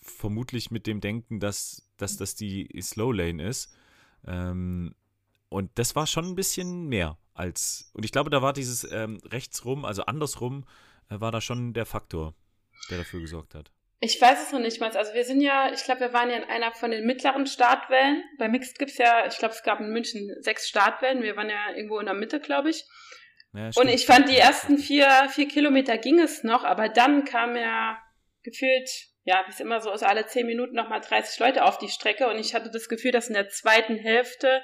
vermutlich 0.00 0.70
mit 0.70 0.86
dem 0.86 1.00
Denken, 1.00 1.40
dass, 1.40 1.90
dass 1.96 2.16
das 2.16 2.36
die 2.36 2.68
Slow 2.80 3.12
Lane 3.12 3.42
ist. 3.42 3.74
Ähm, 4.24 4.94
und 5.48 5.70
das 5.74 5.96
war 5.96 6.06
schon 6.06 6.26
ein 6.26 6.34
bisschen 6.34 6.88
mehr 6.88 7.18
als. 7.34 7.90
Und 7.94 8.04
ich 8.04 8.12
glaube, 8.12 8.30
da 8.30 8.42
war 8.42 8.52
dieses 8.52 8.86
ähm, 8.90 9.18
rechtsrum, 9.24 9.84
also 9.84 10.04
andersrum, 10.04 10.64
äh, 11.08 11.20
war 11.20 11.32
da 11.32 11.40
schon 11.40 11.72
der 11.72 11.86
Faktor, 11.86 12.34
der 12.90 12.98
dafür 12.98 13.20
gesorgt 13.20 13.54
hat. 13.54 13.72
Ich 14.00 14.20
weiß 14.20 14.46
es 14.46 14.52
noch 14.52 14.60
nicht 14.60 14.80
mal. 14.80 14.96
Also 14.96 15.12
wir 15.12 15.24
sind 15.24 15.40
ja, 15.40 15.72
ich 15.72 15.82
glaube, 15.82 16.00
wir 16.00 16.12
waren 16.12 16.30
ja 16.30 16.36
in 16.36 16.44
einer 16.44 16.72
von 16.72 16.92
den 16.92 17.04
mittleren 17.04 17.46
Startwellen. 17.46 18.22
Bei 18.38 18.48
Mixed 18.48 18.78
gibt 18.78 18.92
es 18.92 18.98
ja, 18.98 19.26
ich 19.26 19.38
glaube, 19.38 19.54
es 19.54 19.64
gab 19.64 19.80
in 19.80 19.90
München 19.90 20.36
sechs 20.40 20.68
Startwellen. 20.68 21.22
Wir 21.22 21.36
waren 21.36 21.50
ja 21.50 21.74
irgendwo 21.74 21.98
in 21.98 22.06
der 22.06 22.14
Mitte, 22.14 22.38
glaube 22.38 22.70
ich. 22.70 22.84
Ja, 23.54 23.70
und 23.74 23.88
ich 23.88 24.06
fand, 24.06 24.28
die 24.28 24.36
ersten 24.36 24.78
vier, 24.78 25.28
vier 25.30 25.48
Kilometer 25.48 25.98
ging 25.98 26.20
es 26.20 26.44
noch, 26.44 26.64
aber 26.64 26.88
dann 26.88 27.24
kam 27.24 27.56
ja 27.56 27.98
gefühlt, 28.44 28.88
ja, 29.24 29.42
wie 29.46 29.50
es 29.50 29.60
immer 29.60 29.80
so 29.80 29.90
ist, 29.90 30.04
alle 30.04 30.26
zehn 30.26 30.46
Minuten 30.46 30.76
nochmal 30.76 31.00
30 31.00 31.40
Leute 31.40 31.64
auf 31.64 31.78
die 31.78 31.88
Strecke. 31.88 32.28
Und 32.28 32.38
ich 32.38 32.54
hatte 32.54 32.70
das 32.70 32.88
Gefühl, 32.88 33.10
dass 33.10 33.28
in 33.28 33.34
der 33.34 33.48
zweiten 33.48 33.96
Hälfte 33.96 34.62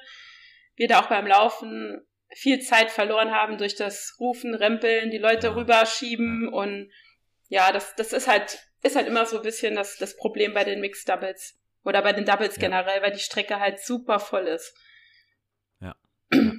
wir 0.77 0.87
da 0.87 1.01
auch 1.01 1.09
beim 1.09 1.27
Laufen 1.27 2.07
viel 2.37 2.61
Zeit 2.61 2.91
verloren 2.91 3.33
haben 3.33 3.59
durch 3.59 3.75
das 3.75 4.17
Rufen, 4.21 4.55
Rempeln, 4.55 5.11
die 5.11 5.19
Leute 5.19 5.57
rüberschieben 5.57 6.49
und 6.49 6.91
ja, 7.49 7.73
das, 7.73 7.95
das 7.97 8.13
ist 8.13 8.29
halt, 8.29 8.59
ist 8.83 8.97
halt 8.97 9.07
immer 9.07 9.27
so 9.27 9.37
ein 9.37 9.43
bisschen 9.43 9.75
das, 9.75 9.97
das 9.99 10.17
Problem 10.17 10.55
bei 10.55 10.65
den 10.65 10.81
Mixed 10.81 11.09
Doubles 11.09 11.59
oder 11.85 12.03
bei 12.03 12.13
den 12.13 12.25
Doubles 12.25 12.57
ja. 12.57 12.61
generell, 12.61 13.03
weil 13.03 13.13
die 13.13 13.21
Strecke 13.21 13.61
halt 13.61 13.81
super 13.81 14.21
voll 14.21 14.47
ist. 14.47 14.75
Ja. 15.81 15.95
ja. 16.33 16.53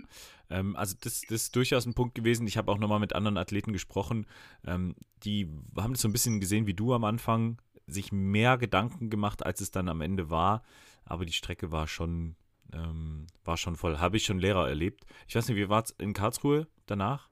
Ähm, 0.49 0.75
also 0.75 0.95
das, 1.01 1.21
das 1.21 1.43
ist 1.43 1.55
durchaus 1.55 1.87
ein 1.87 1.95
Punkt 1.95 2.13
gewesen. 2.13 2.45
Ich 2.45 2.55
habe 2.55 2.71
auch 2.71 2.77
nochmal 2.77 2.99
mit 2.99 3.13
anderen 3.13 3.37
Athleten 3.37 3.73
gesprochen. 3.73 4.27
Ähm, 4.63 4.95
die 5.23 5.49
haben 5.75 5.93
das 5.93 6.01
so 6.03 6.07
ein 6.07 6.11
bisschen 6.13 6.39
gesehen 6.39 6.67
wie 6.67 6.75
du 6.75 6.93
am 6.93 7.03
Anfang, 7.03 7.59
sich 7.87 8.11
mehr 8.11 8.59
Gedanken 8.59 9.09
gemacht, 9.09 9.43
als 9.43 9.59
es 9.61 9.71
dann 9.71 9.89
am 9.89 10.01
Ende 10.01 10.29
war. 10.29 10.61
Aber 11.03 11.25
die 11.25 11.33
Strecke 11.33 11.71
war 11.71 11.87
schon 11.87 12.35
ähm, 12.73 13.27
war 13.43 13.57
schon 13.57 13.75
voll. 13.75 13.97
Habe 13.97 14.17
ich 14.17 14.25
schon 14.25 14.39
Lehrer 14.39 14.67
erlebt. 14.67 15.05
Ich 15.27 15.35
weiß 15.35 15.47
nicht, 15.47 15.57
wie 15.57 15.69
war 15.69 15.83
es 15.83 15.91
in 15.91 16.13
Karlsruhe 16.13 16.67
danach? 16.85 17.29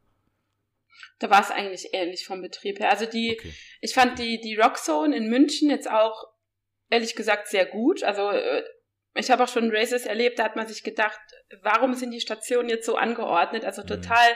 Da 1.19 1.29
war 1.29 1.41
es 1.41 1.51
eigentlich 1.51 1.89
ähnlich 1.93 2.25
vom 2.25 2.41
Betrieb 2.41 2.79
her. 2.79 2.89
Also 2.89 3.05
die, 3.05 3.37
okay. 3.39 3.53
ich 3.81 3.93
fand 3.93 4.19
die, 4.19 4.39
die 4.41 4.55
Rockzone 4.55 5.15
in 5.15 5.29
München 5.29 5.69
jetzt 5.69 5.89
auch 5.89 6.25
ehrlich 6.89 7.15
gesagt 7.15 7.47
sehr 7.47 7.65
gut. 7.65 8.03
Also 8.03 8.29
äh, 8.29 8.63
ich 9.15 9.29
habe 9.29 9.43
auch 9.43 9.47
schon 9.47 9.71
Races 9.71 10.05
erlebt, 10.05 10.39
da 10.39 10.43
hat 10.43 10.55
man 10.55 10.67
sich 10.67 10.83
gedacht, 10.83 11.19
warum 11.61 11.93
sind 11.93 12.11
die 12.11 12.21
Stationen 12.21 12.69
jetzt 12.69 12.85
so 12.85 12.95
angeordnet? 12.95 13.65
Also 13.65 13.83
mhm. 13.83 13.87
total 13.87 14.29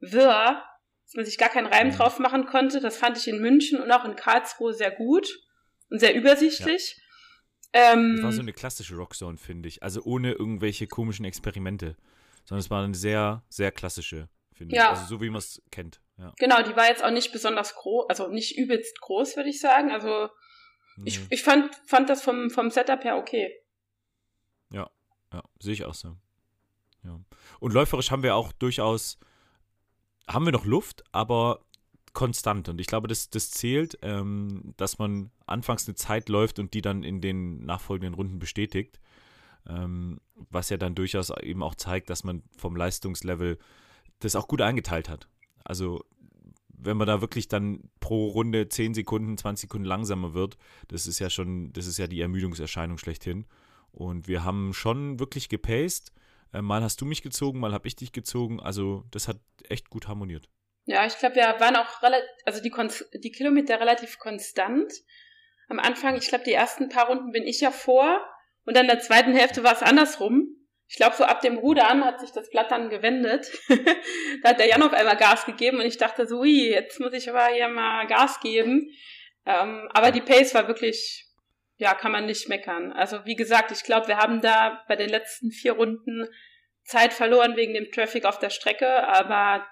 mhm. 0.00 0.12
wirr, 0.12 0.64
dass 1.04 1.14
man 1.14 1.24
sich 1.24 1.38
gar 1.38 1.48
keinen 1.48 1.66
Reim 1.66 1.88
mhm. 1.88 1.92
drauf 1.92 2.18
machen 2.18 2.46
konnte. 2.46 2.80
Das 2.80 2.96
fand 2.96 3.18
ich 3.18 3.28
in 3.28 3.40
München 3.40 3.80
und 3.80 3.90
auch 3.90 4.04
in 4.04 4.16
Karlsruhe 4.16 4.72
sehr 4.72 4.90
gut 4.90 5.28
und 5.90 5.98
sehr 5.98 6.14
übersichtlich. 6.14 6.96
Ja. 7.74 7.92
Ähm, 7.92 8.16
das 8.16 8.24
war 8.24 8.32
so 8.32 8.40
eine 8.40 8.52
klassische 8.52 8.94
Rockzone, 8.94 9.36
finde 9.36 9.68
ich. 9.68 9.82
Also 9.82 10.02
ohne 10.02 10.32
irgendwelche 10.32 10.86
komischen 10.86 11.24
Experimente. 11.24 11.96
Sondern 12.44 12.60
es 12.60 12.70
war 12.70 12.84
eine 12.84 12.94
sehr, 12.94 13.42
sehr 13.48 13.72
klassische, 13.72 14.28
finde 14.54 14.76
ja. 14.76 14.84
ich. 14.84 14.98
Also 14.98 15.06
so 15.06 15.20
wie 15.20 15.30
man 15.30 15.38
es 15.38 15.62
kennt. 15.70 16.00
Ja. 16.16 16.32
Genau, 16.38 16.62
die 16.62 16.76
war 16.76 16.86
jetzt 16.86 17.04
auch 17.04 17.10
nicht 17.10 17.32
besonders 17.32 17.74
groß, 17.74 18.06
also 18.08 18.28
nicht 18.28 18.56
übelst 18.56 19.00
groß, 19.00 19.36
würde 19.36 19.50
ich 19.50 19.60
sagen. 19.60 19.90
Also 19.90 20.28
nee. 20.96 21.08
ich, 21.08 21.20
ich 21.30 21.42
fand, 21.42 21.74
fand 21.86 22.08
das 22.08 22.22
vom, 22.22 22.50
vom 22.50 22.70
Setup 22.70 23.02
her 23.04 23.16
okay. 23.16 23.52
Ja, 24.70 24.90
ja, 25.32 25.42
sehe 25.58 25.74
ich 25.74 25.84
auch 25.84 25.94
so. 25.94 26.16
Ja. 27.02 27.20
Und 27.60 27.72
läuferisch 27.72 28.10
haben 28.10 28.22
wir 28.22 28.34
auch 28.34 28.52
durchaus, 28.52 29.18
haben 30.28 30.44
wir 30.44 30.52
noch 30.52 30.64
Luft, 30.64 31.04
aber 31.12 31.64
konstant. 32.12 32.68
Und 32.68 32.80
ich 32.80 32.86
glaube, 32.86 33.08
das, 33.08 33.28
das 33.28 33.50
zählt, 33.50 33.98
ähm, 34.02 34.72
dass 34.76 34.98
man 34.98 35.30
anfangs 35.46 35.86
eine 35.86 35.96
Zeit 35.96 36.28
läuft 36.28 36.58
und 36.58 36.72
die 36.72 36.80
dann 36.80 37.02
in 37.02 37.20
den 37.20 37.64
nachfolgenden 37.66 38.14
Runden 38.14 38.38
bestätigt. 38.38 39.00
Ähm, 39.68 40.20
was 40.34 40.70
ja 40.70 40.76
dann 40.76 40.94
durchaus 40.94 41.30
eben 41.42 41.62
auch 41.62 41.74
zeigt, 41.74 42.10
dass 42.10 42.22
man 42.22 42.42
vom 42.56 42.76
Leistungslevel 42.76 43.58
das 44.20 44.36
auch 44.36 44.48
gut 44.48 44.60
eingeteilt 44.60 45.08
hat. 45.08 45.28
Also 45.64 46.04
wenn 46.68 46.96
man 46.96 47.06
da 47.06 47.20
wirklich 47.20 47.48
dann 47.48 47.90
pro 48.00 48.28
Runde 48.28 48.68
10 48.68 48.94
Sekunden, 48.94 49.38
20 49.38 49.62
Sekunden 49.62 49.86
langsamer 49.86 50.34
wird, 50.34 50.56
das 50.88 51.06
ist 51.06 51.18
ja 51.18 51.30
schon, 51.30 51.72
das 51.72 51.86
ist 51.86 51.98
ja 51.98 52.06
die 52.06 52.20
Ermüdungserscheinung 52.20 52.98
schlechthin. 52.98 53.46
Und 53.90 54.28
wir 54.28 54.44
haben 54.44 54.74
schon 54.74 55.18
wirklich 55.18 55.48
gepaced. 55.48 56.12
Äh, 56.52 56.62
mal 56.62 56.82
hast 56.82 57.00
du 57.00 57.06
mich 57.06 57.22
gezogen, 57.22 57.60
mal 57.60 57.72
habe 57.72 57.88
ich 57.88 57.96
dich 57.96 58.12
gezogen. 58.12 58.60
Also 58.60 59.04
das 59.10 59.28
hat 59.28 59.38
echt 59.68 59.88
gut 59.88 60.08
harmoniert. 60.08 60.48
Ja, 60.86 61.06
ich 61.06 61.16
glaube, 61.16 61.36
wir 61.36 61.42
waren 61.60 61.76
auch 61.76 62.02
relativ, 62.02 62.28
also 62.44 62.60
die, 62.60 62.72
die 63.20 63.30
Kilometer 63.30 63.80
relativ 63.80 64.18
konstant. 64.18 64.92
Am 65.68 65.78
Anfang, 65.78 66.16
ich 66.16 66.28
glaube, 66.28 66.44
die 66.44 66.52
ersten 66.52 66.90
paar 66.90 67.06
Runden 67.08 67.32
bin 67.32 67.44
ich 67.44 67.60
ja 67.60 67.70
vor 67.70 68.20
und 68.66 68.76
dann 68.76 68.84
in 68.84 68.90
der 68.90 69.00
zweiten 69.00 69.34
Hälfte 69.34 69.64
war 69.64 69.72
es 69.72 69.82
andersrum. 69.82 70.48
Ich 70.86 70.96
glaube, 70.96 71.16
so 71.16 71.24
ab 71.24 71.40
dem 71.40 71.58
Rudern 71.58 72.04
hat 72.04 72.20
sich 72.20 72.30
das 72.30 72.50
Blatt 72.50 72.70
dann 72.70 72.90
gewendet. 72.90 73.50
da 74.42 74.50
hat 74.50 74.58
der 74.58 74.68
Jan 74.68 74.82
auf 74.82 74.92
einmal 74.92 75.16
Gas 75.16 75.46
gegeben 75.46 75.78
und 75.78 75.86
ich 75.86 75.96
dachte 75.96 76.26
so, 76.26 76.40
ui, 76.40 76.70
jetzt 76.70 77.00
muss 77.00 77.12
ich 77.14 77.28
aber 77.28 77.46
hier 77.46 77.68
mal 77.68 78.06
Gas 78.06 78.40
geben. 78.40 78.90
Ähm, 79.46 79.88
aber 79.92 80.10
die 80.10 80.20
Pace 80.20 80.54
war 80.54 80.68
wirklich, 80.68 81.26
ja, 81.76 81.94
kann 81.94 82.12
man 82.12 82.26
nicht 82.26 82.48
meckern. 82.48 82.92
Also 82.92 83.24
wie 83.24 83.34
gesagt, 83.34 83.72
ich 83.72 83.82
glaube, 83.82 84.08
wir 84.08 84.18
haben 84.18 84.40
da 84.40 84.84
bei 84.88 84.96
den 84.96 85.08
letzten 85.08 85.50
vier 85.50 85.72
Runden 85.72 86.28
Zeit 86.84 87.12
verloren 87.12 87.56
wegen 87.56 87.74
dem 87.74 87.90
Traffic 87.90 88.26
auf 88.26 88.38
der 88.38 88.50
Strecke, 88.50 89.08
aber 89.08 89.66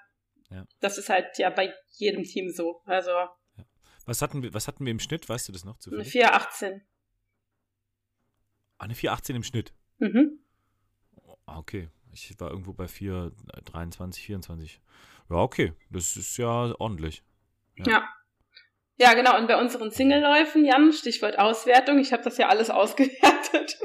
ja. 0.52 0.66
Das 0.80 0.98
ist 0.98 1.08
halt 1.08 1.38
ja 1.38 1.50
bei 1.50 1.72
jedem 1.90 2.24
Team 2.24 2.50
so. 2.50 2.82
Also. 2.84 3.10
Ja. 3.10 3.66
Was 4.04 4.20
hatten 4.22 4.42
wir, 4.42 4.52
was 4.52 4.68
hatten 4.68 4.84
wir 4.84 4.90
im 4.90 5.00
Schnitt? 5.00 5.28
Weißt 5.28 5.48
du 5.48 5.52
das 5.52 5.64
noch? 5.64 5.78
Zufällig? 5.78 6.04
Eine 6.04 6.10
418. 6.10 6.82
Ah, 8.76 8.84
eine 8.84 8.94
418 8.94 9.36
im 9.36 9.42
Schnitt. 9.42 9.72
Mhm. 9.98 10.41
Ah, 11.46 11.58
okay. 11.58 11.88
Ich 12.12 12.38
war 12.38 12.50
irgendwo 12.50 12.72
bei 12.72 12.88
423, 12.88 14.24
24. 14.24 14.80
Ja, 15.30 15.36
okay. 15.36 15.72
Das 15.90 16.16
ist 16.16 16.36
ja 16.36 16.74
ordentlich. 16.78 17.22
ja. 17.76 17.88
ja. 17.88 18.08
Ja, 18.98 19.14
genau. 19.14 19.36
Und 19.36 19.48
bei 19.48 19.56
unseren 19.56 19.90
Singleläufen, 19.90 20.64
Jan, 20.64 20.92
Stichwort 20.92 21.38
Auswertung, 21.38 21.98
ich 21.98 22.12
habe 22.12 22.22
das 22.22 22.38
ja 22.38 22.48
alles 22.48 22.70
ausgewertet. 22.70 23.78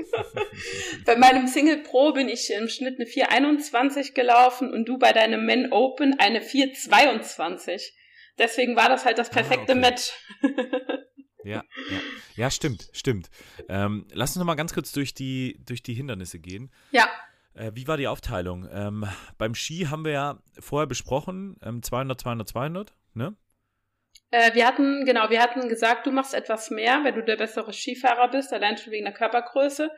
bei 1.05 1.16
meinem 1.16 1.47
Single 1.47 1.78
Pro 1.78 2.12
bin 2.12 2.30
ich 2.30 2.51
im 2.51 2.68
Schnitt 2.68 2.99
eine 2.99 3.08
421 3.08 4.14
gelaufen 4.14 4.72
und 4.72 4.86
du 4.86 4.99
bei 4.99 5.14
deinem 5.14 5.45
Men 5.45 5.72
Open 5.72 6.20
eine 6.20 6.41
422. 6.41 7.95
Deswegen 8.38 8.76
war 8.76 8.89
das 8.89 9.05
halt 9.05 9.18
das 9.18 9.30
ah, 9.32 9.34
perfekte 9.34 9.74
ah, 9.74 9.78
okay. 9.78 9.80
Match. 9.80 10.12
ja, 11.43 11.64
ja. 11.89 11.99
ja, 12.36 12.51
stimmt, 12.51 12.89
stimmt. 12.93 13.30
Ähm, 13.70 14.05
lass 14.12 14.32
uns 14.32 14.38
noch 14.38 14.45
mal 14.45 14.55
ganz 14.55 14.74
kurz 14.74 14.91
durch 14.91 15.14
die, 15.14 15.60
durch 15.66 15.82
die 15.82 15.95
Hindernisse 15.95 16.38
gehen. 16.38 16.72
Ja. 16.91 17.10
Äh, 17.58 17.72
wie 17.74 17.88
war 17.88 17.97
die 17.97 18.08
Aufteilung? 18.08 18.68
Ähm, 18.72 19.05
beim 19.38 19.55
Ski 19.55 19.88
haben 19.89 20.05
wir 20.05 20.12
ja 20.12 20.39
vorher 20.60 20.88
besprochen, 20.88 21.58
ähm, 21.64 21.82
200, 21.82 22.22
200, 22.22 22.47
200, 22.47 22.93
ne? 23.14 23.36
Äh, 24.30 24.53
wir 24.53 24.68
hatten, 24.68 25.05
genau, 25.05 25.30
wir 25.30 25.41
hatten 25.41 25.70
gesagt, 25.70 26.05
du 26.05 26.12
machst 26.12 26.34
etwas 26.34 26.70
mehr, 26.70 27.03
wenn 27.03 27.16
du 27.16 27.24
der 27.24 27.38
bessere 27.38 27.74
Skifahrer 27.74 28.30
bist, 28.30 28.53
allein 28.53 28.78
schon 28.78 28.91
wegen 28.91 29.05
der 29.05 29.14
Körpergröße. 29.14 29.91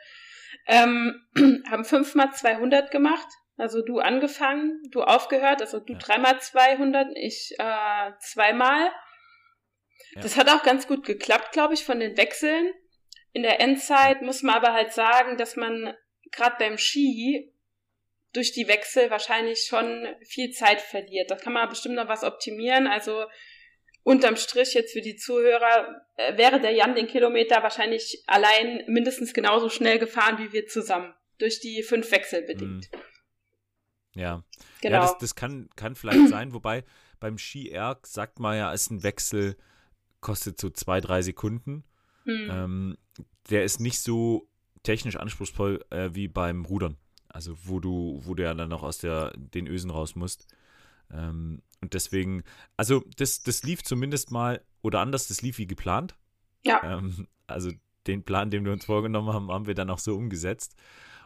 Ähm, 0.68 1.28
haben 1.70 1.86
fünfmal 1.86 2.32
200 2.32 2.92
gemacht, 2.92 3.28
also 3.58 3.82
du 3.84 4.00
angefangen, 4.00 4.82
du 4.92 5.04
aufgehört, 5.04 5.62
also 5.62 5.80
du 5.80 5.94
ja. 5.94 6.00
dreimal 6.00 6.40
200, 6.40 7.08
ich 7.16 7.56
äh, 7.58 8.12
zweimal. 8.20 8.92
Ja. 10.12 10.22
Das 10.22 10.38
hat 10.38 10.50
auch 10.50 10.64
ganz 10.64 10.88
gut 10.88 11.06
geklappt, 11.06 11.52
glaube 11.52 11.74
ich, 11.74 11.84
von 11.84 12.00
den 12.00 12.16
Wechseln. 12.16 12.72
In 13.34 13.44
der 13.44 13.60
Endzeit 13.60 14.22
muss 14.22 14.44
man 14.44 14.56
aber 14.56 14.74
halt 14.74 14.94
sagen, 14.94 15.38
dass 15.38 15.56
man 15.56 15.94
gerade 16.32 16.56
beim 16.60 16.78
Ski 16.78 17.54
durch 18.34 18.52
die 18.52 18.68
Wechsel 18.68 19.10
wahrscheinlich 19.10 19.66
schon 19.68 20.08
viel 20.24 20.52
Zeit 20.52 20.82
verliert. 20.82 21.32
Da 21.32 21.36
kann 21.36 21.54
man 21.54 21.70
bestimmt 21.70 21.96
noch 21.96 22.08
was 22.08 22.24
optimieren. 22.24 22.88
Also 22.88 23.26
unterm 24.04 24.36
Strich 24.36 24.74
jetzt 24.74 24.94
für 24.94 25.02
die 25.02 25.16
Zuhörer 25.16 26.02
äh, 26.16 26.38
wäre 26.38 26.60
der 26.60 26.72
Jan 26.72 26.96
den 26.96 27.08
Kilometer 27.08 27.64
wahrscheinlich 27.64 28.24
allein 28.28 28.84
mindestens 28.88 29.34
genauso 29.34 29.70
schnell 29.70 30.00
gefahren 30.00 30.38
wie 30.38 30.54
wir 30.54 30.68
zusammen. 30.68 31.14
Durch 31.38 31.60
die 31.60 31.84
fünf 31.84 32.12
Wechsel 32.12 32.42
bedingt. 32.44 32.90
Mhm. 32.92 33.00
Ja. 34.14 34.44
Genau. 34.82 34.96
Ja, 34.96 35.02
das, 35.02 35.18
das 35.18 35.36
kann, 35.36 35.70
kann 35.76 35.96
vielleicht 35.96 36.28
sein, 36.28 36.54
wobei 36.54 36.84
beim 37.20 37.38
Ski-Erg 37.38 38.08
sagt 38.08 38.40
man 38.40 38.58
ja, 38.58 38.74
ist 38.74 38.92
ein 38.92 39.04
Wechsel 39.04 39.56
kostet 40.22 40.60
so 40.60 40.70
zwei, 40.70 41.00
drei 41.00 41.22
Sekunden. 41.22 41.86
Mhm. 42.26 42.50
Ähm, 42.52 42.98
der 43.50 43.64
ist 43.64 43.80
nicht 43.80 44.02
so 44.02 44.49
technisch 44.84 45.16
anspruchsvoll 45.16 45.86
äh, 45.90 46.10
wie 46.14 46.28
beim 46.28 46.66
Rudern. 46.66 46.98
Also 47.28 47.56
wo 47.64 47.80
du, 47.80 48.22
wo 48.24 48.34
du 48.34 48.44
ja 48.44 48.54
dann 48.54 48.70
noch 48.70 48.84
aus 48.84 48.98
der, 48.98 49.32
den 49.38 49.68
Ösen 49.68 49.92
raus 49.92 50.16
musst. 50.16 50.48
Ähm, 51.12 51.62
und 51.82 51.94
deswegen, 51.94 52.44
also 52.76 53.04
das, 53.18 53.42
das 53.42 53.64
lief 53.64 53.84
zumindest 53.84 54.32
mal, 54.32 54.62
oder 54.82 55.00
anders, 55.00 55.28
das 55.28 55.42
lief 55.42 55.58
wie 55.58 55.68
geplant. 55.68 56.16
Ja. 56.64 56.82
Ähm, 56.84 57.28
also 57.48 57.72
den 58.08 58.24
Plan, 58.24 58.50
den 58.50 58.66
wir 58.66 58.72
uns 58.72 58.86
vorgenommen 58.86 59.34
haben, 59.34 59.52
haben 59.52 59.68
wir 59.68 59.76
dann 59.76 59.90
auch 59.90 60.00
so 60.00 60.16
umgesetzt. 60.16 60.76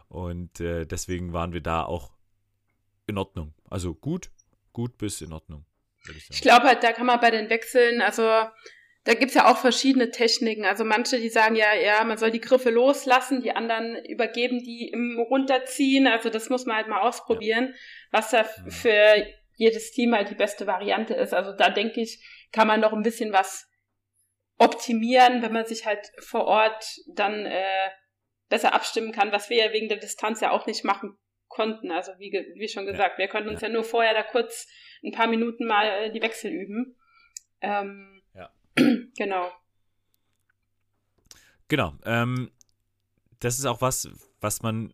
Und 0.08 0.60
äh, 0.60 0.86
deswegen 0.86 1.32
waren 1.32 1.52
wir 1.52 1.60
da 1.60 1.84
auch 1.84 2.12
in 3.06 3.18
Ordnung. 3.18 3.54
Also 3.68 3.94
gut, 3.94 4.30
gut 4.72 4.98
bis 4.98 5.20
in 5.20 5.32
Ordnung. 5.32 5.64
Ich, 6.14 6.30
ich 6.30 6.40
glaube 6.42 6.66
halt, 6.66 6.82
da 6.82 6.92
kann 6.92 7.06
man 7.06 7.20
bei 7.20 7.30
den 7.30 7.48
Wechseln, 7.48 8.02
also 8.02 8.22
da 9.04 9.12
gibt's 9.12 9.34
ja 9.34 9.50
auch 9.50 9.58
verschiedene 9.58 10.10
Techniken. 10.10 10.64
Also 10.64 10.84
manche, 10.84 11.20
die 11.20 11.28
sagen 11.28 11.56
ja, 11.56 11.74
ja, 11.74 12.02
man 12.04 12.16
soll 12.16 12.30
die 12.30 12.40
Griffe 12.40 12.70
loslassen, 12.70 13.42
die 13.42 13.54
anderen 13.54 14.02
übergeben 14.06 14.60
die 14.60 14.88
im 14.88 15.18
Runterziehen. 15.18 16.06
Also 16.06 16.30
das 16.30 16.48
muss 16.48 16.64
man 16.64 16.76
halt 16.76 16.88
mal 16.88 17.02
ausprobieren, 17.02 17.68
ja. 17.68 17.74
was 18.12 18.30
da 18.30 18.42
mhm. 18.42 18.70
für 18.70 19.26
jedes 19.56 19.92
Team 19.92 20.14
halt 20.14 20.30
die 20.30 20.34
beste 20.34 20.66
Variante 20.66 21.14
ist. 21.14 21.34
Also 21.34 21.52
da 21.52 21.68
denke 21.68 22.00
ich, 22.00 22.24
kann 22.50 22.66
man 22.66 22.80
noch 22.80 22.94
ein 22.94 23.02
bisschen 23.02 23.32
was 23.32 23.70
optimieren, 24.56 25.42
wenn 25.42 25.52
man 25.52 25.66
sich 25.66 25.84
halt 25.84 26.10
vor 26.20 26.46
Ort 26.46 26.84
dann 27.14 27.44
äh, 27.44 27.90
besser 28.48 28.72
abstimmen 28.72 29.12
kann, 29.12 29.32
was 29.32 29.50
wir 29.50 29.66
ja 29.66 29.72
wegen 29.72 29.88
der 29.88 29.98
Distanz 29.98 30.40
ja 30.40 30.50
auch 30.50 30.66
nicht 30.66 30.82
machen 30.82 31.18
konnten. 31.48 31.90
Also 31.90 32.12
wie, 32.18 32.32
wie 32.56 32.68
schon 32.68 32.86
gesagt, 32.86 33.18
ja. 33.18 33.24
wir 33.24 33.28
konnten 33.28 33.50
uns 33.50 33.60
ja. 33.60 33.68
ja. 33.68 33.74
nur 33.74 33.84
vorher 33.84 34.14
da 34.14 34.22
kurz 34.22 34.66
ein 35.04 35.12
paar 35.12 35.26
Minuten 35.26 35.66
mal 35.66 36.04
äh, 36.04 36.10
die 36.10 36.22
Wechsel 36.22 36.50
üben. 36.50 36.96
Ähm. 37.60 38.13
Genau. 39.16 39.48
Genau. 41.68 41.94
Ähm, 42.04 42.50
das 43.38 43.58
ist 43.58 43.64
auch 43.64 43.80
was, 43.80 44.08
was 44.40 44.62
man 44.62 44.92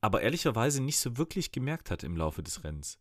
aber 0.00 0.22
ehrlicherweise 0.22 0.82
nicht 0.82 0.98
so 0.98 1.16
wirklich 1.18 1.52
gemerkt 1.52 1.90
hat 1.90 2.02
im 2.02 2.16
Laufe 2.16 2.42
des 2.42 2.64
Rennens. 2.64 2.98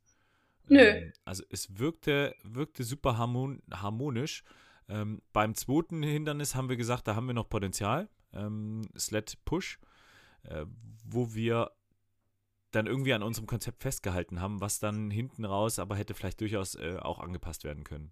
Nö. 0.68 0.80
Ähm, 0.80 1.14
also 1.26 1.44
es 1.50 1.80
wirkte, 1.80 2.36
wirkte 2.44 2.84
super 2.84 3.18
harmon 3.18 3.62
harmonisch. 3.72 4.44
Ähm, 4.88 5.22
beim 5.34 5.56
zweiten 5.56 6.04
Hindernis 6.04 6.56
haben 6.56 6.70
wir 6.70 6.78
gesagt, 6.78 7.08
da 7.08 7.16
haben 7.16 7.28
wir 7.28 7.34
noch 7.34 7.50
Potenzial. 7.50 8.10
Ähm, 8.34 8.88
Sled 8.98 9.38
Push, 9.46 9.80
äh, 10.44 10.66
wo 11.06 11.34
wir 11.34 11.72
dann 12.72 12.86
irgendwie 12.86 13.14
an 13.14 13.24
unserem 13.24 13.48
Konzept 13.48 13.82
festgehalten 13.82 14.42
haben, 14.42 14.62
was 14.62 14.80
dann 14.80 15.10
hinten 15.10 15.46
raus 15.46 15.80
aber 15.80 15.96
hätte 15.96 16.14
vielleicht 16.14 16.42
durchaus 16.42 16.76
äh, 16.76 16.98
auch 17.00 17.20
angepasst 17.20 17.64
werden 17.64 17.84
können. 17.84 18.12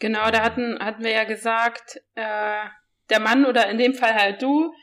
Genau, 0.00 0.30
da 0.30 0.38
ähm. 0.38 0.42
hatten, 0.42 0.78
hatten 0.80 1.04
wir 1.04 1.12
ja 1.12 1.24
gesagt, 1.24 2.02
äh, 2.16 2.64
der 3.10 3.20
Mann 3.20 3.46
oder 3.46 3.68
in 3.68 3.78
dem 3.78 3.94
Fall 3.94 4.14
halt 4.14 4.42
du, 4.42 4.74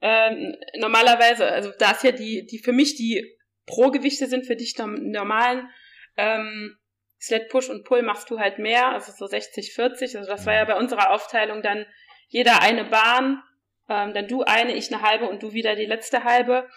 äh, 0.00 0.52
normalerweise, 0.78 1.46
also 1.46 1.72
da 1.78 1.92
ist 1.92 2.02
ja 2.02 2.12
die, 2.12 2.44
die 2.46 2.58
für 2.58 2.72
mich 2.72 2.96
die 2.96 3.36
Pro-Gewichte 3.66 4.26
sind, 4.26 4.46
für 4.46 4.56
dich 4.56 4.76
normalen 4.78 5.68
ähm, 6.16 6.76
Sled 7.20 7.48
Push 7.48 7.68
und 7.68 7.84
Pull 7.84 8.02
machst 8.02 8.30
du 8.30 8.38
halt 8.38 8.58
mehr, 8.58 8.88
also 8.88 9.12
so 9.12 9.26
60, 9.26 9.74
40. 9.74 10.16
Also 10.16 10.30
das 10.30 10.46
war 10.46 10.54
ja 10.54 10.64
mhm. 10.64 10.68
bei 10.68 10.76
unserer 10.76 11.10
Aufteilung 11.10 11.62
dann 11.62 11.86
jeder 12.28 12.62
eine 12.62 12.84
Bahn, 12.84 13.42
ähm, 13.88 14.14
dann 14.14 14.28
du 14.28 14.42
eine, 14.42 14.74
ich 14.74 14.92
eine 14.92 15.02
halbe 15.02 15.28
und 15.28 15.42
du 15.42 15.52
wieder 15.52 15.76
die 15.76 15.86
letzte 15.86 16.24
halbe. 16.24 16.68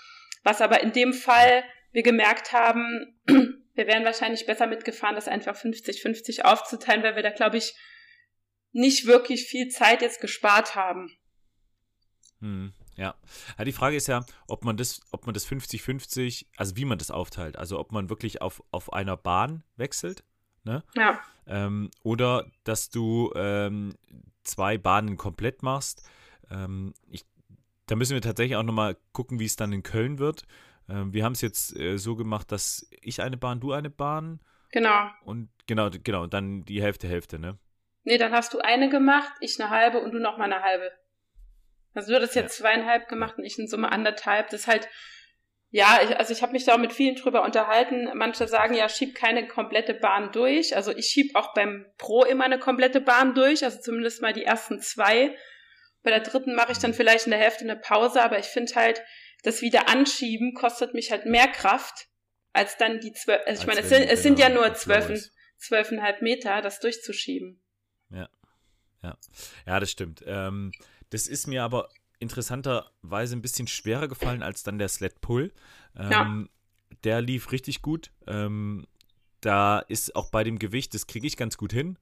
Was 0.43 0.61
aber 0.61 0.81
in 0.81 0.91
dem 0.91 1.13
Fall 1.13 1.63
wir 1.91 2.03
gemerkt 2.03 2.53
haben, 2.53 3.19
wir 3.79 3.87
wären 3.87 4.03
wahrscheinlich 4.03 4.45
besser 4.45 4.67
mitgefahren, 4.67 5.15
das 5.15 5.29
einfach 5.29 5.55
50-50 5.55 6.41
aufzuteilen, 6.41 7.01
weil 7.01 7.15
wir 7.15 7.23
da, 7.23 7.31
glaube 7.31 7.57
ich, 7.57 7.75
nicht 8.73 9.07
wirklich 9.07 9.45
viel 9.45 9.69
Zeit 9.69 10.01
jetzt 10.01 10.19
gespart 10.19 10.75
haben. 10.75 11.17
Hm. 12.41 12.73
Ja. 12.97 13.15
ja, 13.57 13.63
die 13.63 13.71
Frage 13.71 13.95
ist 13.95 14.07
ja, 14.07 14.25
ob 14.47 14.65
man 14.65 14.75
das, 14.75 14.99
ob 15.11 15.25
man 15.25 15.33
das 15.33 15.47
50-50, 15.47 16.47
also 16.57 16.75
wie 16.75 16.83
man 16.83 16.97
das 16.97 17.09
aufteilt. 17.09 17.55
Also 17.55 17.79
ob 17.79 17.93
man 17.93 18.09
wirklich 18.09 18.41
auf, 18.41 18.61
auf 18.71 18.91
einer 18.91 19.15
Bahn 19.15 19.63
wechselt, 19.77 20.25
ne? 20.65 20.83
Ja. 20.95 21.21
Ähm, 21.47 21.91
oder 22.03 22.51
dass 22.65 22.89
du 22.89 23.31
ähm, 23.35 23.95
zwei 24.43 24.77
Bahnen 24.77 25.15
komplett 25.15 25.63
machst. 25.63 26.09
Ähm, 26.51 26.93
ich, 27.07 27.25
da 27.85 27.95
müssen 27.95 28.15
wir 28.15 28.21
tatsächlich 28.21 28.57
auch 28.57 28.63
nochmal 28.63 28.97
gucken, 29.13 29.39
wie 29.39 29.45
es 29.45 29.55
dann 29.55 29.71
in 29.71 29.81
Köln 29.81 30.19
wird. 30.19 30.45
Ähm, 30.89 31.13
wir 31.13 31.23
haben 31.23 31.33
es 31.33 31.41
jetzt 31.41 31.75
äh, 31.77 31.97
so 31.97 32.15
gemacht, 32.15 32.51
dass 32.51 32.89
ich 33.01 33.21
eine 33.21 33.37
Bahn, 33.37 33.59
du 33.59 33.71
eine 33.71 33.89
Bahn. 33.89 34.39
Genau. 34.71 35.09
Und 35.23 35.49
genau, 35.67 35.89
genau, 36.03 36.27
dann 36.27 36.63
die 36.65 36.81
Hälfte, 36.81 37.07
Hälfte, 37.07 37.39
ne? 37.39 37.57
Nee, 38.03 38.17
dann 38.17 38.31
hast 38.31 38.53
du 38.53 38.59
eine 38.59 38.89
gemacht, 38.89 39.31
ich 39.41 39.59
eine 39.59 39.69
halbe 39.69 39.99
und 39.99 40.11
du 40.11 40.19
noch 40.19 40.37
mal 40.37 40.45
eine 40.45 40.61
halbe. 40.61 40.91
Also 41.93 42.11
du 42.11 42.15
hattest 42.15 42.35
jetzt 42.35 42.59
ja. 42.59 42.63
zweieinhalb 42.63 43.07
gemacht 43.07 43.37
und 43.37 43.43
ich 43.43 43.59
in 43.59 43.67
Summe 43.67 43.91
anderthalb. 43.91 44.49
Das 44.49 44.61
ist 44.61 44.67
halt, 44.67 44.87
ja, 45.71 45.99
ich, 46.03 46.17
also 46.17 46.33
ich 46.33 46.41
habe 46.41 46.53
mich 46.53 46.65
da 46.65 46.73
auch 46.73 46.79
mit 46.79 46.93
vielen 46.93 47.15
drüber 47.15 47.43
unterhalten. 47.43 48.09
Manche 48.13 48.47
sagen 48.47 48.73
ja, 48.73 48.89
schieb 48.89 49.15
keine 49.15 49.47
komplette 49.47 49.93
Bahn 49.93 50.31
durch. 50.31 50.75
Also 50.75 50.91
ich 50.95 51.07
schieb 51.07 51.35
auch 51.35 51.53
beim 51.53 51.85
Pro 51.97 52.23
immer 52.23 52.45
eine 52.45 52.59
komplette 52.59 53.01
Bahn 53.01 53.35
durch, 53.35 53.63
also 53.63 53.79
zumindest 53.79 54.21
mal 54.21 54.33
die 54.33 54.45
ersten 54.45 54.79
zwei. 54.79 55.35
Bei 56.01 56.11
der 56.11 56.21
dritten 56.21 56.55
mache 56.55 56.71
ich 56.71 56.77
dann 56.77 56.93
vielleicht 56.93 57.25
in 57.25 57.31
der 57.31 57.39
Hälfte 57.39 57.63
eine 57.63 57.75
Pause, 57.75 58.23
aber 58.23 58.39
ich 58.39 58.45
finde 58.45 58.73
halt, 58.75 59.01
das 59.43 59.61
wieder 59.61 59.89
anschieben 59.89 60.53
kostet 60.53 60.93
mich 60.93 61.11
halt 61.11 61.25
mehr 61.25 61.47
Kraft, 61.47 62.07
als 62.53 62.77
dann 62.77 62.99
die 62.99 63.13
zwölf, 63.13 63.41
also 63.45 63.61
ich 63.61 63.67
meine, 63.67 63.81
es 63.81 63.89
sind, 63.89 64.03
es 64.03 64.23
sind 64.23 64.39
ja 64.39 64.47
genau 64.47 64.61
nur 64.61 64.73
zwölf, 64.73 65.31
zwölfeinhalb 65.57 66.21
Meter, 66.21 66.61
das 66.61 66.79
durchzuschieben. 66.79 67.61
Ja. 68.09 68.29
Ja. 69.03 69.17
Ja, 69.65 69.79
das 69.79 69.91
stimmt. 69.91 70.23
Ähm, 70.25 70.71
das 71.09 71.27
ist 71.27 71.47
mir 71.47 71.63
aber 71.63 71.89
interessanterweise 72.19 73.35
ein 73.35 73.41
bisschen 73.41 73.67
schwerer 73.67 74.07
gefallen 74.07 74.43
als 74.43 74.63
dann 74.63 74.77
der 74.77 74.89
Sled 74.89 75.21
Pull. 75.21 75.53
Ähm, 75.95 76.11
ja. 76.11 76.45
Der 77.03 77.21
lief 77.21 77.51
richtig 77.51 77.81
gut. 77.81 78.11
Ähm, 78.27 78.85
da 79.41 79.79
ist 79.79 80.15
auch 80.15 80.29
bei 80.29 80.43
dem 80.43 80.59
Gewicht, 80.59 80.93
das 80.93 81.07
kriege 81.07 81.25
ich 81.25 81.37
ganz 81.37 81.57
gut 81.57 81.71
hin. 81.71 81.97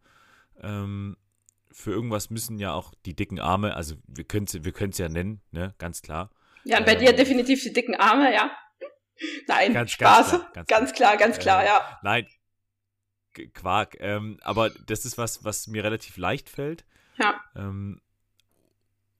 Ähm, 0.60 1.18
für 1.72 1.92
irgendwas 1.92 2.32
müssen 2.32 2.58
ja 2.58 2.74
auch 2.74 2.94
die 3.06 3.16
dicken 3.16 3.40
Arme, 3.40 3.76
also 3.76 3.96
wir 4.08 4.24
können 4.24 4.48
es 4.48 4.54
wir 4.54 4.90
ja 4.98 5.10
nennen, 5.10 5.42
ne, 5.52 5.76
ganz 5.78 6.02
klar. 6.02 6.32
Ja, 6.68 6.80
und 6.80 6.86
bei 6.86 6.96
dir 6.96 7.12
ähm, 7.12 7.16
definitiv 7.16 7.64
die 7.64 7.72
dicken 7.72 7.96
Arme, 7.96 8.34
ja. 8.34 8.52
Nein, 9.48 9.74
ganz, 9.74 9.92
Spaß. 9.92 10.32
Ganz 10.32 10.32
klar, 10.32 10.52
ganz, 10.54 10.68
ganz 10.68 10.94
klar, 10.94 11.18
ganz 11.18 11.40
klar, 11.40 11.64
äh, 11.64 11.68
ja. 11.68 12.00
Nein, 12.04 12.28
Quark. 13.54 13.98
Ähm, 14.00 14.40
aber 14.44 14.70
das 14.70 15.06
ist 15.06 15.18
was, 15.18 15.44
was 15.44 15.68
mir 15.68 15.84
relativ 15.84 16.18
leicht 16.18 16.50
fällt. 16.50 16.86
Ja. 17.18 17.42
Ähm, 17.56 18.02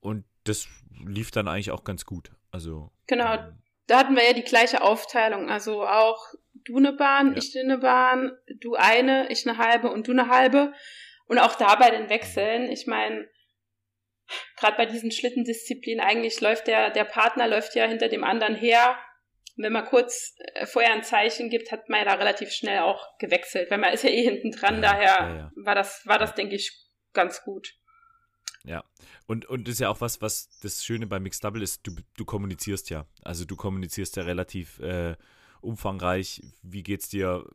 und 0.02 0.26
das 0.44 0.68
lief 1.06 1.32
dann 1.32 1.48
eigentlich 1.48 1.72
auch 1.72 1.84
ganz 1.84 2.06
gut. 2.06 2.32
Also. 2.52 2.92
Genau. 3.08 3.34
Ähm, 3.34 3.62
da 3.88 4.00
hatten 4.00 4.16
wir 4.16 4.26
ja 4.26 4.34
die 4.34 4.44
gleiche 4.44 4.82
Aufteilung. 4.82 5.50
Also 5.50 5.88
auch 5.88 6.34
du 6.66 6.78
eine 6.78 6.94
Bahn, 6.94 7.32
ja. 7.32 7.38
ich 7.38 7.58
eine 7.58 7.78
Bahn, 7.78 8.32
du 8.60 8.76
eine, 8.76 9.32
ich 9.32 9.48
eine 9.48 9.58
halbe 9.58 9.90
und 9.90 10.08
du 10.08 10.12
eine 10.12 10.28
halbe. 10.28 10.74
Und 11.28 11.40
auch 11.40 11.56
da 11.56 11.76
bei 11.76 11.92
den 11.92 12.10
Wechseln, 12.10 12.70
ich 12.72 12.88
meine, 12.88 13.28
gerade 14.58 14.78
bei 14.78 14.86
diesen 14.86 15.12
Schlittendisziplinen, 15.12 16.04
eigentlich 16.04 16.42
läuft 16.42 16.68
der, 16.68 16.90
der 16.90 17.06
Partner 17.06 17.48
läuft 17.48 17.76
ja 17.76 17.86
hinter 17.86 18.10
dem 18.10 18.24
anderen 18.24 18.56
her. 18.56 18.98
Und 19.56 19.64
wenn 19.64 19.74
man 19.74 19.86
kurz 19.86 20.36
äh, 20.54 20.66
vorher 20.66 20.94
ein 20.94 21.04
Zeichen 21.04 21.50
gibt, 21.50 21.72
hat 21.72 21.90
man 21.90 22.00
ja 22.00 22.06
da 22.06 22.14
relativ 22.14 22.52
schnell 22.52 22.80
auch 22.80 23.18
gewechselt, 23.18 23.72
weil 23.72 23.80
man 23.80 23.94
ist 23.94 24.04
ja 24.04 24.10
eh 24.10 24.24
hinten 24.24 24.52
dran, 24.52 24.76
ja, 24.76 24.82
daher 24.82 25.06
ja, 25.06 25.36
ja. 25.36 25.52
war 25.56 25.76
das, 25.76 26.06
war 26.06 26.20
das, 26.20 26.36
denke 26.36 26.56
ich, 26.56 26.72
ganz 27.14 27.42
gut. 27.44 27.74
Ja, 28.64 28.84
und, 29.28 29.46
und 29.46 29.68
das 29.68 29.76
ist 29.76 29.80
ja 29.80 29.90
auch 29.90 30.02
was, 30.02 30.22
was 30.22 30.50
das 30.62 30.84
Schöne 30.84 31.08
bei 31.08 31.20
Mixed 31.20 31.44
Double 31.44 31.64
ist, 31.64 31.88
du, 31.88 31.96
du 32.18 32.26
kommunizierst 32.26 32.90
ja. 32.90 33.06
Also 33.24 33.46
du 33.46 33.56
kommunizierst 33.56 34.18
ja 34.18 34.24
relativ 34.24 34.80
äh, 34.80 35.16
umfangreich, 35.62 36.42
wie 36.62 36.84
geht's 36.84 37.10
dir, 37.10 37.46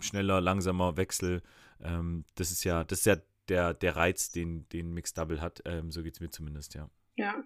schneller, 0.00 0.40
langsamer, 0.40 0.96
Wechsel. 0.96 1.42
Ähm, 1.82 2.24
das 2.34 2.50
ist 2.50 2.64
ja, 2.64 2.84
das 2.84 3.00
ist 3.00 3.06
ja 3.06 3.16
der, 3.48 3.74
der 3.74 3.96
Reiz, 3.96 4.30
den, 4.30 4.68
den 4.70 4.92
Mixed 4.92 5.18
Double 5.18 5.40
hat. 5.40 5.62
Ähm, 5.64 5.90
so 5.90 6.02
geht 6.02 6.14
es 6.14 6.20
mir 6.20 6.30
zumindest, 6.30 6.74
ja. 6.74 6.88
Ja. 7.16 7.42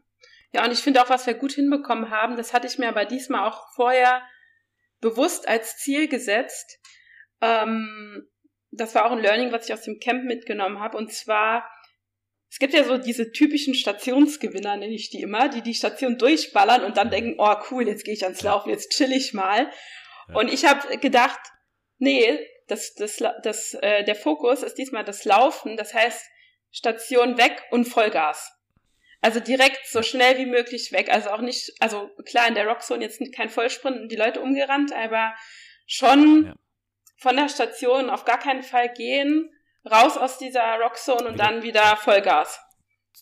Ja, 0.53 0.65
und 0.65 0.73
ich 0.73 0.79
finde 0.79 1.03
auch, 1.03 1.11
was 1.11 1.27
wir 1.27 1.35
gut 1.35 1.53
hinbekommen 1.53 2.11
haben, 2.11 2.37
das 2.37 2.53
hatte 2.53 2.67
ich 2.67 2.79
mir 2.79 2.89
aber 2.89 3.05
diesmal 3.05 3.49
auch 3.49 3.73
vorher 3.75 4.23
bewusst 5.01 5.49
als 5.49 5.77
Ziel 5.79 6.09
gesetzt. 6.09 6.79
Ähm, 7.41 8.29
das 8.71 8.95
war 8.95 9.07
auch 9.07 9.13
ein 9.13 9.19
Learning, 9.19 9.53
was 9.53 9.67
ich 9.67 9.75
aus 9.75 9.83
dem 9.83 9.99
Camp 9.99 10.25
mitgenommen 10.25 10.79
habe. 10.79 10.97
Und 10.97 11.13
zwar 11.13 11.69
es 12.51 12.59
gibt 12.59 12.75
ja 12.75 12.85
so 12.85 12.97
diese 12.97 13.33
typischen 13.33 13.75
Stationsgewinner, 13.75 14.77
nenne 14.77 14.95
ich 14.95 15.11
die 15.11 15.21
immer, 15.21 15.49
die 15.49 15.63
die 15.63 15.75
Station 15.75 16.17
durchballern 16.17 16.85
und 16.85 16.97
dann 16.97 17.11
denken, 17.11 17.35
oh 17.39 17.55
cool, 17.71 17.87
jetzt 17.87 18.05
gehe 18.05 18.15
ich 18.15 18.25
ans 18.25 18.43
Laufen, 18.43 18.71
jetzt 18.71 18.93
chill 18.93 19.13
ich 19.13 19.35
mal. 19.35 19.71
Ja. 20.29 20.37
Und 20.37 20.53
ich 20.53 20.65
habe 20.65 20.97
gedacht, 20.99 21.41
nee, 21.99 22.39
das, 22.67 22.95
das, 22.95 23.23
das, 23.43 23.75
äh, 23.75 24.05
der 24.05 24.17
Fokus 24.17 24.63
ist 24.63 24.79
diesmal 24.79 25.05
das 25.05 25.25
Laufen, 25.25 25.77
das 25.77 25.95
heißt 25.95 26.25
Station 26.71 27.39
weg 27.39 27.63
und 27.71 27.87
Vollgas. 27.87 28.53
Also 29.23 29.41
direkt 29.41 29.87
so 29.87 30.03
schnell 30.03 30.39
wie 30.39 30.47
möglich 30.47 30.93
weg. 30.93 31.11
Also 31.11 31.31
auch 31.31 31.41
nicht, 31.41 31.73
also 31.81 32.11
klar 32.27 32.47
in 32.49 32.55
der 32.55 32.67
Rockzone 32.67 33.03
jetzt 33.03 33.21
kein 33.35 33.49
Vollsprint 33.49 33.99
und 34.01 34.09
die 34.09 34.17
Leute 34.17 34.41
umgerannt, 34.41 34.93
aber 34.93 35.35
schon 35.87 36.47
ja. 36.47 36.55
von 37.19 37.37
der 37.37 37.49
Station 37.49 38.11
auf 38.11 38.25
gar 38.25 38.39
keinen 38.39 38.63
Fall 38.63 38.93
gehen 38.93 39.51
raus 39.91 40.17
aus 40.17 40.39
dieser 40.39 40.79
Rockzone 40.81 41.29
und 41.29 41.35
wieder. 41.35 41.45
dann 41.45 41.63
wieder 41.63 41.97
Vollgas. 41.97 42.61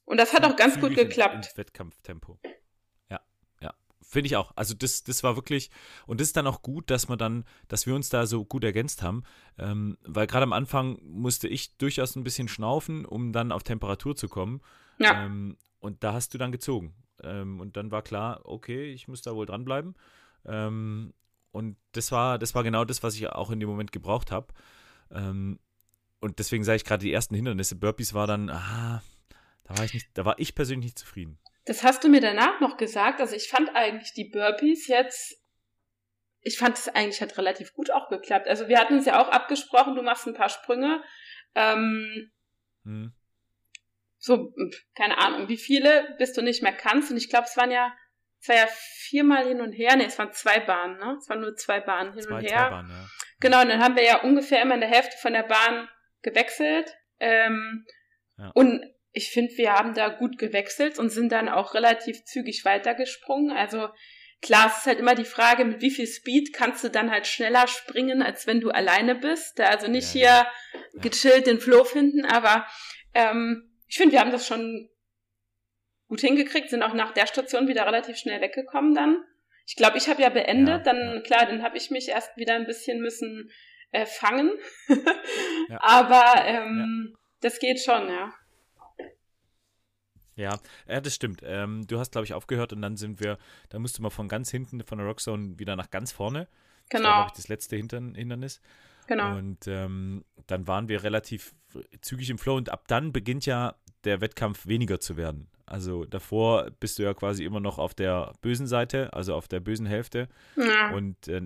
Und 0.04 0.18
das 0.18 0.32
hat 0.32 0.44
auch 0.44 0.56
ganz 0.56 0.80
gut 0.80 0.94
geklappt. 0.94 1.36
Ins 1.36 1.56
Wettkampftempo. 1.56 2.38
Finde 4.14 4.28
ich 4.28 4.36
auch. 4.36 4.52
Also 4.54 4.74
das, 4.74 5.02
das 5.02 5.24
war 5.24 5.34
wirklich, 5.34 5.70
und 6.06 6.20
das 6.20 6.28
ist 6.28 6.36
dann 6.36 6.46
auch 6.46 6.62
gut, 6.62 6.88
dass 6.88 7.08
wir 7.08 7.16
dann, 7.16 7.44
dass 7.66 7.84
wir 7.84 7.96
uns 7.96 8.10
da 8.10 8.26
so 8.26 8.44
gut 8.44 8.62
ergänzt 8.62 9.02
haben. 9.02 9.24
Ähm, 9.58 9.98
weil 10.04 10.28
gerade 10.28 10.44
am 10.44 10.52
Anfang 10.52 11.00
musste 11.02 11.48
ich 11.48 11.76
durchaus 11.78 12.14
ein 12.14 12.22
bisschen 12.22 12.46
schnaufen, 12.46 13.06
um 13.06 13.32
dann 13.32 13.50
auf 13.50 13.64
Temperatur 13.64 14.14
zu 14.14 14.28
kommen. 14.28 14.60
Ja. 15.00 15.24
Ähm, 15.24 15.56
und 15.80 16.04
da 16.04 16.12
hast 16.12 16.32
du 16.32 16.38
dann 16.38 16.52
gezogen. 16.52 16.94
Ähm, 17.24 17.58
und 17.58 17.76
dann 17.76 17.90
war 17.90 18.02
klar, 18.02 18.42
okay, 18.44 18.84
ich 18.92 19.08
muss 19.08 19.20
da 19.20 19.34
wohl 19.34 19.46
dranbleiben. 19.46 19.96
Ähm, 20.44 21.12
und 21.50 21.76
das 21.90 22.12
war, 22.12 22.38
das 22.38 22.54
war 22.54 22.62
genau 22.62 22.84
das, 22.84 23.02
was 23.02 23.16
ich 23.16 23.28
auch 23.28 23.50
in 23.50 23.58
dem 23.58 23.68
Moment 23.68 23.90
gebraucht 23.90 24.30
habe. 24.30 24.54
Ähm, 25.10 25.58
und 26.20 26.38
deswegen 26.38 26.62
sage 26.62 26.76
ich 26.76 26.84
gerade, 26.84 27.02
die 27.02 27.12
ersten 27.12 27.34
Hindernisse, 27.34 27.74
Burpees 27.74 28.14
war 28.14 28.28
dann, 28.28 28.48
ah, 28.48 29.02
da 29.64 29.76
war 29.76 29.84
ich 29.84 29.92
nicht, 29.92 30.06
da 30.14 30.24
war 30.24 30.38
ich 30.38 30.54
persönlich 30.54 30.84
nicht 30.84 31.00
zufrieden. 31.00 31.40
Das 31.64 31.82
hast 31.82 32.04
du 32.04 32.08
mir 32.08 32.20
danach 32.20 32.60
noch 32.60 32.76
gesagt. 32.76 33.20
Also 33.20 33.34
ich 33.34 33.48
fand 33.48 33.74
eigentlich 33.74 34.12
die 34.12 34.28
Burpees 34.28 34.86
jetzt, 34.86 35.42
ich 36.40 36.58
fand 36.58 36.76
es 36.76 36.88
eigentlich 36.88 37.22
hat 37.22 37.38
relativ 37.38 37.72
gut 37.72 37.90
auch 37.90 38.08
geklappt. 38.08 38.48
Also 38.48 38.68
wir 38.68 38.78
hatten 38.78 38.98
es 38.98 39.06
ja 39.06 39.22
auch 39.22 39.28
abgesprochen, 39.28 39.94
du 39.94 40.02
machst 40.02 40.26
ein 40.26 40.34
paar 40.34 40.50
Sprünge. 40.50 41.02
Ähm, 41.54 42.30
hm. 42.84 43.14
So, 44.18 44.54
keine 44.94 45.18
Ahnung, 45.18 45.48
wie 45.48 45.56
viele, 45.56 46.14
bis 46.18 46.32
du 46.32 46.42
nicht 46.42 46.62
mehr 46.62 46.72
kannst. 46.72 47.10
Und 47.10 47.16
ich 47.16 47.28
glaube, 47.28 47.46
es 47.48 47.56
waren 47.56 47.70
ja, 47.70 47.94
es 48.40 48.48
war 48.48 48.56
ja 48.56 48.66
viermal 48.68 49.46
hin 49.46 49.60
und 49.60 49.72
her. 49.72 49.96
Nee, 49.96 50.04
es 50.04 50.18
waren 50.18 50.32
zwei 50.32 50.60
Bahnen, 50.60 50.98
ne? 50.98 51.16
Es 51.18 51.28
waren 51.28 51.40
nur 51.40 51.56
zwei 51.56 51.80
Bahnen 51.80 52.12
hin 52.12 52.22
zwei, 52.22 52.34
und 52.36 52.42
her. 52.42 52.58
Zwei 52.58 52.70
Bahnen, 52.70 52.90
ja. 52.90 53.08
Genau, 53.40 53.62
und 53.62 53.68
dann 53.68 53.82
haben 53.82 53.96
wir 53.96 54.04
ja 54.04 54.22
ungefähr 54.22 54.62
immer 54.62 54.74
in 54.74 54.80
der 54.80 54.88
Hälfte 54.88 55.16
von 55.18 55.32
der 55.32 55.42
Bahn 55.42 55.88
gewechselt. 56.22 56.94
Ähm, 57.20 57.86
ja. 58.38 58.50
Und 58.54 58.82
ich 59.14 59.30
finde, 59.30 59.56
wir 59.56 59.72
haben 59.72 59.94
da 59.94 60.08
gut 60.08 60.38
gewechselt 60.38 60.98
und 60.98 61.08
sind 61.08 61.30
dann 61.30 61.48
auch 61.48 61.72
relativ 61.74 62.24
zügig 62.24 62.64
weitergesprungen. 62.64 63.56
Also 63.56 63.88
klar, 64.42 64.66
es 64.66 64.78
ist 64.78 64.86
halt 64.86 64.98
immer 64.98 65.14
die 65.14 65.24
Frage, 65.24 65.64
mit 65.64 65.80
wie 65.80 65.92
viel 65.92 66.08
Speed 66.08 66.52
kannst 66.52 66.82
du 66.82 66.90
dann 66.90 67.12
halt 67.12 67.28
schneller 67.28 67.68
springen, 67.68 68.22
als 68.22 68.48
wenn 68.48 68.60
du 68.60 68.70
alleine 68.70 69.14
bist. 69.14 69.60
Also 69.60 69.86
nicht 69.86 70.14
ja, 70.14 70.20
hier 70.72 70.80
ja. 70.94 71.00
gechillt 71.00 71.46
den 71.46 71.60
Flow 71.60 71.84
finden, 71.84 72.24
aber 72.24 72.66
ähm, 73.14 73.70
ich 73.86 73.96
finde, 73.96 74.14
wir 74.14 74.20
haben 74.20 74.32
das 74.32 74.48
schon 74.48 74.90
gut 76.08 76.20
hingekriegt, 76.20 76.68
sind 76.68 76.82
auch 76.82 76.94
nach 76.94 77.12
der 77.12 77.28
Station 77.28 77.68
wieder 77.68 77.86
relativ 77.86 78.16
schnell 78.16 78.40
weggekommen 78.40 78.94
dann. 78.94 79.22
Ich 79.64 79.76
glaube, 79.76 79.96
ich 79.96 80.08
habe 80.08 80.22
ja 80.22 80.28
beendet, 80.28 80.86
ja, 80.86 80.92
dann 80.92 81.22
klar, 81.22 81.46
dann 81.46 81.62
habe 81.62 81.76
ich 81.76 81.92
mich 81.92 82.08
erst 82.08 82.36
wieder 82.36 82.54
ein 82.54 82.66
bisschen 82.66 83.00
müssen 83.00 83.48
äh, 83.92 84.06
fangen. 84.06 84.50
aber 85.78 86.44
ähm, 86.44 87.16
das 87.40 87.60
geht 87.60 87.80
schon, 87.80 88.08
ja. 88.08 88.34
Ja, 90.36 90.58
ja, 90.88 91.00
das 91.00 91.14
stimmt. 91.14 91.42
Ähm, 91.44 91.86
du 91.86 91.98
hast, 91.98 92.12
glaube 92.12 92.24
ich, 92.24 92.34
aufgehört 92.34 92.72
und 92.72 92.82
dann 92.82 92.96
sind 92.96 93.20
wir, 93.20 93.38
da 93.68 93.78
musste 93.78 94.02
man 94.02 94.10
von 94.10 94.28
ganz 94.28 94.50
hinten 94.50 94.82
von 94.82 94.98
der 94.98 95.06
Rockzone 95.06 95.58
wieder 95.58 95.76
nach 95.76 95.90
ganz 95.90 96.12
vorne. 96.12 96.48
Genau. 96.88 97.02
Das 97.02 97.02
war, 97.02 97.14
genau. 97.14 97.26
ich, 97.26 97.32
das 97.32 97.48
letzte 97.48 97.76
Hintern 97.76 98.14
Hindernis. 98.14 98.60
Genau. 99.06 99.36
Und 99.36 99.66
ähm, 99.66 100.24
dann 100.46 100.66
waren 100.66 100.88
wir 100.88 101.02
relativ 101.02 101.54
zügig 102.00 102.30
im 102.30 102.38
Flow 102.38 102.56
und 102.56 102.70
ab 102.70 102.84
dann 102.88 103.12
beginnt 103.12 103.46
ja 103.46 103.76
der 104.04 104.20
Wettkampf 104.20 104.66
weniger 104.66 105.00
zu 105.00 105.16
werden. 105.16 105.48
Also 105.66 106.04
davor 106.04 106.70
bist 106.80 106.98
du 106.98 107.02
ja 107.02 107.14
quasi 107.14 107.44
immer 107.44 107.60
noch 107.60 107.78
auf 107.78 107.94
der 107.94 108.32
bösen 108.42 108.66
Seite, 108.66 109.12
also 109.12 109.34
auf 109.34 109.48
der 109.48 109.60
bösen 109.60 109.86
Hälfte. 109.86 110.28
Ja. 110.56 110.90
Und 110.92 111.28
äh, 111.28 111.42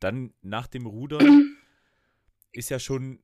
dann 0.00 0.32
nach 0.42 0.66
dem 0.66 0.86
Rudern 0.86 1.56
ist 2.52 2.70
ja 2.70 2.78
schon 2.78 3.20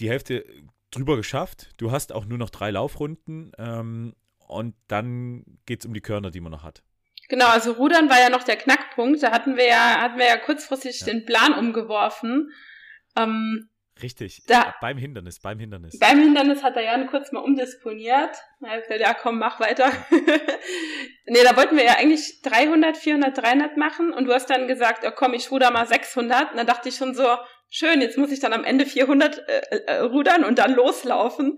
die 0.00 0.08
Hälfte 0.08 0.44
drüber 0.90 1.16
geschafft. 1.16 1.74
Du 1.76 1.90
hast 1.90 2.12
auch 2.12 2.24
nur 2.24 2.38
noch 2.38 2.50
drei 2.50 2.70
Laufrunden 2.70 3.52
ähm, 3.58 4.14
und 4.48 4.74
dann 4.88 5.44
geht 5.66 5.80
es 5.80 5.86
um 5.86 5.94
die 5.94 6.00
Körner, 6.00 6.30
die 6.30 6.40
man 6.40 6.52
noch 6.52 6.62
hat. 6.62 6.82
Genau, 7.28 7.46
also 7.48 7.72
Rudern 7.72 8.08
war 8.08 8.20
ja 8.20 8.30
noch 8.30 8.44
der 8.44 8.56
Knackpunkt. 8.56 9.22
Da 9.22 9.32
hatten 9.32 9.56
wir 9.56 9.66
ja, 9.66 10.00
hatten 10.00 10.18
wir 10.18 10.26
ja 10.26 10.36
kurzfristig 10.36 11.00
ja. 11.00 11.06
den 11.06 11.24
Plan 11.24 11.54
umgeworfen. 11.54 12.52
Ähm, 13.16 13.68
Richtig, 14.00 14.42
da, 14.46 14.74
beim 14.82 14.98
Hindernis, 14.98 15.40
beim 15.40 15.58
Hindernis. 15.58 15.98
Beim 15.98 16.20
Hindernis 16.20 16.62
hat 16.62 16.76
der 16.76 16.84
Jan 16.84 17.06
kurz 17.06 17.32
mal 17.32 17.40
umdisponiert. 17.40 18.36
Er 18.60 18.70
hat 18.70 18.82
gesagt, 18.82 19.00
ja 19.00 19.14
komm, 19.14 19.38
mach 19.38 19.58
weiter. 19.58 19.90
nee, 21.26 21.42
da 21.42 21.56
wollten 21.56 21.76
wir 21.76 21.84
ja 21.84 21.96
eigentlich 21.96 22.42
300, 22.42 22.96
400, 22.96 23.38
300 23.38 23.76
machen 23.78 24.12
und 24.12 24.26
du 24.26 24.34
hast 24.34 24.50
dann 24.50 24.68
gesagt, 24.68 25.04
oh 25.06 25.12
komm, 25.16 25.32
ich 25.32 25.50
ruder 25.50 25.70
mal 25.70 25.86
600. 25.86 26.50
Und 26.50 26.58
dann 26.58 26.66
dachte 26.66 26.90
ich 26.90 26.96
schon 26.96 27.14
so, 27.14 27.36
schön, 27.70 28.02
jetzt 28.02 28.18
muss 28.18 28.30
ich 28.30 28.38
dann 28.38 28.52
am 28.52 28.64
Ende 28.64 28.84
400 28.84 29.38
äh, 29.48 29.76
äh, 29.86 29.98
rudern 30.00 30.44
und 30.44 30.58
dann 30.58 30.74
loslaufen. 30.74 31.56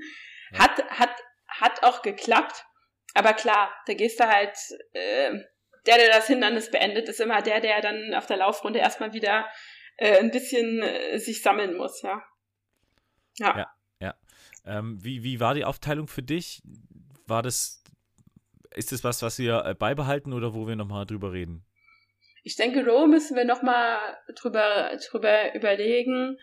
Ja. 0.53 0.61
Hat, 0.61 0.85
hat 0.91 1.11
hat 1.49 1.83
auch 1.83 2.03
geklappt. 2.03 2.65
Aber 3.15 3.33
klar, 3.33 3.71
da 3.87 3.95
gehst 3.95 4.21
du 4.21 4.29
halt, 4.29 4.57
äh, 4.93 5.33
der, 5.87 5.97
der 5.97 6.09
das 6.09 6.27
Hindernis 6.27 6.71
beendet, 6.71 7.09
ist 7.09 7.21
immer 7.21 7.43
der, 7.43 7.61
der 7.61 7.81
dann 7.81 8.15
auf 8.15 8.27
der 8.27 8.37
Laufrunde 8.37 8.79
erstmal 8.79 9.13
wieder 9.13 9.47
äh, 9.97 10.19
ein 10.19 10.31
bisschen 10.31 10.83
äh, 10.83 11.19
sich 11.19 11.43
sammeln 11.43 11.77
muss, 11.77 12.03
ja. 12.03 12.23
Ja. 13.39 13.59
Ja, 13.59 13.75
ja. 14.01 14.15
Ähm, 14.65 15.03
wie, 15.03 15.23
wie 15.23 15.41
war 15.41 15.55
die 15.55 15.65
Aufteilung 15.65 16.09
für 16.09 16.23
dich? 16.23 16.63
War 17.27 17.43
das, 17.43 17.83
ist 18.75 18.93
das 18.93 19.05
was, 19.05 19.23
was 19.23 19.39
wir 19.39 19.65
äh, 19.65 19.75
beibehalten 19.75 20.33
oder 20.33 20.55
wo 20.55 20.67
wir 20.67 20.77
nochmal 20.77 21.07
drüber 21.07 21.33
reden? 21.33 21.65
Ich 22.43 22.57
denke, 22.57 22.85
Row 22.85 23.07
müssen 23.07 23.37
wir 23.37 23.45
nochmal 23.45 23.99
drüber, 24.35 24.97
drüber 25.11 25.55
überlegen 25.55 26.39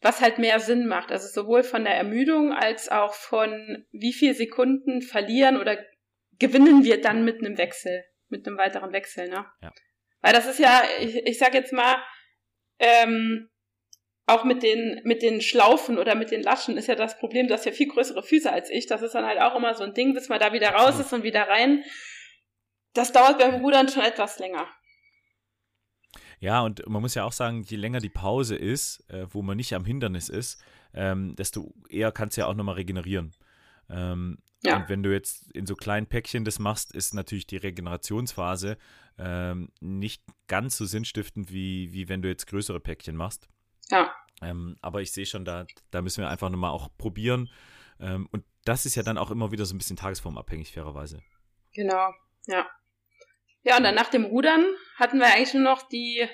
was 0.00 0.20
halt 0.20 0.38
mehr 0.38 0.60
Sinn 0.60 0.86
macht. 0.86 1.10
Also 1.10 1.28
sowohl 1.28 1.62
von 1.62 1.84
der 1.84 1.94
Ermüdung 1.94 2.52
als 2.52 2.88
auch 2.88 3.14
von 3.14 3.84
wie 3.92 4.12
viel 4.12 4.34
Sekunden 4.34 5.02
verlieren 5.02 5.56
oder 5.56 5.78
gewinnen 6.38 6.84
wir 6.84 7.00
dann 7.00 7.24
mit 7.24 7.38
einem 7.38 7.58
Wechsel, 7.58 8.04
mit 8.28 8.46
einem 8.46 8.58
weiteren 8.58 8.92
Wechsel, 8.92 9.28
ne? 9.28 9.46
Ja. 9.62 9.72
Weil 10.20 10.32
das 10.32 10.46
ist 10.46 10.58
ja, 10.58 10.82
ich, 11.00 11.16
ich 11.16 11.38
sag 11.38 11.54
jetzt 11.54 11.72
mal, 11.72 12.02
ähm, 12.78 13.48
auch 14.26 14.44
mit 14.44 14.62
den, 14.62 15.00
mit 15.04 15.22
den 15.22 15.40
Schlaufen 15.40 15.98
oder 15.98 16.16
mit 16.16 16.32
den 16.32 16.42
Laschen 16.42 16.76
ist 16.76 16.88
ja 16.88 16.96
das 16.96 17.16
Problem, 17.18 17.46
du 17.46 17.54
hast 17.54 17.64
ja 17.64 17.72
viel 17.72 17.88
größere 17.88 18.22
Füße 18.22 18.52
als 18.52 18.70
ich. 18.70 18.86
Das 18.86 19.02
ist 19.02 19.14
dann 19.14 19.24
halt 19.24 19.38
auch 19.38 19.54
immer 19.54 19.74
so 19.74 19.84
ein 19.84 19.94
Ding, 19.94 20.14
bis 20.14 20.28
man 20.28 20.40
da 20.40 20.52
wieder 20.52 20.70
raus 20.70 20.98
ist 20.98 21.12
und 21.12 21.22
wieder 21.22 21.48
rein. 21.48 21.84
Das 22.92 23.12
dauert 23.12 23.38
beim 23.38 23.56
Rudern 23.56 23.88
schon 23.88 24.02
etwas 24.02 24.38
länger. 24.38 24.68
Ja, 26.40 26.60
und 26.62 26.86
man 26.88 27.02
muss 27.02 27.14
ja 27.14 27.24
auch 27.24 27.32
sagen, 27.32 27.62
je 27.62 27.76
länger 27.76 28.00
die 28.00 28.10
Pause 28.10 28.56
ist, 28.56 29.08
äh, 29.10 29.26
wo 29.30 29.42
man 29.42 29.56
nicht 29.56 29.74
am 29.74 29.84
Hindernis 29.84 30.28
ist, 30.28 30.62
ähm, 30.92 31.34
desto 31.36 31.72
eher 31.88 32.12
kannst 32.12 32.36
du 32.36 32.42
ja 32.42 32.46
auch 32.46 32.54
nochmal 32.54 32.74
regenerieren. 32.74 33.32
Ähm, 33.88 34.38
ja. 34.62 34.76
Und 34.76 34.88
wenn 34.88 35.02
du 35.02 35.12
jetzt 35.12 35.50
in 35.52 35.66
so 35.66 35.74
kleinen 35.74 36.06
Päckchen 36.06 36.44
das 36.44 36.58
machst, 36.58 36.92
ist 36.92 37.14
natürlich 37.14 37.46
die 37.46 37.56
Regenerationsphase 37.56 38.78
ähm, 39.18 39.70
nicht 39.80 40.22
ganz 40.46 40.76
so 40.76 40.84
sinnstiftend, 40.84 41.52
wie, 41.52 41.92
wie 41.92 42.08
wenn 42.08 42.22
du 42.22 42.28
jetzt 42.28 42.46
größere 42.46 42.80
Päckchen 42.80 43.16
machst. 43.16 43.48
Ja. 43.90 44.12
Ähm, 44.42 44.76
aber 44.82 45.00
ich 45.02 45.12
sehe 45.12 45.26
schon, 45.26 45.44
da, 45.44 45.66
da 45.90 46.02
müssen 46.02 46.22
wir 46.22 46.28
einfach 46.28 46.50
nochmal 46.50 46.70
auch 46.70 46.88
probieren. 46.98 47.50
Ähm, 48.00 48.28
und 48.32 48.44
das 48.64 48.84
ist 48.84 48.94
ja 48.94 49.02
dann 49.02 49.18
auch 49.18 49.30
immer 49.30 49.52
wieder 49.52 49.64
so 49.64 49.74
ein 49.74 49.78
bisschen 49.78 49.96
tagesformabhängig, 49.96 50.72
fairerweise. 50.72 51.22
Genau, 51.72 52.12
ja. 52.46 52.66
Ja, 53.66 53.76
und 53.76 53.82
dann 53.82 53.96
nach 53.96 54.10
dem 54.10 54.24
Rudern 54.24 54.64
hatten 54.94 55.18
wir 55.18 55.26
eigentlich 55.26 55.52
nur 55.52 55.64
noch 55.64 55.82
die, 55.88 56.24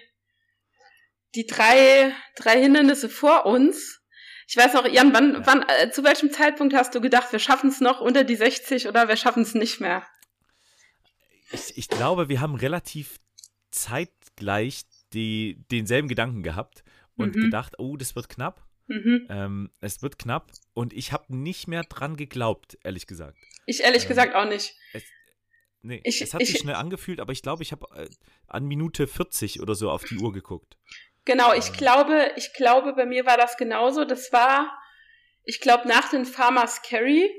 die 1.34 1.46
drei, 1.46 2.12
drei 2.36 2.60
Hindernisse 2.60 3.08
vor 3.08 3.46
uns. 3.46 4.02
Ich 4.46 4.54
weiß 4.54 4.74
noch, 4.74 4.86
Jan, 4.86 5.14
wann, 5.14 5.46
wann, 5.46 5.64
äh, 5.66 5.90
zu 5.90 6.04
welchem 6.04 6.30
Zeitpunkt 6.30 6.74
hast 6.74 6.94
du 6.94 7.00
gedacht, 7.00 7.32
wir 7.32 7.38
schaffen 7.38 7.70
es 7.70 7.80
noch 7.80 8.02
unter 8.02 8.22
die 8.24 8.36
60 8.36 8.86
oder 8.86 9.08
wir 9.08 9.16
schaffen 9.16 9.44
es 9.44 9.54
nicht 9.54 9.80
mehr? 9.80 10.06
Ich, 11.52 11.78
ich 11.78 11.88
glaube, 11.88 12.28
wir 12.28 12.42
haben 12.42 12.54
relativ 12.54 13.16
zeitgleich 13.70 14.82
die, 15.14 15.56
denselben 15.70 16.08
Gedanken 16.08 16.42
gehabt 16.42 16.84
und 17.16 17.34
mhm. 17.34 17.44
gedacht, 17.44 17.78
oh, 17.78 17.96
das 17.96 18.14
wird 18.14 18.28
knapp. 18.28 18.62
Mhm. 18.88 19.26
Ähm, 19.30 19.70
es 19.80 20.02
wird 20.02 20.18
knapp 20.18 20.52
und 20.74 20.92
ich 20.92 21.12
habe 21.12 21.34
nicht 21.34 21.66
mehr 21.66 21.84
dran 21.84 22.16
geglaubt, 22.18 22.76
ehrlich 22.84 23.06
gesagt. 23.06 23.38
Ich 23.64 23.80
ehrlich 23.80 24.02
ähm, 24.02 24.08
gesagt 24.08 24.34
auch 24.34 24.46
nicht. 24.46 24.74
Es, 24.92 25.04
Nee, 25.82 26.00
ich, 26.04 26.22
es 26.22 26.32
hat 26.32 26.42
ich, 26.42 26.50
sich 26.50 26.60
schnell 26.60 26.76
angefühlt, 26.76 27.20
aber 27.20 27.32
ich 27.32 27.42
glaube, 27.42 27.62
ich 27.62 27.72
habe 27.72 27.86
äh, 27.96 28.08
an 28.46 28.64
Minute 28.64 29.06
40 29.06 29.60
oder 29.60 29.74
so 29.74 29.90
auf 29.90 30.04
die 30.04 30.16
Uhr 30.16 30.32
geguckt. 30.32 30.76
Genau, 31.24 31.52
ich 31.52 31.68
ähm. 31.68 31.72
glaube, 31.74 32.32
ich 32.36 32.52
glaube, 32.54 32.94
bei 32.94 33.04
mir 33.04 33.26
war 33.26 33.36
das 33.36 33.56
genauso. 33.56 34.04
Das 34.04 34.32
war, 34.32 34.72
ich 35.44 35.60
glaube, 35.60 35.88
nach 35.88 36.08
den 36.10 36.24
Farmers 36.24 36.82
Carry 36.82 37.30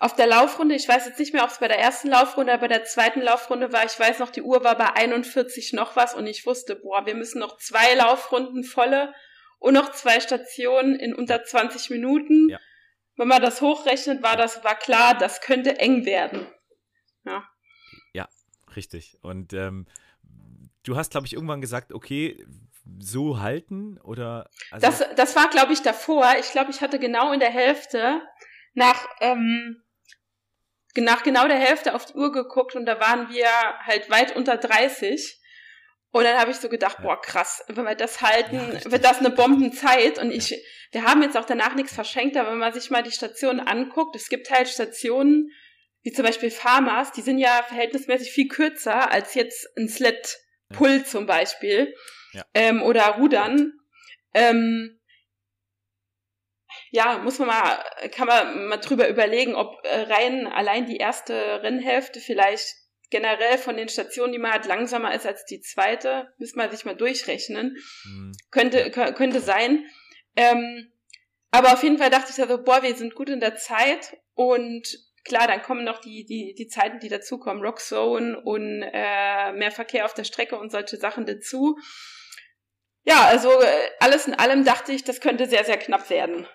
auf 0.00 0.14
der 0.14 0.26
Laufrunde, 0.26 0.74
ich 0.74 0.88
weiß 0.88 1.06
jetzt 1.06 1.18
nicht 1.18 1.32
mehr, 1.32 1.44
ob 1.44 1.50
es 1.50 1.58
bei 1.58 1.68
der 1.68 1.78
ersten 1.78 2.08
Laufrunde 2.08 2.52
oder 2.52 2.60
bei 2.60 2.68
der 2.68 2.84
zweiten 2.84 3.22
Laufrunde 3.22 3.72
war, 3.72 3.84
ich 3.84 3.98
weiß 3.98 4.18
noch, 4.18 4.30
die 4.30 4.42
Uhr 4.42 4.64
war 4.64 4.76
bei 4.76 4.92
41 4.92 5.72
noch 5.72 5.96
was 5.96 6.14
und 6.14 6.26
ich 6.26 6.44
wusste, 6.44 6.76
boah, 6.76 7.06
wir 7.06 7.14
müssen 7.14 7.38
noch 7.38 7.56
zwei 7.58 7.94
Laufrunden 7.94 8.64
volle 8.64 9.14
und 9.60 9.74
noch 9.74 9.92
zwei 9.92 10.20
Stationen 10.20 10.98
in 10.98 11.14
unter 11.14 11.44
20 11.44 11.90
Minuten. 11.90 12.50
Ja. 12.50 12.58
Wenn 13.16 13.28
man 13.28 13.40
das 13.40 13.60
hochrechnet, 13.60 14.22
war 14.22 14.36
das, 14.36 14.64
war 14.64 14.74
klar, 14.74 15.16
das 15.16 15.40
könnte 15.40 15.78
eng 15.78 16.04
werden. 16.04 16.46
Ja. 17.24 17.48
Ja, 18.12 18.28
richtig. 18.76 19.18
Und 19.22 19.52
ähm, 19.52 19.86
du 20.82 20.96
hast, 20.96 21.10
glaube 21.10 21.26
ich, 21.26 21.32
irgendwann 21.32 21.60
gesagt, 21.60 21.92
okay, 21.92 22.44
so 22.98 23.40
halten 23.40 23.98
oder? 24.02 24.50
Also 24.70 24.86
das, 24.86 25.16
das 25.16 25.36
war, 25.36 25.48
glaube 25.48 25.72
ich, 25.72 25.82
davor. 25.82 26.34
Ich 26.38 26.52
glaube, 26.52 26.70
ich 26.70 26.80
hatte 26.80 26.98
genau 26.98 27.32
in 27.32 27.40
der 27.40 27.50
Hälfte 27.50 28.22
nach, 28.74 29.06
ähm, 29.20 29.82
nach 30.96 31.22
genau 31.22 31.48
der 31.48 31.58
Hälfte 31.58 31.94
auf 31.94 32.04
die 32.04 32.14
Uhr 32.14 32.32
geguckt 32.32 32.76
und 32.76 32.86
da 32.86 33.00
waren 33.00 33.30
wir 33.30 33.48
halt 33.80 34.10
weit 34.10 34.36
unter 34.36 34.56
30. 34.56 35.40
Und 36.10 36.22
dann 36.22 36.38
habe 36.38 36.52
ich 36.52 36.58
so 36.58 36.68
gedacht, 36.68 36.98
boah, 37.02 37.20
krass, 37.20 37.64
wenn 37.66 37.84
wir 37.84 37.96
das 37.96 38.20
halten, 38.20 38.56
ja, 38.72 38.90
wird 38.92 39.04
das 39.04 39.18
eine 39.18 39.30
Bombenzeit. 39.30 40.20
Und 40.20 40.30
ich, 40.30 40.54
wir 40.92 41.04
haben 41.04 41.22
jetzt 41.22 41.36
auch 41.36 41.44
danach 41.44 41.74
nichts 41.74 41.92
verschenkt, 41.92 42.36
aber 42.36 42.52
wenn 42.52 42.58
man 42.58 42.72
sich 42.72 42.88
mal 42.88 43.02
die 43.02 43.10
Stationen 43.10 43.58
anguckt, 43.58 44.14
es 44.14 44.28
gibt 44.28 44.48
halt 44.48 44.68
Stationen, 44.68 45.50
wie 46.04 46.12
zum 46.12 46.24
Beispiel 46.24 46.50
Farmers, 46.50 47.12
die 47.12 47.22
sind 47.22 47.38
ja 47.38 47.64
verhältnismäßig 47.66 48.30
viel 48.30 48.46
kürzer 48.46 49.10
als 49.10 49.34
jetzt 49.34 49.66
ein 49.76 49.88
Sled 49.88 50.38
Pull 50.72 50.98
ja. 50.98 51.04
zum 51.04 51.26
Beispiel. 51.26 51.94
Ja. 52.32 52.44
Ähm, 52.52 52.82
oder 52.82 53.16
Rudern. 53.18 53.72
Ähm, 54.34 55.00
ja, 56.90 57.18
muss 57.18 57.38
man 57.38 57.48
mal, 57.48 57.84
kann 58.12 58.26
man 58.26 58.66
mal 58.66 58.76
drüber 58.76 59.08
überlegen, 59.08 59.54
ob 59.54 59.84
äh, 59.84 60.02
rein 60.02 60.46
allein 60.46 60.86
die 60.86 60.98
erste 60.98 61.62
Rennhälfte 61.62 62.20
vielleicht 62.20 62.74
generell 63.10 63.58
von 63.58 63.76
den 63.76 63.88
Stationen, 63.88 64.32
die 64.32 64.38
man 64.38 64.52
hat, 64.52 64.66
langsamer 64.66 65.14
ist 65.14 65.26
als 65.26 65.44
die 65.44 65.60
zweite. 65.60 66.32
Müsste 66.38 66.58
man 66.58 66.70
sich 66.70 66.84
mal 66.84 66.96
durchrechnen. 66.96 67.76
Mhm. 68.04 68.32
Könnte, 68.50 68.90
könnte 68.90 69.40
sein. 69.40 69.86
Ähm, 70.36 70.92
aber 71.50 71.72
auf 71.72 71.82
jeden 71.82 71.98
Fall 71.98 72.10
dachte 72.10 72.30
ich 72.30 72.36
so, 72.36 72.62
boah, 72.62 72.82
wir 72.82 72.94
sind 72.96 73.14
gut 73.14 73.28
in 73.28 73.40
der 73.40 73.56
Zeit 73.56 74.16
und 74.34 74.88
klar, 75.24 75.46
dann 75.46 75.62
kommen 75.62 75.84
noch 75.84 76.00
die, 76.00 76.24
die, 76.24 76.54
die 76.54 76.66
Zeiten, 76.68 77.00
die 77.00 77.08
dazukommen, 77.08 77.62
Rockzone 77.62 78.40
und 78.40 78.82
äh, 78.82 79.52
mehr 79.52 79.70
Verkehr 79.70 80.04
auf 80.04 80.14
der 80.14 80.24
Strecke 80.24 80.58
und 80.58 80.70
solche 80.70 80.96
Sachen 80.96 81.26
dazu. 81.26 81.78
Ja, 83.04 83.26
also 83.26 83.50
äh, 83.50 83.90
alles 84.00 84.26
in 84.26 84.34
allem 84.34 84.64
dachte 84.64 84.92
ich, 84.92 85.04
das 85.04 85.20
könnte 85.20 85.46
sehr, 85.46 85.64
sehr 85.64 85.76
knapp 85.76 86.08
werden. 86.10 86.46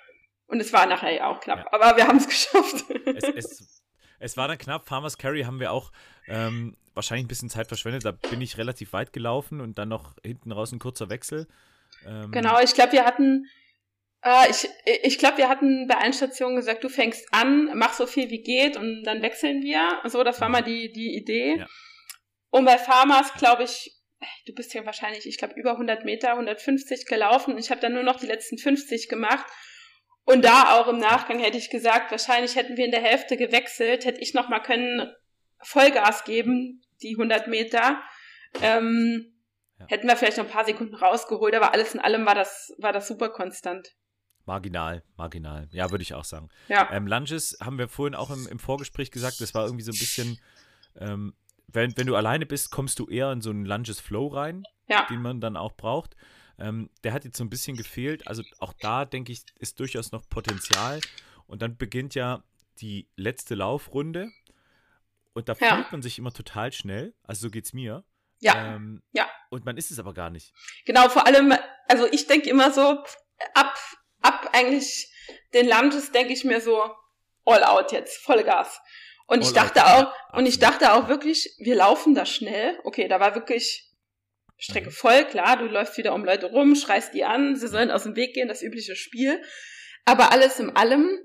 Und 0.48 0.60
es 0.60 0.74
war 0.74 0.88
nachher 0.88 1.12
ja 1.12 1.28
auch 1.28 1.40
knapp, 1.42 1.60
ja. 1.60 1.68
aber 1.72 1.98
wir 1.98 2.08
haben 2.08 2.18
es 2.18 2.28
geschafft. 2.28 2.86
Es, 3.06 3.24
es, 3.36 3.84
es, 4.20 4.38
war 4.38 4.48
dann 4.48 4.58
knapp. 4.58 4.88
Farmers 4.88 5.18
Carry 5.18 5.44
haben 5.44 5.60
wir 5.60 5.72
auch 5.72 5.92
ähm, 6.28 6.76
wahrscheinlich 6.96 7.26
ein 7.26 7.28
bisschen 7.28 7.50
Zeit 7.52 7.68
verschwendet. 7.68 8.04
Da 8.04 8.12
bin 8.12 8.42
ich 8.42 8.58
relativ 8.58 8.94
weit 8.94 9.14
gelaufen 9.14 9.62
und 9.62 9.78
dann 9.78 9.90
noch 9.90 10.16
hinten 10.24 10.52
raus 10.52 10.72
ein 10.72 10.80
kurzer 10.80 11.10
Wechsel. 11.10 11.48
Ähm, 12.06 12.32
genau, 12.32 12.60
ich 12.60 12.74
glaube, 12.74 12.94
wir 12.94 13.06
hatten, 13.06 13.46
äh, 14.24 14.50
ich, 14.50 14.68
ich 15.04 15.18
glaube, 15.18 15.38
wir 15.38 15.50
hatten 15.50 15.88
bei 15.88 15.96
allen 15.96 16.14
Stationen 16.14 16.56
gesagt, 16.56 16.84
du 16.84 16.90
fängst 16.90 17.28
an, 17.32 17.72
mach 17.76 17.94
so 17.94 18.06
viel 18.06 18.30
wie 18.30 18.42
geht 18.42 18.78
und 18.78 19.04
dann 19.04 19.22
wechseln 19.22 19.62
wir. 19.62 20.02
So, 20.06 20.24
das 20.24 20.42
war 20.42 20.50
mhm. 20.50 20.54
mal 20.54 20.62
die, 20.62 20.92
die 20.92 21.16
Idee. 21.16 21.58
Ja. 21.60 21.68
Und 22.50 22.66
bei 22.66 22.78
Farmers, 22.78 23.34
glaube 23.34 23.64
ich, 23.64 23.96
du 24.46 24.54
bist 24.54 24.74
ja 24.74 24.86
wahrscheinlich, 24.86 25.26
ich 25.28 25.38
glaube, 25.38 25.54
über 25.56 25.72
100 25.72 26.04
Meter, 26.04 26.32
150 26.32 27.06
gelaufen. 27.06 27.58
Ich 27.58 27.72
habe 27.72 27.82
dann 27.82 27.94
nur 27.94 28.04
noch 28.04 28.20
die 28.20 28.26
letzten 28.26 28.58
50 28.58 29.08
gemacht. 29.08 29.46
Und 30.26 30.46
da 30.46 30.78
auch 30.78 30.88
im 30.88 30.98
Nachgang 30.98 31.40
hätte 31.40 31.58
ich 31.58 31.70
gesagt, 31.70 32.12
wahrscheinlich 32.12 32.56
hätten 32.56 32.78
wir 32.78 32.86
in 32.86 32.92
der 32.92 33.02
Hälfte 33.02 33.38
gewechselt, 33.38 34.06
hätte 34.06 34.22
ich 34.22 34.34
noch 34.34 34.50
mal 34.50 34.60
können 34.60 35.12
Vollgas 35.62 36.24
geben, 36.24 36.84
die 37.02 37.16
100 37.16 37.48
Meter. 37.48 38.02
Ähm, 38.62 39.34
ja. 39.80 39.88
Hätten 39.88 40.08
wir 40.08 40.16
vielleicht 40.16 40.38
noch 40.38 40.46
ein 40.46 40.52
paar 40.52 40.66
Sekunden 40.66 40.96
rausgeholt, 40.96 41.56
aber 41.56 41.74
alles 41.74 41.94
in 41.94 42.00
allem 42.00 42.26
war 42.26 42.36
das, 42.36 42.76
war 42.78 42.94
das 42.94 43.08
super 43.08 43.30
konstant. 43.30 43.96
Marginal, 44.50 45.04
marginal. 45.16 45.70
Ja, 45.72 45.92
würde 45.92 46.02
ich 46.02 46.16
auch 46.16 46.24
sagen. 46.24 46.50
Ja. 46.70 46.92
Ähm, 46.92 47.06
Lunges 47.06 47.56
haben 47.62 47.78
wir 47.78 47.88
vorhin 47.88 48.16
auch 48.16 48.32
im, 48.32 48.48
im 48.48 48.58
Vorgespräch 48.58 49.12
gesagt, 49.12 49.40
das 49.42 49.54
war 49.54 49.66
irgendwie 49.66 49.84
so 49.84 49.92
ein 49.92 50.00
bisschen, 50.00 50.40
ähm, 50.96 51.36
wenn, 51.68 51.96
wenn 51.96 52.08
du 52.08 52.16
alleine 52.16 52.48
bist, 52.48 52.72
kommst 52.72 52.98
du 52.98 53.06
eher 53.06 53.32
in 53.32 53.42
so 53.42 53.52
einen 53.52 53.64
Lunges 53.64 54.00
Flow 54.00 54.26
rein, 54.26 54.64
ja. 54.88 55.06
den 55.06 55.22
man 55.22 55.40
dann 55.40 55.56
auch 55.56 55.74
braucht. 55.74 56.16
Ähm, 56.58 56.90
der 57.04 57.14
hat 57.14 57.26
jetzt 57.26 57.38
so 57.38 57.44
ein 57.44 57.52
bisschen 57.52 57.78
gefehlt. 57.78 58.28
Also 58.28 58.42
auch 58.58 58.74
da, 58.74 59.06
denke 59.06 59.32
ich, 59.32 59.44
ist 59.60 59.80
durchaus 59.80 60.12
noch 60.12 60.28
Potenzial. 60.28 61.00
Und 61.46 61.62
dann 61.62 61.78
beginnt 61.78 62.16
ja 62.16 62.44
die 62.82 63.08
letzte 63.16 63.54
Laufrunde. 63.54 64.32
Und 65.34 65.48
da 65.48 65.54
ja. 65.60 65.76
fühlt 65.76 65.92
man 65.92 66.02
sich 66.02 66.18
immer 66.18 66.34
total 66.34 66.74
schnell. 66.74 67.14
Also 67.22 67.42
so 67.42 67.52
geht 67.52 67.66
es 67.66 67.74
mir. 67.74 68.04
Ja. 68.40 68.74
Ähm, 68.74 69.04
ja. 69.12 69.30
Und 69.52 69.64
man 69.66 69.78
ist 69.78 69.92
es 69.92 70.00
aber 70.00 70.16
gar 70.16 70.32
nicht. 70.32 70.56
Genau, 70.86 71.08
vor 71.08 71.28
allem, 71.28 71.54
also 71.88 72.08
ich 72.12 72.26
denke 72.26 72.50
immer 72.50 72.72
so, 72.72 73.04
ab, 73.54 73.76
ab 74.22 74.50
eigentlich 74.54 75.12
den 75.54 75.68
Lunges 75.68 76.12
denke 76.12 76.34
ich 76.34 76.44
mir 76.44 76.62
so, 76.62 76.84
all 77.46 77.64
out 77.64 77.92
jetzt, 77.92 78.18
Vollgas. 78.18 78.80
Und 79.28 79.40
all 79.40 79.48
ich 79.48 79.54
dachte 79.54 79.86
out, 79.86 80.08
auch, 80.08 80.38
und 80.38 80.46
ich 80.46 80.60
dachte 80.60 80.94
auch 80.94 81.08
wirklich, 81.08 81.56
wir 81.60 81.76
laufen 81.76 82.16
da 82.16 82.26
schnell. 82.26 82.80
Okay, 82.84 83.08
da 83.08 83.20
war 83.20 83.36
wirklich 83.36 83.90
Strecke 84.58 84.92
voll, 84.92 85.26
klar, 85.26 85.58
du 85.58 85.66
läufst 85.66 85.98
wieder 85.98 86.14
um 86.14 86.26
Leute 86.26 86.48
rum, 86.48 86.76
schreist 86.76 87.14
die 87.14 87.24
an, 87.24 87.56
sie 87.56 87.68
sollen 87.68 87.92
aus 87.92 88.04
dem 88.04 88.16
Weg 88.16 88.34
gehen, 88.34 88.50
das 88.50 88.62
übliche 88.62 88.96
Spiel. 88.96 89.42
Aber 90.06 90.32
alles 90.32 90.60
in 90.60 90.76
allem 90.76 91.20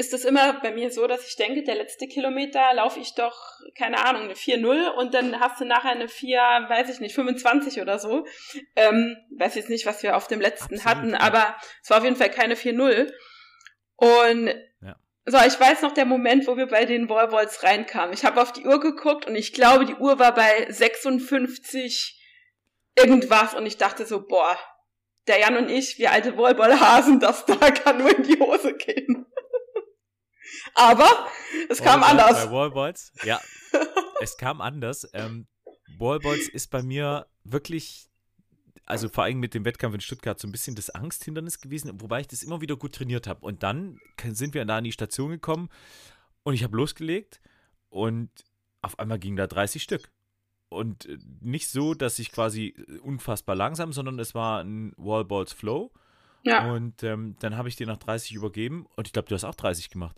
ist 0.00 0.14
es 0.14 0.24
immer 0.24 0.54
bei 0.60 0.72
mir 0.72 0.90
so, 0.90 1.06
dass 1.06 1.28
ich 1.28 1.36
denke, 1.36 1.62
der 1.62 1.74
letzte 1.74 2.08
Kilometer 2.08 2.72
laufe 2.72 2.98
ich 2.98 3.14
doch, 3.14 3.60
keine 3.76 4.02
Ahnung, 4.06 4.22
eine 4.22 4.32
4-0 4.32 4.88
und 4.92 5.12
dann 5.12 5.38
hast 5.40 5.60
du 5.60 5.66
nachher 5.66 5.90
eine 5.90 6.08
4, 6.08 6.38
weiß 6.68 6.88
ich 6.88 7.00
nicht, 7.00 7.14
25 7.14 7.82
oder 7.82 7.98
so. 7.98 8.26
Ähm, 8.76 9.18
weiß 9.36 9.56
jetzt 9.56 9.68
nicht, 9.68 9.84
was 9.84 10.02
wir 10.02 10.16
auf 10.16 10.26
dem 10.26 10.40
letzten 10.40 10.76
Absolut, 10.76 10.86
hatten, 10.86 11.14
aber 11.14 11.54
es 11.82 11.90
war 11.90 11.98
auf 11.98 12.04
jeden 12.04 12.16
Fall 12.16 12.30
keine 12.30 12.54
4-0. 12.54 13.12
Und 13.96 14.46
ja. 14.80 14.96
so, 15.26 15.36
ich 15.46 15.60
weiß 15.60 15.82
noch 15.82 15.92
der 15.92 16.06
Moment, 16.06 16.46
wo 16.46 16.56
wir 16.56 16.66
bei 16.66 16.86
den 16.86 17.10
Wallballs 17.10 17.62
reinkamen. 17.62 18.14
Ich 18.14 18.24
habe 18.24 18.40
auf 18.40 18.52
die 18.52 18.64
Uhr 18.64 18.80
geguckt 18.80 19.26
und 19.26 19.36
ich 19.36 19.52
glaube, 19.52 19.84
die 19.84 19.96
Uhr 19.96 20.18
war 20.18 20.34
bei 20.34 20.66
56 20.70 22.18
irgendwas 22.96 23.52
und 23.52 23.66
ich 23.66 23.76
dachte 23.76 24.06
so, 24.06 24.26
boah, 24.26 24.56
der 25.28 25.40
Jan 25.40 25.58
und 25.58 25.68
ich, 25.68 25.98
wir 25.98 26.10
alte 26.10 26.38
Wallballhasen, 26.38 27.20
das 27.20 27.44
da 27.44 27.54
kann 27.70 27.98
nur 27.98 28.16
in 28.16 28.22
die 28.22 28.40
Hose 28.40 28.74
gehen. 28.74 29.26
Aber 30.74 31.28
es 31.68 31.82
kam 31.82 32.02
anders. 32.02 32.46
Bei 32.46 32.52
Wallballs, 32.52 33.12
ja, 33.24 33.40
es 34.20 34.36
kam 34.36 34.60
anders. 34.60 35.08
Ähm, 35.12 35.46
Wallballs 35.98 36.48
ist 36.48 36.70
bei 36.70 36.82
mir 36.82 37.26
wirklich, 37.44 38.08
also 38.86 39.08
vor 39.08 39.24
allem 39.24 39.38
mit 39.38 39.54
dem 39.54 39.64
Wettkampf 39.64 39.94
in 39.94 40.00
Stuttgart, 40.00 40.38
so 40.38 40.48
ein 40.48 40.52
bisschen 40.52 40.74
das 40.74 40.90
Angsthindernis 40.90 41.60
gewesen, 41.60 42.00
wobei 42.00 42.20
ich 42.20 42.28
das 42.28 42.42
immer 42.42 42.60
wieder 42.60 42.76
gut 42.76 42.94
trainiert 42.94 43.26
habe. 43.26 43.44
Und 43.44 43.62
dann 43.62 43.98
sind 44.32 44.54
wir 44.54 44.64
da 44.64 44.78
an 44.78 44.84
die 44.84 44.92
Station 44.92 45.30
gekommen 45.30 45.68
und 46.42 46.54
ich 46.54 46.64
habe 46.64 46.76
losgelegt 46.76 47.40
und 47.88 48.30
auf 48.82 48.98
einmal 48.98 49.18
ging 49.18 49.36
da 49.36 49.46
30 49.46 49.82
Stück 49.82 50.10
und 50.70 51.06
äh, 51.06 51.18
nicht 51.40 51.68
so, 51.68 51.94
dass 51.94 52.18
ich 52.18 52.32
quasi 52.32 52.74
äh, 52.88 52.98
unfassbar 52.98 53.56
langsam, 53.56 53.92
sondern 53.92 54.18
es 54.18 54.34
war 54.34 54.62
ein 54.62 54.92
Wallballs 54.96 55.52
Flow. 55.52 55.92
Ja. 56.42 56.72
Und 56.72 57.02
ähm, 57.02 57.36
dann 57.40 57.58
habe 57.58 57.68
ich 57.68 57.76
dir 57.76 57.86
nach 57.86 57.98
30 57.98 58.32
übergeben 58.32 58.86
und 58.96 59.06
ich 59.06 59.12
glaube, 59.12 59.28
du 59.28 59.34
hast 59.34 59.44
auch 59.44 59.54
30 59.54 59.90
gemacht. 59.90 60.16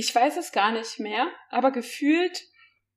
Ich 0.00 0.14
weiß 0.14 0.38
es 0.38 0.50
gar 0.50 0.72
nicht 0.72 0.98
mehr, 0.98 1.30
aber 1.50 1.72
gefühlt, 1.72 2.40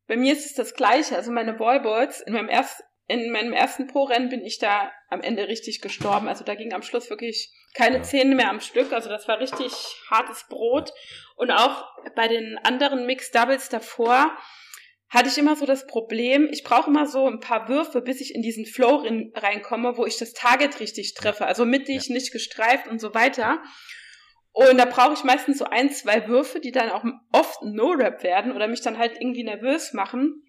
bei 0.08 0.16
mir 0.16 0.32
ist 0.32 0.45
es 0.45 0.54
das 0.54 0.74
Gleiche. 0.74 1.18
Also 1.18 1.34
meine 1.34 1.60
Wallballs, 1.60 2.22
in 2.22 2.32
meinem, 2.32 2.47
erst, 2.47 2.82
in 3.08 3.30
meinem 3.30 3.51
ersten 3.51 3.88
Pro-Rennen 3.88 4.30
bin 4.30 4.39
ich 4.45 4.58
da 4.58 4.89
am 5.10 5.20
Ende 5.20 5.49
richtig 5.49 5.82
gestorben. 5.82 6.30
Also 6.30 6.45
da 6.45 6.56
ging 6.56 6.72
am 6.72 6.82
Schluss 6.82 7.10
wirklich 7.10 7.51
keine. 7.76 8.04
Zähne 8.04 8.36
mehr 8.36 8.49
am 8.49 8.62
Stück. 8.62 8.93
Also 8.93 9.10
das 9.10 9.28
war 9.28 9.41
richtig 9.41 9.74
hartes 10.10 10.45
Brot. 10.47 10.93
Und 11.36 11.51
auch 11.51 11.84
bei 12.16 12.30
den 12.30 12.58
anderen 12.60 13.06
Mixed 13.06 13.36
Doubles 13.36 13.68
davor, 13.68 14.38
hatte 15.10 15.28
ich 15.28 15.38
immer 15.38 15.58
so 15.58 15.66
das 15.66 15.86
Problem, 15.86 16.47
ich 16.51 16.64
brauche 16.64 16.89
immer 16.89 17.06
so 17.06 17.28
ein 17.28 17.41
paar 17.41 17.68
Würfe, 17.68 18.01
bis 18.01 18.22
ich 18.22 18.34
in 18.34 18.41
diesen 18.41 18.66
Flow 18.66 19.06
reinkomme, 19.36 19.97
wo 19.97 20.06
ich 20.06 20.18
das 20.18 20.34
Target 20.34 20.80
richtig 20.80 21.16
treffe, 21.16 21.45
also 21.45 21.66
mittig, 21.66 22.08
ja. 22.08 22.14
nicht 22.16 22.32
gestreift 22.32 22.88
und 22.88 22.99
so 22.99 23.14
weiter. 23.14 23.62
Und 24.54 24.78
da 24.78 24.86
brauche 24.86 25.14
ich 25.14 25.24
meistens 25.24 25.58
so 25.58 25.66
ein, 25.66 25.91
zwei 25.91 26.28
Würfe, 26.28 26.60
die 26.60 26.72
dann 26.72 26.91
auch 26.91 27.04
oft 27.32 27.64
No-Rap 27.64 28.22
werden 28.22 28.51
oder 28.51 28.68
mich 28.68 28.82
dann 28.82 28.99
halt 28.99 29.20
irgendwie 29.20 29.43
nervös 29.43 29.93
machen. 29.93 30.43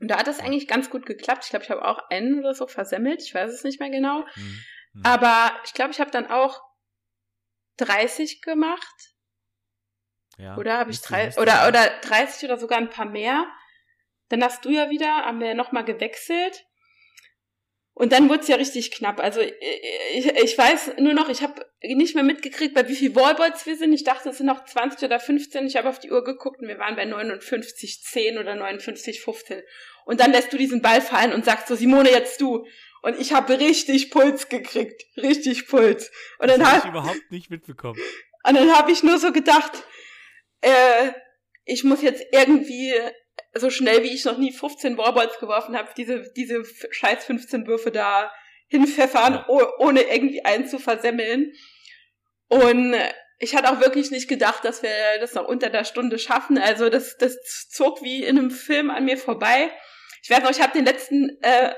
Und 0.00 0.08
da 0.08 0.18
hat 0.18 0.26
das 0.26 0.40
eigentlich 0.40 0.66
ganz 0.66 0.90
gut 0.90 1.06
geklappt. 1.06 1.44
Ich 1.44 1.50
glaube, 1.50 1.64
ich 1.64 1.70
habe 1.70 1.84
auch 1.84 2.10
einen 2.10 2.40
oder 2.40 2.52
so 2.52 2.66
versemmelt. 2.66 3.22
Ich 3.22 3.32
weiß 3.32 3.52
es 3.52 3.62
nicht 3.62 3.78
mehr 3.78 3.90
genau. 3.90 4.20
Mhm. 4.34 4.64
Mhm. 4.94 5.02
Aber 5.04 5.52
ich 5.64 5.72
glaube, 5.72 5.92
ich 5.92 6.00
habe 6.00 6.10
dann 6.10 6.26
auch 6.26 6.60
30 7.76 8.42
gemacht. 8.42 9.14
Ja, 10.36 10.56
oder 10.56 10.78
habe 10.78 10.90
ich 10.90 11.00
drei, 11.00 11.28
oder, 11.38 11.68
oder 11.68 12.00
30 12.02 12.48
oder 12.48 12.58
sogar 12.58 12.78
ein 12.78 12.90
paar 12.90 13.06
mehr. 13.06 13.46
Dann 14.30 14.42
hast 14.42 14.64
du 14.64 14.70
ja 14.70 14.90
wieder, 14.90 15.06
haben 15.06 15.38
wir 15.38 15.48
ja 15.48 15.54
nochmal 15.54 15.84
gewechselt. 15.84 16.66
Und 17.92 18.10
dann 18.10 18.28
wurde 18.28 18.40
es 18.40 18.48
ja 18.48 18.56
richtig 18.56 18.90
knapp. 18.90 19.20
Also 19.20 19.40
ich, 19.40 20.26
ich 20.26 20.58
weiß 20.58 20.94
nur 20.98 21.14
noch, 21.14 21.28
ich 21.28 21.42
habe 21.42 21.64
nicht 21.94 22.14
mehr 22.14 22.24
mitgekriegt, 22.24 22.74
bei 22.74 22.88
wie 22.88 22.96
viel 22.96 23.14
Wallballs 23.14 23.66
wir 23.66 23.76
sind. 23.76 23.92
Ich 23.92 24.04
dachte, 24.04 24.30
es 24.30 24.38
sind 24.38 24.46
noch 24.46 24.64
20 24.64 25.04
oder 25.04 25.20
15. 25.20 25.66
Ich 25.66 25.76
habe 25.76 25.88
auf 25.88 25.98
die 25.98 26.10
Uhr 26.10 26.24
geguckt 26.24 26.60
und 26.60 26.68
wir 26.68 26.78
waren 26.78 26.96
bei 26.96 27.04
59, 27.04 28.02
10 28.02 28.38
oder 28.38 28.54
59, 28.54 29.20
15. 29.20 29.62
Und 30.04 30.20
dann 30.20 30.32
lässt 30.32 30.52
du 30.52 30.56
diesen 30.56 30.82
Ball 30.82 31.00
fallen 31.00 31.32
und 31.32 31.44
sagst 31.44 31.68
so, 31.68 31.74
Simone, 31.74 32.10
jetzt 32.10 32.40
du. 32.40 32.66
Und 33.02 33.20
ich 33.20 33.32
habe 33.32 33.58
richtig 33.58 34.10
Puls 34.10 34.48
gekriegt. 34.48 35.04
Richtig 35.16 35.66
Puls. 35.66 36.10
Und 36.38 36.50
dann 36.50 36.66
habe 36.66 36.78
ich 36.78 36.90
überhaupt 36.90 37.30
nicht 37.30 37.50
mitbekommen. 37.50 38.00
Und 38.46 38.54
dann 38.56 38.74
habe 38.76 38.92
ich 38.92 39.02
nur 39.02 39.18
so 39.18 39.32
gedacht, 39.32 39.72
äh, 40.62 41.12
ich 41.64 41.84
muss 41.84 42.02
jetzt 42.02 42.24
irgendwie 42.32 42.94
so 43.54 43.70
schnell 43.70 44.02
wie 44.02 44.12
ich 44.14 44.24
noch 44.24 44.38
nie 44.38 44.52
15 44.52 44.96
Warballs 44.96 45.38
geworfen 45.38 45.76
habe, 45.76 45.90
diese, 45.96 46.30
diese 46.36 46.64
scheiß 46.64 47.24
15 47.24 47.66
Würfe 47.66 47.90
da 47.90 48.32
hinpfeffern, 48.68 49.34
ja. 49.34 49.72
ohne 49.78 50.02
irgendwie 50.02 50.44
einen 50.44 50.66
zu 50.66 50.78
versemmeln. 50.78 51.52
Und 52.54 52.94
ich 53.40 53.56
hatte 53.56 53.68
auch 53.68 53.80
wirklich 53.80 54.12
nicht 54.12 54.28
gedacht, 54.28 54.64
dass 54.64 54.84
wir 54.84 54.90
das 55.18 55.34
noch 55.34 55.48
unter 55.48 55.70
der 55.70 55.84
Stunde 55.84 56.20
schaffen. 56.20 56.56
Also 56.56 56.88
das, 56.88 57.16
das 57.16 57.36
zog 57.68 58.00
wie 58.02 58.22
in 58.22 58.38
einem 58.38 58.52
Film 58.52 58.90
an 58.90 59.04
mir 59.04 59.18
vorbei. 59.18 59.72
Ich 60.22 60.30
weiß 60.30 60.44
noch, 60.44 60.52
ich 60.52 60.62
habe 60.62 60.72
den 60.72 60.84
letzten 60.84 61.36
äh, 61.42 61.74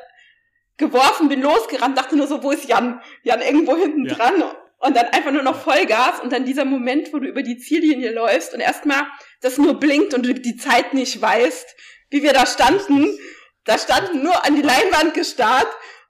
geworfen, 0.77 1.31
bin 1.31 1.41
losgerannt, 1.41 1.97
dachte 1.97 2.15
nur 2.15 2.27
so, 2.27 2.43
wo 2.43 2.51
ist 2.51 2.69
Jan? 2.69 3.01
Jan 3.23 3.41
irgendwo 3.41 3.75
hinten 3.75 4.05
ja. 4.05 4.15
dran 4.15 4.45
und 4.79 4.95
dann 4.95 5.07
einfach 5.07 5.33
nur 5.33 5.43
noch 5.43 5.59
Vollgas 5.63 6.21
und 6.21 6.31
dann 6.31 6.45
dieser 6.45 6.67
Moment, 6.67 7.11
wo 7.15 7.21
du 7.21 7.27
über 7.27 7.43
die 7.43 7.57
Ziellinie 7.57 8.13
läufst 8.13 8.53
und 8.53 8.61
erstmal 8.61 9.07
das 9.41 9.57
nur 9.57 9.81
blinkt 9.81 10.13
und 10.13 10.27
du 10.27 10.35
die 10.35 10.59
Zeit 10.59 10.93
nicht 10.93 11.23
weißt, 11.23 11.75
wie 12.11 12.23
wir 12.23 12.35
da 12.35 12.45
standen. 12.45 13.19
Da 13.65 13.79
standen 13.79 14.23
nur 14.23 14.45
an 14.45 14.55
die 14.55 14.63
Leinwand 14.63 15.15
gestarrt 15.15 15.69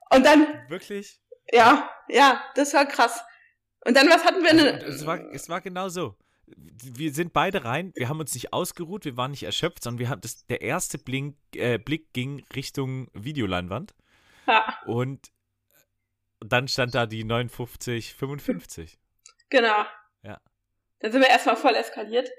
und 0.09 0.25
dann. 0.25 0.45
Wirklich? 0.67 1.21
Ja, 1.53 1.89
ja, 2.09 2.43
das 2.55 2.73
war 2.73 2.85
krass. 2.85 3.23
Und 3.87 3.95
dann, 3.95 4.09
was 4.09 4.25
hatten 4.25 4.43
wir 4.43 4.53
denn? 4.53 4.75
Also, 4.75 4.87
es, 4.87 5.05
war, 5.05 5.19
es 5.31 5.47
war 5.47 5.61
genau 5.61 5.87
so. 5.87 6.15
Wir 6.45 7.13
sind 7.13 7.31
beide 7.33 7.63
rein, 7.63 7.93
wir 7.95 8.09
haben 8.09 8.19
uns 8.19 8.33
nicht 8.33 8.53
ausgeruht, 8.53 9.05
wir 9.05 9.17
waren 9.17 9.31
nicht 9.31 9.43
erschöpft, 9.43 9.83
sondern 9.83 9.99
wir 9.99 10.09
haben 10.09 10.21
das, 10.21 10.45
der 10.47 10.61
erste 10.61 10.97
Blink, 10.97 11.37
äh, 11.55 11.77
Blick 11.77 12.13
ging 12.13 12.45
Richtung 12.53 13.09
Videoleinwand. 13.13 13.95
Ja. 14.45 14.77
Und 14.85 15.31
dann 16.39 16.67
stand 16.67 16.95
da 16.95 17.05
die 17.05 17.23
59, 17.23 18.13
55. 18.13 18.99
Genau. 19.49 19.85
Ja. 20.23 20.41
Dann 20.99 21.11
sind 21.11 21.21
wir 21.21 21.29
erstmal 21.29 21.55
voll 21.57 21.75
eskaliert. 21.75 22.29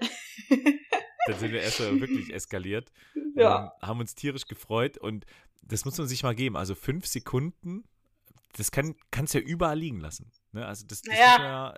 Dann 1.27 1.39
sind 1.39 1.53
wir 1.53 1.61
erstmal 1.61 2.01
wirklich 2.01 2.33
eskaliert. 2.33 2.91
Ja. 3.35 3.75
Ähm, 3.81 3.89
haben 3.89 4.01
uns 4.01 4.15
tierisch 4.15 4.47
gefreut 4.47 4.99
und 4.99 5.27
das 5.63 5.85
muss 5.85 5.99
man 5.99 6.09
sich 6.09 6.23
mal 6.23 6.35
geben. 6.35 6.57
Also 6.57 6.75
fünf 6.75 7.07
Sekunden, 7.07 7.85
das 8.57 8.73
kann 8.73 8.95
es 9.25 9.33
ja 9.33 9.41
überall 9.41 9.79
liegen 9.79 10.01
lassen. 10.01 10.31
Ne? 10.53 10.67
Also 10.67 10.87
das, 10.87 11.03
das 11.03 11.15
naja. 11.15 11.75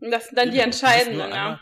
ja, 0.00 0.10
das 0.10 0.26
sind 0.26 0.38
dann 0.38 0.50
die 0.50 0.58
entscheidenden, 0.58 1.18
ja. 1.18 1.24
Einmal, 1.24 1.60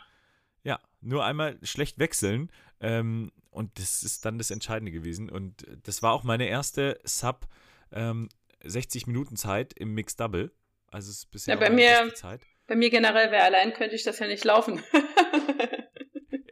ja, 0.64 0.80
nur 1.00 1.24
einmal 1.24 1.58
schlecht 1.62 1.98
wechseln. 1.98 2.50
Ähm, 2.80 3.32
und 3.50 3.78
das 3.78 4.02
ist 4.02 4.24
dann 4.24 4.38
das 4.38 4.50
Entscheidende 4.50 4.92
gewesen. 4.92 5.30
Und 5.30 5.66
das 5.84 6.02
war 6.02 6.12
auch 6.12 6.22
meine 6.22 6.48
erste 6.48 7.00
Sub 7.04 7.48
ähm, 7.92 8.28
60 8.62 9.06
Minuten 9.06 9.36
Zeit 9.36 9.72
im 9.72 9.94
Mix 9.94 10.16
Double. 10.16 10.52
Also 10.90 11.10
es 11.10 11.18
ist 11.18 11.30
bisher 11.30 11.54
ja, 11.54 11.60
bei 11.60 11.70
mir, 11.70 12.14
Zeit. 12.14 12.40
Bei 12.66 12.76
mir 12.76 12.90
generell 12.90 13.30
wäre 13.30 13.44
allein 13.44 13.72
könnte 13.72 13.94
ich 13.94 14.04
das 14.04 14.18
ja 14.18 14.26
nicht 14.26 14.44
laufen. 14.44 14.82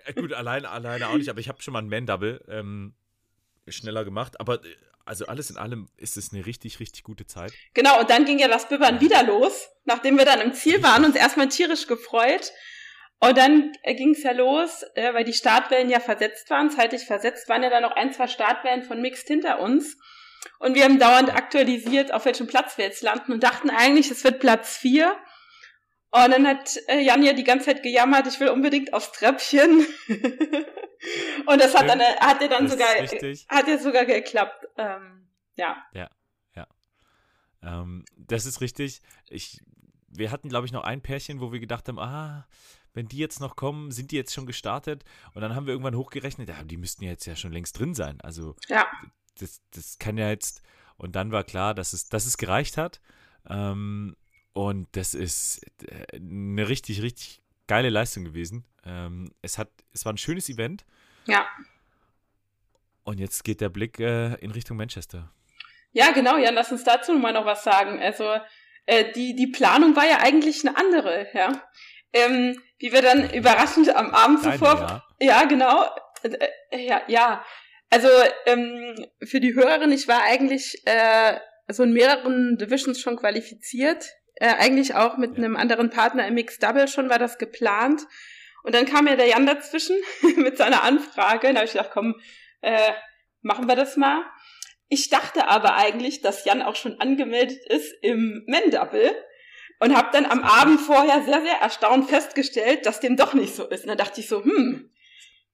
ja, 0.06 0.12
gut, 0.14 0.32
alleine, 0.32 0.68
alleine 0.68 1.08
auch 1.08 1.16
nicht, 1.16 1.28
aber 1.28 1.40
ich 1.40 1.48
habe 1.48 1.62
schon 1.62 1.72
mal 1.72 1.82
ein 1.82 1.88
Man 1.88 2.06
Double 2.06 2.44
ähm, 2.48 2.94
schneller 3.68 4.04
gemacht. 4.04 4.40
Aber 4.40 4.64
äh, 4.64 4.76
also 5.06 5.26
alles 5.26 5.50
in 5.50 5.56
allem 5.56 5.88
ist 5.96 6.16
es 6.16 6.32
eine 6.32 6.44
richtig, 6.44 6.80
richtig 6.80 7.04
gute 7.04 7.26
Zeit. 7.26 7.52
Genau, 7.74 8.00
und 8.00 8.10
dann 8.10 8.24
ging 8.24 8.38
ja 8.38 8.48
das 8.48 8.68
Bibbern 8.68 9.00
wieder 9.00 9.22
los, 9.22 9.68
nachdem 9.84 10.18
wir 10.18 10.24
dann 10.24 10.40
im 10.40 10.52
Ziel 10.52 10.82
waren, 10.82 11.04
uns 11.04 11.16
erstmal 11.16 11.48
tierisch 11.48 11.86
gefreut. 11.86 12.52
Und 13.18 13.38
dann 13.38 13.72
äh, 13.82 13.94
ging 13.94 14.10
es 14.10 14.22
ja 14.22 14.32
los, 14.32 14.82
äh, 14.94 15.14
weil 15.14 15.24
die 15.24 15.32
Startwellen 15.32 15.88
ja 15.88 16.00
versetzt 16.00 16.50
waren, 16.50 16.70
zeitlich 16.70 17.04
versetzt, 17.04 17.48
waren 17.48 17.62
ja 17.62 17.70
dann 17.70 17.82
noch 17.82 17.92
ein, 17.92 18.12
zwei 18.12 18.26
Startwellen 18.26 18.82
von 18.82 19.00
Mixed 19.00 19.26
hinter 19.26 19.60
uns. 19.60 19.96
Und 20.58 20.74
wir 20.74 20.84
haben 20.84 20.98
dauernd 20.98 21.34
aktualisiert, 21.34 22.12
auf 22.12 22.24
welchem 22.24 22.46
Platz 22.46 22.76
wir 22.76 22.84
jetzt 22.84 23.02
landen 23.02 23.32
und 23.32 23.42
dachten 23.42 23.70
eigentlich, 23.70 24.10
es 24.10 24.22
wird 24.24 24.40
Platz 24.40 24.76
vier. 24.76 25.16
Und 26.24 26.30
dann 26.30 26.46
hat 26.46 26.76
äh, 26.88 27.00
Jan 27.00 27.22
ja 27.22 27.32
die 27.32 27.44
ganze 27.44 27.66
Zeit 27.66 27.82
gejammert, 27.82 28.26
ich 28.26 28.40
will 28.40 28.48
unbedingt 28.48 28.92
aufs 28.92 29.12
Treppchen. 29.12 29.86
und 31.46 31.60
das 31.60 31.74
hat 31.74 31.88
dann, 31.88 32.00
äh, 32.00 32.16
hat 32.20 32.40
er 32.40 32.48
dann 32.48 32.64
das 32.64 32.72
sogar, 32.72 32.88
hat 33.48 33.68
er 33.68 33.78
sogar 33.78 34.04
geklappt. 34.04 34.66
Ähm, 34.76 35.28
ja. 35.56 35.76
Ja, 35.92 36.08
ja. 36.54 36.66
Ähm, 37.62 38.04
das 38.16 38.46
ist 38.46 38.60
richtig. 38.60 39.02
Ich, 39.28 39.60
wir 40.08 40.30
hatten, 40.30 40.48
glaube 40.48 40.66
ich, 40.66 40.72
noch 40.72 40.84
ein 40.84 41.02
Pärchen, 41.02 41.40
wo 41.40 41.52
wir 41.52 41.60
gedacht 41.60 41.88
haben, 41.88 41.98
ah, 41.98 42.46
wenn 42.94 43.08
die 43.08 43.18
jetzt 43.18 43.40
noch 43.40 43.56
kommen, 43.56 43.90
sind 43.90 44.10
die 44.10 44.16
jetzt 44.16 44.32
schon 44.32 44.46
gestartet? 44.46 45.04
Und 45.34 45.42
dann 45.42 45.54
haben 45.54 45.66
wir 45.66 45.72
irgendwann 45.72 45.96
hochgerechnet, 45.96 46.48
ja, 46.48 46.62
die 46.64 46.78
müssten 46.78 47.04
jetzt 47.04 47.26
ja 47.26 47.36
schon 47.36 47.52
längst 47.52 47.78
drin 47.78 47.94
sein. 47.94 48.20
Also 48.22 48.56
ja 48.68 48.86
das, 49.40 49.62
das 49.70 49.98
kann 49.98 50.18
ja 50.18 50.28
jetzt. 50.28 50.62
Und 50.96 51.16
dann 51.16 51.32
war 51.32 51.44
klar, 51.44 51.74
dass 51.74 51.92
es, 51.92 52.08
dass 52.08 52.26
es 52.26 52.38
gereicht 52.38 52.76
hat. 52.76 53.00
Ähm, 53.48 54.16
und 54.56 54.88
das 54.92 55.12
ist 55.12 55.60
äh, 55.86 56.16
eine 56.16 56.66
richtig, 56.66 57.02
richtig 57.02 57.42
geile 57.66 57.90
Leistung 57.90 58.24
gewesen. 58.24 58.64
Ähm, 58.86 59.30
es, 59.42 59.58
hat, 59.58 59.68
es 59.92 60.06
war 60.06 60.14
ein 60.14 60.16
schönes 60.16 60.48
Event. 60.48 60.86
Ja. 61.26 61.46
Und 63.04 63.20
jetzt 63.20 63.44
geht 63.44 63.60
der 63.60 63.68
Blick 63.68 64.00
äh, 64.00 64.32
in 64.36 64.52
Richtung 64.52 64.78
Manchester. 64.78 65.30
Ja, 65.92 66.10
genau, 66.12 66.38
Jan, 66.38 66.54
lass 66.54 66.72
uns 66.72 66.84
dazu 66.84 67.12
mal 67.12 67.34
noch 67.34 67.44
was 67.44 67.64
sagen. 67.64 68.00
Also, 68.00 68.24
äh, 68.86 69.12
die, 69.12 69.36
die 69.36 69.48
Planung 69.48 69.94
war 69.94 70.06
ja 70.06 70.20
eigentlich 70.20 70.66
eine 70.66 70.74
andere, 70.74 71.28
ja. 71.34 71.52
Ähm, 72.14 72.58
wie 72.78 72.92
wir 72.92 73.02
dann 73.02 73.28
überraschend 73.34 73.94
am 73.94 74.14
Abend 74.14 74.42
Deine, 74.42 74.54
zuvor. 74.54 74.80
Ja. 74.80 75.04
ja, 75.20 75.44
genau. 75.44 75.84
Äh, 76.22 76.48
äh 76.70 76.86
ja, 76.86 77.02
ja. 77.08 77.44
Also 77.90 78.08
ähm, 78.46 79.06
für 79.22 79.40
die 79.40 79.54
Hörerin, 79.54 79.92
ich 79.92 80.08
war 80.08 80.22
eigentlich 80.22 80.80
äh, 80.86 81.38
so 81.68 81.82
in 81.82 81.92
mehreren 81.92 82.56
Divisions 82.56 82.98
schon 83.02 83.16
qualifiziert. 83.16 84.16
Äh, 84.36 84.54
eigentlich 84.54 84.94
auch 84.94 85.16
mit 85.16 85.32
ja. 85.32 85.38
einem 85.38 85.56
anderen 85.56 85.90
Partner 85.90 86.26
im 86.26 86.34
Mixed 86.34 86.62
Double 86.62 86.88
schon 86.88 87.08
war 87.08 87.18
das 87.18 87.38
geplant. 87.38 88.06
Und 88.62 88.74
dann 88.74 88.86
kam 88.86 89.06
ja 89.06 89.16
der 89.16 89.28
Jan 89.28 89.46
dazwischen 89.46 89.96
mit 90.36 90.58
seiner 90.58 90.82
Anfrage. 90.82 91.48
Da 91.48 91.56
habe 91.56 91.66
ich 91.66 91.72
gedacht, 91.72 91.90
komm, 91.92 92.20
äh, 92.60 92.92
machen 93.42 93.68
wir 93.68 93.76
das 93.76 93.96
mal. 93.96 94.24
Ich 94.88 95.08
dachte 95.08 95.48
aber 95.48 95.76
eigentlich, 95.76 96.20
dass 96.20 96.44
Jan 96.44 96.62
auch 96.62 96.76
schon 96.76 97.00
angemeldet 97.00 97.58
ist 97.68 97.92
im 98.02 98.44
Men 98.46 98.70
Double 98.70 99.14
und 99.80 99.96
habe 99.96 100.10
dann 100.12 100.26
am 100.26 100.42
Abend 100.42 100.80
vorher 100.80 101.22
sehr, 101.22 101.42
sehr 101.42 101.60
erstaunt 101.60 102.08
festgestellt, 102.08 102.86
dass 102.86 103.00
dem 103.00 103.16
doch 103.16 103.34
nicht 103.34 103.54
so 103.54 103.66
ist. 103.68 103.82
Und 103.84 103.88
da 103.88 103.94
dachte 103.96 104.20
ich 104.20 104.28
so, 104.28 104.44
hm, 104.44 104.90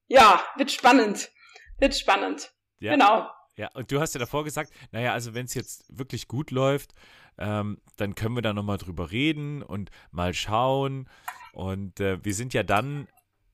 ja, 0.06 0.44
wird 0.56 0.70
spannend. 0.70 1.30
Wird 1.78 1.96
spannend. 1.96 2.52
Ja. 2.78 2.92
Genau. 2.92 3.28
Ja, 3.56 3.70
und 3.74 3.92
du 3.92 4.00
hast 4.00 4.14
ja 4.14 4.18
davor 4.18 4.44
gesagt, 4.44 4.72
naja, 4.92 5.12
also 5.12 5.34
wenn 5.34 5.44
es 5.44 5.54
jetzt 5.54 5.84
wirklich 5.88 6.26
gut 6.26 6.50
läuft, 6.50 6.94
ähm, 7.38 7.78
dann 7.96 8.14
können 8.14 8.34
wir 8.34 8.42
da 8.42 8.52
nochmal 8.52 8.78
drüber 8.78 9.10
reden 9.10 9.62
und 9.62 9.90
mal 10.10 10.32
schauen. 10.32 11.08
Und 11.52 12.00
äh, 12.00 12.24
wir 12.24 12.34
sind 12.34 12.54
ja 12.54 12.62
dann 12.62 13.08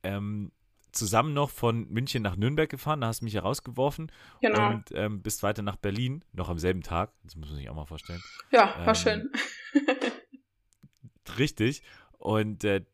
ähm, 0.05 0.53
zusammen 0.93 1.35
noch 1.35 1.51
von 1.51 1.89
München 1.89 2.23
nach 2.23 2.37
Nürnberg 2.37 2.69
gefahren, 2.69 3.01
da 3.01 3.09
hast 3.09 3.21
du 3.21 3.25
mich 3.25 3.35
ja 3.35 3.43
rausgeworfen 3.43 4.11
genau. 4.41 4.71
und 4.71 4.85
ähm, 4.93 5.23
bist 5.23 5.43
weiter 5.43 5.63
nach 5.63 5.77
Berlin, 5.77 6.25
noch 6.33 6.49
am 6.49 6.59
selben 6.59 6.83
Tag. 6.83 7.13
Das 7.25 7.37
muss 7.37 7.49
man 7.49 7.59
sich 7.59 7.69
auch 7.69 7.75
mal 7.75 7.87
vorstellen. 7.87 8.23
Ja, 8.51 8.75
war 8.85 8.89
ähm, 8.89 8.95
schön. 8.95 9.31
richtig. 11.39 11.83
Und 12.13 12.65
äh, 12.65 12.85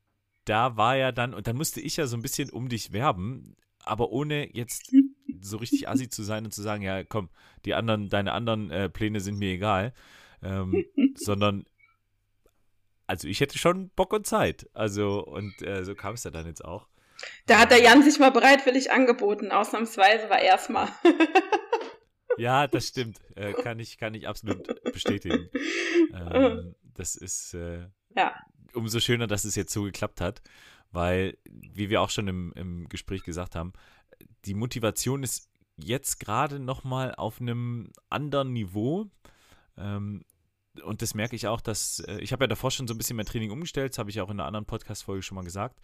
da 0.45 0.77
war 0.77 0.97
ja 0.97 1.13
dann, 1.13 1.35
und 1.35 1.47
dann 1.47 1.57
musste 1.57 1.81
ich 1.81 1.97
ja 1.97 2.07
so 2.07 2.17
ein 2.17 2.23
bisschen 2.23 2.51
um 2.51 2.69
dich 2.69 2.93
werben, 2.93 3.57
aber 3.81 4.11
ohne 4.11 4.55
jetzt 4.55 4.93
so 5.41 5.57
richtig 5.59 5.89
assi 5.89 6.09
zu 6.09 6.23
sein 6.23 6.45
und 6.45 6.53
zu 6.53 6.63
sagen, 6.63 6.83
ja, 6.83 7.05
komm, 7.05 7.29
die 7.65 7.75
anderen, 7.75 8.09
deine 8.09 8.33
anderen 8.33 8.71
äh, 8.71 8.89
Pläne 8.89 9.21
sind 9.21 9.39
mir 9.39 9.53
egal, 9.53 9.93
ähm, 10.43 10.85
sondern 11.17 11.65
also 13.07 13.29
ich 13.29 13.41
hätte 13.41 13.59
schon 13.59 13.91
Bock 13.91 14.13
und 14.13 14.27
Zeit. 14.27 14.69
Also, 14.73 15.25
und 15.25 15.63
äh, 15.63 15.85
so 15.85 15.95
kam 15.95 16.15
es 16.15 16.25
ja 16.25 16.31
dann 16.31 16.47
jetzt 16.47 16.65
auch. 16.65 16.89
Da 17.47 17.59
hat 17.59 17.71
der 17.71 17.81
Jan 17.81 18.03
sich 18.03 18.19
mal 18.19 18.31
bereitwillig 18.31 18.91
angeboten, 18.91 19.51
ausnahmsweise 19.51 20.29
war 20.31 20.41
erstmal. 20.41 20.89
ja, 22.39 22.67
das 22.67 22.89
stimmt. 22.89 23.21
Äh, 23.37 23.53
kann, 23.53 23.79
ich, 23.79 23.99
kann 23.99 24.15
ich 24.15 24.29
absolut 24.29 24.83
bestätigen. 24.93 25.49
Ähm, 26.13 26.77
das 26.95 27.17
ist 27.17 27.55
äh, 27.55 27.89
ja. 28.15 28.35
umso 28.73 29.01
schöner, 29.01 29.27
dass 29.27 29.45
es 29.45 29.57
jetzt 29.57 29.73
so 29.73 29.83
geklappt 29.83 30.21
hat, 30.21 30.43
weil, 30.93 31.37
wie 31.45 31.91
wir 31.91 32.03
auch 32.03 32.11
schon 32.11 32.29
im, 32.29 32.53
im 32.55 32.89
Gespräch 32.89 33.25
gesagt 33.25 33.57
haben, 33.57 33.73
die 34.45 34.55
Motivation 34.55 35.23
ist 35.23 35.51
jetzt 35.77 36.21
gerade 36.21 36.59
nochmal 36.59 37.15
auf 37.15 37.41
einem 37.41 37.91
anderen 38.11 38.53
Niveau. 38.53 39.11
Ähm, 39.77 40.25
und 40.83 41.03
das 41.03 41.15
merke 41.15 41.37
ich 41.37 41.47
auch, 41.47 41.61
dass 41.61 42.01
äh, 42.01 42.19
ich 42.19 42.33
habe 42.33 42.45
ja 42.45 42.49
davor 42.49 42.71
schon 42.71 42.89
so 42.89 42.95
ein 42.95 42.99
bisschen 42.99 43.17
mein 43.17 43.27
Training 43.27 43.51
umgestellt, 43.51 43.93
das 43.93 43.99
habe 43.99 44.11
ich 44.11 44.21
auch 44.21 44.31
in 44.31 44.41
einer 44.41 44.47
anderen 44.47 44.67
Podcast-Folge 44.67 45.23
schon 45.23 45.37
mal 45.37 45.45
gesagt. 45.45 45.81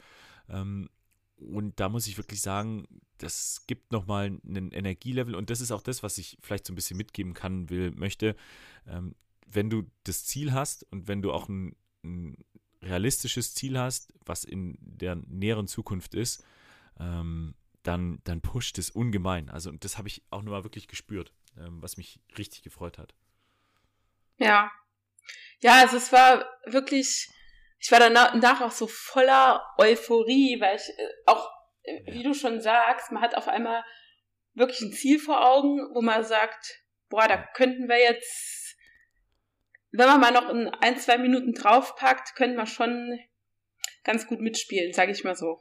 Ähm, 0.49 0.89
und 1.37 1.81
da 1.81 1.89
muss 1.89 2.07
ich 2.07 2.19
wirklich 2.19 2.43
sagen, 2.43 2.87
das 3.19 3.65
gibt 3.67 3.93
nochmal 3.93 4.39
einen 4.47 4.73
Energielevel 4.73 5.35
und 5.35 5.49
das 5.51 5.61
ist 5.61 5.73
auch 5.73 5.83
das, 5.83 6.03
was 6.03 6.19
ich 6.19 6.37
vielleicht 6.43 6.67
so 6.67 6.73
ein 6.73 6.77
bisschen 6.77 6.97
mitgeben 6.97 7.35
kann, 7.35 7.71
will, 7.71 7.93
möchte. 7.93 8.37
Ähm, 8.87 9.15
wenn 9.47 9.71
du 9.71 9.85
das 10.05 10.25
Ziel 10.25 10.53
hast 10.53 10.85
und 10.93 11.09
wenn 11.09 11.23
du 11.23 11.33
auch 11.33 11.49
ein, 11.49 11.75
ein 12.05 12.37
realistisches 12.83 13.55
Ziel 13.55 13.79
hast, 13.79 14.13
was 14.25 14.45
in 14.45 14.77
der 14.81 15.17
näheren 15.17 15.67
Zukunft 15.67 16.15
ist, 16.15 16.45
ähm, 16.99 17.55
dann, 17.83 18.21
dann 18.25 18.41
pusht 18.41 18.79
es 18.79 18.91
ungemein. 18.91 19.49
Also 19.49 19.71
und 19.71 19.85
das 19.85 19.99
habe 19.99 20.09
ich 20.09 20.23
auch 20.31 20.43
nur 20.43 20.55
mal 20.55 20.65
wirklich 20.65 20.89
gespürt, 20.89 21.33
ähm, 21.57 21.83
was 21.83 21.97
mich 21.97 22.21
richtig 22.37 22.63
gefreut 22.63 22.99
hat. 22.99 23.15
Ja. 24.37 24.71
Ja, 25.61 25.81
also 25.81 25.97
es 25.97 26.13
war 26.13 26.49
wirklich, 26.65 27.29
ich 27.79 27.93
war 27.93 28.01
danach 28.01 28.61
auch 28.61 28.71
so 28.71 28.87
voller 28.87 29.63
Euphorie, 29.79 30.61
weil 30.61 30.77
ich 30.77 30.89
äh, 30.89 31.09
auch, 31.27 31.51
äh, 31.83 32.03
ja. 32.07 32.15
wie 32.15 32.23
du 32.23 32.35
schon 32.35 32.61
sagst, 32.61 33.13
man 33.13 33.23
hat 33.23 33.35
auf 33.35 33.49
einmal 33.49 33.85
wirklich 34.55 34.81
ein 34.81 34.93
Ziel 34.93 35.19
vor 35.19 35.47
Augen, 35.47 35.79
wo 35.95 36.03
man 36.03 36.25
sagt, 36.25 36.83
boah, 37.09 37.29
da 37.29 37.37
könnten 37.55 37.89
wir 37.89 37.99
jetzt, 37.99 38.77
wenn 39.93 40.09
man 40.09 40.21
mal 40.21 40.33
noch 40.33 40.49
in 40.49 40.69
ein, 40.69 40.99
zwei 40.99 41.19
Minuten 41.19 41.53
draufpackt, 41.53 42.35
könnten 42.35 42.57
wir 42.57 42.67
schon 42.67 43.19
ganz 44.05 44.27
gut 44.27 44.41
mitspielen, 44.41 44.93
sage 44.93 45.13
ich 45.13 45.25
mal 45.25 45.37
so. 45.37 45.61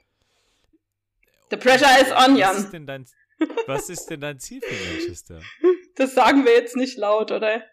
The 1.49 1.57
pressure 1.57 2.01
is 2.01 2.11
on, 2.11 2.35
Jan. 2.35 2.55
Was 2.55 2.63
ist 2.63 2.73
denn 2.73 2.85
dein, 2.85 3.05
was 3.65 3.89
ist 3.89 4.05
denn 4.07 4.21
dein 4.21 4.39
Ziel 4.39 4.61
für 4.61 4.93
Manchester? 4.93 5.41
Das 5.95 6.13
sagen 6.13 6.45
wir 6.45 6.53
jetzt 6.53 6.75
nicht 6.75 6.97
laut, 6.97 7.31
oder? 7.31 7.63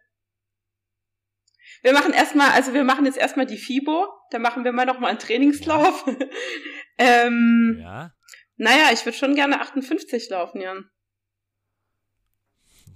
Wir 1.82 1.92
machen 1.92 2.12
erstmal, 2.12 2.50
also 2.50 2.72
wir 2.72 2.84
machen 2.84 3.04
jetzt 3.04 3.18
erstmal 3.18 3.46
die 3.46 3.58
FIBO, 3.58 4.08
da 4.30 4.38
machen 4.38 4.64
wir 4.64 4.72
mal 4.72 4.86
nochmal 4.86 5.10
einen 5.10 5.18
Trainingslauf. 5.18 6.04
Ja. 6.06 6.16
ähm, 6.98 7.78
ja. 7.80 8.12
Naja, 8.56 8.90
ich 8.92 9.04
würde 9.04 9.18
schon 9.18 9.34
gerne 9.34 9.60
58 9.60 10.30
laufen, 10.30 10.60
Jan. 10.60 10.90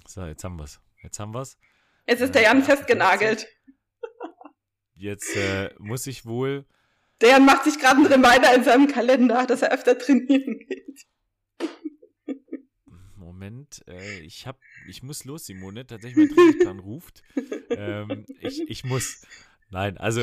So, 0.07 0.25
jetzt 0.25 0.43
haben 0.43 0.59
wir's. 0.59 0.81
Jetzt 1.03 1.21
haben 1.21 1.35
wir's. 1.35 1.59
Jetzt 2.07 2.21
ist 2.21 2.35
der 2.35 2.43
Jan 2.43 2.63
festgenagelt. 2.65 3.47
Jetzt 4.95 5.37
äh, 5.37 5.73
muss 5.79 6.07
ich 6.07 6.27
wohl. 6.27 6.67
Der 7.21 7.31
Jan 7.31 7.45
macht 7.45 7.65
sich 7.65 7.79
gerade 7.79 7.97
einen 7.97 8.07
Reminder 8.07 8.55
in 8.55 8.65
seinem 8.65 8.89
Kalender, 8.89 9.47
dass 9.47 9.63
er 9.63 9.73
öfter 9.73 9.99
trainieren 9.99 10.59
geht. 10.59 11.07
Moment, 13.17 13.83
äh, 13.87 14.21
ich 14.21 14.47
hab, 14.47 14.59
ich 14.89 15.03
muss 15.03 15.25
los, 15.25 15.47
Simone. 15.47 15.87
Tatsächlich 15.87 16.29
mein 16.29 16.37
Trainingsplan 16.37 16.79
ruft. 16.81 17.23
Ähm, 17.71 18.25
ich, 18.41 18.63
ich 18.69 18.85
muss. 18.85 19.27
Nein, 19.71 19.99
also 19.99 20.23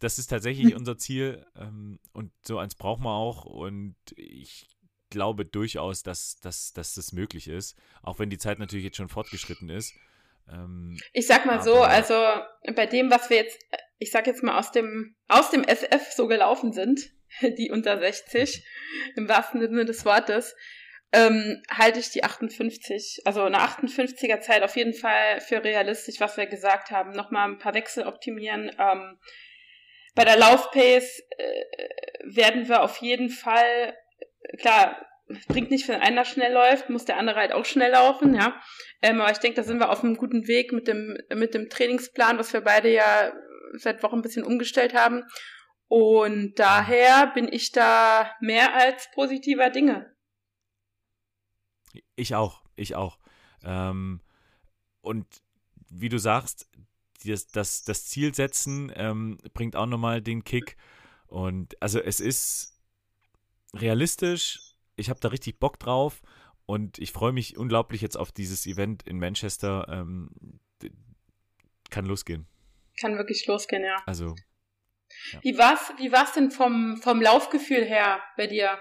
das 0.00 0.18
ist 0.18 0.26
tatsächlich 0.26 0.74
unser 0.74 0.98
Ziel 0.98 1.46
ähm, 1.54 2.00
und 2.12 2.32
so 2.42 2.58
eins 2.58 2.74
brauchen 2.74 3.04
wir 3.04 3.14
auch 3.14 3.44
und 3.44 3.94
ich 4.16 4.66
glaube 5.08 5.44
durchaus, 5.44 6.02
dass, 6.02 6.40
dass, 6.40 6.72
dass 6.72 6.94
das 6.94 7.12
möglich 7.12 7.46
ist, 7.46 7.76
auch 8.02 8.18
wenn 8.18 8.28
die 8.28 8.38
Zeit 8.38 8.58
natürlich 8.58 8.84
jetzt 8.84 8.96
schon 8.96 9.08
fortgeschritten 9.08 9.70
ist. 9.70 9.94
Ähm, 10.50 10.96
ich 11.12 11.26
sag 11.26 11.46
mal 11.46 11.62
so, 11.62 11.82
also 11.82 12.14
bei 12.74 12.86
dem, 12.86 13.10
was 13.10 13.30
wir 13.30 13.38
jetzt, 13.38 13.58
ich 13.98 14.10
sag 14.10 14.26
jetzt 14.26 14.42
mal 14.42 14.58
aus 14.58 14.72
dem, 14.72 15.16
aus 15.28 15.50
dem 15.50 15.64
SF 15.64 16.12
so 16.12 16.26
gelaufen 16.26 16.72
sind, 16.72 17.00
die 17.58 17.70
unter 17.70 17.98
60, 17.98 18.64
im 19.16 19.28
wahrsten 19.28 19.60
Sinne 19.60 19.84
des 19.84 20.04
Wortes, 20.04 20.54
ähm, 21.12 21.62
halte 21.70 22.00
ich 22.00 22.10
die 22.10 22.24
58, 22.24 23.22
also 23.24 23.42
eine 23.44 23.58
58er 23.58 24.40
Zeit 24.40 24.62
auf 24.62 24.76
jeden 24.76 24.92
Fall 24.94 25.40
für 25.40 25.62
realistisch, 25.62 26.20
was 26.20 26.36
wir 26.36 26.46
gesagt 26.46 26.90
haben. 26.90 27.12
Nochmal 27.12 27.48
ein 27.48 27.58
paar 27.58 27.74
Wechsel 27.74 28.06
optimieren. 28.06 28.70
Ähm, 28.78 29.18
bei 30.14 30.24
der 30.24 30.36
Laufpace 30.36 31.22
äh, 31.38 31.64
werden 32.24 32.68
wir 32.68 32.82
auf 32.82 32.96
jeden 32.98 33.30
Fall, 33.30 33.96
klar, 34.58 35.06
bringt 35.48 35.70
nicht, 35.70 35.88
wenn 35.88 36.00
einer 36.00 36.24
schnell 36.24 36.52
läuft, 36.52 36.90
muss 36.90 37.04
der 37.04 37.18
andere 37.18 37.40
halt 37.40 37.52
auch 37.52 37.64
schnell 37.64 37.92
laufen, 37.92 38.34
ja. 38.34 38.60
Ähm, 39.02 39.20
aber 39.20 39.30
ich 39.30 39.38
denke, 39.38 39.56
da 39.56 39.62
sind 39.62 39.78
wir 39.78 39.90
auf 39.90 40.04
einem 40.04 40.16
guten 40.16 40.46
Weg 40.46 40.72
mit 40.72 40.88
dem, 40.88 41.16
mit 41.34 41.54
dem 41.54 41.68
Trainingsplan, 41.68 42.38
was 42.38 42.52
wir 42.52 42.60
beide 42.60 42.92
ja 42.92 43.32
seit 43.72 44.02
Wochen 44.02 44.16
ein 44.16 44.22
bisschen 44.22 44.44
umgestellt 44.44 44.94
haben. 44.94 45.24
Und 45.88 46.54
daher 46.56 47.28
bin 47.34 47.52
ich 47.52 47.72
da 47.72 48.30
mehr 48.40 48.74
als 48.74 49.08
positiver 49.12 49.70
Dinge. 49.70 50.14
Ich 52.14 52.34
auch, 52.34 52.62
ich 52.74 52.94
auch. 52.96 53.18
Ähm, 53.64 54.20
und 55.00 55.26
wie 55.88 56.08
du 56.08 56.18
sagst, 56.18 56.68
das, 57.24 57.46
das, 57.48 57.84
das 57.84 58.06
Ziel 58.06 58.34
setzen 58.34 58.92
ähm, 58.94 59.38
bringt 59.54 59.76
auch 59.76 59.86
nochmal 59.86 60.20
den 60.20 60.44
Kick. 60.44 60.76
Und 61.26 61.80
also 61.80 62.00
es 62.00 62.20
ist 62.20 62.80
realistisch. 63.74 64.65
Ich 64.96 65.10
habe 65.10 65.20
da 65.20 65.28
richtig 65.28 65.58
Bock 65.58 65.78
drauf 65.78 66.22
und 66.66 66.98
ich 66.98 67.12
freue 67.12 67.32
mich 67.32 67.56
unglaublich 67.56 68.00
jetzt 68.00 68.16
auf 68.16 68.32
dieses 68.32 68.66
Event 68.66 69.02
in 69.04 69.18
Manchester. 69.18 69.86
Ähm, 69.88 70.60
kann 71.90 72.06
losgehen. 72.06 72.46
Kann 73.00 73.16
wirklich 73.16 73.46
losgehen, 73.46 73.84
ja. 73.84 74.02
Also. 74.06 74.34
Ja. 75.32 75.38
Wie 75.42 75.56
war's, 75.56 75.92
wie 75.98 76.10
war's 76.10 76.32
denn 76.32 76.50
vom, 76.50 76.96
vom 76.96 77.22
Laufgefühl 77.22 77.84
her 77.84 78.20
bei 78.36 78.46
dir? 78.46 78.78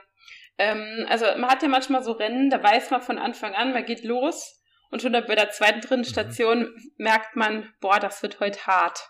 Ähm, 0.57 1.05
also 1.09 1.25
man 1.37 1.49
hat 1.49 1.61
ja 1.61 1.67
manchmal 1.67 2.03
so 2.03 2.13
Rennen, 2.13 2.49
da 2.49 2.63
weiß 2.63 2.89
man 2.91 3.01
von 3.01 3.17
Anfang 3.17 3.53
an, 3.53 3.73
man 3.73 3.85
geht 3.85 4.03
los 4.03 4.63
und 4.89 5.01
schon 5.01 5.11
bei 5.11 5.35
der 5.35 5.51
zweiten, 5.51 5.81
dritten 5.81 6.01
mhm. 6.01 6.05
Station 6.05 6.59
mhm. 6.59 6.91
merkt 6.97 7.35
man, 7.35 7.73
boah, 7.81 7.99
das 7.99 8.23
wird 8.23 8.39
heute 8.39 8.65
hart. 8.65 9.09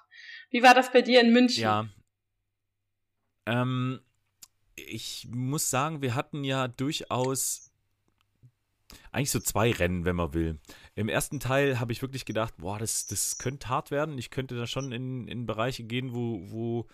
Wie 0.49 0.63
war 0.63 0.73
das 0.73 0.91
bei 0.91 1.01
dir 1.01 1.21
in 1.21 1.31
München? 1.31 1.63
Ja. 1.63 1.87
Ähm, 3.45 4.01
ich 4.75 5.27
muss 5.31 5.69
sagen, 5.69 6.01
wir 6.01 6.15
hatten 6.15 6.43
ja 6.43 6.67
durchaus 6.67 7.71
eigentlich 9.11 9.31
so 9.31 9.39
zwei 9.39 9.71
Rennen, 9.71 10.05
wenn 10.05 10.15
man 10.15 10.33
will. 10.33 10.59
Im 10.95 11.09
ersten 11.09 11.39
Teil 11.39 11.79
habe 11.79 11.91
ich 11.91 12.01
wirklich 12.01 12.25
gedacht, 12.25 12.55
boah, 12.57 12.77
das, 12.77 13.07
das 13.07 13.37
könnte 13.37 13.69
hart 13.69 13.91
werden. 13.91 14.17
Ich 14.17 14.29
könnte 14.29 14.55
da 14.55 14.67
schon 14.67 14.91
in, 14.91 15.27
in 15.27 15.45
Bereiche 15.45 15.83
gehen, 15.83 16.13
wo, 16.13 16.41
wo, 16.49 16.87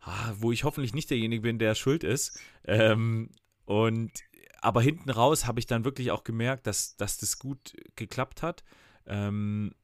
ah, 0.00 0.32
wo 0.38 0.52
ich 0.52 0.64
hoffentlich 0.64 0.94
nicht 0.94 1.10
derjenige 1.10 1.42
bin, 1.42 1.58
der 1.58 1.74
schuld 1.74 2.04
ist. 2.04 2.40
Ähm, 2.64 3.30
und 3.64 4.12
aber 4.60 4.82
hinten 4.82 5.10
raus 5.10 5.46
habe 5.46 5.60
ich 5.60 5.66
dann 5.66 5.84
wirklich 5.84 6.10
auch 6.10 6.24
gemerkt, 6.24 6.66
dass, 6.66 6.96
dass 6.96 7.18
das 7.18 7.38
gut 7.38 7.74
geklappt 7.94 8.42
hat 8.42 8.64
ähm, 9.06 9.74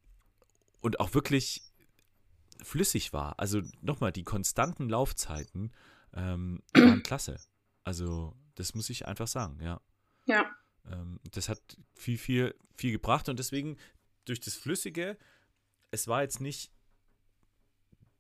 und 0.81 0.99
auch 1.01 1.15
wirklich 1.15 1.63
flüssig 2.63 3.13
war. 3.13 3.39
Also 3.39 3.63
nochmal, 3.81 4.13
die 4.13 4.25
konstanten 4.25 4.89
Laufzeiten 4.89 5.73
ähm, 6.15 6.63
waren 6.75 7.03
klasse. 7.03 7.39
Also 7.85 8.37
das 8.55 8.75
muss 8.75 8.91
ich 8.91 9.07
einfach 9.07 9.27
sagen, 9.27 9.59
ja. 9.63 9.81
Ja. 10.27 10.51
Ähm, 10.91 11.21
das 11.31 11.49
hat 11.49 11.61
viel, 11.95 12.19
viel, 12.19 12.55
viel 12.77 12.93
gebracht 12.93 13.29
und 13.29 13.39
deswegen 13.39 13.77
durch 14.25 14.41
das 14.41 14.55
Flüssige, 14.55 15.17
es 15.91 16.09
war 16.09 16.23
jetzt 16.23 16.41
nicht 16.41 16.73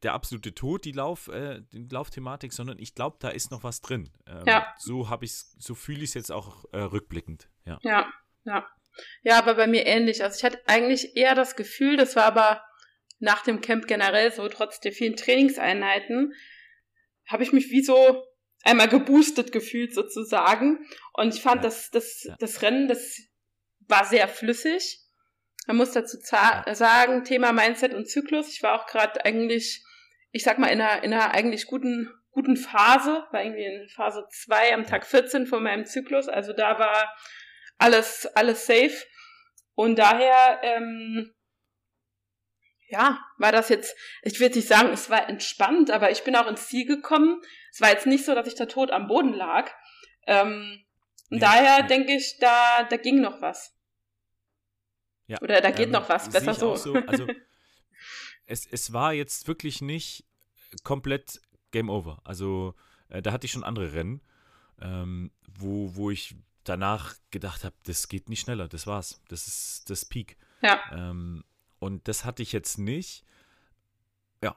der 0.02 0.14
absolute 0.14 0.54
Tod, 0.54 0.84
die, 0.84 0.92
Lauf, 0.92 1.28
äh, 1.28 1.62
die 1.72 1.86
Laufthematik, 1.88 2.52
sondern 2.52 2.78
ich 2.78 2.94
glaube, 2.94 3.18
da 3.20 3.28
ist 3.28 3.50
noch 3.50 3.62
was 3.62 3.80
drin. 3.80 4.10
Ähm, 4.26 4.44
ja. 4.46 4.74
So 4.78 5.08
habe 5.08 5.24
ich 5.24 5.34
so 5.34 5.74
fühle 5.74 6.00
ich 6.00 6.10
es 6.10 6.14
jetzt 6.14 6.32
auch 6.32 6.64
äh, 6.72 6.78
rückblickend. 6.78 7.48
Ja. 7.64 7.78
ja, 7.82 8.12
ja. 8.44 8.66
Ja, 9.22 9.38
aber 9.38 9.54
bei 9.54 9.66
mir 9.66 9.86
ähnlich. 9.86 10.22
Also 10.22 10.36
ich 10.36 10.44
hatte 10.44 10.60
eigentlich 10.66 11.16
eher 11.16 11.34
das 11.34 11.56
Gefühl, 11.56 11.96
das 11.96 12.16
war 12.16 12.24
aber 12.24 12.62
nach 13.20 13.42
dem 13.42 13.60
Camp 13.60 13.86
generell 13.86 14.32
so, 14.32 14.48
trotz 14.48 14.80
der 14.80 14.92
vielen 14.92 15.16
Trainingseinheiten, 15.16 16.34
habe 17.26 17.42
ich 17.42 17.52
mich 17.52 17.70
wie 17.70 17.82
so 17.82 18.24
einmal 18.62 18.88
geboostet 18.88 19.52
gefühlt 19.52 19.94
sozusagen. 19.94 20.86
Und 21.12 21.34
ich 21.34 21.42
fand, 21.42 21.56
ja. 21.56 21.62
dass 21.62 21.90
das, 21.90 22.24
ja. 22.24 22.36
das 22.38 22.62
Rennen, 22.62 22.88
das 22.88 23.18
war 23.88 24.04
sehr 24.04 24.28
flüssig. 24.28 25.00
Man 25.66 25.76
muss 25.76 25.92
dazu 25.92 26.18
sagen, 26.20 27.24
Thema 27.24 27.52
Mindset 27.52 27.94
und 27.94 28.08
Zyklus. 28.08 28.48
Ich 28.48 28.62
war 28.62 28.80
auch 28.80 28.86
gerade 28.86 29.24
eigentlich 29.24 29.84
ich 30.32 30.42
sag 30.42 30.58
mal, 30.58 30.68
in 30.68 30.80
einer, 30.80 31.04
in 31.04 31.12
einer 31.12 31.32
eigentlich 31.32 31.66
guten, 31.66 32.10
guten 32.30 32.56
Phase, 32.56 33.24
war 33.30 33.44
irgendwie 33.44 33.64
in 33.64 33.88
Phase 33.88 34.26
2 34.30 34.74
am 34.74 34.86
Tag 34.86 35.06
14 35.06 35.46
von 35.46 35.62
meinem 35.62 35.84
Zyklus. 35.84 36.28
Also 36.28 36.54
da 36.54 36.78
war 36.78 37.14
alles, 37.78 38.26
alles 38.34 38.66
safe. 38.66 39.04
Und 39.74 39.98
daher, 39.98 40.60
ähm, 40.62 41.32
ja, 42.92 43.18
war 43.38 43.52
das 43.52 43.70
jetzt, 43.70 43.96
ich 44.22 44.38
will 44.38 44.50
nicht 44.50 44.68
sagen, 44.68 44.90
es 44.90 45.08
war 45.08 45.26
entspannt, 45.28 45.90
aber 45.90 46.10
ich 46.10 46.24
bin 46.24 46.36
auch 46.36 46.46
ins 46.46 46.68
Ziel 46.68 46.86
gekommen. 46.86 47.40
Es 47.72 47.80
war 47.80 47.88
jetzt 47.88 48.06
nicht 48.06 48.24
so, 48.24 48.34
dass 48.34 48.46
ich 48.46 48.54
da 48.54 48.66
tot 48.66 48.90
am 48.90 49.06
Boden 49.06 49.32
lag. 49.32 49.70
Ähm, 50.26 50.84
ja, 51.30 51.38
daher 51.38 51.78
ja. 51.78 51.86
denke 51.86 52.14
ich, 52.14 52.36
da, 52.38 52.84
da 52.84 52.98
ging 52.98 53.22
noch 53.22 53.40
was. 53.40 53.74
Ja, 55.26 55.40
Oder 55.40 55.62
da 55.62 55.70
geht 55.70 55.86
ähm, 55.86 55.92
noch 55.92 56.08
was, 56.10 56.28
besser 56.28 56.52
so. 56.52 56.76
so. 56.76 56.94
Also 57.06 57.26
es, 58.46 58.66
es 58.66 58.92
war 58.92 59.14
jetzt 59.14 59.48
wirklich 59.48 59.80
nicht 59.80 60.26
komplett 60.84 61.40
Game 61.70 61.88
Over. 61.88 62.20
Also 62.24 62.74
äh, 63.08 63.22
da 63.22 63.32
hatte 63.32 63.46
ich 63.46 63.52
schon 63.52 63.64
andere 63.64 63.94
Rennen, 63.94 64.20
ähm, 64.82 65.32
wo, 65.48 65.96
wo 65.96 66.10
ich 66.10 66.36
danach 66.64 67.14
gedacht 67.30 67.64
habe, 67.64 67.74
das 67.84 68.08
geht 68.08 68.28
nicht 68.28 68.40
schneller, 68.40 68.68
das 68.68 68.86
war's. 68.86 69.22
Das 69.28 69.46
ist 69.46 69.88
das 69.88 70.04
Peak. 70.04 70.36
Ja. 70.60 70.78
Ähm, 70.92 71.42
und 71.82 72.06
das 72.06 72.24
hatte 72.24 72.44
ich 72.44 72.52
jetzt 72.52 72.78
nicht. 72.78 73.24
Ja, 74.40 74.54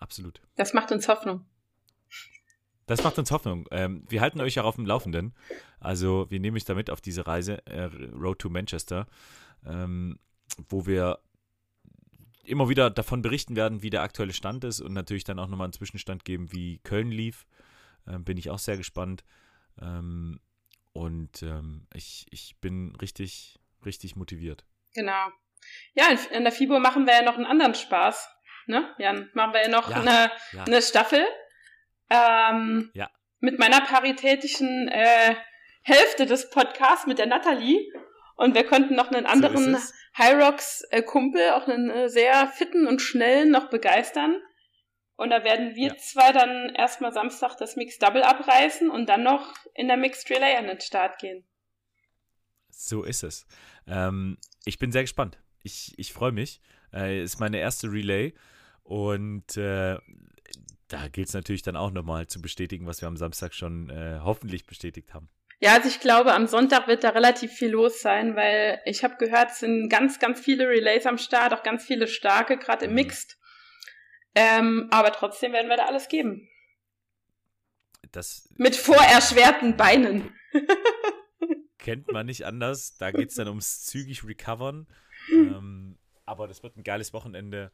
absolut. 0.00 0.42
Das 0.56 0.74
macht 0.74 0.90
uns 0.90 1.06
Hoffnung. 1.06 1.46
Das 2.86 3.04
macht 3.04 3.16
uns 3.16 3.30
Hoffnung. 3.30 3.68
Ähm, 3.70 4.04
wir 4.08 4.20
halten 4.20 4.40
euch 4.40 4.56
ja 4.56 4.64
auf 4.64 4.74
dem 4.74 4.84
Laufenden. 4.84 5.34
Also 5.78 6.28
wir 6.30 6.40
nehmen 6.40 6.56
euch 6.56 6.64
damit 6.64 6.90
auf 6.90 7.00
diese 7.00 7.28
Reise, 7.28 7.64
äh, 7.68 7.84
Road 7.84 8.40
to 8.40 8.50
Manchester, 8.50 9.06
ähm, 9.64 10.18
wo 10.68 10.84
wir 10.84 11.20
immer 12.42 12.68
wieder 12.68 12.90
davon 12.90 13.22
berichten 13.22 13.54
werden, 13.54 13.82
wie 13.82 13.90
der 13.90 14.02
aktuelle 14.02 14.32
Stand 14.32 14.64
ist 14.64 14.80
und 14.80 14.92
natürlich 14.94 15.22
dann 15.22 15.38
auch 15.38 15.46
nochmal 15.46 15.66
einen 15.66 15.74
Zwischenstand 15.74 16.24
geben, 16.24 16.50
wie 16.50 16.78
Köln 16.78 17.12
lief. 17.12 17.46
Ähm, 18.08 18.24
bin 18.24 18.36
ich 18.36 18.50
auch 18.50 18.58
sehr 18.58 18.76
gespannt. 18.76 19.22
Ähm, 19.80 20.40
und 20.92 21.44
ähm, 21.44 21.86
ich, 21.94 22.26
ich 22.30 22.56
bin 22.60 22.96
richtig, 22.96 23.60
richtig 23.84 24.16
motiviert. 24.16 24.66
Genau. 24.92 25.28
Ja, 25.94 26.06
in, 26.30 26.44
der 26.44 26.52
FIBO 26.52 26.78
machen 26.78 27.06
wir 27.06 27.14
ja 27.14 27.22
noch 27.22 27.36
einen 27.36 27.46
anderen 27.46 27.74
Spaß. 27.74 28.28
Ne, 28.66 28.94
Jan? 28.98 29.30
Machen 29.34 29.52
wir 29.52 29.62
ja 29.62 29.68
noch 29.68 29.90
ja, 29.90 29.96
eine, 29.96 30.30
ja. 30.52 30.64
eine 30.64 30.82
Staffel. 30.82 31.26
Ähm, 32.10 32.90
ja. 32.94 33.10
Mit 33.40 33.58
meiner 33.58 33.80
paritätischen 33.80 34.88
äh, 34.88 35.34
Hälfte 35.82 36.26
des 36.26 36.50
Podcasts, 36.50 37.06
mit 37.06 37.18
der 37.18 37.26
Nathalie. 37.26 37.92
Und 38.36 38.54
wir 38.54 38.64
konnten 38.64 38.94
noch 38.94 39.10
einen 39.10 39.26
anderen 39.26 39.76
so 39.76 39.92
Hyrox-Kumpel, 40.14 41.50
auch 41.50 41.66
einen 41.66 41.90
äh, 41.90 42.08
sehr 42.08 42.46
fitten 42.48 42.86
und 42.86 43.00
schnellen, 43.00 43.50
noch 43.50 43.68
begeistern. 43.68 44.40
Und 45.16 45.30
da 45.30 45.44
werden 45.44 45.74
wir 45.74 45.88
Ja. 45.88 45.96
zwei 45.98 46.32
dann 46.32 46.74
erstmal 46.74 47.12
Samstag 47.12 47.56
das 47.56 47.76
Mixed 47.76 48.02
Double 48.02 48.22
abreißen 48.22 48.90
und 48.90 49.08
dann 49.08 49.22
noch 49.22 49.54
in 49.74 49.88
der 49.88 49.96
Mixed 49.96 50.30
Relay 50.30 50.56
an 50.56 50.66
den 50.66 50.80
Start 50.80 51.18
gehen. 51.18 51.46
So 52.70 53.02
ist 53.02 53.22
es. 53.22 53.46
Ähm, 53.86 54.38
ich 54.64 54.78
bin 54.78 54.90
sehr 54.92 55.02
gespannt. 55.02 55.38
Ich, 55.62 55.94
ich 55.98 56.12
freue 56.12 56.32
mich. 56.32 56.60
Äh, 56.92 57.22
ist 57.22 57.40
meine 57.40 57.58
erste 57.58 57.90
Relay 57.90 58.34
und 58.82 59.56
äh, 59.56 59.96
da 60.88 61.08
gilt 61.08 61.28
es 61.28 61.34
natürlich 61.34 61.62
dann 61.62 61.76
auch 61.76 61.90
nochmal 61.90 62.26
zu 62.26 62.42
bestätigen, 62.42 62.86
was 62.86 63.00
wir 63.00 63.08
am 63.08 63.16
Samstag 63.16 63.54
schon 63.54 63.88
äh, 63.88 64.20
hoffentlich 64.22 64.66
bestätigt 64.66 65.14
haben. 65.14 65.28
Ja, 65.60 65.74
also 65.74 65.88
ich 65.88 66.00
glaube, 66.00 66.34
am 66.34 66.48
Sonntag 66.48 66.88
wird 66.88 67.04
da 67.04 67.10
relativ 67.10 67.52
viel 67.52 67.70
los 67.70 68.02
sein, 68.02 68.34
weil 68.34 68.80
ich 68.84 69.04
habe 69.04 69.16
gehört, 69.16 69.52
es 69.52 69.60
sind 69.60 69.88
ganz, 69.88 70.18
ganz 70.18 70.40
viele 70.40 70.68
Relays 70.68 71.06
am 71.06 71.18
Start, 71.18 71.54
auch 71.54 71.62
ganz 71.62 71.84
viele 71.84 72.08
starke, 72.08 72.58
gerade 72.58 72.86
im 72.86 72.90
Mhm. 72.90 72.96
Mixed. 72.96 73.38
Ähm, 74.34 74.88
aber 74.90 75.12
trotzdem 75.12 75.52
werden 75.52 75.68
wir 75.68 75.76
da 75.76 75.86
alles 75.86 76.08
geben. 76.08 76.48
Das 78.10 78.48
Mit 78.56 78.74
vorerschwerten 78.76 79.76
Beinen. 79.76 80.34
kennt 81.82 82.10
man 82.10 82.26
nicht 82.26 82.46
anders. 82.46 82.96
Da 82.96 83.10
geht 83.10 83.28
es 83.28 83.34
dann 83.34 83.48
ums 83.48 83.84
zügig 83.84 84.24
Recovern. 84.24 84.86
Ähm, 85.30 85.98
aber 86.24 86.48
das 86.48 86.62
wird 86.62 86.76
ein 86.76 86.84
geiles 86.84 87.12
Wochenende 87.12 87.72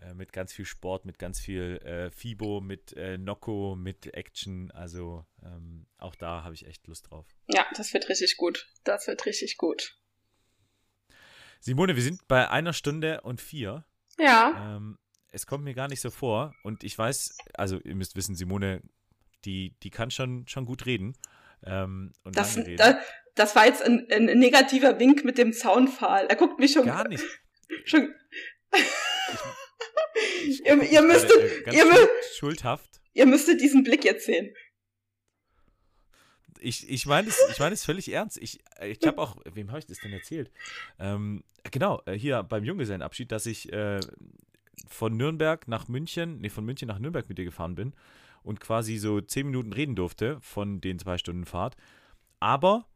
äh, 0.00 0.14
mit 0.14 0.32
ganz 0.32 0.52
viel 0.52 0.66
Sport, 0.66 1.04
mit 1.04 1.18
ganz 1.18 1.40
viel 1.40 1.78
äh, 1.84 2.10
FIBO, 2.10 2.60
mit 2.60 2.92
äh, 2.94 3.16
Nocco, 3.18 3.76
mit 3.76 4.12
Action. 4.14 4.70
Also 4.72 5.24
ähm, 5.42 5.86
auch 5.98 6.14
da 6.14 6.42
habe 6.44 6.54
ich 6.54 6.66
echt 6.66 6.86
Lust 6.86 7.10
drauf. 7.10 7.26
Ja, 7.48 7.66
das 7.76 7.94
wird 7.94 8.08
richtig 8.08 8.36
gut. 8.36 8.68
Das 8.84 9.06
wird 9.06 9.24
richtig 9.26 9.56
gut. 9.56 9.96
Simone, 11.60 11.96
wir 11.96 12.02
sind 12.02 12.28
bei 12.28 12.50
einer 12.50 12.72
Stunde 12.72 13.22
und 13.22 13.40
vier. 13.40 13.84
Ja, 14.18 14.76
Ähm, 14.76 14.98
es 15.32 15.46
kommt 15.46 15.64
mir 15.64 15.74
gar 15.74 15.88
nicht 15.88 16.00
so 16.00 16.10
vor. 16.10 16.54
Und 16.62 16.84
ich 16.84 16.96
weiß, 16.96 17.36
also 17.54 17.78
ihr 17.80 17.94
müsst 17.94 18.16
wissen, 18.16 18.34
Simone, 18.34 18.82
die, 19.44 19.74
die 19.82 19.90
kann 19.90 20.10
schon, 20.10 20.46
schon 20.48 20.64
gut 20.64 20.86
reden. 20.86 21.16
Ähm, 21.62 22.12
und 22.24 22.36
das, 22.36 22.56
lange 22.56 22.68
reden. 22.68 22.78
das, 22.78 22.96
das 23.36 23.54
war 23.54 23.66
jetzt 23.66 23.82
ein, 23.82 24.06
ein 24.10 24.24
negativer 24.38 24.98
Wink 24.98 25.24
mit 25.24 25.38
dem 25.38 25.52
Zaunpfahl. 25.52 26.26
Er 26.26 26.36
guckt 26.36 26.58
mich 26.58 26.72
schon. 26.72 26.86
Gar 26.86 27.06
nicht. 27.08 27.24
schon 27.84 28.12
Ich 30.44 30.64
Ihr- 30.64 30.76
guck 30.78 30.90
ihr 30.92 31.02
mich 31.02 31.12
müsstet- 31.12 31.38
äh, 31.38 31.62
ganz 31.62 31.76
ihr 31.76 31.84
mü- 31.84 31.94
schuld- 31.94 32.10
schuldhaft. 32.36 33.00
ihr 33.14 33.26
müsstet 33.26 33.60
diesen 33.60 33.84
Blick 33.84 34.04
jetzt 34.04 34.26
sehen. 34.26 34.54
Ich, 36.58 36.88
ich 36.88 37.06
meine 37.06 37.28
es 37.28 37.38
ich 37.50 37.58
mein 37.58 37.76
völlig 37.76 38.10
ernst. 38.10 38.38
Ich, 38.38 38.60
ich 38.82 38.98
habe 39.06 39.20
auch, 39.20 39.36
wem 39.52 39.68
habe 39.68 39.78
ich 39.78 39.86
das 39.86 39.98
denn 39.98 40.12
erzählt? 40.12 40.50
Ähm, 40.98 41.44
genau, 41.70 42.02
äh, 42.06 42.14
hier 42.14 42.42
beim 42.42 42.64
Junggesellenabschied, 42.64 43.30
dass 43.30 43.46
ich 43.46 43.72
äh, 43.72 44.00
von 44.88 45.16
Nürnberg 45.16 45.68
nach 45.68 45.88
München, 45.88 46.38
nee, 46.40 46.48
von 46.48 46.64
München 46.64 46.88
nach 46.88 46.98
Nürnberg 46.98 47.28
mit 47.28 47.36
dir 47.38 47.44
gefahren 47.44 47.74
bin 47.74 47.92
und 48.42 48.60
quasi 48.60 48.96
so 48.96 49.20
zehn 49.20 49.46
Minuten 49.46 49.72
reden 49.72 49.96
durfte 49.96 50.38
von 50.40 50.80
den 50.80 50.98
zwei 50.98 51.18
Stunden 51.18 51.44
Fahrt. 51.44 51.76
Aber, 52.40 52.86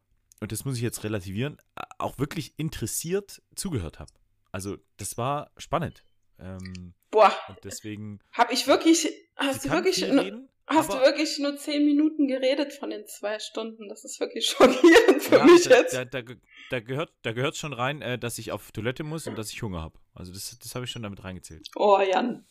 und 0.41 0.53
das 0.53 0.65
muss 0.65 0.77
ich 0.77 0.83
jetzt 0.83 1.05
relativieren, 1.05 1.59
auch 1.99 2.19
wirklich 2.19 2.59
interessiert 2.59 3.43
zugehört 3.55 3.99
habe. 3.99 4.11
Also, 4.53 4.77
das 4.97 5.17
war 5.19 5.51
spannend. 5.57 6.05
Ähm, 6.39 6.95
Boah, 7.11 7.33
und 7.49 7.59
deswegen. 7.65 8.21
hab 8.33 8.51
ich 8.53 8.67
wirklich, 8.67 9.07
hast 9.37 9.65
du 9.65 9.71
wirklich, 9.71 10.03
reden, 10.03 10.49
hast 10.67 10.91
du 10.93 10.99
wirklich 11.01 11.39
nur 11.39 11.57
zehn 11.57 11.85
Minuten 11.85 12.27
geredet 12.29 12.73
von 12.73 12.91
den 12.91 13.07
zwei 13.07 13.39
Stunden? 13.39 13.89
Das 13.89 14.05
ist 14.05 14.19
wirklich 14.21 14.47
schockierend 14.51 15.23
für 15.23 15.37
Ja, 15.37 15.45
mich 15.45 15.65
da, 15.65 15.77
jetzt. 15.81 15.95
Da, 15.95 16.05
da, 16.05 16.23
da 16.71 16.81
gehört 16.81 17.13
da 17.23 17.33
gehört 17.33 17.57
schon 17.57 17.73
rein, 17.73 18.01
äh, 18.01 18.19
dass 18.19 18.39
ich 18.39 18.53
auf 18.53 18.73
Toilette 18.73 19.05
muss 19.05 19.27
und 19.27 19.37
dass 19.37 19.51
ich 19.53 19.61
Hunger 19.63 19.83
habe. 19.83 19.99
Also 20.15 20.33
das, 20.33 20.59
das 20.59 20.75
habe 20.75 20.85
ich 20.87 20.91
schon 20.91 21.03
damit 21.03 21.23
reingezählt. 21.23 21.69
Oh, 21.77 21.99
Jan. 22.01 22.47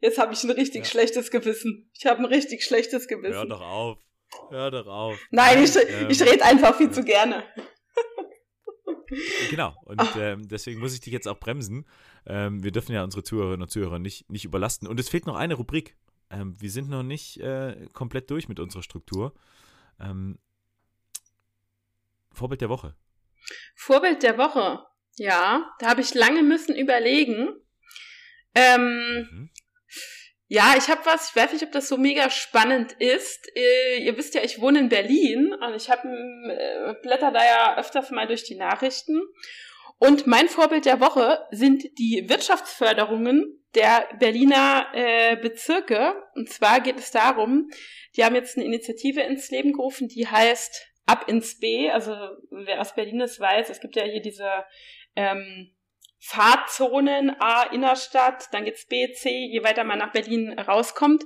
Jetzt 0.00 0.18
habe 0.18 0.32
ich 0.32 0.44
ein 0.44 0.50
richtig 0.50 0.84
Ja. 0.84 0.90
schlechtes 0.90 1.30
Gewissen. 1.32 1.90
Ich 1.92 2.06
habe 2.06 2.20
ein 2.20 2.26
richtig 2.26 2.62
schlechtes 2.62 3.08
Gewissen. 3.08 3.34
Hör 3.34 3.46
doch 3.46 3.60
auf. 3.62 3.98
Hör 4.50 4.70
doch 4.70 4.86
auf. 4.86 5.18
Nein, 5.30 5.62
ich, 5.62 5.74
ähm, 5.76 6.10
ich 6.10 6.20
rede 6.22 6.44
einfach 6.44 6.74
viel 6.76 6.90
zu 6.90 7.02
gerne. 7.04 7.44
Genau. 9.48 9.74
Und 9.86 10.00
Ah. 10.00 10.12
ähm, 10.18 10.48
deswegen 10.48 10.80
muss 10.80 10.92
ich 10.92 11.00
dich 11.00 11.14
jetzt 11.14 11.26
auch 11.26 11.38
bremsen. 11.40 11.86
Ähm, 12.26 12.62
wir 12.62 12.72
dürfen 12.72 12.92
ja 12.92 13.02
unsere 13.02 13.22
Zuhörerinnen 13.22 13.62
und 13.62 13.70
Zuhörer 13.70 13.98
nicht, 13.98 14.28
nicht 14.30 14.44
überlasten. 14.44 14.86
Und 14.86 15.00
es 15.00 15.08
fehlt 15.08 15.24
noch 15.26 15.34
eine 15.36 15.54
Rubrik. 15.54 15.96
Ähm, 16.30 16.60
wir 16.60 16.70
sind 16.70 16.90
noch 16.90 17.02
nicht 17.02 17.40
äh, 17.40 17.86
komplett 17.94 18.30
durch 18.30 18.48
mit 18.48 18.60
unserer 18.60 18.82
Struktur. 18.82 19.32
Ähm, 19.98 20.38
Vorbild 22.32 22.60
der 22.60 22.68
Woche. 22.68 22.94
Vorbild 23.74 24.22
der 24.22 24.36
Woche. 24.36 24.84
Ja, 25.16 25.74
da 25.78 25.88
habe 25.88 26.02
ich 26.02 26.12
lange 26.14 26.42
müssen 26.42 26.76
überlegen. 26.76 27.48
Ähm, 28.54 29.26
Mhm. 29.30 29.50
Ja, 30.50 30.74
ich 30.78 30.88
habe 30.88 31.04
was, 31.04 31.28
ich 31.28 31.36
weiß 31.36 31.52
nicht, 31.52 31.62
ob 31.62 31.72
das 31.72 31.88
so 31.88 31.98
mega 31.98 32.30
spannend 32.30 32.92
ist. 32.92 33.54
Äh, 33.54 33.98
ihr 33.98 34.16
wisst 34.16 34.34
ja, 34.34 34.42
ich 34.42 34.60
wohne 34.62 34.78
in 34.78 34.88
Berlin 34.88 35.52
und 35.52 35.74
ich 35.74 35.90
habe 35.90 36.08
äh, 36.08 36.94
blätter 37.02 37.30
da 37.30 37.44
ja 37.44 37.76
öfters 37.76 38.10
mal 38.10 38.26
durch 38.26 38.44
die 38.44 38.56
Nachrichten. 38.56 39.20
Und 39.98 40.26
mein 40.26 40.48
Vorbild 40.48 40.86
der 40.86 41.00
Woche 41.00 41.46
sind 41.50 41.84
die 41.98 42.24
Wirtschaftsförderungen 42.28 43.62
der 43.74 44.08
Berliner 44.18 44.86
äh, 44.94 45.36
Bezirke. 45.36 46.14
Und 46.34 46.48
zwar 46.48 46.80
geht 46.80 46.98
es 46.98 47.10
darum, 47.10 47.68
die 48.16 48.24
haben 48.24 48.34
jetzt 48.34 48.56
eine 48.56 48.64
Initiative 48.64 49.20
ins 49.20 49.50
Leben 49.50 49.72
gerufen, 49.72 50.08
die 50.08 50.26
heißt 50.26 50.86
Ab 51.04 51.26
ins 51.26 51.58
B. 51.58 51.90
Also 51.90 52.12
wer 52.50 52.80
aus 52.80 52.94
Berlin 52.94 53.20
es 53.20 53.40
weiß, 53.40 53.70
es 53.70 53.80
gibt 53.80 53.96
ja 53.96 54.04
hier 54.04 54.20
diese 54.20 54.48
ähm, 55.16 55.74
Fahrzonen 56.20 57.34
A 57.40 57.64
Innerstadt, 57.64 58.48
dann 58.52 58.64
geht's 58.64 58.86
B, 58.86 59.12
C, 59.12 59.30
je 59.30 59.62
weiter 59.62 59.84
man 59.84 59.98
nach 59.98 60.12
Berlin 60.12 60.58
rauskommt. 60.58 61.24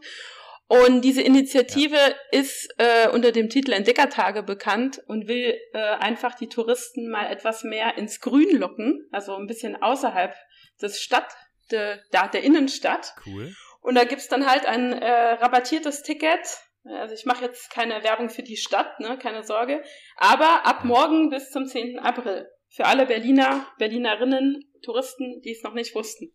Und 0.68 1.02
diese 1.02 1.20
Initiative 1.20 1.98
ist 2.30 2.72
äh, 2.78 3.08
unter 3.08 3.30
dem 3.30 3.50
Titel 3.50 3.72
Entdeckertage 3.72 4.42
bekannt 4.42 5.02
und 5.06 5.28
will 5.28 5.58
äh, 5.74 5.78
einfach 5.78 6.34
die 6.34 6.48
Touristen 6.48 7.10
mal 7.10 7.26
etwas 7.30 7.62
mehr 7.62 7.98
ins 7.98 8.20
Grün 8.20 8.56
locken, 8.56 9.06
also 9.12 9.36
ein 9.36 9.46
bisschen 9.46 9.76
außerhalb 9.82 10.34
des 10.80 11.00
Stadt, 11.00 11.28
de, 11.70 11.98
da, 12.10 12.26
der 12.28 12.42
Innenstadt. 12.42 13.14
Cool. 13.26 13.54
Und 13.82 13.96
da 13.96 14.04
gibt's 14.04 14.28
dann 14.28 14.46
halt 14.48 14.64
ein 14.64 14.92
äh, 14.92 15.32
rabattiertes 15.34 16.02
Ticket. 16.02 16.40
Also 16.84 17.14
ich 17.14 17.26
mache 17.26 17.44
jetzt 17.44 17.70
keine 17.70 18.02
Werbung 18.02 18.30
für 18.30 18.42
die 18.42 18.56
Stadt, 18.56 18.98
ne, 18.98 19.18
keine 19.18 19.42
Sorge. 19.44 19.82
Aber 20.16 20.64
ab 20.64 20.80
Ja. 20.80 20.86
morgen 20.86 21.28
bis 21.28 21.50
zum 21.50 21.66
10. 21.66 21.98
April. 21.98 22.48
Für 22.74 22.86
alle 22.86 23.04
Berliner, 23.04 23.66
Berlinerinnen, 23.76 24.64
Touristen, 24.82 25.42
die 25.42 25.52
es 25.52 25.62
noch 25.62 25.74
nicht 25.74 25.94
wussten. 25.94 26.32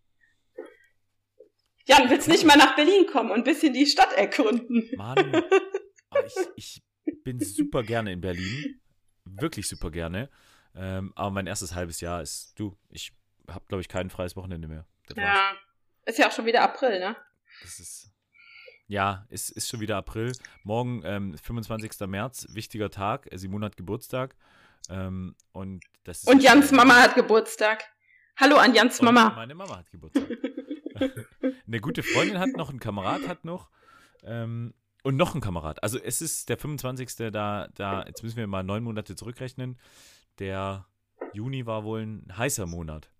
Jan, 1.85 2.11
willst 2.11 2.27
nicht 2.27 2.45
mal 2.45 2.57
nach 2.57 2.75
Berlin 2.75 3.07
kommen 3.07 3.31
und 3.31 3.39
ein 3.39 3.43
bisschen 3.43 3.73
die 3.73 3.88
Stadt 3.88 4.13
erkunden? 4.13 4.88
Mann, 4.97 5.17
ich, 6.55 6.83
ich 7.05 7.23
bin 7.23 7.39
super 7.39 7.81
gerne 7.81 8.11
in 8.11 8.21
Berlin. 8.21 8.79
Wirklich 9.25 9.67
super 9.67 9.89
gerne. 9.89 10.29
Ähm, 10.75 11.11
aber 11.15 11.31
mein 11.31 11.47
erstes 11.47 11.73
halbes 11.73 12.01
Jahr 12.01 12.21
ist, 12.21 12.53
du, 12.59 12.77
ich 12.89 13.13
habe, 13.49 13.65
glaube 13.67 13.81
ich, 13.81 13.88
kein 13.88 14.11
freies 14.11 14.35
Wochenende 14.35 14.67
mehr. 14.67 14.85
Das 15.07 15.17
war's. 15.17 15.25
Ja. 15.25 15.57
Ist 16.05 16.19
ja 16.19 16.27
auch 16.27 16.31
schon 16.31 16.45
wieder 16.45 16.61
April, 16.61 16.99
ne? 16.99 17.18
Das 17.64 17.80
ist, 17.80 18.14
ja, 18.85 19.26
es 19.30 19.49
ist 19.49 19.69
schon 19.69 19.80
wieder 19.80 19.97
April. 19.97 20.34
Morgen, 20.64 21.01
ähm, 21.03 21.35
25. 21.35 22.07
März, 22.07 22.45
wichtiger 22.51 22.91
Tag. 22.91 23.27
Simone 23.34 23.65
hat 23.65 23.76
Geburtstag. 23.76 24.35
Ähm, 24.89 25.35
und 25.51 25.84
das 26.03 26.23
Und 26.23 26.41
Jans 26.41 26.72
Mama 26.72 27.01
hat 27.01 27.15
Geburtstag. 27.15 27.84
Hallo 28.38 28.57
an 28.57 28.73
Jans 28.73 29.01
Mama. 29.01 29.31
Meine 29.35 29.55
Mama 29.55 29.77
hat 29.77 29.89
Geburtstag. 29.91 30.27
Eine 31.68 31.81
gute 31.81 32.03
Freundin 32.03 32.39
hat 32.39 32.49
noch, 32.55 32.69
ein 32.69 32.80
Kamerad 32.80 33.27
hat 33.27 33.45
noch. 33.45 33.69
Ähm, 34.23 34.73
und 35.03 35.15
noch 35.15 35.35
ein 35.35 35.41
Kamerad. 35.41 35.84
Also 35.84 35.99
es 35.99 36.22
ist 36.22 36.49
der 36.49 36.57
25. 36.57 37.31
Da, 37.31 37.68
da, 37.76 38.05
jetzt 38.05 38.23
müssen 38.23 38.38
wir 38.38 38.47
mal 38.47 38.64
neun 38.64 38.84
Monate 38.84 39.15
zurückrechnen. 39.15 39.77
Der 40.39 40.88
Juni 41.34 41.65
war 41.65 41.84
wohl 41.84 42.01
ein 42.01 42.38
heißer 42.38 42.65
Monat. 42.65 43.11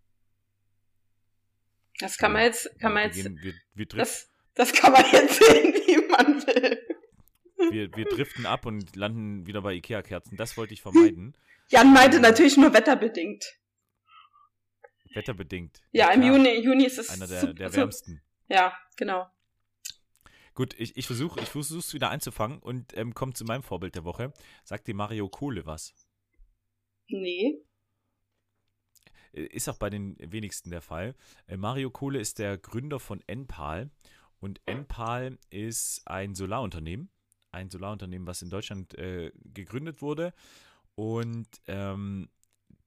Das 2.00 2.18
kann 2.18 2.34
man 2.34 2.44
jetzt, 2.44 2.80
kann 2.80 2.94
man 2.94 3.04
wir, 3.04 3.08
jetzt, 3.08 3.24
gehen, 3.24 3.40
wir, 3.42 3.54
wir, 3.74 3.86
das, 3.88 4.30
das 4.54 4.72
kann 4.74 4.94
man 4.94 5.04
jetzt 5.12 5.44
sehen, 5.44 5.74
wie 5.74 6.08
man 6.10 6.46
will. 6.46 6.80
wir, 7.72 7.96
wir 7.96 8.06
driften 8.06 8.46
ab 8.46 8.66
und 8.66 8.96
landen 8.96 9.48
wieder 9.48 9.62
bei 9.62 9.74
Ikea-Kerzen. 9.74 10.38
Das 10.38 10.58
wollte 10.58 10.74
ich 10.74 10.82
vermeiden. 10.82 11.36
Jan 11.70 11.92
meinte 11.94 12.20
natürlich 12.20 12.58
nur 12.58 12.74
wetterbedingt. 12.74 13.44
Wetterbedingt. 15.14 15.82
Ja, 15.92 16.12
im 16.12 16.22
klar. 16.22 16.36
Juni, 16.36 16.60
Juni 16.60 16.86
ist 16.86 16.98
es 17.00 17.10
Einer 17.10 17.28
der, 17.28 17.42
super- 17.42 17.54
der 17.54 17.74
wärmsten. 17.74 18.22
Ja, 18.48 18.78
genau. 18.96 19.28
Gut, 20.54 20.74
ich, 20.80 20.98
ich 20.98 21.06
versuche 21.06 21.40
ich 21.42 21.54
es 21.56 21.94
wieder 21.94 22.10
einzufangen 22.10 22.60
und 22.60 22.96
ähm, 22.98 23.14
komme 23.14 23.34
zu 23.34 23.46
meinem 23.46 23.64
Vorbild 23.64 23.96
der 23.96 24.06
Woche. 24.06 24.34
Sagt 24.64 24.88
dir 24.88 24.96
Mario 24.96 25.30
Kohle 25.30 25.66
was? 25.66 25.94
Nee. 27.08 27.62
Äh, 29.34 29.44
Ist 29.44 29.70
auch 29.70 29.78
bei 29.78 29.90
den 29.90 30.16
wenigsten 30.20 30.72
der 30.72 30.82
Fall. 30.82 31.16
Äh, 31.48 31.58
Mario 31.58 31.92
Kohle 31.92 32.20
ist 32.20 32.40
der 32.40 32.58
Gründer 32.58 33.00
von 33.00 33.22
Enpal 33.28 33.92
und 34.40 34.62
Enpal 34.66 35.38
ist 35.50 36.08
ein 36.08 36.34
Solarunternehmen. 36.34 37.12
Ein 37.52 37.70
Solarunternehmen, 37.70 38.28
was 38.28 38.42
in 38.42 38.50
Deutschland 38.50 38.94
äh, 38.98 39.32
gegründet 39.46 40.02
wurde. 40.02 40.34
Und 40.98 41.48
ähm, 41.68 42.28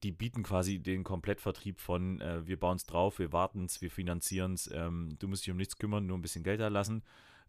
die 0.03 0.11
bieten 0.11 0.43
quasi 0.43 0.79
den 0.79 1.05
Komplettvertrieb 1.05 1.79
von, 1.79 2.19
äh, 2.19 2.45
wir 2.45 2.59
bauen 2.59 2.75
es 2.75 2.85
drauf, 2.85 3.19
wir 3.19 3.31
warten 3.31 3.63
es, 3.63 3.81
wir 3.81 3.89
finanzieren 3.89 4.55
es, 4.55 4.69
ähm, 4.73 5.15
du 5.17 5.29
musst 5.29 5.45
dich 5.45 5.51
um 5.51 5.57
nichts 5.57 5.77
kümmern, 5.77 6.07
nur 6.07 6.17
ein 6.17 6.21
bisschen 6.21 6.43
Geld 6.43 6.59
da 6.59 6.67
lassen. 6.67 7.03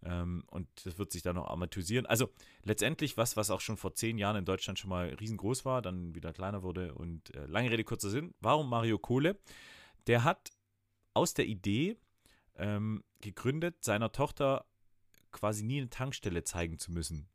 Ähm, 0.04 0.44
und 0.46 0.68
das 0.84 0.98
wird 0.98 1.10
sich 1.10 1.22
dann 1.22 1.34
noch 1.34 1.48
amortisieren. 1.48 2.06
Also 2.06 2.28
letztendlich 2.62 3.16
was, 3.16 3.36
was 3.36 3.50
auch 3.50 3.60
schon 3.60 3.76
vor 3.76 3.96
zehn 3.96 4.18
Jahren 4.18 4.36
in 4.36 4.44
Deutschland 4.44 4.78
schon 4.78 4.90
mal 4.90 5.08
riesengroß 5.08 5.64
war, 5.64 5.82
dann 5.82 6.14
wieder 6.14 6.32
kleiner 6.32 6.62
wurde. 6.62 6.94
Und 6.94 7.34
äh, 7.34 7.46
lange 7.46 7.70
Rede, 7.70 7.82
kurzer 7.82 8.10
Sinn. 8.10 8.32
Warum 8.40 8.70
Mario 8.70 9.00
Kohle? 9.00 9.40
Der 10.06 10.22
hat 10.22 10.50
aus 11.12 11.34
der 11.34 11.46
Idee 11.46 11.96
ähm, 12.54 13.02
gegründet, 13.20 13.82
seiner 13.82 14.12
Tochter 14.12 14.64
quasi 15.32 15.64
nie 15.64 15.80
eine 15.80 15.90
Tankstelle 15.90 16.44
zeigen 16.44 16.78
zu 16.78 16.92
müssen. 16.92 17.28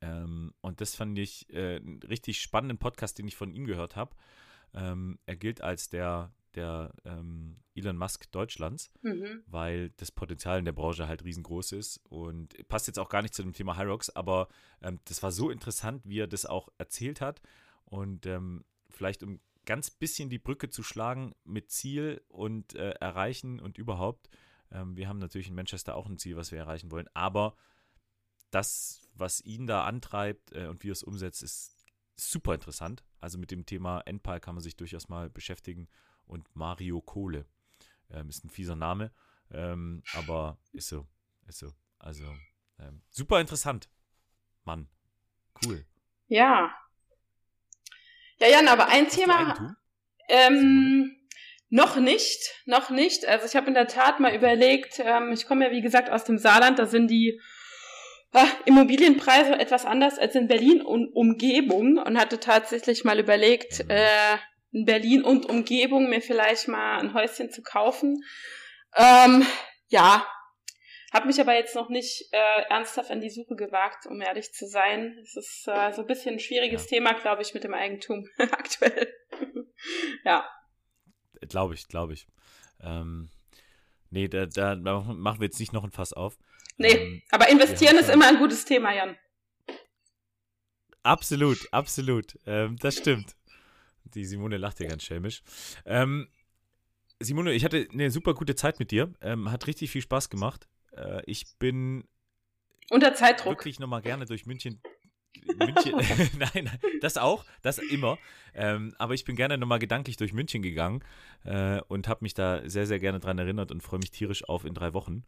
Ähm, 0.00 0.54
und 0.60 0.80
das 0.80 0.94
fand 0.94 1.18
ich 1.18 1.52
äh, 1.52 1.76
einen 1.76 2.02
richtig 2.02 2.40
spannenden 2.40 2.78
Podcast, 2.78 3.18
den 3.18 3.28
ich 3.28 3.36
von 3.36 3.52
ihm 3.52 3.66
gehört 3.66 3.96
habe. 3.96 4.14
Ähm, 4.74 5.18
er 5.26 5.36
gilt 5.36 5.60
als 5.60 5.88
der, 5.88 6.32
der 6.54 6.92
ähm, 7.04 7.56
Elon 7.74 7.96
Musk 7.96 8.30
Deutschlands, 8.32 8.92
mhm. 9.02 9.42
weil 9.46 9.90
das 9.96 10.10
Potenzial 10.12 10.58
in 10.58 10.64
der 10.64 10.72
Branche 10.72 11.08
halt 11.08 11.24
riesengroß 11.24 11.72
ist 11.72 11.98
und 12.08 12.56
passt 12.68 12.86
jetzt 12.86 12.98
auch 12.98 13.08
gar 13.08 13.22
nicht 13.22 13.34
zu 13.34 13.42
dem 13.42 13.52
Thema 13.52 13.76
Hyrox, 13.76 14.10
aber 14.10 14.48
ähm, 14.82 15.00
das 15.04 15.22
war 15.22 15.32
so 15.32 15.50
interessant, 15.50 16.02
wie 16.04 16.20
er 16.20 16.26
das 16.26 16.46
auch 16.46 16.68
erzählt 16.78 17.20
hat 17.20 17.40
und 17.84 18.26
ähm, 18.26 18.64
vielleicht 18.90 19.22
um 19.22 19.40
ganz 19.64 19.90
bisschen 19.90 20.30
die 20.30 20.38
Brücke 20.38 20.70
zu 20.70 20.82
schlagen 20.82 21.34
mit 21.44 21.70
Ziel 21.70 22.22
und 22.28 22.74
äh, 22.74 22.92
Erreichen 22.92 23.60
und 23.60 23.76
überhaupt. 23.76 24.30
Ähm, 24.72 24.96
wir 24.96 25.08
haben 25.08 25.18
natürlich 25.18 25.48
in 25.48 25.54
Manchester 25.54 25.94
auch 25.94 26.06
ein 26.06 26.18
Ziel, 26.18 26.36
was 26.36 26.52
wir 26.52 26.58
erreichen 26.58 26.90
wollen, 26.90 27.08
aber 27.14 27.54
das, 28.50 29.02
was 29.14 29.40
ihn 29.44 29.66
da 29.66 29.84
antreibt 29.84 30.52
äh, 30.52 30.66
und 30.66 30.82
wie 30.82 30.90
er 30.90 30.92
es 30.92 31.02
umsetzt, 31.02 31.42
ist 31.42 31.86
super 32.16 32.54
interessant. 32.54 33.04
Also 33.20 33.38
mit 33.38 33.50
dem 33.50 33.66
Thema 33.66 34.00
Endpal 34.00 34.40
kann 34.40 34.54
man 34.54 34.62
sich 34.62 34.76
durchaus 34.76 35.08
mal 35.08 35.30
beschäftigen. 35.30 35.88
Und 36.26 36.54
Mario 36.54 37.00
Kohle 37.00 37.46
ähm, 38.10 38.28
ist 38.28 38.44
ein 38.44 38.50
fieser 38.50 38.76
Name, 38.76 39.12
ähm, 39.50 40.02
aber 40.14 40.58
ist 40.72 40.88
so, 40.88 41.06
ist 41.46 41.58
so. 41.58 41.72
Also 41.98 42.24
ähm, 42.78 43.02
super 43.10 43.40
interessant. 43.40 43.88
Mann, 44.64 44.88
cool. 45.64 45.86
Ja. 46.26 46.74
Ja, 48.40 48.46
Jan, 48.46 48.68
aber 48.68 48.88
ein 48.88 49.06
Hast 49.06 49.16
Thema. 49.16 49.76
Ähm, 50.28 51.16
noch 51.70 51.96
nicht, 51.96 52.54
noch 52.66 52.90
nicht. 52.90 53.26
Also 53.26 53.46
ich 53.46 53.56
habe 53.56 53.66
in 53.68 53.74
der 53.74 53.88
Tat 53.88 54.20
mal 54.20 54.34
überlegt, 54.34 55.00
ähm, 55.00 55.32
ich 55.32 55.46
komme 55.46 55.66
ja 55.66 55.72
wie 55.72 55.80
gesagt 55.80 56.10
aus 56.10 56.24
dem 56.24 56.38
Saarland, 56.38 56.78
da 56.78 56.86
sind 56.86 57.08
die 57.08 57.40
Immobilienpreise 58.66 59.58
etwas 59.58 59.84
anders 59.84 60.18
als 60.18 60.34
in 60.34 60.48
Berlin 60.48 60.82
und 60.82 61.08
Umgebung 61.14 61.98
und 61.98 62.18
hatte 62.18 62.38
tatsächlich 62.38 63.04
mal 63.04 63.18
überlegt, 63.18 63.84
äh, 63.88 64.36
in 64.72 64.84
Berlin 64.84 65.22
und 65.22 65.46
Umgebung 65.46 66.10
mir 66.10 66.20
vielleicht 66.20 66.68
mal 66.68 66.98
ein 66.98 67.14
Häuschen 67.14 67.50
zu 67.50 67.62
kaufen. 67.62 68.22
Ähm, 68.96 69.46
ja, 69.88 70.26
habe 71.12 71.26
mich 71.26 71.40
aber 71.40 71.54
jetzt 71.54 71.74
noch 71.74 71.88
nicht 71.88 72.28
äh, 72.32 72.62
ernsthaft 72.68 73.10
an 73.10 73.20
die 73.20 73.30
Suche 73.30 73.56
gewagt, 73.56 74.06
um 74.06 74.20
ehrlich 74.20 74.52
zu 74.52 74.66
sein. 74.66 75.18
Es 75.22 75.36
ist 75.36 75.66
äh, 75.66 75.92
so 75.92 76.02
ein 76.02 76.06
bisschen 76.06 76.34
ein 76.34 76.40
schwieriges 76.40 76.84
ja. 76.84 76.98
Thema, 76.98 77.14
glaube 77.14 77.40
ich, 77.42 77.54
mit 77.54 77.64
dem 77.64 77.72
Eigentum 77.72 78.28
aktuell. 78.38 79.14
ja. 80.24 80.46
Glaube 81.48 81.74
ich, 81.74 81.88
glaube 81.88 82.12
ich. 82.12 82.26
Ähm, 82.82 83.30
nee, 84.10 84.28
da, 84.28 84.46
da, 84.46 84.74
da, 84.76 85.00
machen 85.00 85.40
wir 85.40 85.46
jetzt 85.46 85.60
nicht 85.60 85.72
noch 85.72 85.84
ein 85.84 85.90
Fass 85.90 86.12
auf. 86.12 86.38
Nee, 86.76 86.92
ähm, 86.92 87.22
aber 87.30 87.48
investieren 87.48 87.96
ist 87.96 88.08
immer 88.08 88.28
ein 88.28 88.38
gutes 88.38 88.64
Thema, 88.64 88.94
Jan. 88.94 89.16
Absolut, 91.02 91.68
absolut. 91.72 92.38
Ähm, 92.46 92.76
das 92.78 92.96
stimmt. 92.96 93.36
Die 94.14 94.24
Simone 94.24 94.56
lacht 94.56 94.80
ja 94.80 94.88
ganz 94.88 95.02
schelmisch. 95.02 95.42
Ähm, 95.84 96.28
Simone, 97.20 97.52
ich 97.52 97.64
hatte 97.64 97.88
eine 97.92 98.10
super 98.10 98.34
gute 98.34 98.54
Zeit 98.54 98.78
mit 98.78 98.90
dir. 98.90 99.12
Ähm, 99.20 99.50
hat 99.50 99.66
richtig 99.66 99.90
viel 99.90 100.02
Spaß 100.02 100.30
gemacht. 100.30 100.68
Äh, 100.96 101.22
ich 101.26 101.46
bin 101.58 102.04
unter 102.90 103.14
Zeitdruck 103.14 103.58
wirklich 103.58 103.80
nochmal 103.80 104.02
gerne 104.02 104.24
durch 104.24 104.46
München. 104.46 104.80
München, 105.58 105.94
nein, 106.38 106.64
nein, 106.64 106.78
das 107.00 107.16
auch, 107.16 107.44
das 107.62 107.78
immer. 107.78 108.18
Ähm, 108.54 108.94
aber 108.98 109.14
ich 109.14 109.24
bin 109.24 109.36
gerne 109.36 109.58
nochmal 109.58 109.78
gedanklich 109.78 110.16
durch 110.16 110.32
München 110.32 110.62
gegangen 110.62 111.02
äh, 111.44 111.80
und 111.88 112.08
habe 112.08 112.20
mich 112.22 112.34
da 112.34 112.68
sehr, 112.68 112.86
sehr 112.86 112.98
gerne 112.98 113.20
dran 113.20 113.38
erinnert 113.38 113.70
und 113.70 113.82
freue 113.82 114.00
mich 114.00 114.10
tierisch 114.10 114.48
auf 114.48 114.64
in 114.64 114.74
drei 114.74 114.94
Wochen 114.94 115.24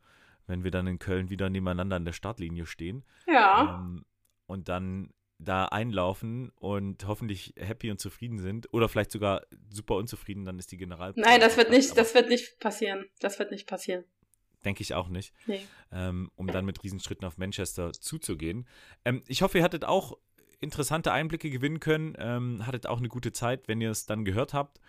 wenn 0.50 0.64
wir 0.64 0.70
dann 0.70 0.86
in 0.86 0.98
Köln 0.98 1.30
wieder 1.30 1.48
nebeneinander 1.48 1.96
an 1.96 2.04
der 2.04 2.12
Startlinie 2.12 2.66
stehen. 2.66 3.04
Ja. 3.26 3.80
Ähm, 3.80 4.04
und 4.46 4.68
dann 4.68 5.14
da 5.38 5.64
einlaufen 5.66 6.50
und 6.56 7.06
hoffentlich 7.06 7.54
happy 7.56 7.90
und 7.90 7.98
zufrieden 7.98 8.38
sind 8.38 8.72
oder 8.74 8.90
vielleicht 8.90 9.10
sogar 9.10 9.46
super 9.70 9.94
unzufrieden, 9.94 10.44
dann 10.44 10.58
ist 10.58 10.70
die 10.70 10.76
General. 10.76 11.14
Nein, 11.16 11.40
das 11.40 11.56
wird 11.56 11.70
nicht, 11.70 11.96
das 11.96 12.14
wird 12.14 12.28
nicht 12.28 12.58
passieren. 12.60 13.06
Das 13.20 13.38
wird 13.38 13.50
nicht 13.50 13.66
passieren. 13.66 14.04
Denke 14.64 14.82
ich 14.82 14.94
auch 14.94 15.08
nicht. 15.08 15.32
Nee. 15.46 15.66
Ähm, 15.90 16.30
um 16.34 16.46
dann 16.46 16.64
mit 16.64 16.82
Riesenschritten 16.82 17.26
auf 17.26 17.38
Manchester 17.38 17.92
zuzugehen. 17.92 18.66
Ähm, 19.04 19.22
ich 19.26 19.42
hoffe, 19.42 19.58
ihr 19.58 19.64
hattet 19.64 19.84
auch 19.84 20.18
interessante 20.60 21.12
Einblicke 21.12 21.50
gewinnen 21.50 21.80
können, 21.80 22.14
ähm, 22.18 22.66
hattet 22.66 22.86
auch 22.86 22.98
eine 22.98 23.08
gute 23.08 23.32
Zeit, 23.32 23.66
wenn 23.68 23.80
ihr 23.80 23.90
es 23.90 24.06
dann 24.06 24.24
gehört 24.24 24.52
habt. 24.52 24.80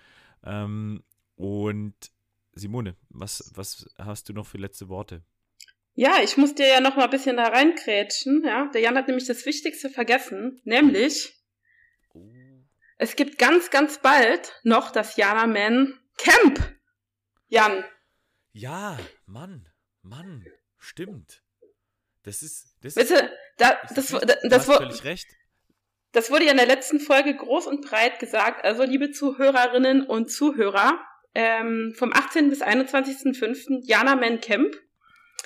Ähm, 0.43 1.03
und 1.35 1.95
Simone, 2.53 2.95
was, 3.10 3.52
was 3.56 3.89
hast 3.98 4.30
du 4.30 4.34
noch 4.34 4.45
für 4.45 4.57
letzte 4.57 4.89
Worte? 4.89 5.23
Ja, 5.93 6.18
ich 6.23 6.38
muss 6.38 6.56
dir 6.56 6.68
ja 6.68 6.80
noch 6.80 6.95
mal 6.95 7.06
ein 7.06 7.10
bisschen 7.10 7.38
da 7.38 7.48
reinkrätschen. 7.48 8.43
Ja, 8.45 8.69
der 8.73 8.81
Jan 8.81 8.98
hat 8.98 9.07
nämlich 9.07 9.27
das 9.27 9.45
Wichtigste 9.45 9.89
vergessen, 9.89 10.61
nämlich 10.64 11.34
oh. 12.14 12.30
es 12.98 13.15
gibt 13.15 13.38
ganz, 13.38 13.69
ganz 13.69 13.99
bald 13.99 14.53
noch 14.64 14.91
das 14.91 15.18
Jana 15.18 15.48
Man 15.48 15.99
Camp. 16.18 16.60
Jan. 17.48 17.84
Ja, 18.53 18.98
Mann, 19.32 19.70
Mann, 20.02 20.45
stimmt. 20.78 21.41
Das 22.24 22.44
ist, 22.44 22.76
das 22.82 22.95
Bitte, 22.95 23.14
ist, 23.14 23.30
da, 23.58 23.78
das, 23.95 24.10
das, 24.10 24.22
das, 24.22 24.38
das 24.44 24.66
völlig 24.66 25.03
recht. 25.06 25.28
Das 26.12 26.30
wurde 26.30 26.45
ja 26.45 26.52
in 26.52 26.58
der 26.58 26.68
letzten 26.68 26.99
Folge 26.99 27.34
groß 27.36 27.66
und 27.68 27.86
breit 27.88 28.20
gesagt. 28.20 28.66
Also, 28.66 28.84
liebe 28.84 29.12
Zuhörerinnen 29.12 30.06
und 30.06 30.30
Zuhörer, 30.30 30.99
ähm, 31.34 31.94
vom 31.95 32.12
18. 32.12 32.49
bis 32.49 32.62
21.05. 32.62 33.80
Jana 33.84 34.18
Man 34.18 34.41
Camp. 34.41 34.76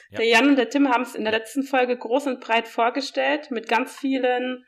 Ja. 0.09 0.17
Der 0.17 0.27
Jan 0.27 0.49
und 0.49 0.55
der 0.55 0.69
Tim 0.69 0.89
haben 0.89 1.03
es 1.03 1.13
in 1.13 1.23
der 1.23 1.33
letzten 1.33 1.61
Folge 1.61 1.95
groß 1.95 2.25
und 2.25 2.39
breit 2.39 2.67
vorgestellt 2.67 3.51
mit 3.51 3.67
ganz 3.67 3.95
vielen 3.95 4.65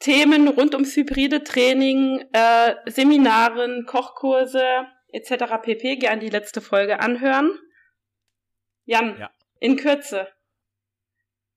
Themen 0.00 0.48
rund 0.48 0.74
ums 0.74 0.96
hybride 0.96 1.44
Training, 1.44 2.24
äh, 2.32 2.74
Seminaren, 2.86 3.86
Kochkurse 3.86 4.86
etc. 5.12 5.62
pp. 5.62 5.96
Gern 5.96 6.18
die 6.18 6.28
letzte 6.28 6.60
Folge 6.60 6.98
anhören. 6.98 7.56
Jan, 8.86 9.18
ja. 9.18 9.30
in 9.60 9.76
Kürze. 9.76 10.28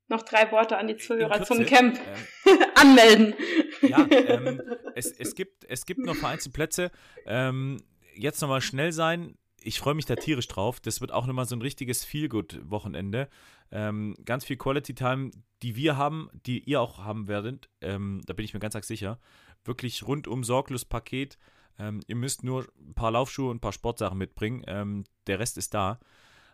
Noch 0.08 0.24
drei 0.24 0.52
Worte 0.52 0.78
an 0.78 0.88
die 0.88 0.98
Zuhörer 0.98 1.44
zum 1.44 1.66
Camp. 1.66 1.98
Ähm, 2.46 2.58
Anmelden. 2.76 3.36
Ja, 3.82 4.06
ähm, 4.10 4.62
es, 4.96 5.12
es, 5.12 5.36
gibt, 5.36 5.66
es 5.66 5.86
gibt 5.86 6.00
noch 6.00 6.16
vereinzelte 6.16 6.54
Plätze. 6.54 6.92
Ähm, 7.26 7.82
jetzt 8.16 8.42
nochmal 8.42 8.62
schnell 8.62 8.92
sein 8.92 9.38
ich 9.62 9.80
freue 9.80 9.94
mich 9.94 10.06
da 10.06 10.16
tierisch 10.16 10.48
drauf. 10.48 10.80
Das 10.80 11.02
wird 11.02 11.12
auch 11.12 11.26
nochmal 11.26 11.46
so 11.46 11.56
ein 11.56 11.62
richtiges 11.62 12.04
Feel-Good-Wochenende. 12.06 13.30
Ähm, 13.72 14.16
ganz 14.26 14.46
viel 14.46 14.58
Quality 14.58 14.96
Time, 14.96 15.32
die 15.62 15.76
wir 15.76 15.98
haben, 15.98 16.30
die 16.46 16.60
ihr 16.60 16.82
auch 16.82 17.00
haben 17.00 17.28
werdet. 17.28 17.70
Ähm, 17.82 18.22
da 18.26 18.34
bin 18.34 18.46
ich 18.46 18.54
mir 18.54 18.60
ganz 18.60 18.76
sicher. 18.88 19.20
Wirklich 19.64 20.08
rundum 20.08 20.44
sorglos 20.44 20.86
Paket. 20.86 21.38
Ähm, 21.78 22.02
ihr 22.08 22.16
müsst 22.16 22.44
nur 22.44 22.68
ein 22.80 22.94
paar 22.94 23.12
Laufschuhe 23.12 23.50
und 23.50 23.58
ein 23.58 23.62
paar 23.62 23.74
Sportsachen 23.74 24.18
mitbringen. 24.18 24.64
Ähm, 24.68 25.04
der 25.28 25.40
Rest 25.40 25.58
ist 25.58 25.74
da. 25.74 26.00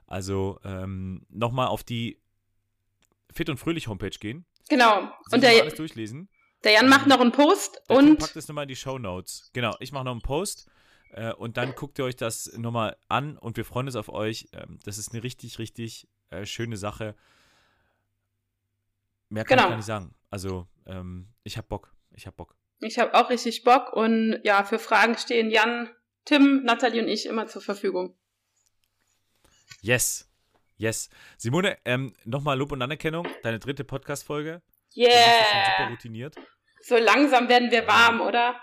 Also 0.07 0.59
ähm, 0.63 1.25
nochmal 1.29 1.67
auf 1.67 1.83
die 1.83 2.21
Fit 3.31 3.49
und 3.49 3.57
Fröhlich 3.57 3.87
Homepage 3.87 4.09
gehen. 4.09 4.45
Genau. 4.69 5.11
und 5.31 5.43
der, 5.43 5.61
alles 5.61 5.75
durchlesen. 5.75 6.29
Der 6.63 6.73
Jan 6.73 6.89
macht 6.89 7.07
noch 7.07 7.19
einen 7.19 7.31
Post 7.31 7.81
der 7.89 7.97
und. 7.97 8.19
Packt 8.19 8.35
es 8.35 8.47
nochmal 8.47 8.63
in 8.63 8.69
die 8.69 8.75
Show 8.75 8.97
Notes. 8.97 9.51
Genau, 9.53 9.75
ich 9.79 9.91
mache 9.91 10.05
noch 10.05 10.11
einen 10.11 10.21
Post. 10.21 10.67
Äh, 11.11 11.33
und 11.33 11.57
dann 11.57 11.75
guckt 11.75 11.99
ihr 11.99 12.05
euch 12.05 12.15
das 12.15 12.51
nochmal 12.57 12.97
an 13.07 13.37
und 13.37 13.57
wir 13.57 13.65
freuen 13.65 13.87
uns 13.87 13.95
auf 13.95 14.09
euch. 14.09 14.47
Ähm, 14.53 14.79
das 14.83 14.97
ist 14.97 15.13
eine 15.13 15.23
richtig, 15.23 15.59
richtig 15.59 16.07
äh, 16.29 16.45
schöne 16.45 16.77
Sache. 16.77 17.15
Mehr 19.29 19.45
kann 19.45 19.57
genau. 19.57 19.67
ich 19.67 19.69
gar 19.69 19.77
nicht 19.77 19.85
sagen. 19.85 20.15
Also, 20.29 20.67
ähm, 20.85 21.29
ich 21.43 21.57
habe 21.57 21.67
Bock. 21.67 21.93
Ich 22.11 22.25
habe 22.25 22.35
Bock. 22.35 22.55
Ich 22.79 22.99
habe 22.99 23.13
auch 23.13 23.29
richtig 23.29 23.63
Bock 23.63 23.93
und 23.93 24.41
ja, 24.43 24.63
für 24.63 24.79
Fragen 24.79 25.17
stehen 25.17 25.49
Jan, 25.49 25.89
Tim, 26.25 26.63
Nathalie 26.63 27.01
und 27.01 27.07
ich 27.07 27.25
immer 27.25 27.47
zur 27.47 27.61
Verfügung. 27.61 28.17
Yes. 29.81 30.29
Yes. 30.77 31.09
Simone, 31.37 31.77
ähm, 31.85 32.13
nochmal 32.25 32.57
Lob 32.57 32.71
und 32.71 32.81
Anerkennung. 32.81 33.27
Deine 33.43 33.59
dritte 33.59 33.83
Podcast-Folge. 33.83 34.61
Yeah. 34.95 35.09
Super 35.77 35.89
routiniert. 35.89 36.35
So 36.81 36.97
langsam 36.97 37.49
werden 37.49 37.71
wir 37.71 37.87
warm, 37.87 38.21
oder? 38.21 38.55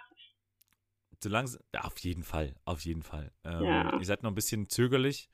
so 1.22 1.28
langsam, 1.28 1.60
ja, 1.74 1.82
auf 1.82 1.98
jeden 1.98 2.24
Fall, 2.24 2.54
auf 2.64 2.80
jeden 2.80 3.02
Fall. 3.02 3.32
Ähm, 3.44 3.64
ja. 3.64 3.98
Ihr 3.98 4.04
seid 4.04 4.22
noch 4.22 4.30
ein 4.30 4.34
bisschen 4.34 4.68
zögerlich, 4.68 5.30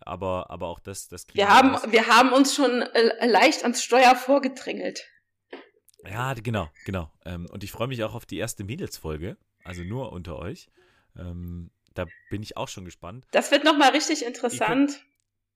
aber, 0.00 0.50
aber 0.50 0.68
auch 0.68 0.80
das, 0.80 1.08
das 1.08 1.26
wir 1.32 1.48
haben, 1.48 1.76
wir 1.90 2.06
haben 2.06 2.32
uns 2.32 2.54
schon 2.54 2.82
äh, 2.82 3.26
leicht 3.26 3.62
ans 3.62 3.82
Steuer 3.82 4.14
vorgedrängelt. 4.14 5.04
Ja, 6.04 6.34
genau, 6.34 6.68
genau. 6.84 7.10
Ähm, 7.24 7.46
und 7.50 7.64
ich 7.64 7.72
freue 7.72 7.88
mich 7.88 8.02
auch 8.04 8.14
auf 8.14 8.26
die 8.26 8.38
erste 8.38 8.64
Mädelsfolge. 8.64 9.36
also 9.64 9.82
nur 9.82 10.12
unter 10.12 10.38
euch. 10.38 10.68
Ähm, 11.16 11.70
da 11.94 12.06
bin 12.30 12.42
ich 12.42 12.56
auch 12.56 12.68
schon 12.68 12.84
gespannt. 12.84 13.26
Das 13.32 13.50
wird 13.50 13.64
nochmal 13.64 13.90
richtig 13.90 14.24
interessant, 14.24 15.04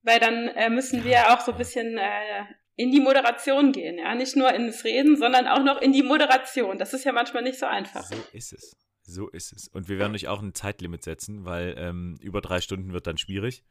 weil 0.03 0.19
dann 0.19 0.47
äh, 0.49 0.69
müssen 0.69 1.03
wir 1.03 1.33
auch 1.33 1.41
so 1.41 1.51
ein 1.51 1.57
bisschen 1.57 1.97
äh, 1.97 2.45
in 2.75 2.91
die 2.91 2.99
Moderation 2.99 3.71
gehen, 3.71 3.97
ja, 3.97 4.13
nicht 4.15 4.35
nur 4.35 4.53
ins 4.53 4.83
Reden, 4.83 5.17
sondern 5.17 5.47
auch 5.47 5.63
noch 5.63 5.81
in 5.81 5.93
die 5.93 6.03
Moderation. 6.03 6.77
Das 6.77 6.93
ist 6.93 7.03
ja 7.03 7.11
manchmal 7.11 7.43
nicht 7.43 7.59
so 7.59 7.65
einfach. 7.65 8.03
So 8.03 8.15
ist 8.31 8.53
es. 8.53 8.77
So 9.09 9.29
ist 9.29 9.53
es. 9.53 9.69
Und 9.69 9.87
wir 9.87 9.99
werden 9.99 10.13
euch 10.13 10.27
auch 10.27 10.41
ein 10.41 10.53
Zeitlimit 10.53 11.01
setzen, 11.01 11.45
weil 11.45 11.75
ähm, 11.77 12.17
über 12.21 12.41
drei 12.41 12.59
Stunden 12.59 12.91
wird 12.91 13.07
dann 13.07 13.17
schwierig. 13.17 13.63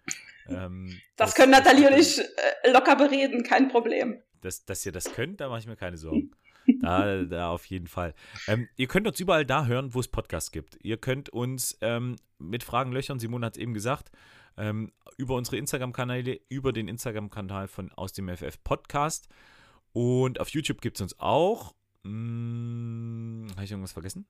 Ähm, 0.48 0.98
das, 1.16 1.30
das, 1.30 1.34
können 1.34 1.52
Nathalie 1.52 1.88
und 1.88 1.98
ich 1.98 2.18
äh, 2.18 2.70
locker 2.72 2.96
bereden, 2.96 3.44
kein 3.44 3.68
Problem. 3.68 4.22
Dass, 4.40 4.64
dass 4.64 4.84
ihr 4.86 4.92
das 4.92 5.12
könnt, 5.12 5.40
da 5.40 5.48
mache 5.48 5.60
ich 5.60 5.66
mir 5.66 5.76
keine 5.76 5.98
Sorgen. 5.98 6.32
Da, 6.80 7.22
da 7.22 7.50
auf 7.50 7.64
jeden 7.66 7.86
Fall. 7.86 8.14
Ähm, 8.48 8.68
ihr 8.76 8.88
könnt 8.88 9.06
uns 9.06 9.20
überall 9.20 9.46
da 9.46 9.66
hören, 9.66 9.94
wo 9.94 10.00
es 10.00 10.08
Podcasts 10.08 10.50
gibt. 10.50 10.78
Ihr 10.82 10.96
könnt 10.96 11.28
uns 11.28 11.78
ähm, 11.80 12.16
mit 12.38 12.64
Fragen 12.64 12.90
löchern, 12.90 13.20
Simone 13.20 13.46
hat 13.46 13.56
es 13.56 13.62
eben 13.62 13.74
gesagt, 13.74 14.10
ähm, 14.56 14.92
über 15.16 15.34
unsere 15.34 15.56
Instagram-Kanäle, 15.56 16.40
über 16.48 16.72
den 16.72 16.88
Instagram-Kanal 16.88 17.68
von 17.68 17.92
Aus 17.92 18.12
dem 18.12 18.28
FF 18.28 18.62
Podcast. 18.62 19.28
Und 19.92 20.40
auf 20.40 20.48
YouTube 20.50 20.80
gibt 20.80 20.98
es 20.98 21.02
uns 21.02 21.18
auch. 21.18 21.74
Hm, 22.04 23.48
Habe 23.52 23.64
ich 23.64 23.70
irgendwas 23.70 23.92
vergessen? 23.92 24.26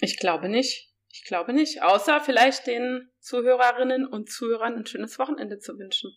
Ich 0.00 0.18
glaube 0.18 0.48
nicht. 0.48 0.92
Ich 1.12 1.24
glaube 1.24 1.52
nicht. 1.52 1.82
Außer 1.82 2.20
vielleicht 2.20 2.66
den 2.66 3.10
Zuhörerinnen 3.20 4.06
und 4.06 4.30
Zuhörern 4.30 4.76
ein 4.76 4.86
schönes 4.86 5.18
Wochenende 5.18 5.58
zu 5.58 5.78
wünschen. 5.78 6.12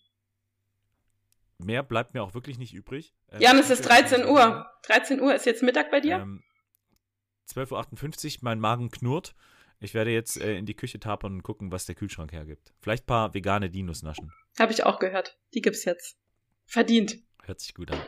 Mehr 1.58 1.82
bleibt 1.82 2.14
mir 2.14 2.22
auch 2.22 2.34
wirklich 2.34 2.58
nicht 2.58 2.74
übrig. 2.74 3.14
Ähm, 3.30 3.40
Jan, 3.40 3.58
es 3.58 3.70
ist 3.70 3.82
13 3.82 4.26
Uhr. 4.26 4.66
13 4.82 5.20
Uhr 5.20 5.34
ist 5.34 5.46
jetzt 5.46 5.62
Mittag 5.62 5.90
bei 5.90 6.00
dir? 6.00 6.16
Ähm, 6.16 6.42
12.58 7.48 8.36
Uhr, 8.36 8.38
mein 8.42 8.60
Magen 8.60 8.90
knurrt. 8.90 9.34
Ich 9.84 9.92
werde 9.92 10.10
jetzt 10.10 10.40
äh, 10.40 10.56
in 10.56 10.64
die 10.64 10.74
Küche 10.74 10.98
tapern 10.98 11.34
und 11.34 11.42
gucken, 11.42 11.70
was 11.70 11.84
der 11.84 11.94
Kühlschrank 11.94 12.32
hergibt. 12.32 12.72
Vielleicht 12.80 13.04
ein 13.04 13.06
paar 13.06 13.34
vegane 13.34 13.68
Dinos 13.68 14.02
naschen. 14.02 14.32
Habe 14.58 14.72
ich 14.72 14.82
auch 14.84 14.98
gehört. 14.98 15.38
Die 15.52 15.60
gibt's 15.60 15.84
jetzt. 15.84 16.16
Verdient. 16.64 17.18
Hört 17.42 17.60
sich 17.60 17.74
gut 17.74 17.90
an. 17.90 18.00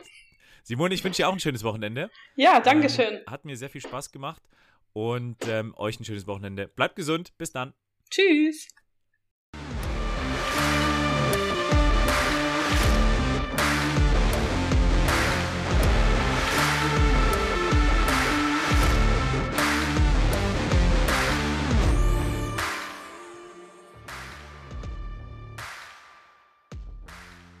Simone, 0.63 0.95
ich 0.95 1.03
wünsche 1.03 1.17
dir 1.17 1.29
auch 1.29 1.33
ein 1.33 1.39
schönes 1.39 1.63
Wochenende. 1.63 2.09
Ja, 2.35 2.59
danke 2.61 2.89
schön. 2.89 3.17
Ähm, 3.17 3.21
hat 3.27 3.45
mir 3.45 3.55
sehr 3.55 3.69
viel 3.69 3.81
Spaß 3.81 4.11
gemacht 4.11 4.41
und 4.93 5.37
ähm, 5.47 5.75
euch 5.77 5.99
ein 5.99 6.03
schönes 6.03 6.25
Wochenende. 6.25 6.67
Bleibt 6.67 6.95
gesund. 6.95 7.37
Bis 7.37 7.51
dann. 7.51 7.73
Tschüss. 8.09 8.67